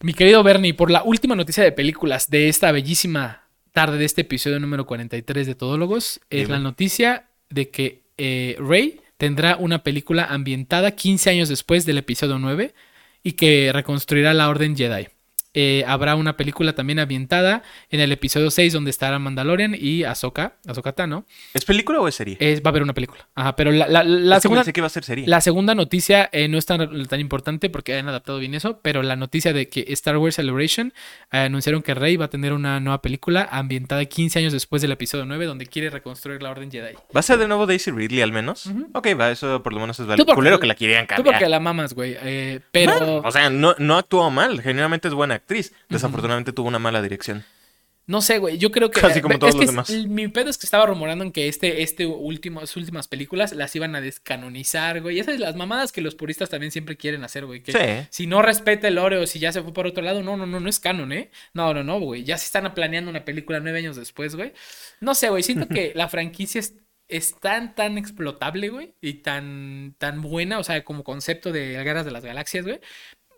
Mi 0.00 0.12
querido 0.12 0.42
Bernie, 0.42 0.74
por 0.74 0.90
la 0.90 1.02
última 1.02 1.34
noticia 1.34 1.64
de 1.64 1.72
películas 1.72 2.28
de 2.30 2.48
esta 2.48 2.70
bellísima 2.70 3.44
tarde 3.72 3.98
de 3.98 4.04
este 4.04 4.20
episodio 4.22 4.60
número 4.60 4.86
43 4.86 5.46
de 5.46 5.54
Todólogos, 5.54 6.20
es 6.30 6.40
Dime. 6.42 6.52
la 6.52 6.58
noticia 6.60 7.28
de 7.48 7.70
que 7.70 8.02
eh, 8.18 8.56
Rey 8.58 9.00
tendrá 9.16 9.56
una 9.56 9.82
película 9.82 10.24
ambientada 10.24 10.92
15 10.92 11.30
años 11.30 11.48
después 11.48 11.86
del 11.86 11.98
episodio 11.98 12.38
9 12.38 12.74
y 13.22 13.32
que 13.32 13.70
reconstruirá 13.72 14.34
la 14.34 14.48
Orden 14.48 14.76
Jedi. 14.76 15.08
Eh, 15.58 15.84
habrá 15.86 16.16
una 16.16 16.36
película 16.36 16.74
también 16.74 16.98
ambientada 16.98 17.62
en 17.90 18.00
el 18.00 18.12
episodio 18.12 18.50
6 18.50 18.74
donde 18.74 18.90
estará 18.90 19.18
Mandalorian 19.18 19.74
y 19.78 20.04
Ahsoka, 20.04 20.56
Ahsoka 20.68 20.92
Tano. 20.92 21.24
¿Es 21.54 21.64
película 21.64 21.98
o 21.98 22.06
es 22.08 22.14
serie? 22.14 22.36
Es- 22.40 22.60
va 22.60 22.66
a 22.66 22.68
haber 22.68 22.82
una 22.82 22.92
película. 22.92 23.26
Ajá, 23.34 23.56
pero 23.56 23.72
la, 23.72 23.88
la- 23.88 24.04
la 24.04 24.36
Es 24.36 24.40
que 24.40 24.42
segunda, 24.42 24.60
pensé 24.62 24.72
que 24.74 24.80
iba 24.80 24.86
a 24.86 24.90
ser 24.90 25.04
serie. 25.04 25.26
la 25.26 25.40
segunda 25.40 25.74
noticia 25.74 26.28
eh, 26.30 26.46
no 26.48 26.58
es 26.58 26.66
tan, 26.66 27.06
tan 27.06 27.20
importante 27.20 27.70
porque 27.70 27.96
han 27.96 28.06
adaptado 28.06 28.38
bien 28.38 28.54
eso, 28.54 28.80
pero 28.82 29.02
la 29.02 29.16
noticia 29.16 29.54
de 29.54 29.68
que 29.70 29.86
Star 29.88 30.18
Wars 30.18 30.34
Celebration 30.36 30.92
eh, 31.32 31.38
anunciaron 31.38 31.80
que 31.82 31.94
Rey 31.94 32.16
va 32.16 32.26
a 32.26 32.30
tener 32.30 32.52
una 32.52 32.78
nueva 32.80 33.00
película 33.00 33.48
ambientada 33.50 34.04
15 34.04 34.38
años 34.40 34.52
después 34.52 34.82
del 34.82 34.92
episodio 34.92 35.24
9 35.24 35.46
donde 35.46 35.64
quiere 35.66 35.88
reconstruir 35.88 36.42
la 36.42 36.50
Orden 36.50 36.70
Jedi. 36.70 36.94
¿Va 37.16 37.20
a 37.20 37.22
ser 37.22 37.38
de 37.38 37.48
nuevo 37.48 37.64
Daisy 37.66 37.90
Ridley 37.92 38.20
al 38.20 38.30
menos? 38.32 38.66
Ujú. 38.66 38.90
Ok, 38.92 39.08
va, 39.18 39.30
eso 39.30 39.62
por 39.62 39.72
lo 39.72 39.80
menos 39.80 39.98
es 39.98 40.06
Tú 40.06 40.12
porque- 40.16 40.34
Culero 40.34 40.60
que 40.60 40.66
la 40.66 40.74
querían 40.74 41.06
Tú 41.06 41.14
cambiar. 41.14 41.36
porque 41.36 41.48
la 41.48 41.60
mamas, 41.60 41.94
güey, 41.94 42.14
pero 42.72 43.22
O 43.22 43.30
sea, 43.32 43.48
no, 43.48 43.74
no 43.78 43.96
actuó 43.96 44.30
mal, 44.30 44.60
generalmente 44.60 45.08
es 45.08 45.14
buena 45.14 45.38
actriz. 45.46 45.72
Desafortunadamente 45.88 46.52
tuvo 46.52 46.68
una 46.68 46.78
mala 46.80 47.00
dirección. 47.02 47.44
no 48.08 48.20
sé, 48.22 48.38
güey, 48.38 48.56
yo 48.58 48.70
creo 48.70 48.90
que 48.92 49.00
Casi 49.00 49.20
como 49.20 49.36
todos 49.38 49.54
los 49.54 49.64
es- 49.64 49.70
demás. 49.70 49.90
Mi 50.08 50.28
pedo 50.28 50.48
es 50.48 50.58
que 50.58 50.66
estaba 50.66 50.86
rumorando 50.86 51.24
en 51.24 51.32
que 51.32 51.48
este 51.48 51.82
este 51.82 52.06
último 52.06 52.60
sus 52.66 52.76
últimas 52.76 53.08
películas 53.08 53.52
las 53.52 53.74
iban 53.74 53.96
a 53.96 54.00
descanonizar, 54.00 55.00
güey. 55.02 55.18
Esas 55.18 55.34
son 55.34 55.40
las 55.40 55.56
mamadas 55.56 55.90
que 55.90 56.00
los 56.02 56.14
puristas 56.14 56.48
también 56.50 56.70
siempre 56.70 56.96
quieren 56.96 57.24
hacer, 57.24 57.46
güey, 57.46 57.62
que 57.64 57.72
Sí. 57.72 58.06
si 58.10 58.26
no 58.28 58.42
respeta 58.42 58.86
el 58.86 58.94
lore 58.96 59.18
o 59.18 59.26
si 59.26 59.38
ya 59.40 59.50
se 59.50 59.60
fue 59.62 59.72
por 59.72 59.86
otro 59.88 60.04
lado, 60.04 60.22
no, 60.22 60.36
no, 60.36 60.46
no, 60.46 60.60
no 60.60 60.68
es 60.68 60.78
canon, 60.78 61.10
¿eh? 61.12 61.30
No, 61.52 61.74
no, 61.74 61.82
no, 61.82 61.98
güey. 61.98 62.22
Ya 62.22 62.38
se 62.38 62.44
están 62.46 62.72
planeando 62.74 63.10
una 63.10 63.24
película 63.24 63.58
nueve 63.60 63.78
años 63.78 63.96
después, 63.96 64.36
güey. 64.36 64.52
No 65.00 65.14
sé, 65.16 65.28
güey. 65.30 65.42
Siento 65.42 65.66
que 65.68 65.90
la 65.96 66.08
franquicia 66.08 66.60
es, 66.60 66.74
es 67.08 67.38
tan, 67.40 67.74
tan 67.74 67.98
explotable, 67.98 68.68
güey. 68.68 68.94
Y 69.00 69.14
tan, 69.14 69.96
tan 69.98 70.22
buena, 70.22 70.60
o 70.60 70.64
sea, 70.64 70.84
como 70.84 71.02
concepto 71.02 71.50
de 71.50 71.82
Guerras 71.82 72.04
de 72.04 72.12
las 72.12 72.24
Galaxias, 72.24 72.64
güey. 72.66 72.78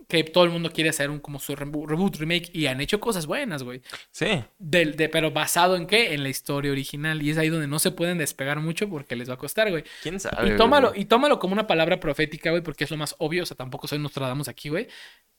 Que 0.09 0.25
todo 0.25 0.45
el 0.45 0.51
mundo 0.51 0.71
quiere 0.73 0.89
hacer 0.89 1.11
un 1.11 1.21
como 1.21 1.39
su 1.39 1.55
reboot, 1.55 2.17
remake. 2.17 2.51
Y 2.55 2.65
han 2.67 2.81
hecho 2.81 2.99
cosas 2.99 3.27
buenas, 3.27 3.63
güey. 3.63 3.83
Sí. 4.11 4.43
Del- 4.59 4.97
de, 4.97 5.11
pero 5.11 5.31
basado 5.33 5.77
en 5.77 5.87
qué? 5.87 6.15
En 6.15 6.23
la 6.23 6.31
historia 6.31 6.73
original. 6.73 7.23
Y 7.23 7.29
es 7.31 7.37
ahí 7.37 7.51
donde 7.51 7.67
no 7.67 7.79
se 7.79 7.91
pueden 7.91 8.17
despegar 8.17 8.59
mucho 8.61 8.89
porque 8.89 9.17
les 9.17 9.29
va 9.29 9.35
a 9.35 9.39
costar, 9.39 9.71
güey. 9.71 9.85
¿Quién 10.03 10.19
sabe? 10.19 10.55
Y 10.55 10.57
tómalo, 10.57 10.89
güey? 10.91 11.03
y 11.03 11.05
tómalo 11.05 11.39
como 11.39 11.53
una 11.53 11.67
palabra 11.67 12.01
profética, 12.01 12.49
güey, 12.51 12.63
porque 12.63 12.85
es 12.85 12.91
lo 12.91 12.97
más 12.97 13.15
obvio. 13.19 13.43
O 13.43 13.47
sea, 13.47 13.57
tampoco 13.57 13.87
soy 13.87 13.99
Nostradamus 13.99 14.49
aquí, 14.49 14.71
güey. 14.71 14.89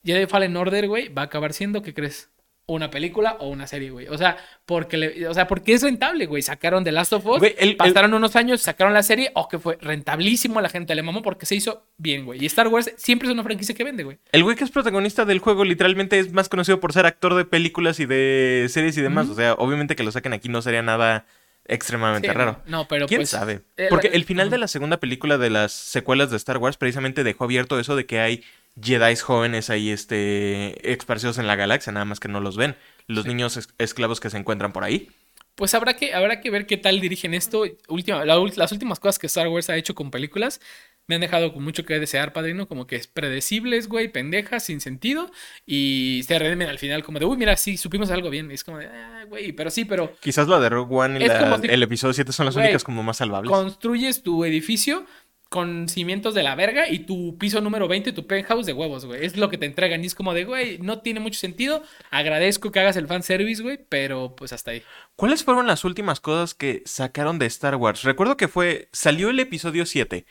Jedi 0.03 0.27
Fallen 0.27 0.55
Order, 0.55 0.87
güey, 0.87 1.09
va 1.09 1.23
a 1.23 1.25
acabar 1.25 1.51
siendo, 1.51 1.81
¿qué 1.81 1.93
crees? 1.95 2.29
Una 2.69 2.89
película 2.91 3.37
o 3.39 3.49
una 3.49 3.65
serie, 3.67 3.89
güey. 3.89 4.07
O 4.07 4.17
sea, 4.17 4.37
porque 4.65 4.97
le- 4.97 5.27
o 5.27 5.33
sea, 5.33 5.47
porque 5.47 5.73
es 5.73 5.81
rentable, 5.83 6.25
güey. 6.27 6.41
Sacaron 6.41 6.83
The 6.83 6.91
Last 6.91 7.13
of 7.13 7.25
Us, 7.25 7.39
Güey, 7.39 7.55
el- 7.57 7.69
el- 7.69 7.75
pasaron 7.77 8.13
unos 8.13 8.35
años, 8.35 8.61
sacaron 8.61 8.93
la 8.93 9.01
serie, 9.03 9.31
o 9.33 9.47
que 9.47 9.57
fue 9.59 9.77
rentablísimo, 9.81 10.61
la 10.61 10.69
gente 10.69 10.93
le 10.95 11.01
mamó 11.03 11.21
porque 11.21 11.45
se 11.45 11.55
hizo 11.55 11.87
bien, 11.97 12.25
güey. 12.25 12.41
Y 12.43 12.45
Star 12.45 12.67
Wars 12.67 12.93
siempre 12.97 13.27
es 13.27 13.33
una 13.33 13.43
franquicia 13.43 13.73
que 13.75 13.83
vende, 13.83 14.03
güey. 14.03 14.19
El 14.31 14.43
güey 14.43 14.55
que 14.55 14.63
es 14.63 14.71
protagonista 14.71 15.25
del 15.25 15.39
juego 15.39 15.65
literalmente 15.65 16.19
es 16.19 16.31
más 16.31 16.47
conocido 16.49 16.79
por 16.79 16.93
ser 16.93 17.05
actor 17.05 17.33
de 17.35 17.45
películas 17.45 17.99
y 17.99 18.05
de 18.05 18.67
series 18.69 18.97
y 18.97 19.01
demás. 19.01 19.27
O 19.29 19.35
sea, 19.35 19.53
obviamente 19.55 19.95
que 19.95 20.03
lo 20.03 20.11
saquen 20.11 20.33
aquí 20.33 20.47
no 20.49 20.61
sería 20.61 20.81
nada 20.81 21.25
extremadamente 21.65 22.27
Sí, 22.27 22.33
raro. 22.33 22.61
No, 22.65 22.87
pero 22.87 23.07
¿Quién 23.07 23.19
pues, 23.19 23.29
sabe? 23.29 23.61
eh, 23.77 23.87
Porque 23.89 24.07
el 24.07 24.25
final 24.25 24.49
de 24.49 24.57
la 24.57 24.67
segunda 24.67 24.97
película 24.97 25.37
de 25.37 25.49
las 25.49 25.71
secuelas 25.71 26.31
de 26.31 26.37
Star 26.37 26.57
Wars 26.57 26.77
precisamente 26.77 27.23
dejó 27.23 27.43
abierto 27.43 27.79
eso 27.79 27.95
de 27.95 28.05
que 28.05 28.19
hay 28.19 28.43
Jedi 28.81 29.15
jóvenes 29.17 29.69
ahí 29.69 29.89
este, 29.91 30.91
esparcidos 30.91 31.37
en 31.37 31.47
la 31.47 31.55
galaxia, 31.55 31.91
nada 31.91 32.05
más 32.05 32.19
que 32.19 32.27
no 32.27 32.39
los 32.39 32.55
ven. 32.57 32.75
Los 33.07 33.23
Sí. 33.23 33.29
niños 33.29 33.57
es- 33.57 33.69
esclavos 33.77 34.19
que 34.19 34.29
se 34.29 34.37
encuentran 34.37 34.71
por 34.71 34.83
ahí. 34.83 35.09
Pues 35.55 35.73
habrá 35.73 35.95
que, 35.95 36.13
habrá 36.13 36.39
que 36.39 36.49
ver 36.51 36.65
qué 36.65 36.77
tal 36.77 37.01
dirigen 37.01 37.33
esto. 37.33 37.65
Última, 37.89 38.23
la 38.23 38.37
las 38.55 38.71
últimas 38.71 38.99
cosas 39.01 39.19
que 39.19 39.27
Star 39.27 39.49
Wars 39.49 39.69
ha 39.69 39.75
hecho 39.75 39.93
con 39.93 40.09
películas 40.09 40.61
me 41.05 41.15
han 41.15 41.21
dejado 41.21 41.51
con 41.53 41.63
mucho 41.63 41.83
que 41.85 41.99
desear, 41.99 42.31
padrino. 42.31 42.67
Como 42.67 42.87
que 42.87 42.95
es 42.95 43.07
predecibles, 43.07 43.89
güey, 43.89 44.07
pendejas, 44.09 44.63
sin 44.63 44.79
sentido. 44.79 45.29
Y 45.65 46.21
se 46.25 46.39
redime 46.39 46.65
al 46.65 46.77
final 46.79 47.03
como 47.03 47.19
de, 47.19 47.25
uy, 47.25 47.35
mira, 47.35 47.57
sí, 47.57 47.75
supimos 47.77 48.09
algo 48.11 48.29
bien. 48.29 48.49
Y 48.51 48.53
es 48.53 48.63
como 48.63 48.77
de, 48.77 48.85
ah, 48.87 49.25
güey, 49.27 49.51
pero 49.51 49.69
sí, 49.69 49.83
pero 49.83 50.15
Quizás 50.21 50.47
la 50.47 50.59
de 50.61 50.69
Rogue 50.69 50.95
One 50.95 51.19
y 51.19 51.27
la- 51.27 51.57
si- 51.59 51.67
el 51.67 51.83
episodio 51.83 52.13
7 52.13 52.31
son 52.31 52.45
las 52.45 52.55
Güey, 52.55 52.67
únicas 52.67 52.83
como 52.85 53.03
más 53.03 53.17
salvables. 53.17 53.51
construyes 53.51 54.21
tu 54.23 54.45
edificio 54.45 55.05
con 55.49 55.89
cimientos 55.89 56.35
de 56.35 56.43
la 56.43 56.55
verga 56.55 56.87
y 56.87 56.99
tu 56.99 57.37
piso 57.39 57.59
número 57.59 57.87
20, 57.87 58.13
tu 58.13 58.27
penthouse 58.27 58.67
de 58.67 58.73
huevos, 58.73 59.05
güey. 59.05 59.25
Es 59.25 59.35
lo 59.35 59.49
que 59.49 59.57
te 59.57 59.65
entregan 59.65 60.03
y 60.03 60.07
es 60.07 60.13
como 60.15 60.33
de, 60.35 60.45
güey, 60.45 60.77
no 60.77 60.99
tiene 60.99 61.19
mucho 61.19 61.39
sentido. 61.39 61.83
Agradezco 62.11 62.71
que 62.71 62.79
hagas 62.79 62.95
el 62.95 63.07
fanservice, 63.07 63.63
güey, 63.63 63.79
pero 63.89 64.35
pues 64.35 64.53
hasta 64.53 64.71
ahí. 64.71 64.83
¿Cuáles 65.15 65.43
fueron 65.43 65.65
las 65.65 65.83
últimas 65.83 66.19
cosas 66.19 66.53
que 66.53 66.83
sacaron 66.85 67.39
de 67.39 67.47
Star 67.47 67.75
Wars? 67.75 68.03
Recuerdo 68.03 68.37
que 68.37 68.47
fue. 68.47 68.89
Salió 68.91 69.31
el 69.31 69.39
episodio 69.39 69.85
7. 69.85 70.25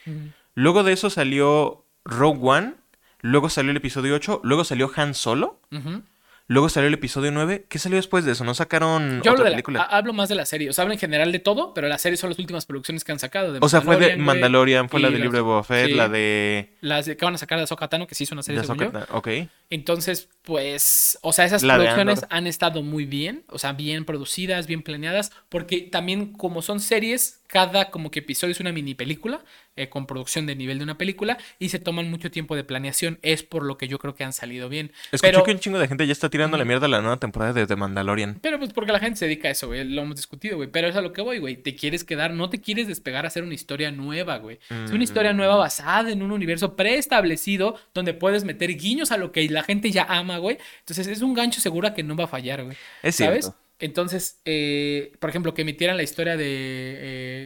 Luego 0.55 0.85
de 0.85 0.93
eso 0.93 1.11
salió 1.11 1.85
Rogue 2.05 2.41
One. 2.41 2.75
Luego 3.21 3.49
salió 3.49 3.73
el 3.73 3.77
episodio 3.77 4.15
8. 4.15 4.41
Luego 4.45 4.63
salió 4.65 4.91
Han 4.95 5.15
Solo. 5.15 5.61
Ujú. 5.73 6.03
Luego 6.51 6.71
salió 6.71 6.89
el 6.89 6.95
episodio 6.95 7.31
9. 7.31 7.67
¿Qué 7.69 7.79
salió 7.79 7.97
después 7.97 8.25
de 8.25 8.33
eso? 8.33 8.43
¿No 8.43 8.55
sacaron 8.55 9.21
Yo 9.23 9.33
otra 9.33 9.45
película? 9.51 9.83
ha- 9.83 9.99
hablo 9.99 10.15
más 10.15 10.31
de 10.31 10.35
la 10.35 10.47
serie. 10.47 10.71
O 10.71 10.73
sea, 10.73 10.83
hablo 10.83 10.95
en 10.95 10.99
general 10.99 11.31
de 11.31 11.39
todo, 11.41 11.75
pero 11.75 11.89
la 11.89 11.99
serie 11.99 12.17
son 12.17 12.31
las 12.31 12.39
últimas 12.39 12.65
producciones 12.65 13.05
que 13.05 13.13
han 13.13 13.19
sacado. 13.19 13.53
de 13.53 13.59
o 13.63 13.69
sea, 13.69 13.83
fue 13.83 13.99
de 13.99 14.17
Mandalorian, 14.17 14.89
fue 14.89 14.99
la 15.01 15.09
de 15.09 15.15
las- 15.19 15.21
Libro 15.23 15.37
de 15.37 15.43
Boba 15.43 15.63
Fett, 15.63 15.89
sí. 15.89 15.95
la 15.95 16.09
de... 16.09 16.75
Las 16.81 17.05
de- 17.05 17.17
que 17.19 17.25
van 17.27 17.35
a 17.35 17.39
sacar 17.39 17.59
de 17.59 17.65
Ahsoka 17.65 17.89
Tano, 17.89 18.07
que 18.07 18.15
sí 18.15 18.25
es 18.25 18.33
una 18.33 18.43
serie 18.43 18.63
de. 18.63 18.67
Ahsoka- 18.67 19.07
Ok. 19.11 19.29
Entonces, 19.69 20.31
pues, 20.43 21.19
o 21.23 21.33
sea, 21.35 21.45
esas 21.45 21.63
La 21.63 21.75
producciones 21.77 22.25
han 22.31 22.47
estado 22.47 22.83
muy 22.83 23.05
bien, 23.05 23.45
o 23.51 23.59
sea, 23.59 23.75
bien 23.75 24.07
producidas, 24.07 24.67
bien 24.67 24.83
planeadas, 24.83 25.31
porque 25.51 25.83
también 25.83 26.33
como 26.33 26.63
son 26.63 26.81
series, 26.81 27.38
cada 27.49 27.91
como 27.91 28.13
que 28.13 28.21
episodio 28.21 28.53
es 28.53 28.61
una 28.61 28.71
mini 28.73 28.95
película, 28.95 29.43
eh, 29.75 29.89
con 29.89 30.07
producción 30.07 30.47
de 30.47 30.55
nivel 30.55 30.79
de 30.79 30.85
una 30.85 30.97
película, 30.99 31.39
y 31.59 31.71
se 31.71 31.79
toman 31.81 32.09
mucho 32.11 32.31
tiempo 32.31 32.55
de 32.55 32.63
planeación, 32.63 33.19
es 33.23 33.43
por 33.43 33.65
lo 33.65 33.77
que 33.79 33.89
yo 33.89 33.99
creo 33.99 34.15
que 34.15 34.23
han 34.23 34.33
salido 34.33 34.69
bien. 34.69 34.93
Escuché 35.11 35.33
Pero, 35.33 35.43
que 35.45 35.51
un 35.53 35.59
chingo 35.59 35.79
de 35.81 35.89
gente 35.89 36.07
ya 36.07 36.13
está 36.13 36.29
tirando 36.31 36.57
la 36.57 36.65
mierda 36.65 36.87
a 36.87 36.89
la 36.89 37.01
nueva 37.01 37.17
temporada 37.17 37.53
de 37.55 37.67
The 37.67 37.75
Mandalorian. 37.77 38.39
pero 38.43 38.59
pues 38.59 38.73
porque 38.73 38.93
la 38.93 39.01
gente 39.01 39.19
se 39.19 39.25
dedica 39.25 39.49
a 39.49 39.51
eso, 39.51 39.67
güey, 39.67 39.83
lo 39.85 40.03
hemos 40.03 40.17
discutido, 40.17 40.57
güey, 40.57 40.71
pero 40.71 40.87
es 40.89 40.95
a 40.97 41.01
lo 41.01 41.13
que 41.13 41.23
voy, 41.23 41.39
güey, 41.39 41.57
te 41.57 41.75
quieres 41.75 42.05
quedar, 42.05 42.33
no 42.33 42.51
te 42.51 42.61
quieres 42.61 42.87
despegar 42.87 43.25
a 43.25 43.29
hacer 43.29 43.43
una 43.43 43.55
historia 43.55 43.91
nueva, 43.91 44.37
güey. 44.39 44.59
Es 44.69 44.91
una 44.93 45.03
historia 45.05 45.33
nueva 45.33 45.57
Mm. 45.57 45.59
basada 45.59 46.11
en 46.13 46.23
un 46.23 46.31
universo 46.33 46.77
preestablecido 46.77 47.79
donde 47.95 48.15
puedes 48.15 48.45
meter 48.45 48.71
guiños 48.77 49.11
a 49.13 49.17
lo 49.17 49.33
que 49.33 49.49
la 49.49 49.63
gente 49.63 49.91
ya 49.91 50.05
ama, 50.05 50.39
güey. 50.39 50.59
Entonces 50.81 51.07
es 51.07 51.23
un 51.23 51.35
gancho 51.35 51.61
seguro 51.61 51.93
que 51.95 52.03
no 52.03 52.15
va 52.17 52.25
a 52.25 52.29
fallar, 52.29 52.63
güey. 52.65 52.77
Es 53.03 53.17
¿Sabes? 53.17 53.47
cierto. 53.47 53.59
Entonces, 53.79 54.41
eh, 54.45 55.13
por 55.21 55.31
ejemplo, 55.31 55.55
que 55.55 55.63
emitieran 55.63 55.97
la 55.97 56.03
historia 56.03 56.37
de 56.37 56.45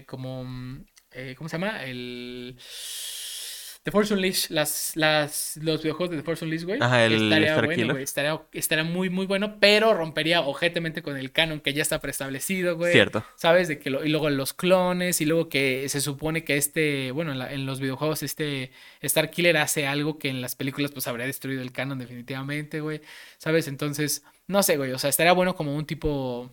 eh, 0.01 0.05
como 0.07 0.45
mm, 0.45 0.87
eh, 1.13 1.35
¿cómo 1.37 1.49
se 1.49 1.57
llama? 1.59 1.85
El 1.85 2.59
The 3.85 3.91
Force 3.91 4.15
Unleashed, 4.15 4.51
las, 4.51 4.93
las, 4.95 5.59
los 5.61 5.83
videojuegos 5.83 6.11
de 6.11 6.17
The 6.19 6.23
Force 6.23 6.45
Unleashed, 6.45 6.67
güey. 6.67 6.79
Ajá, 6.81 7.05
el 7.05 7.15
estaría 7.25 7.49
Star 7.49 7.67
bueno, 7.67 7.93
güey. 7.95 8.05
Estaría, 8.05 8.41
estaría 8.53 8.85
muy, 8.85 9.11
muy 9.11 9.27
bueno, 9.27 9.57
pero 9.59 9.93
rompería 9.93 10.41
ojetemente 10.43 11.03
con 11.03 11.17
el 11.17 11.33
canon 11.33 11.59
que 11.59 11.73
ya 11.73 11.83
está 11.83 12.01
preestablecido, 12.01 12.77
güey. 12.77 12.93
Cierto. 12.93 13.25
¿Sabes? 13.35 13.67
De 13.67 13.81
que 13.81 13.91
lo- 13.91 14.05
y 14.05 14.09
luego 14.09 14.31
los 14.31 14.53
clones, 14.53 15.21
y 15.21 15.25
luego 15.25 15.49
que 15.49 15.89
se 15.89 16.01
supone 16.01 16.45
que 16.45 16.57
este, 16.57 17.11
bueno, 17.11 17.33
en, 17.33 17.41
la- 17.41 17.53
en 17.53 17.67
los 17.67 17.81
videojuegos 17.81 18.23
este 18.23 18.71
Star 19.01 19.31
Killer 19.31 19.57
hace 19.57 19.89
algo 19.89 20.17
que 20.17 20.29
en 20.29 20.41
las 20.41 20.55
películas 20.55 20.93
pues 20.93 21.09
habría 21.09 21.27
destruido 21.27 21.61
el 21.63 21.73
canon 21.73 21.99
definitivamente, 21.99 22.81
güey. 22.81 23.01
¿Sabes? 23.39 23.67
Entonces, 23.67 24.23
no 24.47 24.63
sé, 24.63 24.77
güey, 24.77 24.93
o 24.93 24.99
sea, 24.99 25.11
estaría 25.11 25.33
bueno 25.33 25.57
como 25.57 25.75
un 25.75 25.87
tipo 25.87 26.51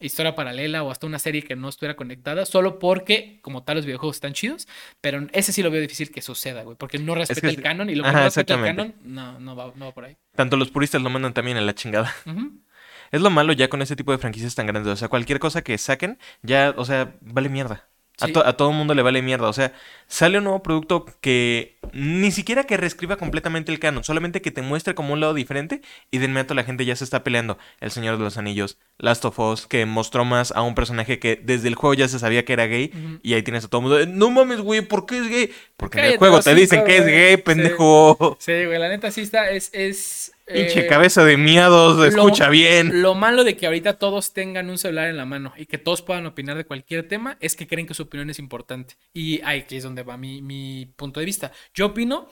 historia 0.00 0.34
paralela 0.34 0.82
o 0.82 0.90
hasta 0.90 1.06
una 1.06 1.18
serie 1.18 1.42
que 1.42 1.56
no 1.56 1.68
estuviera 1.68 1.96
conectada, 1.96 2.46
solo 2.46 2.78
porque 2.78 3.38
como 3.42 3.62
tal 3.62 3.76
los 3.76 3.86
videojuegos 3.86 4.16
están 4.16 4.32
chidos, 4.32 4.66
pero 5.00 5.26
ese 5.32 5.52
sí 5.52 5.62
lo 5.62 5.70
veo 5.70 5.80
difícil 5.80 6.10
que 6.10 6.22
suceda, 6.22 6.62
güey, 6.62 6.76
porque 6.76 6.98
no 6.98 7.14
respeta 7.14 7.42
que 7.42 7.48
el 7.48 7.62
canon 7.62 7.90
y 7.90 7.94
lo 7.94 8.04
que 8.04 8.10
Ajá, 8.10 8.18
no 8.18 8.24
respeta 8.24 8.54
el 8.54 8.64
canon 8.64 8.94
no, 9.02 9.38
no, 9.38 9.56
va, 9.56 9.72
no 9.76 9.86
va 9.86 9.92
por 9.92 10.04
ahí. 10.04 10.16
Tanto 10.34 10.56
los 10.56 10.70
puristas 10.70 11.02
lo 11.02 11.10
mandan 11.10 11.34
también 11.34 11.56
a 11.56 11.60
la 11.60 11.74
chingada. 11.74 12.14
Es 13.12 13.20
lo 13.20 13.30
malo 13.30 13.52
ya 13.52 13.68
con 13.68 13.82
ese 13.82 13.96
tipo 13.96 14.12
de 14.12 14.18
franquicias 14.18 14.54
tan 14.54 14.66
grandes. 14.66 14.92
O 14.92 14.96
sea, 14.96 15.08
cualquier 15.08 15.40
cosa 15.40 15.62
que 15.62 15.76
saquen, 15.78 16.18
ya, 16.42 16.72
o 16.76 16.84
sea, 16.84 17.16
vale 17.20 17.48
mierda. 17.48 17.89
A, 18.20 18.26
Sí. 18.26 18.32
to- 18.32 18.46
a 18.46 18.52
todo 18.56 18.72
mundo 18.72 18.94
le 18.94 19.02
vale 19.02 19.22
mierda. 19.22 19.48
O 19.48 19.52
sea, 19.52 19.72
sale 20.06 20.38
un 20.38 20.44
nuevo 20.44 20.62
producto 20.62 21.06
que 21.20 21.78
ni 21.92 22.30
siquiera 22.30 22.64
que 22.64 22.76
reescriba 22.76 23.16
completamente 23.16 23.72
el 23.72 23.78
canon, 23.78 24.04
solamente 24.04 24.40
que 24.42 24.50
te 24.50 24.62
muestre 24.62 24.94
como 24.94 25.12
un 25.14 25.20
lado 25.20 25.34
diferente 25.34 25.80
y 26.10 26.18
de 26.18 26.26
inmediato 26.26 26.54
la 26.54 26.64
gente 26.64 26.84
ya 26.84 26.94
se 26.96 27.04
está 27.04 27.24
peleando. 27.24 27.58
El 27.80 27.90
Señor 27.90 28.18
de 28.18 28.24
los 28.24 28.36
Anillos, 28.36 28.78
Last 28.98 29.24
of 29.24 29.38
Us, 29.38 29.66
que 29.66 29.86
mostró 29.86 30.24
más 30.24 30.52
a 30.52 30.62
un 30.62 30.74
personaje 30.74 31.18
que 31.18 31.40
desde 31.42 31.68
el 31.68 31.74
juego 31.74 31.94
ya 31.94 32.08
se 32.08 32.18
sabía 32.18 32.44
que 32.44 32.52
era 32.52 32.66
gay 32.66 32.92
y 33.22 33.34
ahí 33.34 33.42
tienes 33.42 33.64
a 33.64 33.68
todo 33.68 33.80
el 33.98 34.06
mundo. 34.08 34.16
No 34.18 34.30
mames, 34.30 34.60
güey, 34.60 34.82
¿por 34.82 35.06
qué 35.06 35.18
es 35.18 35.28
gay? 35.28 35.50
Porque 35.76 35.98
en 36.00 36.04
el 36.06 36.18
juego 36.18 36.40
te 36.40 36.54
dicen 36.54 36.84
que 36.84 36.98
es 36.98 37.06
gay, 37.06 37.36
pendejo. 37.38 38.36
Sí, 38.40 38.64
güey, 38.66 38.78
la 38.78 38.88
neta 38.88 39.10
sí 39.10 39.22
está, 39.22 39.50
es, 39.50 39.70
es... 39.72 40.32
Pinche 40.52 40.80
eh, 40.80 40.86
cabeza 40.86 41.24
de 41.24 41.36
miados, 41.36 42.04
escucha 42.06 42.48
bien. 42.48 43.02
Lo 43.02 43.14
malo 43.14 43.44
de 43.44 43.56
que 43.56 43.66
ahorita 43.66 43.98
todos 43.98 44.32
tengan 44.32 44.70
un 44.70 44.78
celular 44.78 45.08
en 45.08 45.16
la 45.16 45.26
mano 45.26 45.52
y 45.56 45.66
que 45.66 45.78
todos 45.78 46.02
puedan 46.02 46.26
opinar 46.26 46.56
de 46.56 46.64
cualquier 46.64 47.06
tema 47.06 47.36
es 47.40 47.56
que 47.56 47.66
creen 47.66 47.86
que 47.86 47.94
su 47.94 48.04
opinión 48.04 48.30
es 48.30 48.38
importante. 48.38 48.96
Y 49.12 49.40
ahí 49.42 49.64
es 49.70 49.82
donde 49.82 50.02
va 50.02 50.16
mi, 50.16 50.42
mi 50.42 50.86
punto 50.96 51.20
de 51.20 51.26
vista. 51.26 51.52
Yo 51.74 51.86
opino 51.86 52.28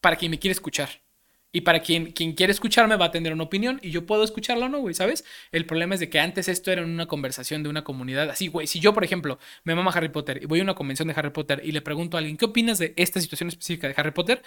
para 0.00 0.16
quien 0.16 0.30
me 0.30 0.38
quiere 0.38 0.52
escuchar. 0.52 0.88
Y 1.52 1.62
para 1.62 1.80
quien, 1.80 2.12
quien 2.12 2.34
quiere 2.34 2.52
escucharme 2.52 2.96
va 2.96 3.06
a 3.06 3.10
tener 3.10 3.32
una 3.32 3.42
opinión 3.42 3.80
y 3.82 3.90
yo 3.90 4.06
puedo 4.06 4.22
escucharla 4.22 4.66
o 4.66 4.68
no, 4.68 4.78
güey, 4.78 4.94
¿sabes? 4.94 5.24
El 5.50 5.66
problema 5.66 5.94
es 5.94 6.00
de 6.00 6.08
que 6.08 6.20
antes 6.20 6.48
esto 6.48 6.70
era 6.70 6.82
una 6.82 7.06
conversación 7.06 7.62
de 7.62 7.68
una 7.68 7.82
comunidad. 7.82 8.30
Así, 8.30 8.48
güey, 8.48 8.68
si 8.68 8.78
yo, 8.78 8.94
por 8.94 9.02
ejemplo, 9.02 9.38
me 9.64 9.74
mama 9.74 9.90
Harry 9.92 10.10
Potter 10.10 10.40
y 10.42 10.46
voy 10.46 10.60
a 10.60 10.62
una 10.62 10.74
convención 10.74 11.08
de 11.08 11.14
Harry 11.16 11.30
Potter 11.30 11.60
y 11.64 11.72
le 11.72 11.80
pregunto 11.80 12.16
a 12.16 12.18
alguien, 12.18 12.36
¿qué 12.36 12.44
opinas 12.44 12.78
de 12.78 12.94
esta 12.96 13.20
situación 13.20 13.48
específica 13.48 13.88
de 13.88 13.94
Harry 13.96 14.12
Potter? 14.12 14.42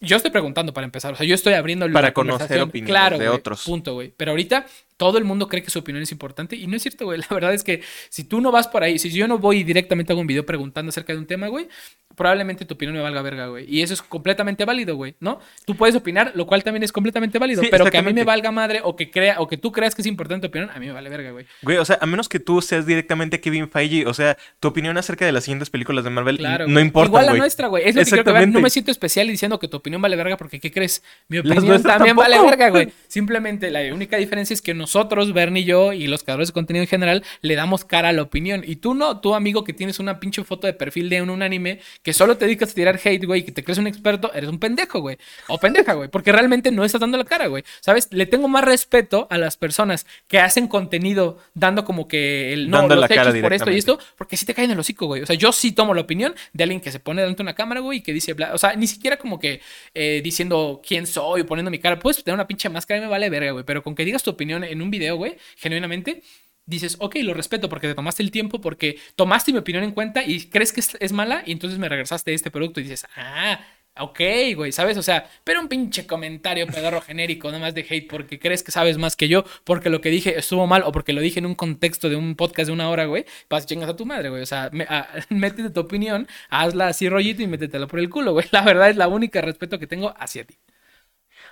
Yo 0.00 0.16
estoy 0.16 0.30
preguntando 0.30 0.72
para 0.72 0.84
empezar, 0.84 1.12
o 1.12 1.16
sea, 1.16 1.26
yo 1.26 1.34
estoy 1.34 1.54
abriendo 1.54 1.86
la 1.86 1.92
Para 1.92 2.14
conocer 2.14 2.60
opiniones 2.60 2.90
claro, 2.90 3.18
de 3.18 3.28
otros. 3.28 3.64
Punto, 3.64 3.94
güey. 3.94 4.14
Pero 4.16 4.30
ahorita 4.30 4.64
todo 4.98 5.16
el 5.16 5.24
mundo 5.24 5.48
cree 5.48 5.62
que 5.62 5.70
su 5.70 5.78
opinión 5.78 6.02
es 6.02 6.12
importante 6.12 6.54
y 6.56 6.66
no 6.66 6.76
es 6.76 6.82
cierto, 6.82 7.06
güey. 7.06 7.18
La 7.30 7.34
verdad 7.34 7.54
es 7.54 7.64
que 7.64 7.80
si 8.10 8.24
tú 8.24 8.42
no 8.42 8.52
vas 8.52 8.68
por 8.68 8.82
ahí, 8.82 8.98
si 8.98 9.10
yo 9.10 9.26
no 9.26 9.38
voy 9.38 9.60
y 9.60 9.64
directamente 9.64 10.12
hago 10.12 10.20
un 10.20 10.26
video 10.26 10.44
preguntando 10.44 10.90
acerca 10.90 11.14
de 11.14 11.18
un 11.20 11.26
tema, 11.26 11.48
güey, 11.48 11.68
probablemente 12.16 12.64
tu 12.64 12.74
opinión 12.74 12.96
me 12.96 13.02
valga 13.02 13.22
verga, 13.22 13.46
güey. 13.46 13.64
Y 13.72 13.80
eso 13.82 13.94
es 13.94 14.02
completamente 14.02 14.64
válido, 14.64 14.96
güey, 14.96 15.14
¿no? 15.20 15.38
Tú 15.64 15.76
puedes 15.76 15.94
opinar, 15.94 16.32
lo 16.34 16.46
cual 16.46 16.64
también 16.64 16.82
es 16.82 16.90
completamente 16.92 17.38
válido, 17.38 17.62
Sí, 17.62 17.68
pero 17.70 17.84
que 17.84 17.88
a 17.96 18.02
mí 18.02 18.08
exactamente. 18.10 18.20
me 18.20 18.24
valga 18.24 18.50
madre 18.50 18.80
o 18.82 18.96
que 18.96 19.10
crea 19.10 19.40
o 19.40 19.46
que 19.46 19.56
tú 19.56 19.70
creas 19.72 19.94
que 19.94 20.02
es 20.02 20.06
importante 20.06 20.48
tu 20.48 20.50
opinión, 20.50 20.70
a 20.74 20.78
mí 20.80 20.86
me 20.86 20.92
vale 20.92 21.08
verga, 21.10 21.30
güey. 21.30 21.46
Güey, 21.62 21.76
o 21.78 21.84
sea, 21.84 21.98
a 22.00 22.06
menos 22.06 22.28
que 22.28 22.40
tú 22.40 22.60
seas 22.60 22.84
directamente 22.86 23.40
Kevin 23.40 23.70
Feige, 23.70 24.04
o 24.06 24.14
sea, 24.14 24.36
tu 24.58 24.68
opinión 24.68 24.98
acerca 24.98 25.24
de 25.24 25.32
las 25.32 25.44
siguientes 25.44 25.70
películas 25.70 26.02
de 26.04 26.10
Marvel 26.10 26.38
Claro. 26.38 26.66
no 26.66 26.72
güey. 26.72 26.84
importa, 26.84 27.08
Igual 27.08 27.26
la 27.26 27.32
güey. 27.32 27.40
nuestra, 27.40 27.68
güey. 27.68 27.88
Es 27.88 27.94
lo 27.94 28.02
que 28.02 28.08
quiero 28.08 28.24
que. 28.24 28.30
No 28.30 28.36
Exactamente. 28.36 28.62
me 28.62 28.70
siento 28.70 28.90
especial 28.90 29.28
diciendo 29.28 29.58
que 29.60 29.68
tu 29.68 29.76
opinión 29.76 30.02
vale 30.02 30.16
verga 30.16 30.36
porque, 30.36 30.58
¿qué 30.58 30.72
crees? 30.72 31.02
Mi 31.28 31.38
opinión 31.38 31.82
también 31.82 32.16
vale 32.16 32.40
verga, 32.40 32.70
güey. 32.70 32.88
Simplemente 33.08 33.70
la 33.70 33.94
única 33.94 34.16
diferencia 34.16 34.54
es 34.54 34.60
que 34.62 34.74
nosotros, 34.88 35.34
Bernie 35.34 35.62
y 35.62 35.64
yo, 35.66 35.92
y 35.92 36.06
los 36.06 36.22
creadores 36.22 36.48
de 36.48 36.54
contenido 36.54 36.82
en 36.82 36.88
general, 36.88 37.22
le 37.42 37.54
damos 37.56 37.84
cara 37.84 38.08
a 38.08 38.12
la 38.12 38.22
opinión. 38.22 38.62
Y 38.66 38.76
tú 38.76 38.94
no, 38.94 39.20
tú, 39.20 39.34
amigo, 39.34 39.62
que 39.62 39.74
tienes 39.74 39.98
una 39.98 40.18
pinche 40.18 40.42
foto 40.44 40.66
de 40.66 40.72
perfil 40.72 41.10
de 41.10 41.20
un, 41.20 41.28
un 41.28 41.42
anime 41.42 41.80
que 42.02 42.14
solo 42.14 42.38
te 42.38 42.46
dedicas 42.46 42.70
a 42.70 42.74
tirar 42.74 42.98
hate, 43.04 43.24
güey, 43.26 43.44
que 43.44 43.52
te 43.52 43.62
crees 43.62 43.76
un 43.78 43.86
experto, 43.86 44.32
eres 44.32 44.48
un 44.48 44.58
pendejo, 44.58 45.00
güey. 45.00 45.18
O 45.48 45.58
pendeja, 45.58 45.92
güey. 45.92 46.08
Porque 46.08 46.32
realmente 46.32 46.70
no 46.70 46.84
estás 46.84 47.02
dando 47.02 47.18
la 47.18 47.24
cara, 47.24 47.48
güey. 47.48 47.64
¿Sabes? 47.80 48.08
Le 48.12 48.24
tengo 48.24 48.48
más 48.48 48.64
respeto 48.64 49.26
a 49.30 49.36
las 49.36 49.58
personas 49.58 50.06
que 50.26 50.38
hacen 50.38 50.68
contenido 50.68 51.36
dando 51.52 51.84
como 51.84 52.08
que 52.08 52.54
el 52.54 52.70
no, 52.70 52.78
Dando 52.78 52.94
los 52.94 53.02
la 53.02 53.08
cara 53.08 53.30
hechos 53.30 53.42
por 53.42 53.52
esto 53.52 53.70
y 53.70 53.76
esto, 53.76 53.98
porque 54.16 54.38
sí 54.38 54.46
te 54.46 54.54
caen 54.54 54.70
en 54.70 54.74
el 54.74 54.80
hocico, 54.80 55.04
güey. 55.04 55.20
O 55.22 55.26
sea, 55.26 55.36
yo 55.36 55.52
sí 55.52 55.72
tomo 55.72 55.92
la 55.92 56.00
opinión 56.00 56.34
de 56.54 56.64
alguien 56.64 56.80
que 56.80 56.90
se 56.90 56.98
pone 56.98 57.20
delante 57.20 57.38
de 57.38 57.42
una 57.42 57.54
cámara, 57.54 57.80
güey, 57.80 57.98
y 57.98 58.02
que 58.02 58.14
dice, 58.14 58.34
bla- 58.34 58.54
o 58.54 58.58
sea, 58.58 58.74
ni 58.74 58.86
siquiera 58.86 59.18
como 59.18 59.38
que 59.38 59.60
eh, 59.92 60.22
diciendo 60.24 60.80
quién 60.86 61.06
soy 61.06 61.42
o 61.42 61.46
poniendo 61.46 61.70
mi 61.70 61.78
cara. 61.78 61.98
Puedes 61.98 62.24
tener 62.24 62.34
una 62.34 62.46
pinche 62.46 62.70
máscara 62.70 62.98
y 62.98 63.02
me 63.02 63.08
vale 63.08 63.28
verga, 63.28 63.50
güey. 63.52 63.64
Pero 63.64 63.82
con 63.82 63.94
que 63.94 64.04
digas 64.04 64.22
tu 64.22 64.30
opinión 64.30 64.64
en 64.64 64.77
un 64.82 64.90
video, 64.90 65.16
güey, 65.16 65.36
genuinamente, 65.56 66.22
dices, 66.66 66.96
ok, 67.00 67.16
lo 67.22 67.34
respeto 67.34 67.68
porque 67.68 67.88
te 67.88 67.94
tomaste 67.94 68.22
el 68.22 68.30
tiempo, 68.30 68.60
porque 68.60 68.98
tomaste 69.16 69.52
mi 69.52 69.58
opinión 69.58 69.84
en 69.84 69.92
cuenta 69.92 70.22
y 70.24 70.40
crees 70.48 70.72
que 70.72 70.80
es, 71.00 71.12
mala 71.12 71.42
y 71.46 71.52
entonces 71.52 71.78
me 71.78 71.88
regresaste 71.88 72.34
este 72.34 72.50
producto 72.50 72.80
y 72.80 72.84
dices, 72.84 73.06
ah. 73.16 73.60
Ok, 74.00 74.20
güey, 74.54 74.70
¿sabes? 74.70 74.96
O 74.96 75.02
sea, 75.02 75.28
pero 75.42 75.60
un 75.60 75.66
pinche 75.66 76.06
comentario 76.06 76.68
pedorro 76.68 77.00
genérico, 77.00 77.48
nada 77.48 77.58
más 77.58 77.74
de 77.74 77.80
hate, 77.88 78.08
porque 78.08 78.38
crees 78.38 78.62
que 78.62 78.70
sabes 78.70 78.96
más 78.96 79.16
que 79.16 79.26
yo, 79.26 79.42
porque 79.64 79.90
lo 79.90 80.00
que 80.00 80.08
dije 80.08 80.38
estuvo 80.38 80.68
mal, 80.68 80.84
o 80.84 80.92
porque 80.92 81.12
lo 81.12 81.20
dije 81.20 81.40
en 81.40 81.46
un 81.46 81.56
contexto 81.56 82.08
de 82.08 82.14
un 82.14 82.36
podcast 82.36 82.68
de 82.68 82.74
una 82.74 82.90
hora, 82.90 83.06
güey, 83.06 83.24
vas 83.50 83.66
chingas 83.66 83.88
a 83.90 83.96
tu 83.96 84.06
madre, 84.06 84.28
güey. 84.28 84.40
O 84.42 84.46
sea, 84.46 84.70
me- 84.72 84.84
a- 84.84 85.08
métete 85.30 85.70
tu 85.70 85.80
opinión, 85.80 86.28
hazla 86.48 86.86
así 86.86 87.08
rollito 87.08 87.42
y 87.42 87.48
métetela 87.48 87.88
por 87.88 87.98
el 87.98 88.08
culo, 88.08 88.34
güey. 88.34 88.46
La 88.52 88.62
verdad 88.62 88.88
es 88.88 88.94
la 88.96 89.08
única 89.08 89.40
respeto 89.40 89.80
que 89.80 89.88
tengo 89.88 90.14
hacia 90.16 90.44
ti. 90.44 90.54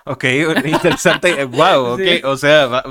Ok, 0.08 0.24
interesante. 0.64 1.44
wow, 1.44 1.94
ok. 1.94 2.00
Sí. 2.00 2.20
O 2.22 2.36
sea, 2.36 2.82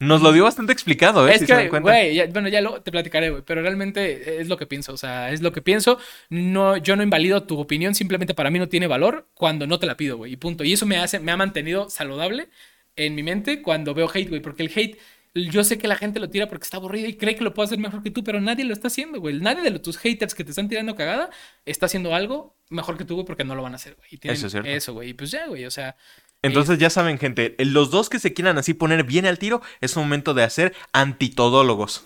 nos 0.00 0.20
lo 0.22 0.32
dio 0.32 0.42
bastante 0.42 0.72
explicado, 0.72 1.28
¿eh? 1.28 1.34
Es 1.34 1.40
si 1.40 1.46
que, 1.46 1.68
güey, 1.68 2.26
bueno, 2.32 2.48
ya 2.48 2.60
lo, 2.60 2.82
te 2.82 2.90
platicaré, 2.90 3.30
güey, 3.30 3.42
pero 3.46 3.62
realmente 3.62 4.40
es 4.40 4.48
lo 4.48 4.56
que 4.56 4.66
pienso, 4.66 4.92
o 4.92 4.96
sea, 4.96 5.30
es 5.30 5.40
lo 5.40 5.52
que 5.52 5.62
pienso. 5.62 5.98
No, 6.30 6.76
yo 6.76 6.96
no 6.96 7.04
invalido 7.04 7.44
tu 7.44 7.58
opinión, 7.60 7.94
simplemente 7.94 8.34
para 8.34 8.50
mí 8.50 8.58
no 8.58 8.68
tiene 8.68 8.88
valor 8.88 9.28
cuando 9.34 9.68
no 9.68 9.78
te 9.78 9.86
la 9.86 9.96
pido, 9.96 10.16
güey, 10.16 10.32
y 10.32 10.36
punto. 10.36 10.64
Y 10.64 10.72
eso 10.72 10.84
me 10.84 10.96
hace, 10.98 11.20
me 11.20 11.30
ha 11.30 11.36
mantenido 11.36 11.88
saludable 11.90 12.48
en 12.96 13.14
mi 13.14 13.22
mente 13.22 13.62
cuando 13.62 13.94
veo 13.94 14.10
hate, 14.12 14.28
güey, 14.28 14.42
porque 14.42 14.64
el 14.64 14.72
hate, 14.74 14.98
yo 15.34 15.62
sé 15.62 15.78
que 15.78 15.86
la 15.86 15.94
gente 15.94 16.18
lo 16.18 16.28
tira 16.28 16.48
porque 16.48 16.64
está 16.64 16.78
aburrido 16.78 17.06
y 17.08 17.14
cree 17.14 17.36
que 17.36 17.44
lo 17.44 17.54
puede 17.54 17.66
hacer 17.66 17.78
mejor 17.78 18.02
que 18.02 18.10
tú, 18.10 18.24
pero 18.24 18.40
nadie 18.40 18.64
lo 18.64 18.72
está 18.72 18.88
haciendo, 18.88 19.20
güey. 19.20 19.38
Nadie 19.38 19.62
de 19.62 19.70
los- 19.70 19.82
tus 19.82 19.96
haters 19.98 20.34
que 20.34 20.42
te 20.42 20.50
están 20.50 20.68
tirando 20.68 20.96
cagada 20.96 21.30
está 21.64 21.86
haciendo 21.86 22.12
algo 22.16 22.56
mejor 22.70 22.98
que 22.98 23.04
tú, 23.04 23.14
güey, 23.14 23.26
porque 23.26 23.44
no 23.44 23.54
lo 23.54 23.62
van 23.62 23.74
a 23.74 23.76
hacer, 23.76 23.94
güey. 23.94 24.08
Y 24.10 24.16
tienen 24.16 24.36
Eso 24.36 24.46
es 24.46 24.52
cierto. 24.52 24.68
Eso, 24.68 24.94
güey, 24.94 25.10
y 25.10 25.14
pues 25.14 25.30
ya, 25.30 25.46
güey, 25.46 25.64
o 25.64 25.70
sea, 25.70 25.94
Entonces 26.42 26.78
ya 26.78 26.88
saben, 26.90 27.18
gente, 27.18 27.56
los 27.58 27.90
dos 27.90 28.08
que 28.08 28.20
se 28.20 28.32
quieran 28.32 28.58
así 28.58 28.74
poner 28.74 29.04
bien 29.04 29.26
al 29.26 29.38
tiro, 29.38 29.60
es 29.80 29.96
un 29.96 30.04
momento 30.04 30.34
de 30.34 30.44
hacer 30.44 30.74
antitodólogos. 30.92 32.04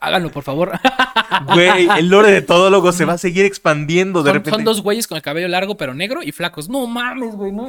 Háganlo, 0.00 0.30
por 0.30 0.42
favor. 0.42 0.72
Güey, 1.52 1.88
el 1.98 2.08
lore 2.08 2.30
de 2.30 2.42
todólogo 2.42 2.92
se 2.92 3.04
va 3.04 3.14
a 3.14 3.18
seguir 3.18 3.44
expandiendo 3.44 4.22
de 4.22 4.30
son, 4.30 4.34
repente. 4.34 4.56
son 4.56 4.64
dos 4.64 4.82
güeyes 4.82 5.06
con 5.06 5.16
el 5.16 5.22
cabello 5.22 5.48
largo, 5.48 5.76
pero 5.76 5.94
negro 5.94 6.22
y 6.22 6.32
flacos. 6.32 6.68
No 6.68 6.86
mames, 6.86 7.34
güey, 7.34 7.52
no. 7.52 7.68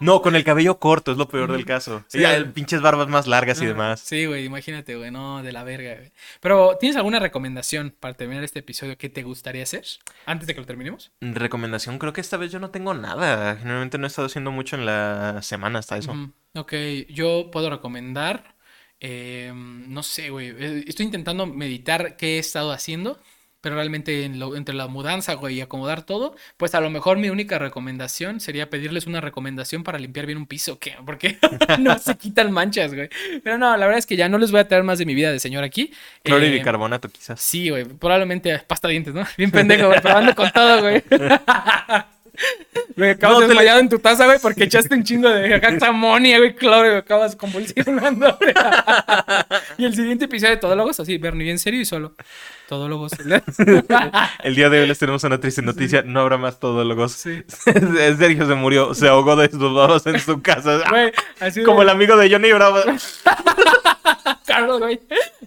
No, 0.00 0.22
con 0.22 0.36
el 0.36 0.44
cabello 0.44 0.78
corto, 0.78 1.12
es 1.12 1.18
lo 1.18 1.28
peor 1.28 1.52
del 1.52 1.64
caso. 1.64 2.04
Sí. 2.08 2.20
ya, 2.20 2.34
el 2.34 2.52
pinches 2.52 2.80
barbas 2.80 3.08
más 3.08 3.26
largas 3.26 3.60
y 3.60 3.66
demás. 3.66 4.00
Sí, 4.00 4.26
güey, 4.26 4.44
imagínate, 4.44 4.96
güey, 4.96 5.10
no, 5.10 5.42
de 5.42 5.52
la 5.52 5.64
verga, 5.64 5.94
güey. 5.94 6.12
Pero, 6.40 6.76
¿tienes 6.78 6.96
alguna 6.96 7.18
recomendación 7.18 7.94
para 7.98 8.14
terminar 8.14 8.44
este 8.44 8.60
episodio 8.60 8.96
que 8.98 9.08
te 9.08 9.22
gustaría 9.22 9.62
hacer 9.62 9.84
antes 10.26 10.46
de 10.46 10.54
que 10.54 10.60
lo 10.60 10.66
terminemos? 10.66 11.12
Recomendación, 11.20 11.98
creo 11.98 12.12
que 12.12 12.20
esta 12.20 12.36
vez 12.36 12.52
yo 12.52 12.58
no 12.58 12.70
tengo 12.70 12.94
nada. 12.94 13.56
Generalmente 13.56 13.98
no 13.98 14.06
he 14.06 14.08
estado 14.08 14.26
haciendo 14.26 14.50
mucho 14.50 14.76
en 14.76 14.86
la 14.86 15.40
semana 15.42 15.78
hasta 15.80 15.96
eso. 15.98 16.12
Ujú. 16.12 16.32
Ok, 16.56 16.72
yo 17.10 17.50
puedo 17.52 17.68
recomendar, 17.68 18.55
eh, 19.00 19.52
no 19.54 20.02
sé, 20.02 20.30
güey, 20.30 20.48
eh, 20.58 20.84
estoy 20.86 21.06
intentando 21.06 21.46
meditar 21.46 22.16
qué 22.16 22.36
he 22.36 22.38
estado 22.38 22.72
haciendo, 22.72 23.18
pero 23.60 23.74
realmente 23.76 24.24
en 24.24 24.38
lo- 24.38 24.54
entre 24.54 24.74
la 24.76 24.86
mudanza, 24.86 25.34
güey, 25.34 25.56
y 25.56 25.60
acomodar 25.60 26.02
todo, 26.04 26.36
pues 26.56 26.74
a 26.76 26.80
lo 26.80 26.88
mejor 26.88 27.18
mi 27.18 27.30
única 27.30 27.58
recomendación 27.58 28.38
sería 28.38 28.70
pedirles 28.70 29.06
una 29.06 29.20
recomendación 29.20 29.82
para 29.82 29.98
limpiar 29.98 30.26
bien 30.26 30.38
un 30.38 30.46
piso, 30.46 30.78
¿qué? 30.78 30.94
Porque 31.04 31.36
no 31.80 31.98
se 31.98 32.16
quitan 32.16 32.52
manchas, 32.52 32.94
güey. 32.94 33.08
Pero 33.42 33.58
no, 33.58 33.76
la 33.76 33.86
verdad 33.86 33.98
es 33.98 34.06
que 34.06 34.16
ya 34.16 34.28
no 34.28 34.38
les 34.38 34.52
voy 34.52 34.60
a 34.60 34.68
traer 34.68 34.84
más 34.84 34.98
de 35.00 35.06
mi 35.06 35.14
vida 35.16 35.32
de 35.32 35.40
señor 35.40 35.64
aquí. 35.64 35.92
Cloro 36.22 36.44
y 36.44 36.48
Eh, 36.48 36.52
bicarbonato, 36.52 37.08
quizás. 37.08 37.40
Sí, 37.40 37.70
güey, 37.70 37.84
probablemente 37.84 38.56
pasta 38.60 38.86
dientes, 38.88 39.14
¿no? 39.14 39.24
Bien 39.36 39.50
pendejo, 39.50 39.88
güey, 39.88 40.00
probando 40.00 40.34
con 40.34 40.50
todo, 40.52 40.80
güey. 40.82 41.02
Me 42.94 43.10
acabas 43.10 43.34
No, 43.36 43.40
le- 43.42 43.46
desmayado 43.48 43.80
en 43.80 43.88
tu 43.88 43.98
taza, 43.98 44.24
güey, 44.26 44.38
porque 44.40 44.64
echaste 44.64 44.94
un 44.94 45.04
chingo 45.04 45.28
de 45.28 45.54
acá 45.54 45.76
amonia, 45.86 46.38
güey, 46.38 46.54
claro, 46.54 46.92
y 46.94 46.96
acabas 46.96 47.36
convulsionando. 47.36 48.38
y 49.78 49.84
el 49.84 49.94
siguiente 49.94 50.24
episodio 50.26 50.54
de 50.54 50.60
Todólogos, 50.60 50.98
así, 51.00 51.18
Bernie, 51.18 51.44
bien 51.44 51.58
serio 51.58 51.80
y 51.80 51.84
solo. 51.84 52.12
Todólogos. 52.68 53.12
El 54.42 54.54
día 54.56 54.68
de 54.68 54.80
hoy 54.80 54.86
les 54.88 54.98
tenemos 54.98 55.22
una 55.22 55.38
triste 55.38 55.62
noticia. 55.62 56.02
No 56.02 56.20
habrá 56.20 56.36
más 56.36 56.58
todólogos. 56.58 57.12
Sí. 57.12 57.44
Sergio 58.18 58.44
se 58.46 58.54
murió. 58.54 58.92
Se 58.92 59.06
ahogó 59.06 59.36
de 59.36 59.48
sus 59.48 59.72
babas 59.72 60.04
en 60.06 60.18
su 60.18 60.42
casa. 60.42 60.80
Güey, 60.90 61.12
así 61.38 61.60
de- 61.60 61.66
Como 61.66 61.82
el 61.82 61.88
amigo 61.90 62.16
de 62.16 62.28
Johnny 62.28 62.50
Bravo. 62.52 62.78
Carlos, 64.46 64.78
güey. 64.80 65.00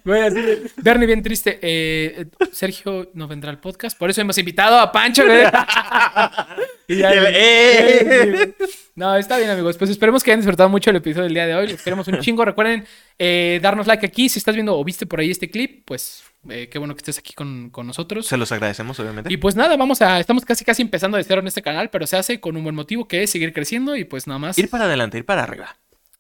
Güey, 0.06 0.22
así 0.22 0.42
de- 0.42 0.72
Bernie, 0.78 1.08
bien 1.08 1.24
triste. 1.24 1.58
Eh, 1.62 2.26
eh, 2.40 2.46
Sergio 2.52 3.10
no 3.14 3.28
vendrá 3.28 3.50
al 3.50 3.60
podcast, 3.60 3.98
por 3.98 4.10
eso 4.10 4.22
hemos 4.22 4.38
invitado 4.38 4.78
a 4.80 4.92
Pancho, 4.92 5.26
güey. 5.26 5.44
Y 6.88 6.98
ya, 6.98 7.14
Y 7.14 7.18
el- 7.18 7.22
güey. 7.24 7.34
¡eh! 7.36 8.54
No, 8.96 9.16
está 9.16 9.38
bien, 9.38 9.50
amigos. 9.50 9.78
Pues 9.78 9.92
esperemos 9.92 10.24
que 10.24 10.32
hayan 10.32 10.40
disfrutado 10.42 10.70
mucho 10.70 10.90
el 10.90 10.96
episodio 10.98 11.24
del 11.26 11.34
día 11.34 11.46
de 11.46 11.56
hoy. 11.56 11.68
Les 11.68 11.82
queremos 11.82 12.08
un 12.08 12.20
chingo. 12.20 12.44
Recuerden 12.44 12.84
eh, 13.18 13.60
darnos 13.62 13.86
like 13.88 14.06
aquí. 14.06 14.28
Si 14.28 14.40
estás 14.40 14.56
viendo 14.56 14.78
o 14.78 14.84
viste 14.84 15.06
por 15.06 15.20
ahí 15.20 15.30
este 15.32 15.50
clip, 15.50 15.84
pues 15.86 16.24
eh, 16.50 16.68
qué 16.70 16.80
bueno 16.80 16.96
que 16.96 17.00
estés 17.00 17.18
aquí 17.20 17.34
con, 17.34 17.70
con 17.70 17.86
nosotros. 17.88 18.26
Se 18.26 18.36
los 18.38 18.52
agradecemos, 18.52 19.00
obviamente. 19.00 19.32
Y 19.32 19.38
pues 19.38 19.56
nada, 19.56 19.78
vamos 19.78 20.02
a. 20.02 20.20
Estamos 20.20 20.44
casi 20.44 20.66
casi 20.66 20.82
empezando 20.82 21.16
de 21.18 21.24
cero 21.24 21.42
en 21.42 21.48
este 21.48 21.62
canal, 21.62 21.90
pero 21.92 22.08
se 22.08 22.18
hace 22.18 22.40
con 22.42 22.58
un 22.58 22.64
buen 22.64 22.76
motivo 22.76 23.08
que 23.08 23.24
es 23.24 23.30
seguir 23.30 23.54
creciendo. 23.54 23.96
Y 23.96 24.04
pues 24.04 24.26
nada 24.28 24.40
más. 24.40 24.58
Ir 24.58 24.70
para 24.70 24.86
adelante, 24.86 25.20
ir 25.20 25.26
para 25.26 25.44
arriba. 25.44 25.78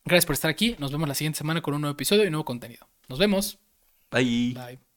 Gracias 0.09 0.25
por 0.25 0.33
estar 0.33 0.49
aquí. 0.49 0.75
Nos 0.79 0.91
vemos 0.91 1.07
la 1.07 1.13
siguiente 1.13 1.37
semana 1.37 1.61
con 1.61 1.75
un 1.75 1.81
nuevo 1.81 1.93
episodio 1.93 2.25
y 2.25 2.31
nuevo 2.31 2.43
contenido. 2.43 2.87
Nos 3.07 3.19
vemos. 3.19 3.59
Bye. 4.09 4.55
Bye. 4.55 4.88